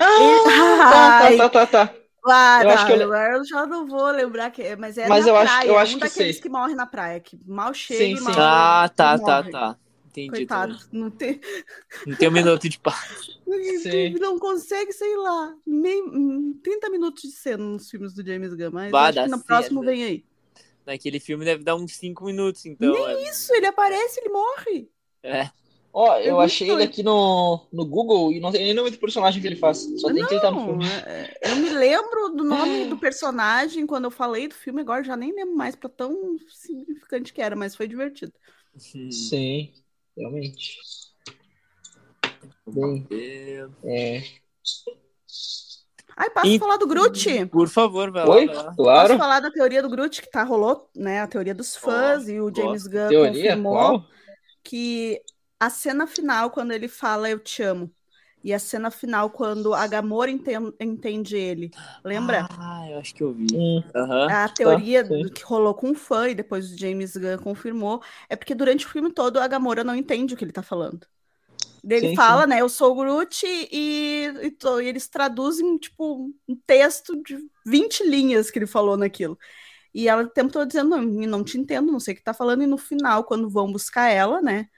Ah, 0.00 1.12
Ai, 1.20 1.36
tá, 1.36 1.48
tá, 1.50 1.66
tá, 1.66 1.86
tá. 1.86 1.94
ah, 2.26 2.62
eu 2.62 2.70
acho 2.70 2.86
que 2.86 2.92
eu 2.92 3.14
eu 3.14 3.44
já 3.46 3.66
não 3.66 3.86
vou 3.86 4.10
lembrar 4.10 4.50
que 4.50 4.62
é, 4.62 4.76
mas 4.76 4.98
é 4.98 5.10
Mas 5.10 5.26
na 5.26 5.28
eu 5.28 5.36
acho- 5.36 5.54
praia, 5.54 5.68
eu 5.68 5.78
é 5.78 5.78
acho 5.78 5.96
um 5.96 5.98
que 5.98 6.00
daqueles 6.00 6.38
sei. 6.38 6.40
que 6.40 6.48
morre 6.48 6.74
na 6.74 6.86
praia, 6.86 7.20
que 7.20 7.38
mal 7.46 7.72
chega 7.74 8.04
Sim, 8.04 8.16
e 8.16 8.20
sim. 8.20 8.22
mal 8.22 8.38
Ah, 8.38 8.88
tá, 8.94 9.18
tá, 9.18 9.42
morre. 9.42 9.52
tá. 9.52 9.78
Entendi. 10.06 10.46
Coitado, 10.46 10.76
também. 10.76 10.78
não 10.92 11.10
tem, 11.10 11.40
Não 12.06 12.16
tem 12.16 12.28
um 12.28 12.32
minuto 12.32 12.68
de 12.68 12.78
paz. 12.78 13.30
Sim. 13.82 14.18
não 14.20 14.38
consegue, 14.38 14.92
sei 14.92 15.16
lá, 15.16 15.54
nem 15.66 16.02
hum, 16.02 16.60
30 16.62 16.90
minutos 16.90 17.22
de 17.22 17.30
cena 17.32 17.64
nos 17.64 17.88
filmes 17.90 18.14
do 18.14 18.24
James 18.26 18.54
Gunn, 18.54 18.70
mas 18.72 19.00
acho 19.02 19.20
que 19.20 19.28
no 19.28 19.42
próximo 19.44 19.82
vem 19.82 20.04
aí. 20.04 20.26
Naquele 20.86 21.18
filme 21.18 21.44
deve 21.44 21.64
dar 21.64 21.74
uns 21.74 21.96
5 21.96 22.24
minutos, 22.24 22.64
então. 22.64 22.94
é- 23.08 23.22
Isso, 23.24 23.52
ele 23.54 23.66
aparece, 23.66 24.20
ele 24.20 24.28
morre. 24.28 24.88
É. 25.22 25.50
Ó, 25.92 26.14
É 26.14 26.28
eu 26.28 26.34
muito 26.36 26.44
achei 26.44 26.70
ele 26.70 26.82
aqui 26.82 27.02
no, 27.02 27.66
no 27.72 27.84
Google 27.86 28.30
e 28.30 28.38
não 28.38 28.52
tem 28.52 28.62
nem 28.62 28.74
nome 28.74 28.90
do 28.90 28.98
personagem 28.98 29.40
que 29.40 29.48
ele 29.48 29.56
faz. 29.56 29.78
Só 29.98 30.12
tem 30.12 30.24
que 30.26 30.34
ele 30.34 30.40
tá 30.42 30.50
no 30.50 30.58
Não, 30.58 30.64
filme. 30.66 30.84
é- 30.84 31.38
é- 31.42 31.50
eu 31.52 31.56
me 31.56 31.70
lembro 31.70 32.28
do 32.36 32.44
nome 32.44 32.84
do 32.84 32.98
personagem 32.98 33.86
quando 33.86 34.04
eu 34.04 34.10
falei 34.10 34.46
do 34.46 34.54
filme, 34.54 34.82
agora 34.82 35.02
já 35.02 35.16
nem 35.16 35.34
lembro 35.34 35.56
mais 35.56 35.74
pra 35.74 35.88
tão 35.88 36.36
significante 36.50 37.32
que 37.32 37.40
era, 37.40 37.56
mas 37.56 37.74
foi 37.74 37.88
divertido. 37.88 38.32
Sim, 39.10 39.72
realmente. 40.16 40.76
Bem, 42.66 43.06
é. 43.84 44.22
Ai, 46.16 46.30
posso 46.30 46.46
E- 46.46 46.58
falar 46.58 46.78
do 46.78 46.86
Groot? 46.86 47.46
Por 47.46 47.68
favor, 47.68 48.10
vai 48.10 48.26
Oi? 48.26 48.46
lá. 48.46 48.52
Vai 48.54 48.54
lá. 48.54 48.74
Posso 48.74 48.76
Claro. 48.76 49.18
falar 49.18 49.40
da 49.40 49.50
teoria 49.50 49.82
do 49.82 49.88
Groot 49.90 50.22
que 50.22 50.30
tá 50.30 50.42
rolou, 50.44 50.90
né? 50.96 51.20
A 51.20 51.26
teoria 51.26 51.54
dos 51.54 51.76
fãs 51.76 52.28
e 52.28 52.40
o 52.40 52.52
James 52.54 52.86
Gunn 52.86 53.08
Teoria? 53.08 53.32
confirmou 53.32 53.72
Qual? 53.72 54.04
que 54.64 55.22
a 55.60 55.70
cena 55.70 56.06
final 56.06 56.50
quando 56.50 56.72
ele 56.72 56.88
fala 56.88 57.28
eu 57.30 57.38
te 57.38 57.62
amo 57.62 57.90
e 58.44 58.52
a 58.54 58.58
cena 58.58 58.90
final 58.90 59.30
quando 59.30 59.74
a 59.74 59.86
Gamora 59.86 60.30
enten- 60.30 60.72
entende 60.80 61.36
ele, 61.36 61.70
lembra? 62.04 62.46
Ah, 62.58 62.88
eu 62.90 62.98
acho 62.98 63.14
que 63.14 63.22
eu 63.22 63.32
vi. 63.32 63.46
Hum. 63.54 63.82
A 64.28 64.48
teoria 64.48 65.04
sim. 65.04 65.22
do 65.22 65.30
que 65.32 65.42
rolou 65.44 65.74
com 65.74 65.90
o 65.90 65.94
fã 65.94 66.28
e 66.28 66.34
depois 66.34 66.72
o 66.72 66.78
James 66.78 67.16
Gunn 67.16 67.38
confirmou 67.38 68.02
é 68.28 68.36
porque 68.36 68.54
durante 68.54 68.86
o 68.86 68.88
filme 68.88 69.12
todo 69.12 69.38
a 69.40 69.48
Gamora 69.48 69.82
não 69.84 69.94
entende 69.96 70.34
o 70.34 70.36
que 70.36 70.44
ele 70.44 70.52
tá 70.52 70.62
falando. 70.62 71.06
Ele 71.88 72.10
Sim, 72.10 72.16
fala, 72.16 72.46
né? 72.46 72.60
Eu 72.60 72.68
sou 72.68 72.92
o 72.92 72.96
Groot 72.96 73.46
e, 73.46 73.68
e, 73.72 74.56
e 74.82 74.88
eles 74.88 75.08
traduzem, 75.08 75.78
tipo, 75.78 76.32
um 76.48 76.56
texto 76.66 77.22
de 77.22 77.38
20 77.64 78.04
linhas 78.04 78.50
que 78.50 78.58
ele 78.58 78.66
falou 78.66 78.96
naquilo. 78.96 79.38
E 79.94 80.08
ela 80.08 80.22
o 80.24 80.28
tempo 80.28 80.52
todo 80.52 80.66
dizendo, 80.66 80.90
não, 80.90 81.02
não 81.02 81.44
te 81.44 81.58
entendo, 81.58 81.92
não 81.92 82.00
sei 82.00 82.14
o 82.14 82.16
que 82.16 82.22
tá 82.22 82.34
falando. 82.34 82.62
E 82.62 82.66
no 82.66 82.78
final, 82.78 83.24
quando 83.24 83.48
vão 83.48 83.72
buscar 83.72 84.08
ela, 84.10 84.42
né? 84.42 84.68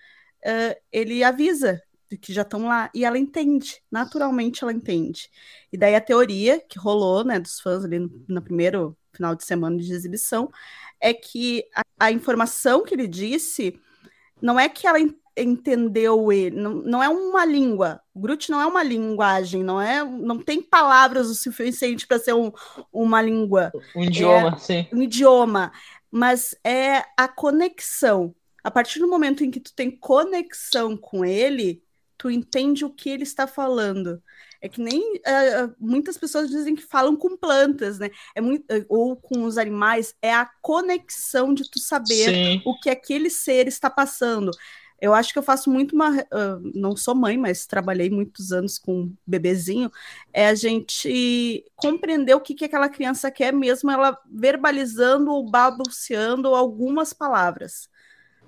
eh, 0.45 0.81
ele 0.93 1.23
avisa 1.25 1.83
de 2.11 2.17
que 2.17 2.33
já 2.33 2.43
estão 2.43 2.67
lá. 2.67 2.91
E 2.95 3.05
ela 3.05 3.19
entende, 3.19 3.83
naturalmente 3.91 4.63
ela 4.63 4.73
entende. 4.73 5.31
E 5.73 5.77
daí 5.77 5.95
a 5.95 6.01
teoria 6.01 6.61
que 6.61 6.79
rolou, 6.79 7.25
né, 7.25 7.39
dos 7.41 7.61
fãs 7.61 7.85
ali 7.85 7.99
no, 7.99 8.11
no 8.29 8.43
primeiro 8.43 8.97
final 9.13 9.35
de 9.35 9.45
semana 9.45 9.77
de 9.77 9.93
exibição, 9.93 10.51
é 11.01 11.13
que 11.15 11.65
a, 11.75 11.83
a 12.07 12.13
informação 12.13 12.85
que 12.85 12.95
ele 12.95 13.07
disse 13.09 13.79
não 14.41 14.59
é 14.59 14.69
que 14.69 14.87
ela 14.87 14.99
entendeu 15.43 16.33
ele, 16.33 16.57
não, 16.57 16.75
não 16.75 17.03
é 17.03 17.09
uma 17.09 17.45
língua. 17.45 18.01
O 18.15 18.21
Groot 18.21 18.51
não 18.51 18.61
é 18.61 18.67
uma 18.67 18.83
linguagem, 18.83 19.63
não 19.63 19.81
é, 19.81 20.05
não 20.05 20.39
tem 20.39 20.61
palavras 20.63 21.29
o 21.29 21.35
suficiente 21.35 22.07
para 22.07 22.19
ser 22.19 22.35
um- 22.35 22.53
uma 22.93 23.23
língua 23.23 23.73
um 23.95 24.03
idioma, 24.05 24.59
sim. 24.59 24.87
um 24.93 25.03
idioma, 25.03 25.73
mas 26.11 26.55
é 26.65 27.05
a 27.17 27.29
conexão. 27.29 28.35
A 28.63 28.71
partir 28.71 28.99
do 28.99 29.09
momento 29.09 29.45
em 29.45 29.51
que 29.51 29.61
tu 29.61 29.73
tem 29.75 29.91
conexão 29.91 30.97
com 30.97 31.25
ele, 31.25 31.83
tu 32.17 32.31
entende 32.31 32.85
o 32.85 32.91
que 32.91 33.09
ele 33.09 33.23
está 33.23 33.47
falando. 33.47 34.21
É 34.61 34.69
que 34.69 34.81
nem 34.81 35.21
ah, 35.25 35.71
muitas 35.79 36.19
pessoas 36.19 36.51
dizem 36.51 36.75
que 36.75 36.83
falam 36.83 37.15
com 37.17 37.37
plantas, 37.37 37.99
né? 37.99 38.11
É 38.35 38.41
muito, 38.41 38.65
ou 38.89 39.15
com 39.17 39.45
os 39.45 39.57
animais, 39.57 40.15
é 40.21 40.35
a 40.35 40.51
conexão 40.61 41.55
de 41.55 41.71
tu 41.71 41.79
saber 41.79 42.35
Sim. 42.35 42.63
o 42.67 42.79
que 42.81 42.91
aquele 42.91 43.31
ser 43.31 43.69
está 43.69 43.89
passando. 43.89 44.51
Eu 45.01 45.15
acho 45.15 45.33
que 45.33 45.39
eu 45.39 45.43
faço 45.43 45.71
muito 45.71 45.95
uma. 45.95 46.21
ah, 46.31 46.59
não 46.75 46.97
sou 46.97 47.15
mãe, 47.15 47.37
mas 47.37 47.67
trabalhei 47.67 48.11
muitos 48.11 48.53
anos 48.53 48.79
com 48.79 49.03
um 49.03 49.17
bebezinho. 49.27 49.91
É 50.33 50.49
a 50.49 50.55
gente 50.55 51.65
compreender 51.77 52.35
o 52.35 52.41
que, 52.41 52.55
que 52.55 52.65
aquela 52.65 52.89
criança 52.89 53.31
quer, 53.31 53.53
mesmo 53.53 53.91
ela 53.91 54.19
verbalizando 54.31 55.31
ou 55.31 55.49
balbuciando 55.49 56.55
algumas 56.55 57.13
palavras. 57.13 57.89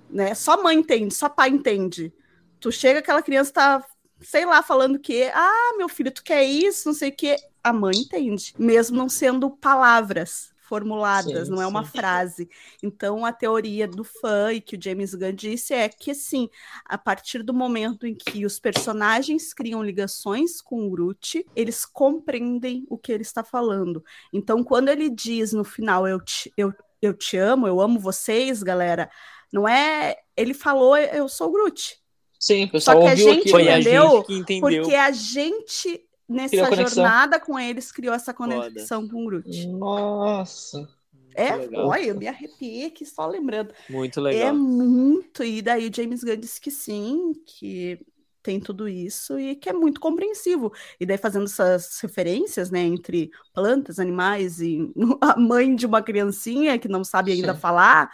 Né? 0.09 0.33
Só 0.35 0.61
mãe 0.61 0.77
entende, 0.77 1.13
só 1.13 1.29
pai 1.29 1.49
entende. 1.49 2.13
Tu 2.59 2.71
chega, 2.71 2.99
aquela 2.99 3.23
criança 3.23 3.53
tá, 3.53 3.85
sei 4.19 4.45
lá, 4.45 4.61
falando 4.61 4.99
que, 4.99 5.23
ah, 5.33 5.75
meu 5.77 5.89
filho, 5.89 6.11
tu 6.11 6.23
quer 6.23 6.43
isso, 6.43 6.89
não 6.89 6.93
sei 6.93 7.09
o 7.09 7.15
quê. 7.15 7.37
A 7.63 7.71
mãe 7.71 7.95
entende, 7.95 8.53
mesmo 8.57 8.97
não 8.97 9.07
sendo 9.07 9.49
palavras 9.49 10.50
formuladas, 10.71 11.49
Sim, 11.49 11.53
não 11.53 11.61
é 11.61 11.67
uma 11.67 11.83
sim. 11.83 11.91
frase. 11.91 12.49
Então, 12.81 13.25
a 13.25 13.33
teoria 13.33 13.85
do 13.85 14.05
fã 14.05 14.53
e 14.53 14.61
que 14.61 14.77
o 14.77 14.81
James 14.81 15.13
Gunn 15.13 15.33
disse 15.33 15.73
é 15.73 15.89
que, 15.89 16.11
assim, 16.11 16.47
a 16.85 16.97
partir 16.97 17.43
do 17.43 17.53
momento 17.53 18.07
em 18.07 18.15
que 18.15 18.45
os 18.45 18.57
personagens 18.57 19.53
criam 19.53 19.83
ligações 19.83 20.61
com 20.61 20.87
o 20.87 20.89
Groot, 20.89 21.45
eles 21.53 21.85
compreendem 21.85 22.85
o 22.89 22.97
que 22.97 23.11
ele 23.11 23.23
está 23.23 23.43
falando. 23.43 24.01
Então, 24.31 24.63
quando 24.63 24.87
ele 24.87 25.09
diz 25.09 25.51
no 25.51 25.65
final, 25.65 26.07
eu 26.07 26.21
te, 26.21 26.49
eu, 26.55 26.73
eu 27.01 27.13
te 27.13 27.35
amo, 27.35 27.67
eu 27.67 27.81
amo 27.81 27.99
vocês, 27.99 28.63
galera, 28.63 29.11
não 29.51 29.67
é. 29.67 30.15
Ele 30.37 30.53
falou, 30.53 30.95
eu 30.95 31.27
sou 31.27 31.49
o 31.49 31.51
Groot. 31.51 31.99
Sim, 32.39 32.63
o 32.73 32.79
Só 32.79 32.93
pessoal 32.93 33.01
que 33.01 33.07
a 33.09 33.15
gente 33.15 33.39
aqui. 33.41 33.49
Foi 33.49 33.67
a 33.67 33.77
entendeu? 33.77 34.09
gente 34.09 34.25
que 34.25 34.33
entendeu. 34.35 34.61
Porque 34.61 34.95
a 34.95 35.11
gente, 35.11 36.01
nessa 36.31 36.51
Criou 36.51 36.67
conexão. 36.67 37.03
jornada 37.03 37.39
com 37.39 37.59
eles, 37.59 37.91
criou 37.91 38.13
essa 38.15 38.33
conexão 38.33 39.07
com 39.07 39.23
o 39.23 39.25
Groot. 39.25 39.69
Nossa. 39.79 40.87
É, 41.35 41.51
olha, 41.79 42.07
eu 42.07 42.15
me 42.15 42.27
arrepiei 42.27 42.85
aqui 42.85 43.05
só 43.05 43.25
lembrando. 43.27 43.73
Muito 43.87 44.19
É 44.29 44.51
legal. 44.51 44.53
muito. 44.53 45.43
E 45.43 45.61
daí 45.61 45.87
o 45.89 45.93
James 45.95 46.23
Gunn 46.23 46.37
disse 46.37 46.59
que 46.61 46.71
sim, 46.71 47.33
que 47.45 47.99
tem 48.43 48.59
tudo 48.59 48.87
isso 48.89 49.39
e 49.39 49.55
que 49.55 49.69
é 49.69 49.73
muito 49.73 50.01
compreensivo. 50.01 50.73
E 50.99 51.05
daí 51.05 51.17
fazendo 51.17 51.45
essas 51.45 51.99
referências, 52.01 52.71
né, 52.71 52.81
entre 52.81 53.31
plantas, 53.53 53.99
animais 53.99 54.59
e 54.61 54.91
a 55.21 55.37
mãe 55.39 55.75
de 55.75 55.85
uma 55.85 56.01
criancinha 56.01 56.77
que 56.79 56.87
não 56.87 57.03
sabe 57.03 57.31
ainda 57.31 57.53
Sim. 57.53 57.59
falar, 57.59 58.11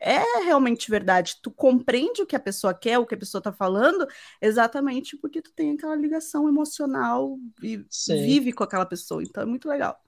é 0.00 0.20
realmente 0.44 0.90
verdade. 0.90 1.36
Tu 1.42 1.50
compreende 1.50 2.22
o 2.22 2.26
que 2.26 2.36
a 2.36 2.40
pessoa 2.40 2.74
quer, 2.74 2.98
o 2.98 3.06
que 3.06 3.14
a 3.14 3.18
pessoa 3.18 3.40
tá 3.40 3.52
falando, 3.52 4.06
exatamente 4.40 5.16
porque 5.16 5.40
tu 5.40 5.52
tem 5.52 5.72
aquela 5.72 5.96
ligação 5.96 6.48
emocional 6.48 7.38
e 7.62 7.84
Sim. 7.88 8.22
vive 8.22 8.52
com 8.52 8.64
aquela 8.64 8.86
pessoa. 8.86 9.22
Então 9.22 9.42
é 9.42 9.46
muito 9.46 9.68
legal. 9.68 10.00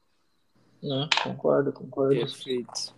Não, 0.82 1.08
concordo, 1.22 1.72
concordo. 1.72 2.14
Perfeito. 2.14 2.94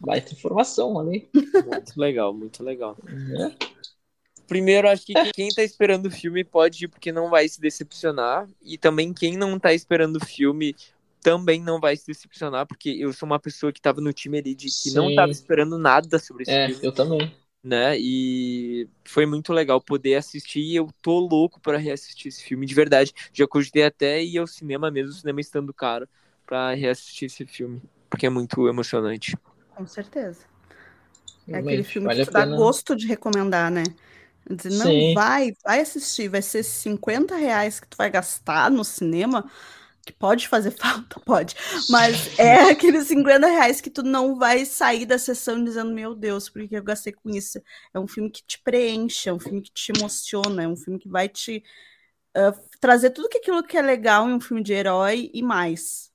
Baita 0.00 0.32
informação 0.32 0.98
ali. 0.98 1.28
Muito 1.32 1.96
legal, 1.96 2.34
muito 2.34 2.62
legal. 2.64 2.96
né? 3.04 3.56
Primeiro, 4.48 4.88
acho 4.88 5.06
que 5.06 5.14
quem 5.32 5.48
tá 5.48 5.62
esperando 5.62 6.06
o 6.06 6.10
filme 6.10 6.44
pode 6.44 6.84
ir 6.84 6.88
porque 6.88 7.12
não 7.12 7.30
vai 7.30 7.48
se 7.48 7.60
decepcionar. 7.60 8.48
E 8.60 8.76
também 8.76 9.14
quem 9.14 9.36
não 9.36 9.58
tá 9.58 9.72
esperando 9.72 10.16
o 10.16 10.26
filme 10.26 10.76
também 11.22 11.62
não 11.62 11.80
vai 11.80 11.96
se 11.96 12.06
decepcionar, 12.06 12.66
porque 12.66 12.90
eu 12.90 13.12
sou 13.12 13.26
uma 13.26 13.40
pessoa 13.40 13.72
que 13.72 13.80
tava 13.80 14.00
no 14.00 14.12
time 14.12 14.38
ali 14.38 14.54
de 14.54 14.72
que 14.72 14.90
não 14.90 15.10
Sim. 15.10 15.12
tava 15.12 15.32
esperando 15.32 15.78
nada 15.78 16.18
sobre 16.18 16.42
esse 16.44 16.58
É, 16.58 16.60
filme, 16.60 16.82
eu 16.82 16.92
também. 16.92 17.34
né? 17.62 17.98
E 17.98 18.88
foi 19.06 19.26
muito 19.26 19.52
legal 19.52 19.80
poder 19.82 20.16
assistir 20.16 20.60
e 20.60 20.76
eu 20.76 20.88
tô 21.02 21.18
louco 21.20 21.60
pra 21.60 21.78
reassistir 21.78 22.28
esse 22.28 22.42
filme, 22.44 22.66
de 22.66 22.74
verdade. 22.74 23.12
Já 23.32 23.46
cogitei 23.48 23.84
até 23.84 24.22
ir 24.24 24.38
ao 24.38 24.46
cinema 24.46 24.90
mesmo, 24.90 25.10
o 25.12 25.14
cinema 25.14 25.40
estando 25.40 25.74
caro, 25.74 26.08
pra 26.46 26.74
reassistir 26.74 27.26
esse 27.26 27.46
filme, 27.46 27.82
porque 28.10 28.26
é 28.26 28.30
muito 28.30 28.68
emocionante. 28.68 29.36
Com 29.74 29.86
certeza. 29.86 30.46
É 31.50 31.58
Realmente, 31.58 31.58
aquele 31.58 31.84
filme 31.84 32.08
vale 32.08 32.22
que 32.22 32.30
dá 32.30 32.46
gosto 32.46 32.96
de 32.96 33.06
recomendar, 33.06 33.70
né? 33.70 33.94
Dizer, 34.50 34.70
não, 34.70 35.02
Sim. 35.02 35.14
vai, 35.14 35.52
vai 35.64 35.80
assistir, 35.80 36.28
vai 36.28 36.42
ser 36.42 36.62
50 36.64 37.36
reais 37.36 37.80
que 37.80 37.88
tu 37.88 37.96
vai 37.96 38.10
gastar 38.10 38.70
no 38.70 38.84
cinema, 38.84 39.50
que 40.04 40.12
pode 40.12 40.48
fazer 40.48 40.70
falta, 40.76 41.20
pode, 41.20 41.54
mas 41.88 42.38
é 42.38 42.70
aqueles 42.70 43.06
50 43.06 43.46
reais 43.46 43.80
que 43.80 43.90
tu 43.90 44.02
não 44.02 44.36
vai 44.36 44.64
sair 44.64 45.06
da 45.06 45.18
sessão 45.18 45.62
dizendo, 45.62 45.92
meu 45.92 46.14
Deus, 46.14 46.48
por 46.48 46.66
que 46.66 46.76
eu 46.76 46.82
gastei 46.82 47.12
com 47.12 47.30
isso? 47.30 47.60
É 47.94 47.98
um 48.00 48.08
filme 48.08 48.30
que 48.30 48.42
te 48.44 48.60
preenche, 48.62 49.28
é 49.28 49.32
um 49.32 49.40
filme 49.40 49.62
que 49.62 49.72
te 49.72 49.92
emociona, 49.96 50.64
é 50.64 50.68
um 50.68 50.76
filme 50.76 50.98
que 50.98 51.08
vai 51.08 51.28
te 51.28 51.62
ah, 52.34 52.52
trazer 52.80 53.10
tudo 53.10 53.28
aquilo 53.36 53.62
que 53.62 53.76
é 53.76 53.82
legal 53.82 54.28
em 54.28 54.34
um 54.34 54.40
filme 54.40 54.62
de 54.62 54.72
herói 54.72 55.30
e 55.34 55.42
mais. 55.42 56.11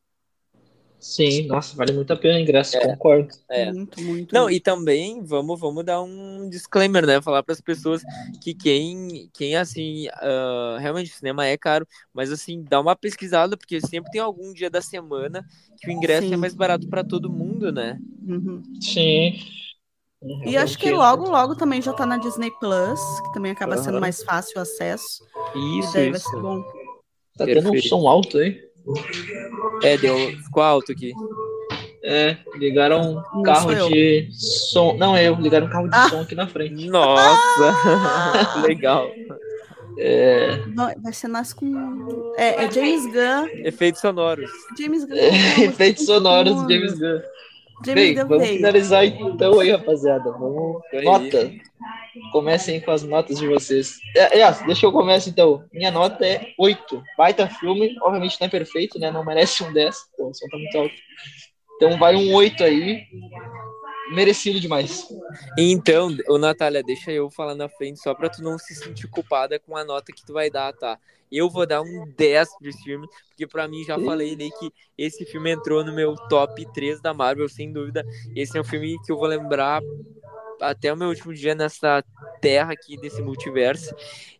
Sim, 0.99 1.47
nossa, 1.47 1.75
vale 1.75 1.93
muito 1.93 2.11
a 2.11 2.15
pena 2.15 2.37
o 2.37 2.41
ingresso, 2.41 2.77
concordo. 2.79 3.29
É. 3.49 3.71
Muito, 3.71 4.01
muito. 4.01 4.33
Não, 4.33 4.43
muito. 4.43 4.55
e 4.55 4.59
também 4.59 5.23
vamos, 5.23 5.59
vamos 5.59 5.85
dar 5.85 6.01
um 6.01 6.49
disclaimer, 6.49 7.05
né? 7.05 7.21
Falar 7.21 7.43
para 7.43 7.53
as 7.53 7.61
pessoas 7.61 8.01
que 8.41 8.53
quem, 8.53 9.29
quem 9.33 9.55
assim, 9.55 10.07
ah, 10.13 10.77
realmente 10.79 11.11
o 11.11 11.15
cinema 11.15 11.45
é 11.45 11.57
caro, 11.57 11.87
mas 12.13 12.31
assim, 12.31 12.63
dá 12.63 12.79
uma 12.81 12.95
pesquisada, 12.95 13.55
porque 13.55 13.79
sempre 13.79 14.11
tem 14.11 14.19
algum 14.19 14.51
dia 14.53 14.69
da 14.69 14.81
semana 14.81 15.45
que 15.79 15.89
o 15.89 15.91
ingresso 15.91 16.27
Sim. 16.27 16.33
é 16.33 16.37
mais 16.37 16.55
barato 16.55 16.87
para 16.89 17.03
todo 17.03 17.31
mundo, 17.31 17.71
né? 17.71 17.99
Uhum. 18.27 18.63
Sim. 18.81 19.39
E 20.45 20.57
acho 20.57 20.77
que 20.77 20.91
logo, 20.91 21.29
logo 21.29 21.55
também 21.55 21.81
já 21.81 21.93
tá 21.93 22.05
na 22.05 22.17
Disney 22.17 22.51
Plus, 22.59 22.99
que 23.21 23.33
também 23.33 23.51
acaba 23.51 23.77
sendo 23.77 23.91
Aham. 23.91 24.01
mais 24.01 24.23
fácil 24.23 24.57
o 24.57 24.61
acesso. 24.61 25.23
e 25.55 25.79
Isso, 25.79 25.93
daí 25.93 26.09
vai 26.09 26.19
isso. 26.19 26.29
ser 26.29 26.41
bom. 26.41 26.63
Tá 27.37 27.45
tendo 27.45 27.71
um 27.71 27.81
som 27.81 28.07
alto 28.07 28.39
aí. 28.39 28.66
É, 29.83 29.97
deu, 29.97 30.15
ficou 30.43 30.63
alto 30.63 30.91
aqui. 30.91 31.11
É, 32.03 32.37
ligaram 32.55 33.21
um 33.35 33.43
carro 33.43 33.71
eu. 33.73 33.89
de 33.89 34.29
som. 34.31 34.95
Não, 34.97 35.15
é 35.15 35.27
eu, 35.27 35.35
ligaram 35.35 35.67
um 35.67 35.69
carro 35.69 35.87
de 35.89 35.95
Ah. 35.95 36.09
som 36.09 36.21
aqui 36.21 36.35
na 36.35 36.47
frente. 36.47 36.87
Nossa, 36.87 38.61
legal. 38.65 39.09
É, 39.99 40.63
Não, 40.75 40.93
vai 41.01 41.11
ser 41.11 41.27
nós 41.27 41.51
com. 41.53 42.33
É, 42.37 42.63
é 42.65 42.71
James 42.71 43.03
Gunn. 43.07 43.47
Efeitos 43.65 43.99
sonoros. 43.99 44.49
James 44.79 45.03
Gunn. 45.05 45.15
efeitos 45.63 46.05
sonoros 46.05 46.53
James 46.69 46.93
Gunn. 46.99 47.19
Bem, 47.85 48.15
vamos 48.15 48.39
veio. 48.39 48.55
finalizar 48.55 49.05
então 49.05 49.59
aí, 49.59 49.71
rapaziada. 49.71 50.31
Vamos. 50.31 50.81
Nota. 51.03 51.51
Comecem 52.31 52.81
com 52.81 52.91
as 52.91 53.03
notas 53.03 53.37
de 53.37 53.47
vocês. 53.47 53.99
É, 54.15 54.39
é, 54.39 54.51
deixa 54.65 54.85
eu 54.85 54.91
começar 54.91 55.29
então. 55.29 55.63
Minha 55.71 55.91
nota 55.91 56.25
é 56.25 56.53
8. 56.57 57.03
Baita 57.17 57.47
filme. 57.47 57.95
Obviamente 58.01 58.37
não 58.39 58.47
é 58.47 58.49
perfeito, 58.49 58.99
né? 58.99 59.11
Não 59.11 59.23
merece 59.23 59.63
um 59.63 59.71
10. 59.71 59.95
Pô, 60.17 60.29
o 60.29 60.33
som 60.33 60.47
tá 60.47 60.57
muito 60.57 60.77
alto. 60.77 60.95
Então 61.75 61.97
vai 61.99 62.15
um 62.15 62.33
8 62.33 62.63
aí. 62.63 63.03
Merecido 64.11 64.59
demais. 64.59 65.07
Então, 65.57 66.09
ô 66.27 66.37
Natália, 66.37 66.81
deixa 66.81 67.11
eu 67.11 67.29
falar 67.29 67.55
na 67.55 67.69
frente 67.69 67.99
só 67.99 68.15
pra 68.15 68.29
tu 68.29 68.41
não 68.41 68.57
se 68.57 68.73
sentir 68.73 69.07
culpada 69.07 69.59
com 69.59 69.75
a 69.75 69.83
nota 69.83 70.13
que 70.13 70.25
tu 70.25 70.33
vai 70.33 70.49
dar, 70.49 70.73
tá? 70.73 70.97
Eu 71.31 71.49
vou 71.49 71.65
dar 71.65 71.81
um 71.81 72.05
10 72.17 72.49
pra 72.57 72.69
esse 72.69 72.83
filme, 72.83 73.07
porque 73.29 73.47
pra 73.47 73.67
mim 73.67 73.83
já 73.83 73.99
falei 73.99 74.33
ali 74.33 74.49
que 74.51 74.71
esse 74.97 75.25
filme 75.25 75.51
entrou 75.51 75.83
no 75.83 75.93
meu 75.93 76.15
top 76.29 76.65
3 76.73 77.01
da 77.01 77.13
Marvel, 77.13 77.49
sem 77.49 77.71
dúvida. 77.71 78.05
Esse 78.35 78.57
é 78.57 78.61
um 78.61 78.63
filme 78.63 78.97
que 79.05 79.11
eu 79.11 79.17
vou 79.17 79.27
lembrar 79.27 79.81
até 80.61 80.91
o 80.91 80.97
meu 80.97 81.09
último 81.09 81.33
dia 81.33 81.55
nessa 81.55 82.03
terra 82.41 82.73
aqui 82.73 82.97
desse 82.97 83.21
multiverso. 83.21 83.93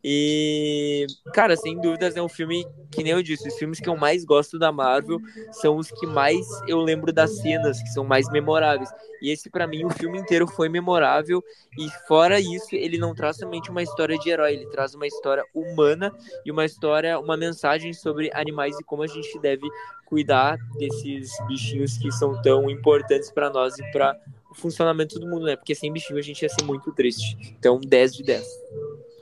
E, 0.04 1.06
cara, 1.34 1.56
sem 1.56 1.80
dúvidas 1.80 2.16
é 2.16 2.22
um 2.22 2.30
filme 2.30 2.66
que 2.92 3.04
nem 3.04 3.14
eu 3.14 3.22
disse, 3.22 3.48
os 3.48 3.56
filmes 3.56 3.80
que 3.80 3.90
eu 3.90 3.98
mais 3.98 4.24
gosto 4.24 4.58
da 4.58 4.72
Marvel 4.72 5.20
são 5.52 5.78
os 5.78 5.92
que 5.92 6.06
mais 6.06 6.46
eu 6.68 6.80
lembro 6.80 7.12
das 7.12 7.38
cenas, 7.40 7.82
que 7.82 7.90
são 7.90 8.04
mais 8.04 8.30
memoráveis. 8.32 8.90
E 9.22 9.32
esse 9.32 9.50
pra 9.50 9.68
mim 9.68 9.84
o 9.84 9.90
filme 9.90 10.18
inteiro 10.18 10.48
foi 10.48 10.70
memorável 10.70 11.44
e 11.78 11.90
fora 12.08 12.40
isso, 12.40 12.76
ele 12.76 12.98
não 12.98 13.14
traz 13.16 13.38
somente 13.38 13.70
uma 13.70 13.82
história 13.82 14.18
de 14.18 14.30
herói, 14.30 14.54
ele 14.54 14.68
traz 14.68 14.94
uma 14.94 15.08
história 15.08 15.44
humana 15.54 16.12
e 16.46 16.52
uma 16.52 16.66
história, 16.66 17.20
uma 17.20 17.36
mensagem 17.36 17.94
sobre 17.94 18.32
animais 18.34 18.80
e 18.80 18.84
como 18.84 19.04
a 19.04 19.08
gente 19.08 19.40
deve 19.40 19.68
cuidar 20.06 20.58
desses 20.78 21.32
bichinhos 21.48 21.98
que 21.98 22.12
são 22.12 22.42
tão 22.42 22.70
importantes 22.70 23.30
pra 23.32 23.50
nós 23.50 23.78
e 23.78 23.92
para 23.92 24.16
o 24.50 24.56
funcionamento 24.56 25.20
do 25.20 25.28
mundo, 25.28 25.46
né? 25.46 25.56
Porque 25.56 25.76
sem 25.76 25.92
bichinho 25.92 26.20
a 26.20 26.22
gente 26.22 26.42
ia 26.42 26.50
ser 26.50 26.64
muito 26.64 26.92
triste. 26.92 27.38
Então, 27.58 27.80
10 27.80 28.16
de 28.16 28.24
10. 28.24 28.46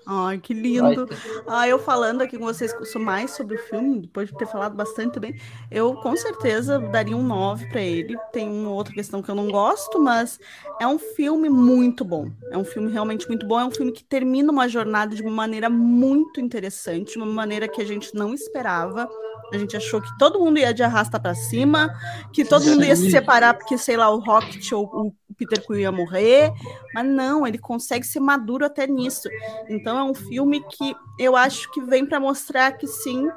Ai, 0.07 0.38
que 0.38 0.53
lindo. 0.53 1.10
Ah, 1.47 1.68
eu 1.68 1.80
falando 1.80 2.22
aqui 2.22 2.38
com 2.38 2.45
vocês 2.45 2.76
sou 2.84 3.02
mais 3.02 3.31
sobre 3.31 3.56
o 3.56 3.60
filme, 3.60 4.02
depois 4.02 4.30
de 4.30 4.38
ter 4.38 4.45
falado 4.45 4.76
bastante 4.76 5.15
também, 5.15 5.35
eu 5.72 5.95
com 5.95 6.15
certeza 6.15 6.77
daria 6.77 7.18
um 7.18 7.23
9 7.23 7.68
para 7.69 7.81
ele. 7.81 8.15
Tem 8.31 8.47
uma 8.47 8.69
outra 8.69 8.93
questão 8.93 9.23
que 9.23 9.30
eu 9.30 9.35
não 9.35 9.49
gosto, 9.49 9.99
mas 9.99 10.39
é 10.80 10.85
um 10.85 10.99
filme 10.99 11.49
muito 11.49 12.06
bom. 12.06 12.30
É 12.52 12.57
um 12.57 12.64
filme 12.64 12.91
realmente 12.91 13.27
muito 13.27 13.47
bom. 13.47 13.60
É 13.60 13.65
um 13.65 13.72
filme 13.72 13.91
que 13.91 14.03
termina 14.03 14.52
uma 14.52 14.69
jornada 14.69 15.15
de 15.15 15.23
uma 15.23 15.31
maneira 15.31 15.69
muito 15.72 16.39
interessante, 16.39 17.14
de 17.14 17.18
uma 17.18 17.26
maneira 17.26 17.68
que 17.68 17.81
a 17.81 17.85
gente 17.85 18.14
não 18.14 18.31
esperava. 18.31 19.10
A 19.52 19.58
gente 19.58 19.78
achou 19.78 20.02
que 20.02 20.18
todo 20.18 20.40
mundo 20.40 20.58
ia 20.60 20.74
de 20.74 20.84
arrasta 20.84 21.20
para 21.20 21.36
cima, 21.36 21.94
que 22.34 22.44
todo 22.44 22.66
mundo 22.66 22.84
ia 22.84 22.96
se 22.96 23.10
separar 23.12 23.54
porque, 23.54 23.78
sei 23.78 23.96
lá, 23.96 24.10
o 24.10 24.20
Rocket 24.20 24.72
ou 24.72 24.86
o 24.86 25.14
Peter 25.38 25.66
Quill 25.66 25.80
ia 25.80 25.92
morrer, 25.92 26.52
mas 26.94 27.06
não, 27.06 27.46
ele 27.46 27.58
consegue 27.58 28.06
ser 28.06 28.20
maduro 28.20 28.66
até 28.66 28.88
nisso. 28.88 29.30
Então 29.70 29.98
é 29.98 30.04
um 30.04 30.14
filme 30.14 30.62
que 30.62 30.96
eu 31.20 31.36
acho 31.36 31.72
que 31.72 31.82
vem 31.82 32.06
para 32.06 32.20
mostrar 32.20 32.72
que 32.74 32.88
sim, 32.88 33.28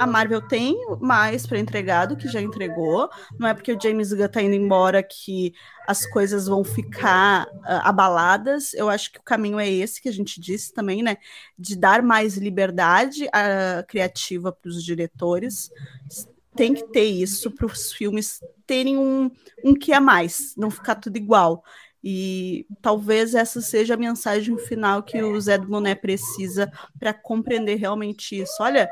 a 0.00 0.06
Marvel 0.06 0.40
tem 0.40 0.76
mais 0.98 1.46
para 1.46 1.58
entregar 1.58 2.06
do 2.06 2.16
que 2.16 2.26
já 2.26 2.40
entregou. 2.40 3.10
Não 3.38 3.46
é 3.46 3.52
porque 3.52 3.70
o 3.70 3.78
James 3.80 4.12
Gunn 4.12 4.28
tá 4.28 4.40
indo 4.40 4.54
embora 4.54 5.02
que 5.02 5.52
as 5.86 6.06
coisas 6.06 6.46
vão 6.46 6.64
ficar 6.64 7.46
uh, 7.46 7.82
abaladas. 7.82 8.72
Eu 8.72 8.88
acho 8.88 9.12
que 9.12 9.18
o 9.18 9.22
caminho 9.22 9.60
é 9.60 9.68
esse 9.68 10.00
que 10.00 10.08
a 10.08 10.12
gente 10.12 10.40
disse 10.40 10.72
também, 10.72 11.02
né? 11.02 11.18
De 11.58 11.76
dar 11.76 12.02
mais 12.02 12.38
liberdade 12.38 13.26
uh, 13.26 13.86
criativa 13.86 14.50
para 14.50 14.70
os 14.70 14.82
diretores. 14.82 15.70
Tem 16.56 16.72
que 16.72 16.84
ter 16.88 17.04
isso 17.04 17.50
para 17.50 17.66
os 17.66 17.92
filmes 17.92 18.40
terem 18.66 18.96
um, 18.96 19.30
um 19.62 19.74
que 19.74 19.92
a 19.92 20.00
mais, 20.00 20.54
não 20.56 20.70
ficar 20.70 20.94
tudo 20.94 21.18
igual. 21.18 21.62
E 22.02 22.66
talvez 22.80 23.34
essa 23.34 23.60
seja 23.60 23.94
a 23.94 23.98
mensagem 23.98 24.56
final 24.58 25.02
que 25.02 25.22
o 25.22 25.38
Zé 25.38 25.58
do 25.58 25.68
Moné 25.68 25.94
precisa 25.94 26.72
para 26.98 27.12
compreender 27.12 27.76
realmente 27.76 28.40
isso. 28.40 28.54
Olha, 28.60 28.88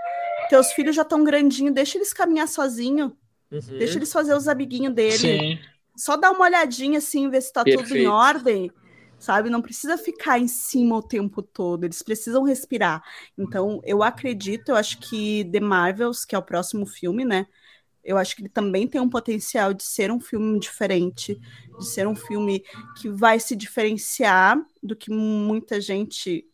teus 0.49 0.73
filhos 0.73 0.97
já 0.97 1.03
estão 1.03 1.25
grandinhos, 1.25 1.75
deixa 1.75 1.99
eles 1.99 2.12
caminhar 2.12 2.49
sozinho, 2.49 3.16
Uhum. 3.51 3.69
deixa 3.79 3.99
eles 3.99 4.12
fazer 4.12 4.35
os 4.35 4.49
amiguinhos 4.49 4.95
dele. 4.95 5.43
Sim. 5.43 5.59
Só 5.97 6.16
dá 6.16 6.31
uma 6.31 6.45
olhadinha 6.47 6.99
assim, 6.99 7.29
ver 7.31 7.43
se 7.43 7.53
tá 7.53 7.65
tudo 7.65 7.95
em 7.95 8.07
Perfeito. 8.07 8.09
ordem, 8.09 8.73
sabe? 9.19 9.51
Não 9.51 9.62
precisa 9.62 9.99
ficar 9.99 10.39
em 10.39 10.49
cima 10.49 10.97
o 10.97 11.03
tempo 11.03 11.43
todo, 11.43 11.85
eles 11.85 12.03
precisam 12.03 12.45
respirar. 12.45 13.03
Então, 13.37 13.81
eu 13.85 14.03
acredito, 14.03 14.70
eu 14.70 14.77
acho 14.77 14.99
que 15.01 15.45
The 15.53 15.61
Marvels, 15.61 16.25
que 16.25 16.35
é 16.35 16.39
o 16.39 16.43
próximo 16.43 16.87
filme, 16.87 17.25
né? 17.25 17.47
Eu 18.05 18.16
acho 18.16 18.35
que 18.37 18.43
ele 18.43 18.49
também 18.49 18.89
tem 18.89 19.01
um 19.01 19.09
potencial 19.11 19.75
de 19.75 19.83
ser 19.85 20.11
um 20.11 20.20
filme 20.20 20.59
diferente, 20.59 21.39
de 21.79 21.87
ser 21.87 22.07
um 22.07 22.15
filme 22.16 22.65
que 23.01 23.09
vai 23.11 23.39
se 23.41 23.55
diferenciar 23.57 24.59
do 24.83 24.97
que 24.97 25.11
muita 25.11 25.81
gente 25.81 26.47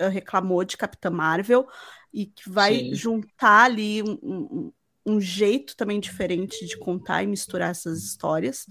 uh, 0.00 0.08
reclamou 0.08 0.64
de 0.64 0.76
Capitã 0.76 1.10
Marvel 1.10 1.68
e 2.12 2.26
que 2.26 2.48
vai 2.48 2.74
Sim. 2.74 2.94
juntar 2.94 3.64
ali 3.64 4.02
um, 4.02 4.18
um, 4.22 4.72
um 5.06 5.20
jeito 5.20 5.76
também 5.76 6.00
diferente 6.00 6.66
de 6.66 6.78
contar 6.78 7.22
e 7.22 7.26
misturar 7.26 7.70
essas 7.70 8.02
histórias. 8.02 8.66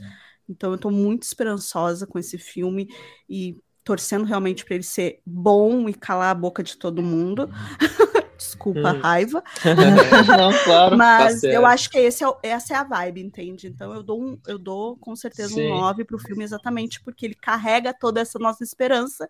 Então 0.49 0.71
eu 0.71 0.77
tô 0.77 0.89
muito 0.89 1.23
esperançosa 1.23 2.07
com 2.07 2.17
esse 2.17 2.37
filme 2.37 2.87
e 3.29 3.57
torcendo 3.83 4.25
realmente 4.25 4.65
para 4.65 4.75
ele 4.75 4.83
ser 4.83 5.21
bom 5.25 5.87
e 5.87 5.93
calar 5.93 6.31
a 6.31 6.35
boca 6.35 6.61
de 6.61 6.77
todo 6.77 7.01
mundo. 7.01 7.49
Desculpa 8.37 8.89
a 8.89 8.93
Hum. 8.93 8.99
raiva. 8.99 9.43
Não, 10.37 10.63
claro. 10.63 10.97
Mas 10.97 11.39
certo. 11.41 11.53
eu 11.53 11.65
acho 11.65 11.89
que 11.89 11.97
esse 11.97 12.23
é, 12.23 12.27
essa 12.43 12.73
é 12.73 12.77
a 12.77 12.83
vibe, 12.83 13.21
entende? 13.21 13.67
Então 13.67 13.93
eu 13.93 14.03
dou, 14.03 14.21
um, 14.21 14.39
eu 14.47 14.57
dou 14.57 14.95
com 14.97 15.15
certeza 15.15 15.55
Sim. 15.55 15.71
um 15.71 15.77
9 15.79 16.03
pro 16.05 16.19
filme 16.19 16.43
exatamente 16.43 17.01
porque 17.01 17.25
ele 17.25 17.35
carrega 17.35 17.93
toda 17.93 18.21
essa 18.21 18.37
nossa 18.39 18.63
esperança 18.63 19.29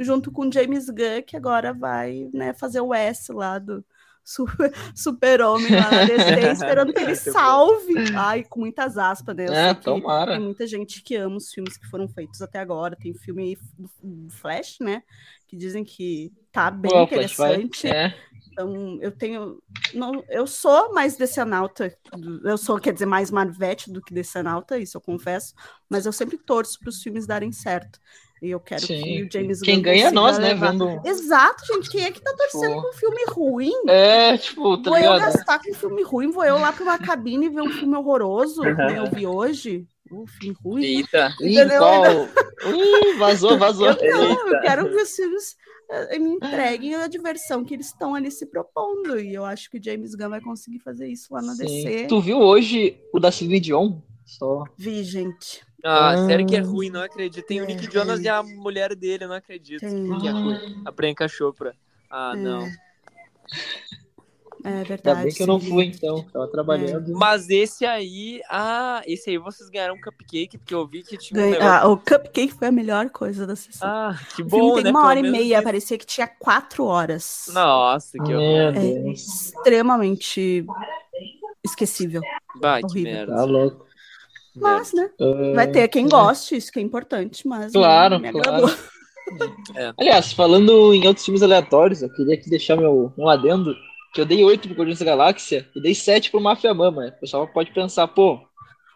junto 0.00 0.30
com 0.32 0.50
James 0.50 0.86
Gunn, 0.88 1.22
que 1.26 1.36
agora 1.36 1.72
vai 1.74 2.28
né, 2.32 2.54
fazer 2.54 2.80
o 2.80 2.94
S 2.94 3.30
lá 3.32 3.58
do 3.58 3.84
super- 4.24 4.72
super-homem 4.94 5.70
lá 5.74 5.90
na 5.90 6.04
DC, 6.04 6.40
esperando 6.52 6.92
que 6.92 7.00
ele 7.00 7.14
salve. 7.14 7.94
Ai, 8.16 8.42
com 8.44 8.60
muitas 8.60 8.96
aspas, 8.98 9.36
né? 9.36 9.46
Eu 9.48 9.52
É, 9.52 9.74
tomara. 9.74 10.32
Tem 10.32 10.40
muita 10.40 10.66
gente 10.66 11.02
que 11.02 11.14
ama 11.16 11.36
os 11.36 11.50
filmes 11.52 11.76
que 11.76 11.86
foram 11.86 12.08
feitos 12.08 12.40
até 12.42 12.58
agora. 12.58 12.96
Tem 12.96 13.12
filme 13.14 13.58
do 14.02 14.30
Flash, 14.30 14.78
né? 14.80 15.02
Que 15.46 15.56
dizem 15.56 15.84
que 15.84 16.32
tá 16.50 16.70
bem 16.72 16.90
Pô, 16.90 17.06
Flash 17.06 17.36
vai- 17.36 17.54
interessante. 17.54 17.86
É, 17.86 18.14
Então, 18.56 18.98
eu 19.02 19.12
tenho. 19.12 19.62
Não, 19.92 20.24
eu 20.30 20.46
sou 20.46 20.94
mais 20.94 21.14
decenalta. 21.16 21.94
Eu 22.42 22.56
sou, 22.56 22.80
quer 22.80 22.94
dizer, 22.94 23.04
mais 23.04 23.30
Marvete 23.30 23.92
do 23.92 24.00
que 24.00 24.14
decenalta, 24.14 24.78
isso 24.78 24.96
eu 24.96 25.00
confesso. 25.00 25.52
Mas 25.90 26.06
eu 26.06 26.12
sempre 26.12 26.38
torço 26.38 26.80
para 26.80 26.88
os 26.88 27.02
filmes 27.02 27.26
darem 27.26 27.52
certo. 27.52 28.00
E 28.42 28.50
eu 28.50 28.60
quero 28.60 28.86
Sim. 28.86 29.02
que 29.02 29.22
o 29.24 29.32
James 29.32 29.60
Quem 29.60 29.76
Gunn 29.76 29.82
ganha 29.82 30.08
é 30.08 30.10
nós, 30.10 30.38
né? 30.38 30.48
levar. 30.48 30.72
Vendo. 30.72 31.00
Exato, 31.04 31.66
gente. 31.66 31.90
Quem 31.90 32.04
é 32.04 32.10
que 32.10 32.20
tá 32.22 32.34
torcendo 32.34 32.74
Pô. 32.74 32.82
com 32.82 32.88
um 32.88 32.92
filme 32.92 33.24
ruim? 33.28 33.72
É, 33.88 34.38
tipo, 34.38 34.76
tá 34.82 34.90
Vou 34.90 34.98
eu 34.98 35.12
ligado? 35.12 35.32
gastar 35.32 35.58
com 35.58 35.70
um 35.70 35.74
filme 35.74 36.02
ruim, 36.02 36.30
vou 36.30 36.44
eu 36.44 36.58
lá 36.58 36.72
para 36.72 36.82
uma 36.82 36.98
cabine 36.98 37.46
e 37.46 37.50
ver 37.50 37.62
um 37.62 37.70
filme 37.70 37.96
horroroso, 37.96 38.62
que 38.62 38.74
nem 38.74 38.96
eu 38.96 39.10
vi 39.10 39.26
hoje. 39.26 39.86
Um 40.12 40.26
filme 40.26 40.56
ruim. 40.62 40.84
Eita. 40.84 41.34
Ih, 41.40 41.56
qual? 41.78 42.04
Ih, 42.74 43.14
vazou, 43.18 43.58
vazou. 43.58 43.88
Eu 43.88 44.18
não, 44.18 44.48
eu 44.48 44.60
quero 44.60 44.88
que 44.88 44.96
os 45.02 45.10
filmes 45.16 45.56
me 46.18 46.30
entreguem 46.34 46.94
a 46.94 47.06
diversão 47.06 47.64
que 47.64 47.74
eles 47.74 47.86
estão 47.86 48.14
ali 48.14 48.30
se 48.30 48.46
propondo. 48.46 49.18
E 49.20 49.34
eu 49.34 49.44
acho 49.44 49.70
que 49.70 49.78
o 49.78 49.82
James 49.82 50.14
Gunn 50.14 50.28
vai 50.30 50.40
conseguir 50.40 50.80
fazer 50.80 51.08
isso 51.08 51.32
lá 51.32 51.40
na 51.42 51.54
Sim. 51.54 51.64
DC. 51.66 52.06
Tu 52.08 52.20
viu 52.20 52.38
hoje 52.38 53.00
o 53.12 53.20
da 53.20 53.30
Celine 53.30 53.60
Dion? 53.60 54.00
Só. 54.24 54.64
Vi, 54.76 55.04
gente. 55.04 55.64
Ah, 55.84 56.10
Ah. 56.10 56.26
sério 56.26 56.44
que 56.46 56.56
é 56.56 56.60
ruim, 56.60 56.90
não 56.90 57.00
acredito. 57.02 57.46
Tem 57.46 57.60
o 57.60 57.64
É, 57.64 57.66
Nick 57.68 57.92
Jonas 57.92 58.20
é. 58.20 58.24
e 58.24 58.28
a 58.28 58.42
mulher 58.42 58.94
dele, 58.96 59.24
eu 59.24 59.28
não 59.28 59.36
acredito 59.36 59.80
Tem. 59.80 60.18
que 60.18 60.26
é 60.26 60.30
ruim. 60.32 60.82
A 60.84 60.90
Priyanka 60.90 61.28
Chopra. 61.28 61.76
Ah, 62.10 62.32
É. 62.34 62.38
não. 62.40 62.66
É 64.66 64.78
Ainda 64.78 64.84
verdade. 64.84 65.22
bem 65.22 65.32
que 65.32 65.42
eu 65.42 65.46
não 65.46 65.60
fui, 65.60 65.84
então. 65.84 66.24
Tava 66.32 66.48
trabalhando. 66.48 67.12
Mas 67.12 67.48
esse 67.48 67.86
aí, 67.86 68.40
ah, 68.50 69.00
esse 69.06 69.30
aí 69.30 69.38
vocês 69.38 69.70
ganharam 69.70 69.94
um 69.94 70.00
cupcake, 70.00 70.58
porque 70.58 70.74
eu 70.74 70.84
vi 70.86 71.04
que 71.04 71.16
tinha 71.16 71.40
um 71.40 71.50
negócio. 71.50 71.68
ah, 71.70 71.86
o 71.88 71.96
Cupcake 71.96 72.52
foi 72.52 72.66
a 72.68 72.72
melhor 72.72 73.08
coisa 73.10 73.46
da 73.46 73.54
sessão. 73.54 73.88
Ah, 73.88 74.18
que 74.34 74.42
o 74.42 74.44
bom, 74.44 74.56
filme 74.58 74.74
tem 74.74 74.84
né? 74.84 74.90
uma 74.90 75.00
Pelo 75.02 75.10
hora 75.10 75.18
e 75.20 75.30
meia, 75.30 75.54
isso. 75.56 75.62
parecia 75.62 75.96
que 75.98 76.04
tinha 76.06 76.26
quatro 76.26 76.84
horas. 76.84 77.48
Nossa, 77.52 78.18
que 78.18 78.28
Meu 78.28 78.40
horror. 78.40 78.76
É 78.76 78.80
Deus. 78.80 79.20
extremamente 79.20 80.66
esquecível. 81.64 82.22
Bah, 82.60 82.80
que 82.82 83.02
merda. 83.02 83.36
Tá 83.36 83.44
louco. 83.44 83.86
Mas, 84.56 84.92
né? 84.92 85.10
Ah, 85.20 85.54
Vai 85.54 85.70
ter 85.70 85.86
quem 85.88 86.08
goste, 86.08 86.56
isso 86.56 86.72
que 86.72 86.78
é 86.78 86.82
importante, 86.82 87.46
mas 87.46 87.72
Claro, 87.72 88.18
me 88.18 88.32
claro. 88.32 88.48
agradou. 88.66 88.70
Aliás, 89.98 90.32
falando 90.32 90.94
em 90.94 91.06
outros 91.06 91.24
filmes 91.24 91.42
aleatórios, 91.42 92.02
eu 92.02 92.08
queria 92.12 92.34
aqui 92.34 92.48
deixar 92.48 92.76
meu 92.76 93.12
um 93.18 93.28
adendo, 93.28 93.74
que 94.16 94.20
eu 94.22 94.24
dei 94.24 94.42
8 94.42 94.68
pro 94.68 94.78
Guardiões 94.78 94.98
da 94.98 95.04
Galáxia 95.04 95.68
e 95.76 95.80
dei 95.80 95.94
7 95.94 96.30
pro 96.30 96.40
Mafia 96.40 96.72
Mama. 96.72 97.08
O 97.08 97.20
pessoal 97.20 97.46
pode 97.46 97.70
pensar, 97.70 98.08
pô, 98.08 98.40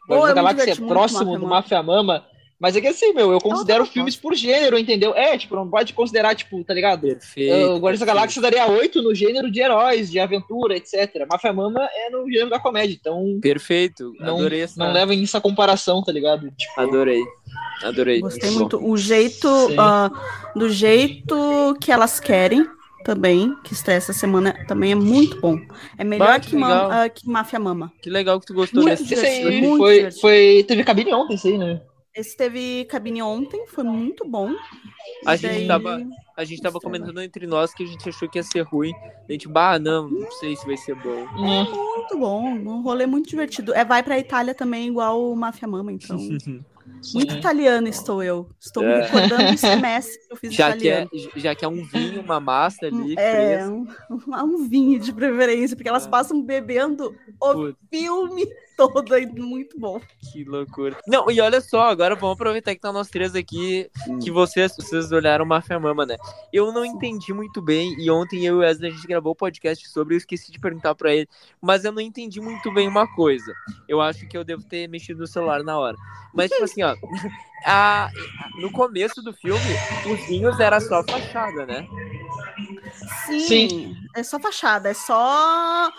Guardiões 0.09 0.31
eu 0.31 0.35
da 0.35 0.43
Galáxia 0.43 0.73
é 0.73 0.77
próximo 0.77 1.27
do 1.27 1.43
Mama. 1.43 1.57
Mafia 1.57 1.83
Mama, 1.83 2.25
mas 2.59 2.75
é 2.75 2.81
que 2.81 2.87
assim, 2.87 3.13
meu, 3.13 3.31
eu 3.31 3.39
considero 3.39 3.81
outra 3.81 3.93
filmes 3.93 4.17
por 4.17 4.35
gênero, 4.35 4.79
entendeu? 4.79 5.15
É, 5.15 5.37
tipo, 5.37 5.55
não 5.55 5.69
pode 5.69 5.93
considerar, 5.93 6.35
tipo, 6.35 6.65
tá 6.65 6.73
ligado? 6.73 7.03
Perfeito. 7.03 7.55
Uh, 7.55 7.73
o 7.73 7.81
Guardiões 7.81 8.01
da. 8.01 8.07
Galáxia 8.07 8.41
daria 8.41 8.67
8 8.67 9.03
no 9.03 9.15
gênero 9.15 9.51
de 9.51 9.61
heróis, 9.61 10.11
de 10.11 10.19
aventura, 10.19 10.75
etc. 10.75 11.27
Mafia 11.31 11.53
Mama 11.53 11.87
é 11.93 12.09
no 12.09 12.27
gênero 12.31 12.49
da 12.49 12.59
comédia, 12.59 12.97
então 12.99 13.39
Perfeito. 13.43 14.15
não, 14.19 14.39
Adorei 14.39 14.63
essa. 14.63 14.83
não 14.83 14.91
levem 14.91 15.23
isso 15.23 15.37
a 15.37 15.41
comparação, 15.41 16.03
tá 16.03 16.13
ligado? 16.13 16.51
Tipo, 16.53 16.81
Adorei. 16.81 17.23
Adorei. 17.83 18.21
Gostei 18.21 18.51
Muito. 18.53 18.83
O 18.83 18.97
jeito, 18.97 19.49
ah, 19.79 20.11
do 20.57 20.71
jeito 20.71 21.77
que 21.79 21.93
elas 21.93 22.19
querem 22.19 22.67
também, 23.05 23.55
que 23.65 23.73
estreia 23.73 23.99
essa 23.99 24.13
semana, 24.13 24.53
também 24.67 24.93
é 24.93 24.95
muito 24.95 25.41
bom. 25.41 25.59
É 25.99 26.05
melhor 26.05 26.29
Bah, 26.29 26.41
que 26.41 26.51
que, 26.51 26.57
Ma- 26.57 26.69
legal. 26.69 26.91
ah, 26.91 27.09
que 27.09 27.29
Máfia 27.29 27.59
Mama. 27.59 27.93
Que 28.03 28.11
legal 28.11 28.39
que 28.41 28.47
tu 28.47 28.55
gostou 28.55 28.83
Muito 28.83 29.03
desse. 29.05 29.15
esse 29.15 29.45
muito 29.61 29.79
foi, 29.79 29.95
divertido. 29.97 30.21
foi. 30.21 30.65
Teve 30.69 30.85
cabine 30.85 31.13
ontem, 31.15 31.35
isso 31.35 31.49
aí, 31.49 31.59
né? 31.59 31.81
Esse 32.15 32.37
teve 32.37 32.85
cabine 32.87 33.23
ontem, 33.23 33.67
foi 33.69 33.85
muito 33.85 34.29
bom. 34.29 34.51
A 35.25 35.35
E 35.35 35.39
gente 35.39 35.53
daí- 35.53 35.67
tava- 35.69 36.03
A 36.37 36.45
gente 36.45 36.63
tava 36.63 36.81
comentando 36.81 37.21
entre 37.21 37.47
nós 37.47 37.75
que 37.75 37.83
a 37.83 37.87
gente 37.87 38.09
achou 38.09 38.27
que 38.29 38.39
ia 38.39 38.43
ser 38.43 38.63
ruim. 38.63 38.93
A 39.29 39.33
gente, 39.33 39.47
bah, 39.47 39.79
não, 39.79 40.09
não 40.09 40.31
sei 40.33 40.57
se 40.57 40.65
vai 40.67 40.77
ser 40.77 40.95
bom. 40.95 41.27
Hum. 41.37 41.65
Muito 41.65 42.19
bom, 42.19 42.43
um 42.49 42.81
rolê 42.83 43.05
muito 43.07 43.29
divertido. 43.29 43.75
É, 43.75 43.85
vai 43.85 44.03
pra 44.03 44.19
Itália 44.19 44.55
também, 44.55 44.89
igual 44.89 45.23
o 45.31 45.37
Máfia 45.37 45.69
Mama, 45.69 45.93
então. 45.93 46.17
Muito 47.15 47.35
italiano 47.35 47.89
estou 47.89 48.23
eu. 48.23 48.49
Estou 48.61 48.83
me 48.83 48.91
É. 48.91 49.01
recordando 49.03 49.53
do 49.53 49.59
semestre 49.59 50.19
que 50.27 50.33
eu 50.33 50.37
fiz 50.37 50.55
Já 50.55 50.77
que, 50.77 50.89
é, 50.89 51.03
italiano. 51.05 51.33
já 51.37 51.55
que 51.55 51.65
é 51.65 51.69
um 51.69 51.85
vinho, 51.85 52.21
uma 52.21 52.39
massa 52.41 52.87
ali, 52.87 53.15
É, 53.19 53.67
um, 53.67 53.87
um 54.11 54.69
vinho 54.69 54.99
de 55.01 55.13
preferência, 55.13 55.77
porque 55.77 55.89
elas 55.89 56.07
É. 56.07 56.09
passam 56.11 56.43
bebendo 56.43 57.15
o 57.41 57.53
Putz. 57.55 57.79
filme 57.91 58.47
todo 58.89 59.13
aí, 59.15 59.27
muito 59.27 59.79
bom. 59.79 60.01
Que 60.33 60.45
loucura. 60.45 60.97
Não, 61.07 61.31
e 61.31 61.41
olha 61.41 61.61
só, 61.61 61.83
agora 61.91 62.15
vamos 62.15 62.35
aproveitar 62.35 62.75
que 62.75 62.81
tá 62.81 62.93
nós 62.93 63.09
três 63.09 63.35
aqui, 63.35 63.91
que 64.23 64.31
vocês, 64.31 64.75
vocês 64.77 65.11
olharam 65.13 65.45
Mafia 65.45 65.79
Mama, 65.79 66.07
né? 66.07 66.17
Eu 66.53 66.73
não 66.73 66.85
entendi 66.85 67.33
muito 67.33 67.61
bem, 67.61 67.95
e 67.99 68.11
ontem 68.11 68.45
eu 68.47 68.55
e 68.55 68.57
o 68.59 68.61
Wesley 68.61 68.91
a 68.91 68.95
gente 68.95 69.07
gravou 69.07 69.33
o 69.33 69.37
podcast 69.37 69.89
sobre, 69.89 70.15
eu 70.15 70.19
esqueci 70.19 70.51
de 70.53 70.59
perguntar 70.59 70.95
pra 70.95 71.13
ele, 71.15 71.29
mas 71.61 71.85
eu 71.85 71.93
não 71.93 72.01
entendi 72.01 72.41
muito 72.41 72.73
bem 72.73 72.89
uma 72.89 73.07
coisa. 73.15 73.53
Eu 73.89 74.01
acho 74.01 74.27
que 74.29 74.37
eu 74.37 74.45
devo 74.45 74.63
ter 74.65 74.89
mexido 74.89 75.21
no 75.21 75.27
celular 75.27 75.63
na 75.63 75.79
hora. 75.79 75.97
Mas, 76.33 76.51
tipo 76.51 76.65
assim, 76.65 76.83
ó, 76.83 76.95
a- 77.67 78.09
no 78.61 78.71
começo 78.71 79.21
do 79.23 79.33
filme, 79.33 79.61
os 80.11 80.27
vinhos 80.27 80.59
era 80.61 80.79
só 80.81 81.03
fachada, 81.03 81.67
né? 81.67 81.87
Sim, 83.27 83.41
Sim. 83.41 83.97
é 84.15 84.23
só 84.23 84.39
fachada, 84.39 84.89
é 84.91 84.95
só. 84.95 85.91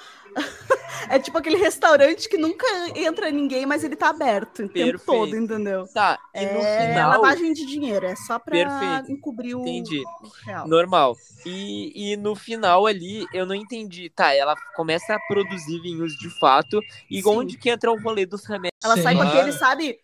É 1.09 1.19
tipo 1.19 1.37
aquele 1.37 1.57
restaurante 1.57 2.29
que 2.29 2.37
nunca 2.37 2.65
entra 2.95 3.29
ninguém, 3.31 3.65
mas 3.65 3.83
ele 3.83 3.95
tá 3.95 4.09
aberto 4.09 4.63
o 4.63 4.69
tempo 4.69 4.91
Perfeito. 4.97 5.05
todo, 5.05 5.35
entendeu? 5.35 5.87
Tá, 5.93 6.19
e 6.33 6.45
no 6.45 6.59
É 6.61 6.87
final. 6.89 7.09
lavagem 7.11 7.53
de 7.53 7.65
dinheiro, 7.65 8.05
é 8.05 8.15
só 8.15 8.39
pra 8.39 8.51
Perfeito. 8.53 9.11
encobrir 9.11 9.55
o 9.55 9.61
Entendi. 9.61 10.01
o 10.23 10.27
real. 10.45 10.67
Normal. 10.67 11.15
E, 11.45 12.13
e 12.13 12.17
no 12.17 12.35
final 12.35 12.85
ali, 12.85 13.25
eu 13.33 13.45
não 13.45 13.55
entendi. 13.55 14.09
Tá, 14.09 14.33
ela 14.33 14.55
começa 14.75 15.15
a 15.15 15.19
produzir 15.27 15.81
vinhos 15.81 16.13
de 16.17 16.29
fato. 16.39 16.79
E 17.09 17.21
Sim. 17.21 17.29
onde 17.29 17.57
que 17.57 17.69
entra 17.69 17.91
o 17.91 17.99
rolê 17.99 18.25
dos 18.25 18.45
remédios? 18.45 18.71
Ela 18.83 18.97
sai 18.97 19.15
com 19.15 19.23
Sim. 19.23 19.27
aquele, 19.29 19.51
sabe, 19.53 19.99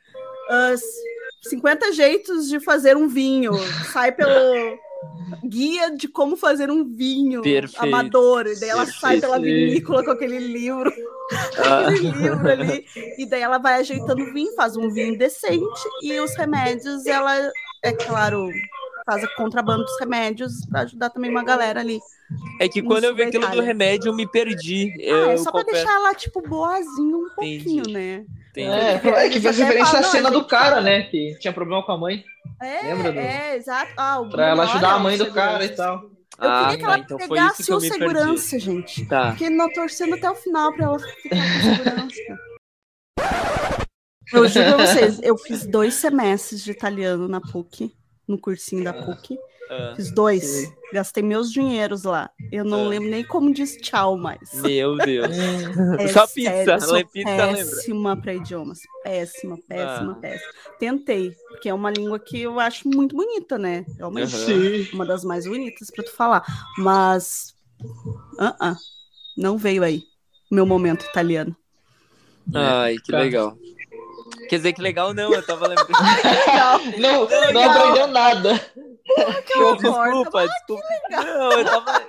as 0.49 0.81
50 1.49 1.91
jeitos 1.93 2.47
de 2.49 2.59
fazer 2.59 2.97
um 2.97 3.07
vinho. 3.07 3.53
Sai 3.91 4.11
pelo 4.11 4.77
guia 5.43 5.95
de 5.95 6.07
como 6.07 6.35
fazer 6.35 6.69
um 6.69 6.83
vinho 6.83 7.41
Perfeito, 7.41 7.83
amador. 7.83 8.47
E 8.47 8.59
daí 8.59 8.69
ela 8.69 8.85
sai 8.85 9.19
perfeito. 9.19 9.21
pela 9.21 9.39
vinícola 9.39 10.03
com 10.03 10.11
aquele 10.11 10.39
livro, 10.39 10.91
Ah, 11.59 11.89
aquele 11.89 12.11
livro 12.11 12.49
ali. 12.49 12.85
E 13.17 13.25
daí 13.25 13.41
ela 13.41 13.57
vai 13.57 13.79
ajeitando 13.81 14.23
o 14.23 14.33
vinho, 14.33 14.53
faz 14.55 14.77
um 14.77 14.89
vinho 14.89 15.17
decente. 15.17 15.65
E 16.01 16.17
os 16.19 16.35
remédios, 16.35 17.05
ela, 17.05 17.35
é 17.83 17.91
claro, 17.91 18.49
faz 19.07 19.23
a 19.23 19.27
contrabando 19.35 19.83
dos 19.85 19.99
remédios 19.99 20.53
para 20.69 20.81
ajudar 20.81 21.09
também 21.09 21.31
uma 21.31 21.43
galera 21.43 21.79
ali. 21.79 21.97
é 22.59 22.67
que 22.67 22.81
quando 22.83 23.05
eu 23.05 23.15
vi 23.15 23.23
aquilo 23.23 23.47
do 23.49 23.61
remédio, 23.61 24.09
eu 24.09 24.13
me 24.15 24.29
perdi. 24.29 24.91
Ah, 24.99 25.01
eu 25.03 25.31
é 25.31 25.37
só 25.37 25.49
pra 25.51 25.63
confesso, 25.63 25.83
deixar 25.85 25.99
ela, 25.99 26.13
tipo, 26.13 26.41
boazinha 26.41 27.15
um 27.17 27.29
pouquinho, 27.33 27.81
Entendi. 27.83 27.93
né? 27.93 28.25
É, 28.57 29.25
é 29.25 29.29
que 29.29 29.39
fez 29.39 29.57
referência 29.57 29.99
à 29.99 30.01
"Não, 30.01 30.09
cena 30.11 30.27
a 30.29 30.31
do 30.31 30.43
cara, 30.45 30.81
né? 30.81 31.03
Que 31.03 31.37
tinha 31.39 31.53
problema 31.53 31.83
com 31.85 31.91
a 31.93 31.97
mãe. 31.97 32.23
É, 32.61 32.81
Lembra 32.93 33.11
do- 33.13 33.19
é, 33.19 33.55
exato. 33.55 33.91
Ah, 33.95 34.19
o 34.19 34.29
Pra 34.29 34.47
ela 34.49 34.63
ajudar 34.63 34.93
a 34.95 34.99
mãe 34.99 35.17
do 35.17 35.31
cara 35.31 35.63
e 35.63 35.69
segurança. 35.69 35.75
tal. 35.83 36.17
Eu 36.39 36.49
ah, 36.51 36.59
queria 36.63 36.77
que 36.77 36.83
tá, 36.83 36.87
ela 36.93 36.99
então 36.99 37.17
foi 37.17 37.25
isso 37.25 37.33
pegasse 37.33 37.71
o 37.71 37.75
me 37.79 37.81
perdi. 37.89 37.93
segurança, 38.05 38.59
gente. 38.59 39.05
Tá. 39.07 39.27
Porque 39.29 39.49
não 39.49 39.71
torcendo 39.71 40.15
até 40.15 40.29
o 40.29 40.35
final 40.35 40.73
pra 40.73 40.85
ela 40.85 40.99
ficar 40.99 41.29
com 41.29 41.35
segurança. 41.75 42.37
Eu 44.33 44.47
juro 44.49 44.75
pra 44.75 44.85
vocês, 44.85 45.19
eu 45.23 45.37
fiz 45.37 45.65
dois 45.65 45.93
semestres 45.93 46.61
de 46.63 46.71
italiano 46.71 47.27
na 47.27 47.39
PUC, 47.39 47.95
no 48.27 48.37
cursinho 48.37 48.83
da 48.83 48.93
PUC. 48.93 49.37
Ah, 49.69 49.93
Fiz 49.95 50.11
dois. 50.11 50.43
Sim. 50.43 50.73
Gastei 50.93 51.21
meus 51.21 51.51
dinheiros 51.51 52.03
lá. 52.03 52.29
Eu 52.51 52.63
não 52.63 52.85
Ah. 52.85 52.87
lembro 52.87 53.09
nem 53.09 53.21
como 53.23 53.53
diz 53.53 53.75
tchau 53.77 54.17
mais. 54.17 54.39
meu 54.53 54.95
Deus. 55.05 55.27
É 55.99 56.07
Só 56.07 56.25
sério, 56.25 56.59
pizza, 56.59 56.73
eu 56.73 56.79
sou 56.81 56.89
ela 56.89 56.99
é 56.99 57.03
pizza, 57.03 57.29
lembra? 57.29 57.55
péssima 57.55 58.15
para 58.21 58.33
idiomas. 58.33 58.79
Péssima, 59.03 59.57
péssima, 59.67 60.11
Ah. 60.13 60.19
péssima. 60.21 60.51
Tentei, 60.79 61.31
porque 61.49 61.67
é 61.67 61.73
uma 61.73 61.91
língua 61.91 62.17
que 62.17 62.39
eu 62.41 62.59
acho 62.61 62.87
muito 62.87 63.15
bonita, 63.15 63.57
né? 63.57 63.85
Realmente. 63.97 64.33
Aham. 64.35 64.45
Sim. 64.45 64.87
Uma 64.93 65.05
das 65.05 65.25
mais 65.25 65.45
bonitas 65.45 65.91
para 65.91 66.05
tu 66.05 66.11
falar. 66.15 66.45
Mas. 66.77 67.53
ah, 68.39 68.55
ah, 68.59 68.75
não 69.37 69.57
veio 69.57 69.83
aí. 69.83 70.03
Meu 70.49 70.65
momento 70.65 71.03
italiano. 71.05 71.53
Ai, 72.53 72.95
que 73.03 73.11
Tá. 73.11 73.19
legal. 73.19 73.57
Quer 74.49 74.57
dizer 74.57 74.73
que 74.73 74.81
legal 74.81 75.13
não, 75.13 75.33
eu 75.33 75.45
tava 75.45 75.67
lembrando. 75.67 75.87
Não, 76.97 77.27
não 77.27 77.47
legal. 77.47 77.69
aprendeu 77.69 78.07
nada. 78.07 78.59
que 79.45 79.59
horror, 79.59 79.77
Desculpa, 79.77 80.41
Ah, 80.41 80.47
desculpa. 80.47 80.83
Não, 81.09 81.51
eu 81.51 81.65
tava. 81.65 82.05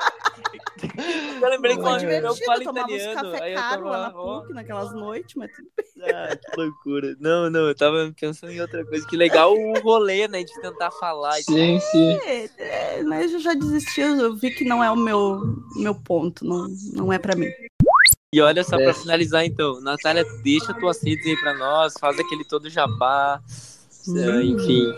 Eu 1.41 1.49
lembrei 1.51 1.77
que 1.77 1.83
eu, 1.83 1.87
eu 1.89 2.35
falo 2.37 2.63
italiano. 2.63 3.33
café 3.33 3.43
Aí 3.43 3.53
eu 3.53 3.59
caro 3.59 3.83
tava 3.85 3.91
lá 3.91 4.03
na. 4.03 4.11
PUC 4.11 4.53
naquelas 4.53 4.93
noites, 4.93 5.35
mas 5.35 5.51
tudo 5.53 5.69
Ah, 6.15 6.37
que 6.37 6.61
loucura. 6.61 7.17
Não, 7.21 7.51
não, 7.51 7.67
eu 7.67 7.75
tava 7.75 8.13
pensando 8.19 8.53
em 8.53 8.61
outra 8.61 8.85
coisa. 8.85 9.07
Que 9.07 9.17
legal 9.17 9.53
o 9.53 9.81
rolê, 9.81 10.29
né? 10.29 10.43
De 10.45 10.61
tentar 10.61 10.91
falar. 10.93 11.39
e 11.41 11.43
Sim, 11.43 11.81
sim. 11.81 12.19
É, 12.25 12.51
é, 12.59 13.03
mas 13.03 13.33
eu 13.33 13.41
já 13.41 13.55
desisti, 13.55 14.01
eu 14.01 14.37
vi 14.37 14.51
que 14.51 14.65
não 14.65 14.83
é 14.83 14.91
o 14.91 14.97
meu, 14.97 15.41
meu 15.77 15.95
ponto, 15.95 16.45
não, 16.45 16.69
não 16.93 17.13
é 17.13 17.19
pra 17.19 17.35
mim. 17.35 17.49
E 18.35 18.43
olha 18.43 18.63
só, 18.63 18.77
pra 18.77 18.91
É. 18.91 18.93
finalizar 18.93 19.47
então, 19.47 19.81
Natália, 19.81 20.23
deixa 20.43 20.75
tuas 20.75 21.03
redes 21.03 21.25
aí 21.27 21.35
pra 21.41 21.55
nós, 21.55 21.95
faz 21.99 22.19
aquele 22.21 22.45
todo 22.45 22.69
jabá, 22.69 23.41
eh, 24.07 24.43
enfim. 24.43 24.93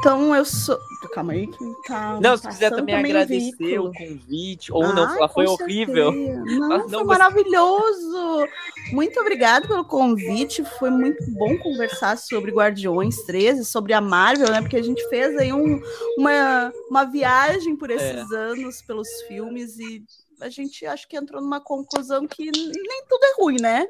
Então 0.00 0.34
eu 0.34 0.44
sou. 0.44 0.76
Calma 1.14 1.32
aí 1.34 1.46
que 1.46 1.58
tá. 1.86 2.18
Não, 2.20 2.36
se 2.36 2.48
quiser 2.48 2.70
também 2.70 2.96
o 2.96 2.98
agradecer 2.98 3.56
veículo. 3.56 3.90
o 3.90 3.92
convite, 3.92 4.72
ou 4.72 4.92
não, 4.92 5.04
Ai, 5.06 5.16
ela 5.18 5.28
foi 5.28 5.46
horrível. 5.46 6.10
Não, 6.10 6.72
Ah, 6.72 6.78
não, 6.78 6.88
foi 6.88 7.04
mas- 7.04 7.18
maravilhoso. 7.18 8.46
Muito 8.92 9.20
obrigada 9.20 9.66
pelo 9.68 9.84
convite. 9.84 10.64
Foi 10.80 10.90
muito 10.90 11.24
bom 11.30 11.56
conversar 11.58 12.18
sobre 12.18 12.50
Guardiões 12.50 13.22
13, 13.22 13.64
sobre 13.64 13.92
a 13.92 14.00
Marvel, 14.00 14.50
né? 14.50 14.60
Porque 14.60 14.76
a 14.76 14.82
gente 14.82 15.08
fez 15.08 15.36
aí 15.36 15.52
um- 15.52 15.80
uma, 16.16 16.72
uma 16.90 17.04
viagem 17.04 17.76
por 17.76 17.88
esses 17.90 18.30
anos, 18.32 18.82
pelos 18.82 19.08
filmes, 19.28 19.78
e 19.78 20.02
a 20.40 20.48
gente 20.48 20.84
acho 20.86 21.08
que 21.08 21.16
entrou 21.16 21.40
numa 21.42 21.60
conclusão 21.60 22.26
que 22.26 22.50
nem 22.50 23.04
tudo 23.08 23.24
é 23.24 23.34
ruim, 23.42 23.56
né? 23.60 23.86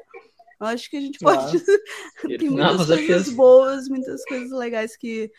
Eu 0.59 0.67
Acho 0.67 0.89
que 0.89 0.97
a 0.97 1.01
gente 1.01 1.19
Claro. 1.19 1.41
pode. 1.41 1.63
Tem 2.37 2.49
Não, 2.49 2.55
muitas 2.57 2.71
com 2.81 2.85
coisas 2.87 3.07
certeza. 3.07 3.35
boas, 3.35 3.87
muitas 3.87 4.25
coisas 4.25 4.51
legais 4.51 4.97
que 4.97 5.31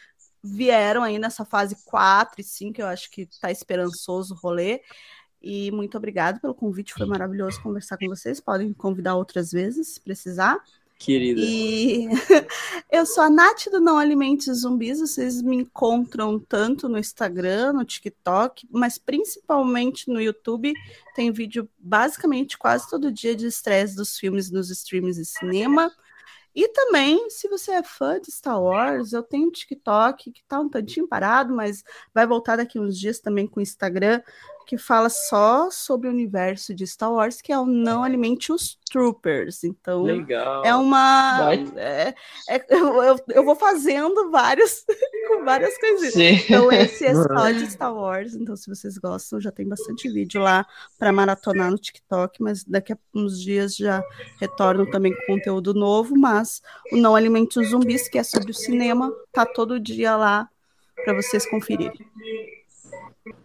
vieram 0.42 1.02
aí 1.02 1.18
nessa 1.18 1.44
fase 1.44 1.76
4 1.84 2.40
e 2.40 2.44
5, 2.44 2.80
eu 2.80 2.86
acho 2.86 3.10
que 3.10 3.28
tá 3.40 3.50
esperançoso 3.50 4.34
o 4.34 4.38
rolê. 4.38 4.80
E 5.42 5.70
muito 5.70 5.96
obrigado 5.96 6.40
pelo 6.40 6.54
convite, 6.54 6.94
foi 6.94 7.06
maravilhoso 7.06 7.62
conversar 7.62 7.96
com 7.98 8.06
vocês. 8.08 8.40
Podem 8.40 8.72
convidar 8.72 9.16
outras 9.16 9.50
vezes, 9.50 9.94
se 9.94 10.00
precisar. 10.00 10.58
Querida. 11.00 11.40
E 11.42 12.08
eu 12.92 13.06
sou 13.06 13.24
a 13.24 13.30
Nath 13.30 13.68
do 13.70 13.80
Não 13.80 13.96
Alimente 13.96 14.52
Zumbis. 14.52 15.00
Vocês 15.00 15.40
me 15.40 15.56
encontram 15.56 16.38
tanto 16.38 16.90
no 16.90 16.98
Instagram, 16.98 17.72
no 17.72 17.86
TikTok, 17.86 18.68
mas 18.70 18.98
principalmente 18.98 20.10
no 20.10 20.20
YouTube. 20.20 20.74
Tem 21.14 21.32
vídeo 21.32 21.66
basicamente 21.78 22.58
quase 22.58 22.86
todo 22.90 23.10
dia 23.10 23.34
de 23.34 23.46
estresse 23.46 23.96
dos 23.96 24.18
filmes 24.18 24.50
nos 24.50 24.68
streams 24.68 25.16
de 25.16 25.24
cinema. 25.24 25.90
E 26.54 26.68
também, 26.68 27.30
se 27.30 27.48
você 27.48 27.72
é 27.72 27.82
fã 27.82 28.20
de 28.20 28.30
Star 28.30 28.60
Wars, 28.60 29.14
eu 29.14 29.22
tenho 29.22 29.48
um 29.48 29.50
TikTok 29.50 30.30
que 30.30 30.44
tá 30.44 30.60
um 30.60 30.68
tantinho 30.68 31.08
parado, 31.08 31.54
mas 31.54 31.82
vai 32.12 32.26
voltar 32.26 32.56
daqui 32.56 32.78
uns 32.78 32.98
dias 32.98 33.20
também 33.20 33.46
com 33.46 33.60
o 33.60 33.62
Instagram, 33.62 34.20
que 34.70 34.78
fala 34.78 35.08
só 35.08 35.68
sobre 35.68 36.06
o 36.06 36.12
universo 36.12 36.72
de 36.72 36.86
Star 36.86 37.12
Wars, 37.12 37.42
que 37.42 37.52
é 37.52 37.58
o 37.58 37.66
Não 37.66 38.04
Alimente 38.04 38.52
os 38.52 38.78
Troopers. 38.88 39.64
Então, 39.64 40.04
Legal. 40.04 40.64
é 40.64 40.72
uma. 40.76 41.52
É- 41.76 42.14
é- 42.48 42.66
eu, 42.68 43.02
eu, 43.02 43.16
eu 43.30 43.44
vou 43.44 43.56
fazendo 43.56 44.30
vários 44.30 44.84
com 45.26 45.44
várias 45.44 45.76
coisinhas. 45.76 46.14
Sim. 46.14 46.34
Então, 46.44 46.70
esse 46.70 47.04
é 47.04 47.12
só 47.16 47.50
de 47.50 47.66
Star 47.72 47.92
Wars. 47.92 48.36
Então, 48.36 48.54
se 48.54 48.68
vocês 48.68 48.96
gostam, 48.96 49.40
já 49.40 49.50
tem 49.50 49.66
bastante 49.66 50.08
vídeo 50.08 50.40
lá 50.40 50.64
para 50.96 51.10
maratonar 51.10 51.68
no 51.72 51.76
TikTok. 51.76 52.40
Mas 52.40 52.62
daqui 52.62 52.92
a 52.92 52.98
uns 53.12 53.40
dias 53.42 53.74
já 53.74 54.04
retorno 54.38 54.88
também 54.88 55.12
com 55.12 55.34
conteúdo 55.34 55.74
novo. 55.74 56.16
Mas 56.16 56.62
o 56.92 56.96
Não 56.96 57.16
Alimente 57.16 57.58
os 57.58 57.70
Zumbis, 57.70 58.08
que 58.08 58.18
é 58.18 58.22
sobre 58.22 58.52
o 58.52 58.54
cinema, 58.54 59.12
tá 59.32 59.44
todo 59.44 59.80
dia 59.80 60.16
lá 60.16 60.48
para 61.04 61.14
vocês 61.14 61.44
conferirem. 61.50 62.06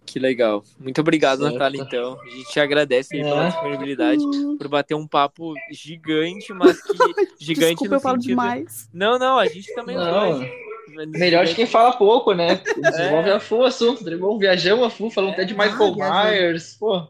Que 0.04 0.18
legal. 0.18 0.62
Muito 0.78 1.00
obrigado, 1.00 1.40
Certo. 1.40 1.52
Natália, 1.52 1.80
então. 1.82 2.18
A 2.20 2.28
gente 2.28 2.50
te 2.52 2.60
agradece 2.60 3.16
aí 3.16 3.22
pela 3.22 3.44
É. 3.46 3.48
disponibilidade, 3.48 4.22
por 4.58 4.68
bater 4.68 4.94
um 4.94 5.06
papo 5.06 5.54
gigante, 5.70 6.52
mas 6.52 6.80
que 6.82 6.92
gigante 7.40 7.68
desculpa, 7.70 7.88
no 7.90 7.96
eu 7.96 8.00
falo 8.00 8.16
sentido... 8.16 8.28
demais. 8.30 8.88
Não, 8.92 9.18
não, 9.18 9.38
a 9.38 9.46
gente 9.46 9.74
também 9.74 9.96
Não, 9.96 10.40
melhor 11.08 11.44
de 11.44 11.54
quem 11.54 11.66
fala 11.66 11.92
pouco, 11.92 12.32
né? 12.32 12.60
Desenvolve 12.80 13.30
a 13.30 13.40
full 13.40 13.58
o 13.60 13.64
assunto, 13.64 14.02
desenvolve, 14.04 14.40
viajamos 14.40 14.86
a 14.86 14.90
full, 14.90 15.10
falando 15.10 15.32
até 15.32 15.44
de 15.44 15.52
Michael 15.54 15.96
Ah. 16.00 16.24
Myers, 16.24 16.76
pô. 16.78 17.06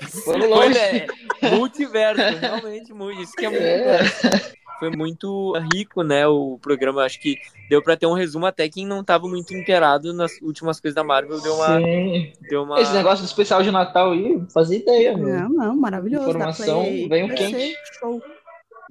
Vamos 0.00 0.24
Foi, 0.24 0.46
longe. 0.48 0.74
né? 0.78 1.06
Multiverso, 1.52 2.22
realmente 2.38 2.92
muito. 2.94 3.20
Isso 3.22 3.32
que 3.34 3.44
é 3.46 3.50
muito. 3.50 4.56
Foi 4.78 4.90
muito 4.90 5.52
rico, 5.72 6.02
né? 6.02 6.26
O 6.26 6.58
programa. 6.58 7.02
Acho 7.02 7.20
que 7.20 7.36
deu 7.68 7.82
pra 7.82 7.96
ter 7.96 8.06
um 8.06 8.12
resumo 8.12 8.46
até 8.46 8.68
quem 8.68 8.86
não 8.86 9.02
tava 9.02 9.26
muito 9.28 9.54
inteirado 9.54 10.12
nas 10.12 10.40
últimas 10.42 10.80
coisas 10.80 10.94
da 10.94 11.04
Marvel. 11.04 11.40
Deu 11.40 11.54
uma. 11.54 11.78
Sim. 11.78 12.32
Deu 12.48 12.62
uma... 12.62 12.80
Esse 12.80 12.92
negócio 12.92 13.24
do 13.24 13.28
especial 13.28 13.62
de 13.62 13.70
Natal 13.70 14.12
aí, 14.12 14.42
fazia 14.52 14.78
ideia, 14.78 15.16
meu. 15.16 15.28
Não, 15.28 15.48
não, 15.48 15.76
maravilhoso. 15.76 16.28
Informação 16.28 16.82
veio 16.82 17.28
vai 17.28 17.36
quente. 17.36 17.74
Show. 17.98 18.22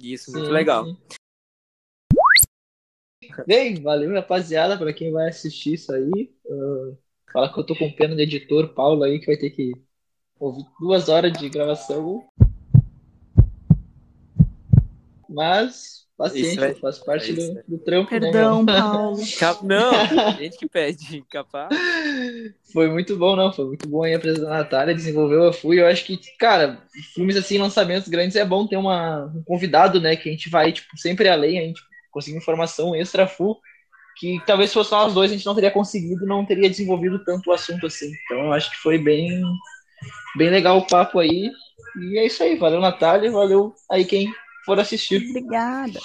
Isso, 0.00 0.30
Sim, 0.30 0.38
muito 0.38 0.50
legal. 0.50 0.84
sim. 0.84 0.96
Bem, 3.46 3.82
valeu, 3.82 4.12
rapaziada, 4.14 4.76
pra 4.76 4.92
quem 4.92 5.10
vai 5.12 5.28
assistir 5.28 5.74
isso 5.74 5.92
aí. 5.92 6.30
Ah, 6.48 6.92
fala 7.32 7.52
que 7.52 7.58
eu 7.58 7.64
tô 7.64 7.74
com 7.74 7.90
pena 7.92 8.14
do 8.14 8.20
editor 8.20 8.68
Paulo 8.68 9.02
aí, 9.02 9.18
que 9.18 9.26
vai 9.26 9.36
ter 9.36 9.50
que 9.50 9.72
ouvir 10.38 10.64
duas 10.80 11.08
horas 11.08 11.32
de 11.32 11.48
gravação. 11.48 12.24
Mas, 15.36 15.74
Isso 15.74 16.06
paciência, 16.16 16.60
vai- 16.60 16.74
faz 16.76 16.98
parte 16.98 17.26
é 17.30 17.34
isso, 17.34 17.48
do, 17.48 17.54
né? 17.54 17.62
do 17.68 17.78
trampo, 17.78 18.10
né, 18.14 18.20
Perdão, 18.20 18.62
meu? 18.62 18.74
Paulo. 18.74 19.16
Não, 19.62 20.36
gente 20.38 20.56
que 20.56 20.66
pede 20.66 21.22
capaz. 21.30 21.68
Foi 22.72 22.88
muito 22.88 23.16
bom, 23.18 23.36
não. 23.36 23.52
Foi 23.52 23.66
muito 23.66 23.86
bom 23.86 24.02
aí 24.02 24.14
a 24.14 24.18
presença 24.18 24.46
da 24.46 24.58
Natália, 24.58 24.94
desenvolveu 24.94 25.46
a 25.48 25.52
FUI. 25.52 25.80
Eu 25.80 25.86
acho 25.86 26.06
que, 26.06 26.18
cara, 26.38 26.82
filmes 27.14 27.36
assim, 27.36 27.58
lançamentos 27.58 28.08
grandes, 28.08 28.34
é 28.34 28.44
bom 28.46 28.66
ter 28.66 28.78
uma, 28.78 29.26
um 29.26 29.42
convidado, 29.44 30.00
né? 30.00 30.16
Que 30.16 30.30
a 30.30 30.32
gente 30.32 30.48
vai, 30.48 30.72
tipo, 30.72 30.96
sempre 30.96 31.28
além, 31.28 31.58
a 31.58 31.62
gente 31.62 31.82
conseguir 32.10 32.38
informação 32.38 32.94
extra 32.94 33.26
full, 33.26 33.60
que 34.18 34.40
talvez 34.46 34.70
se 34.70 34.74
fosse 34.74 34.90
nós 34.92 35.12
dois 35.12 35.30
a 35.30 35.34
gente 35.34 35.44
não 35.44 35.54
teria 35.54 35.70
conseguido, 35.70 36.24
não 36.24 36.46
teria 36.46 36.70
desenvolvido 36.70 37.22
tanto 37.26 37.50
o 37.50 37.52
assunto 37.52 37.84
assim. 37.86 38.10
Então 38.24 38.38
eu 38.46 38.52
acho 38.54 38.70
que 38.70 38.78
foi 38.78 38.96
bem, 38.96 39.42
bem 40.34 40.48
legal 40.48 40.78
o 40.78 40.86
papo 40.86 41.18
aí. 41.18 41.50
E 42.00 42.18
é 42.18 42.24
isso 42.24 42.42
aí. 42.42 42.56
Valeu, 42.56 42.80
Natália. 42.80 43.30
Valeu 43.30 43.74
aí 43.90 44.02
quem 44.06 44.32
for 44.66 44.78
assistir. 44.78 45.26
Obrigada. 45.30 45.98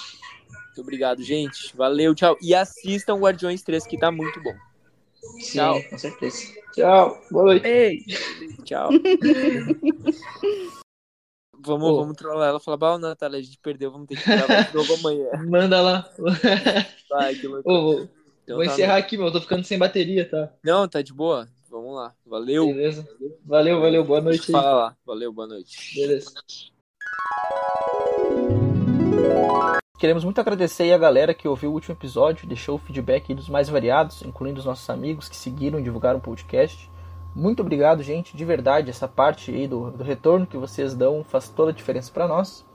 Muito 0.66 0.80
obrigado, 0.80 1.22
gente. 1.22 1.76
Valeu, 1.76 2.14
tchau. 2.14 2.38
E 2.40 2.54
assistam 2.54 3.18
Guardiões 3.18 3.62
3, 3.62 3.86
que 3.86 3.98
tá 3.98 4.10
muito 4.10 4.42
bom. 4.42 4.54
Sim, 5.38 5.58
Tchau. 5.58 5.82
com 5.90 5.98
certeza. 5.98 6.46
Tchau. 6.72 7.22
Boa 7.30 7.44
noite. 7.44 7.66
Ei. 7.66 8.02
Tchau. 8.64 8.88
vamos, 11.60 11.96
vamos 11.96 12.16
trollar 12.16 12.48
ela. 12.48 12.58
Falar, 12.58 12.76
bah, 12.76 12.98
Natália, 12.98 13.38
a 13.38 13.42
gente 13.42 13.58
perdeu, 13.58 13.92
vamos 13.92 14.08
ter 14.08 14.16
que 14.16 14.24
gravar 14.24 14.62
de 14.62 14.74
novo 14.74 14.94
amanhã. 14.94 15.28
Manda 15.46 15.80
lá. 15.80 16.10
Vai, 17.10 17.34
que 17.34 17.46
loucura. 17.46 18.10
Então 18.42 18.56
vou 18.56 18.64
tá, 18.64 18.72
encerrar 18.72 18.96
aqui, 18.96 19.16
meu. 19.16 19.26
Eu 19.26 19.32
tô 19.32 19.40
ficando 19.40 19.64
sem 19.64 19.78
bateria, 19.78 20.28
tá? 20.28 20.52
Não, 20.64 20.88
tá 20.88 21.02
de 21.02 21.12
boa. 21.12 21.48
Vamos 21.70 21.94
lá. 21.94 22.12
Valeu. 22.26 22.66
Beleza. 22.66 23.08
Valeu, 23.44 23.80
valeu. 23.80 24.04
Boa 24.04 24.20
noite. 24.20 24.50
Fala 24.50 24.74
lá. 24.74 24.96
Valeu, 25.06 25.32
boa 25.32 25.46
noite. 25.46 25.94
Beleza. 25.94 26.32
Queremos 30.02 30.24
muito 30.24 30.40
agradecer 30.40 30.82
aí 30.82 30.92
a 30.92 30.98
galera 30.98 31.32
que 31.32 31.46
ouviu 31.46 31.70
o 31.70 31.74
último 31.74 31.94
episódio, 31.94 32.44
deixou 32.44 32.74
o 32.74 32.78
feedback 32.78 33.32
dos 33.32 33.48
mais 33.48 33.68
variados, 33.68 34.20
incluindo 34.22 34.58
os 34.58 34.66
nossos 34.66 34.90
amigos 34.90 35.28
que 35.28 35.36
seguiram 35.36 35.78
e 35.78 35.82
divulgaram 35.84 36.18
o 36.18 36.20
podcast. 36.20 36.90
Muito 37.32 37.60
obrigado, 37.60 38.02
gente, 38.02 38.36
de 38.36 38.44
verdade, 38.44 38.90
essa 38.90 39.06
parte 39.06 39.52
aí 39.52 39.68
do, 39.68 39.92
do 39.92 40.02
retorno 40.02 40.44
que 40.44 40.56
vocês 40.56 40.92
dão 40.92 41.22
faz 41.22 41.48
toda 41.48 41.70
a 41.70 41.72
diferença 41.72 42.10
para 42.12 42.26
nós. 42.26 42.66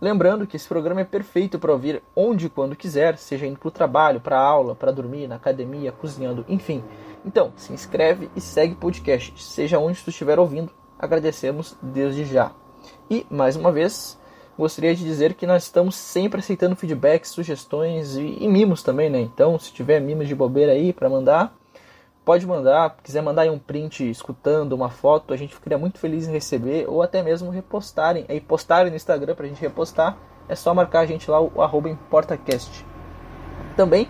Lembrando 0.00 0.46
que 0.46 0.54
esse 0.54 0.68
programa 0.68 1.00
é 1.00 1.04
perfeito 1.04 1.58
para 1.58 1.72
ouvir 1.72 2.04
onde 2.14 2.46
e 2.46 2.48
quando 2.48 2.76
quiser, 2.76 3.18
seja 3.18 3.48
indo 3.48 3.58
para 3.58 3.66
o 3.66 3.72
trabalho, 3.72 4.20
para 4.20 4.38
aula, 4.38 4.76
para 4.76 4.92
dormir, 4.92 5.26
na 5.26 5.34
academia, 5.34 5.90
cozinhando, 5.90 6.44
enfim. 6.48 6.84
Então, 7.24 7.52
se 7.56 7.72
inscreve 7.72 8.30
e 8.36 8.40
segue 8.40 8.74
o 8.74 8.76
podcast, 8.76 9.34
seja 9.42 9.80
onde 9.80 10.04
tu 10.04 10.10
estiver 10.10 10.38
ouvindo. 10.38 10.70
Agradecemos 10.96 11.76
desde 11.82 12.24
já. 12.24 12.52
E, 13.10 13.26
mais 13.28 13.56
uma 13.56 13.72
vez, 13.72 14.16
gostaria 14.58 14.94
de 14.94 15.04
dizer 15.04 15.34
que 15.34 15.46
nós 15.46 15.64
estamos 15.64 15.94
sempre 15.94 16.40
aceitando 16.40 16.76
feedbacks, 16.76 17.30
sugestões 17.30 18.16
e, 18.16 18.38
e 18.40 18.48
mimos 18.48 18.82
também, 18.82 19.10
né? 19.10 19.20
Então, 19.20 19.58
se 19.58 19.72
tiver 19.72 20.00
mimos 20.00 20.26
de 20.26 20.34
bobeira 20.34 20.72
aí 20.72 20.92
para 20.92 21.08
mandar, 21.08 21.54
pode 22.24 22.46
mandar. 22.46 22.96
Quiser 23.02 23.22
mandar 23.22 23.42
aí 23.42 23.50
um 23.50 23.58
print 23.58 24.10
escutando 24.10 24.72
uma 24.72 24.90
foto, 24.90 25.32
a 25.32 25.36
gente 25.36 25.54
ficaria 25.54 25.78
muito 25.78 25.98
feliz 25.98 26.26
em 26.26 26.32
receber, 26.32 26.88
ou 26.88 27.02
até 27.02 27.22
mesmo 27.22 27.50
repostarem, 27.50 28.24
aí 28.28 28.40
postarem 28.40 28.90
no 28.90 28.96
Instagram 28.96 29.34
pra 29.34 29.46
gente 29.46 29.60
repostar. 29.60 30.16
É 30.48 30.54
só 30.54 30.72
marcar 30.74 31.00
a 31.00 31.06
gente 31.06 31.30
lá, 31.30 31.40
o 31.40 31.60
arroba 31.60 31.88
ImportaCast. 31.88 32.84
Também 33.76 34.08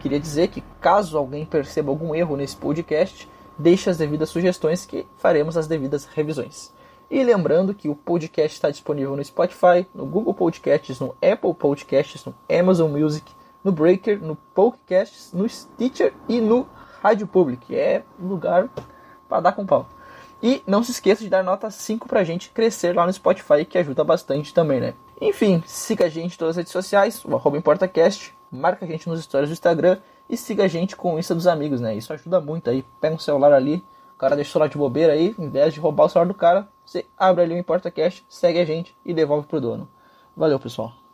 queria 0.00 0.20
dizer 0.20 0.48
que 0.48 0.62
caso 0.80 1.16
alguém 1.16 1.44
perceba 1.44 1.90
algum 1.90 2.14
erro 2.14 2.36
nesse 2.36 2.56
podcast, 2.56 3.28
deixe 3.58 3.88
as 3.88 3.96
devidas 3.96 4.28
sugestões 4.28 4.84
que 4.84 5.06
faremos 5.16 5.56
as 5.56 5.66
devidas 5.66 6.04
revisões. 6.04 6.75
E 7.10 7.22
lembrando 7.22 7.72
que 7.72 7.88
o 7.88 7.94
podcast 7.94 8.56
está 8.56 8.70
disponível 8.70 9.14
no 9.16 9.24
Spotify, 9.24 9.86
no 9.94 10.04
Google 10.04 10.34
Podcasts, 10.34 10.98
no 10.98 11.14
Apple 11.22 11.54
Podcasts, 11.54 12.24
no 12.24 12.34
Amazon 12.50 12.90
Music, 12.90 13.32
no 13.62 13.70
Breaker, 13.70 14.20
no 14.20 14.36
Pokecasts, 14.54 15.32
no 15.32 15.48
Stitcher 15.48 16.12
e 16.28 16.40
no 16.40 16.66
Rádio 17.00 17.26
Public. 17.26 17.74
É 17.74 18.02
lugar 18.18 18.68
para 19.28 19.40
dar 19.40 19.52
com 19.52 19.64
pau. 19.64 19.88
E 20.42 20.62
não 20.66 20.82
se 20.82 20.90
esqueça 20.90 21.22
de 21.22 21.30
dar 21.30 21.42
nota 21.42 21.70
5 21.70 22.08
pra 22.08 22.24
gente 22.24 22.50
crescer 22.50 22.94
lá 22.94 23.06
no 23.06 23.12
Spotify, 23.12 23.64
que 23.64 23.78
ajuda 23.78 24.04
bastante 24.04 24.52
também, 24.52 24.80
né? 24.80 24.94
Enfim, 25.20 25.62
siga 25.66 26.06
a 26.06 26.08
gente 26.08 26.34
em 26.34 26.38
todas 26.38 26.52
as 26.52 26.56
redes 26.58 26.72
sociais, 26.72 27.24
o 27.24 27.34
arroba 27.34 27.56
ImportaCast, 27.56 28.34
marca 28.50 28.84
a 28.84 28.88
gente 28.88 29.08
nos 29.08 29.22
stories 29.22 29.48
do 29.48 29.52
Instagram 29.52 29.98
e 30.28 30.36
siga 30.36 30.64
a 30.64 30.68
gente 30.68 30.94
com 30.94 31.14
o 31.14 31.18
Insta 31.18 31.34
dos 31.34 31.46
amigos, 31.46 31.80
né? 31.80 31.94
Isso 31.94 32.12
ajuda 32.12 32.40
muito 32.40 32.68
aí. 32.68 32.84
Pega 33.00 33.14
um 33.14 33.18
celular 33.18 33.52
ali, 33.52 33.82
o 34.14 34.18
cara 34.18 34.36
deixou 34.36 34.60
lá 34.60 34.66
de 34.66 34.76
bobeira 34.76 35.12
aí, 35.12 35.34
em 35.38 35.48
vez 35.48 35.72
de 35.72 35.80
roubar 35.80 36.04
o 36.04 36.08
celular 36.08 36.28
do 36.28 36.34
cara, 36.34 36.68
você 36.86 37.04
abre 37.18 37.42
ali 37.42 37.54
o 37.54 37.58
ImportaCast, 37.58 38.24
segue 38.28 38.60
a 38.60 38.64
gente 38.64 38.96
e 39.04 39.12
devolve 39.12 39.46
pro 39.48 39.60
dono. 39.60 39.88
Valeu, 40.36 40.60
pessoal. 40.60 41.05